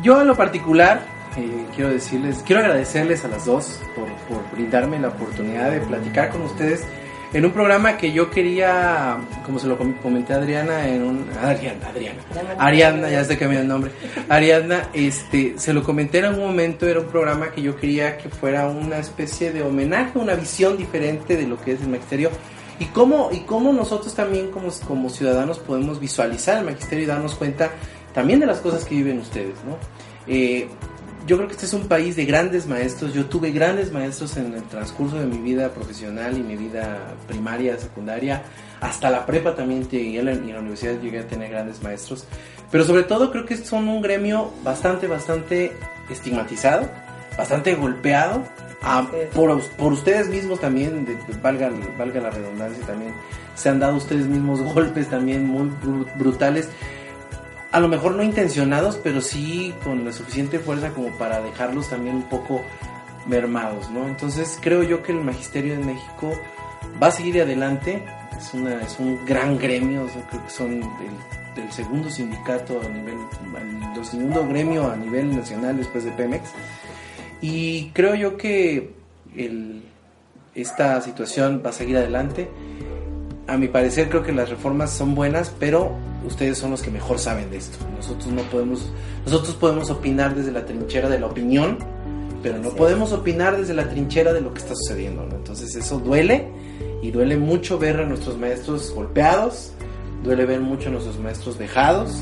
yo 0.04 0.22
en 0.22 0.28
lo 0.28 0.36
particular 0.36 1.02
eh, 1.36 1.66
quiero 1.76 1.92
decirles, 1.92 2.44
quiero 2.46 2.62
agradecerles 2.62 3.26
a 3.26 3.28
las 3.28 3.46
dos 3.46 3.80
por, 3.96 4.08
por 4.28 4.52
brindarme 4.52 5.00
la 5.00 5.10
oportunidad 5.10 5.72
de 5.72 5.80
platicar 5.82 6.30
con 6.30 6.44
ustedes 6.44 6.84
en 7.32 7.46
un 7.46 7.52
programa 7.52 7.98
que 7.98 8.12
yo 8.12 8.30
quería, 8.32 9.18
como 9.46 9.60
se 9.60 9.68
lo 9.68 9.78
comenté 9.78 10.34
a 10.34 10.38
Adriana, 10.38 10.88
en 10.88 11.04
un... 11.04 11.30
Adriana, 11.42 11.88
Adriana. 11.88 12.20
Ariadna, 12.58 13.10
ya 13.10 13.38
que 13.38 13.48
me 13.48 13.60
el 13.60 13.68
nombre. 13.68 13.92
Ariadna, 14.30 14.90
este, 14.94 15.54
se 15.58 15.74
lo 15.74 15.84
comenté 15.84 16.20
en 16.20 16.26
algún 16.26 16.48
momento, 16.48 16.88
era 16.88 17.00
un 17.00 17.08
programa 17.08 17.52
que 17.52 17.62
yo 17.62 17.76
quería 17.76 18.18
que 18.18 18.30
fuera 18.30 18.68
una 18.68 18.98
especie 18.98 19.52
de 19.52 19.62
homenaje, 19.62 20.18
una 20.18 20.34
visión 20.34 20.76
diferente 20.76 21.38
de 21.38 21.46
lo 21.46 21.62
que 21.62 21.74
es 21.74 21.82
el 21.82 21.90
magisterio. 21.90 22.32
Y 22.80 22.86
cómo, 22.86 23.30
y 23.32 23.40
cómo 23.42 23.74
nosotros 23.74 24.16
también 24.16 24.52
como, 24.52 24.70
como 24.88 25.10
ciudadanos 25.10 25.60
podemos 25.60 26.00
visualizar 26.00 26.58
el 26.58 26.66
magisterio 26.66 27.04
y 27.04 27.08
darnos 27.08 27.36
cuenta 27.36 27.72
también 28.14 28.40
de 28.40 28.48
las 28.48 28.60
cosas 28.60 28.86
que 28.86 28.96
viven 28.96 29.20
ustedes, 29.20 29.56
¿no? 29.66 29.78
Eh, 30.28 30.68
yo 31.28 31.38
creo 31.38 31.48
que 31.48 31.54
este 31.54 31.66
es 31.66 31.74
un 31.74 31.88
país 31.88 32.16
de 32.16 32.26
grandes 32.26 32.68
maestros. 32.68 33.14
Yo 33.14 33.26
tuve 33.26 33.52
grandes 33.52 33.92
maestros 33.92 34.38
en 34.38 34.54
el 34.54 34.64
transcurso 34.64 35.18
de 35.18 35.26
mi 35.26 35.38
vida 35.38 35.70
profesional 35.70 36.38
y 36.38 36.42
mi 36.42 36.56
vida 36.56 37.16
primaria, 37.28 37.78
secundaria. 37.78 38.44
Hasta 38.82 39.10
la 39.10 39.26
prepa 39.26 39.56
también 39.56 39.88
llegué 39.90 40.10
y 40.10 40.18
en 40.18 40.26
la 40.26 40.60
universidad 40.60 41.00
llegué 41.00 41.20
a 41.20 41.28
tener 41.28 41.52
grandes 41.52 41.84
maestros. 41.84 42.26
Pero 42.72 42.84
sobre 42.84 43.04
todo 43.04 43.32
creo 43.32 43.46
que 43.46 43.58
son 43.58 43.88
un 43.88 44.02
gremio 44.02 44.52
bastante, 44.64 45.08
bastante 45.08 45.74
estigmatizado, 46.10 46.90
bastante 47.38 47.76
golpeado. 47.76 48.44
por, 49.34 49.62
por, 49.62 49.94
ustedes 49.94 50.30
mismos 50.30 50.60
también, 50.62 51.06
valga, 51.42 51.70
valga 51.98 52.22
la 52.22 52.30
redundancia, 52.30 52.86
también 52.86 53.14
se 53.56 53.70
han 53.70 53.80
dado 53.80 53.98
ustedes 53.98 54.26
mismos 54.26 54.62
golpes 54.74 55.10
también 55.10 55.46
muy 55.46 55.70
brutales 56.16 56.70
a 57.72 57.80
lo 57.80 57.88
mejor 57.88 58.16
no 58.16 58.24
intencionados, 58.24 59.00
pero 59.04 59.22
sí 59.22 59.74
con 59.84 60.06
la 60.06 60.12
suficiente 60.12 60.60
fuerza 60.60 60.90
como 60.92 61.10
para 61.18 61.42
dejarlos 61.42 61.90
también 61.90 62.16
un 62.16 62.24
poco 62.24 62.64
mermados, 63.28 63.90
¿no? 63.92 64.08
Entonces 64.08 64.58
creo 64.62 64.84
yo 64.84 65.04
que 65.04 65.12
el 65.12 65.22
magisterio 65.22 65.76
en 65.76 65.86
México 65.86 66.32
va 67.02 67.08
a 67.08 67.12
seguir 67.12 67.42
adelante, 67.42 68.04
es, 68.38 68.54
una, 68.54 68.82
es 68.82 69.00
un 69.00 69.24
gran 69.26 69.58
gremio, 69.58 70.08
creo 70.30 70.44
que 70.44 70.50
son 70.50 70.82
el, 70.82 71.72
segundo 71.72 72.10
sindicato 72.10 72.82
a 72.82 72.90
nivel, 72.90 73.18
el 73.96 74.06
segundo 74.06 74.48
gremio 74.48 74.90
a 74.90 74.96
nivel 74.96 75.36
nacional 75.36 75.78
después 75.78 76.06
de 76.06 76.12
Pemex, 76.12 76.50
y 77.42 77.90
creo 77.90 78.16
yo 78.16 78.38
que 78.38 78.94
esta 80.56 81.02
situación 81.02 81.62
va 81.64 81.70
a 81.70 81.74
seguir 81.74 81.98
adelante. 81.98 82.50
A 83.48 83.58
mi 83.58 83.68
parecer 83.68 84.10
creo 84.10 84.24
que 84.24 84.32
las 84.32 84.50
reformas 84.50 84.92
son 84.92 85.16
buenas, 85.16 85.54
pero 85.60 85.96
ustedes 86.30 86.58
son 86.58 86.72
los 86.72 86.82
que 86.82 86.90
mejor 86.92 87.20
saben 87.20 87.50
de 87.52 87.58
esto. 87.58 87.78
Nosotros 87.96 88.28
no 88.28 88.42
podemos, 88.44 88.92
nosotros 89.26 89.56
podemos 89.56 89.90
opinar 89.90 90.36
desde 90.36 90.52
la 90.52 90.66
trinchera 90.66 91.10
de 91.10 91.20
la 91.20 91.28
opinión, 91.28 91.78
pero 92.42 92.58
no 92.58 92.70
podemos 92.72 93.12
opinar 93.12 93.58
desde 93.58 93.74
la 93.74 93.90
trinchera 93.90 94.32
de 94.32 94.42
lo 94.42 94.54
que 94.54 94.60
está 94.60 94.76
sucediendo. 94.76 95.28
Entonces 95.32 95.76
eso 95.76 96.00
duele 96.00 96.48
y 97.02 97.12
duele 97.12 97.38
mucho 97.38 97.78
ver 97.78 98.00
a 98.00 98.06
nuestros 98.06 98.38
maestros 98.38 98.92
golpeados, 98.94 99.74
duele 100.24 100.46
ver 100.46 100.62
mucho 100.62 100.90
a 100.90 100.92
nuestros 100.92 101.20
maestros 101.20 101.58
dejados, 101.58 102.22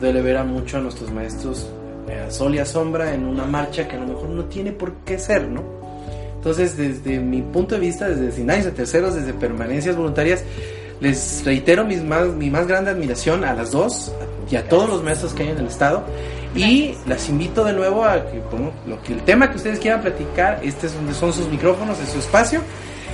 duele 0.00 0.22
ver 0.22 0.36
a 0.36 0.44
mucho 0.44 0.78
a 0.78 0.80
nuestros 0.80 1.10
maestros 1.10 1.66
eh, 2.08 2.26
sol 2.28 2.54
y 2.54 2.58
a 2.58 2.66
sombra 2.66 3.14
en 3.14 3.24
una 3.24 3.44
marcha 3.44 3.88
que 3.88 3.96
a 3.96 4.00
lo 4.00 4.06
mejor 4.06 4.28
no 4.28 4.44
tiene 4.44 4.72
por 4.72 4.92
qué 5.04 5.18
ser, 5.18 5.48
¿no? 5.48 5.62
Entonces, 6.36 6.76
desde 6.76 7.18
mi 7.18 7.42
punto 7.42 7.74
de 7.74 7.80
vista, 7.80 8.08
desde 8.08 8.30
finales 8.30 8.66
de 8.66 8.70
terceros, 8.70 9.14
desde 9.14 9.32
permanencias 9.32 9.96
voluntarias, 9.96 10.44
les 11.00 11.42
reitero 11.44 11.84
mis 11.84 12.02
más, 12.02 12.28
mi 12.28 12.50
más 12.50 12.66
grande 12.66 12.90
admiración 12.90 13.44
a 13.44 13.54
las 13.54 13.72
dos 13.72 14.12
y 14.50 14.56
a 14.56 14.68
todos 14.68 14.88
los 14.88 15.02
maestros 15.02 15.34
que 15.34 15.42
hay 15.42 15.50
en 15.50 15.58
el 15.58 15.66
estado. 15.66 16.04
Y 16.54 16.94
las 17.06 17.28
invito 17.28 17.64
de 17.64 17.74
nuevo 17.74 18.04
a 18.04 18.24
que, 18.26 18.42
lo 18.86 19.02
que 19.02 19.12
el 19.12 19.22
tema 19.22 19.50
que 19.50 19.56
ustedes 19.56 19.78
quieran 19.78 20.00
platicar, 20.00 20.60
este 20.62 20.86
es 20.86 20.94
donde 20.94 21.12
son 21.12 21.32
sus 21.32 21.48
micrófonos, 21.48 21.98
es 22.00 22.08
su 22.08 22.18
espacio. 22.18 22.60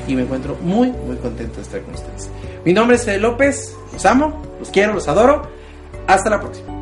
Y 0.07 0.15
me 0.15 0.23
encuentro 0.23 0.57
muy, 0.63 0.91
muy 0.91 1.17
contento 1.17 1.57
de 1.57 1.63
estar 1.63 1.81
con 1.83 1.95
ustedes. 1.95 2.31
Mi 2.65 2.73
nombre 2.73 2.97
es 2.97 3.05
Fede 3.05 3.19
López, 3.19 3.77
los 3.93 4.05
amo, 4.07 4.43
los 4.59 4.71
quiero, 4.71 4.95
los 4.95 5.09
adoro. 5.09 5.43
Hasta 6.07 6.31
la 6.31 6.41
próxima. 6.41 6.82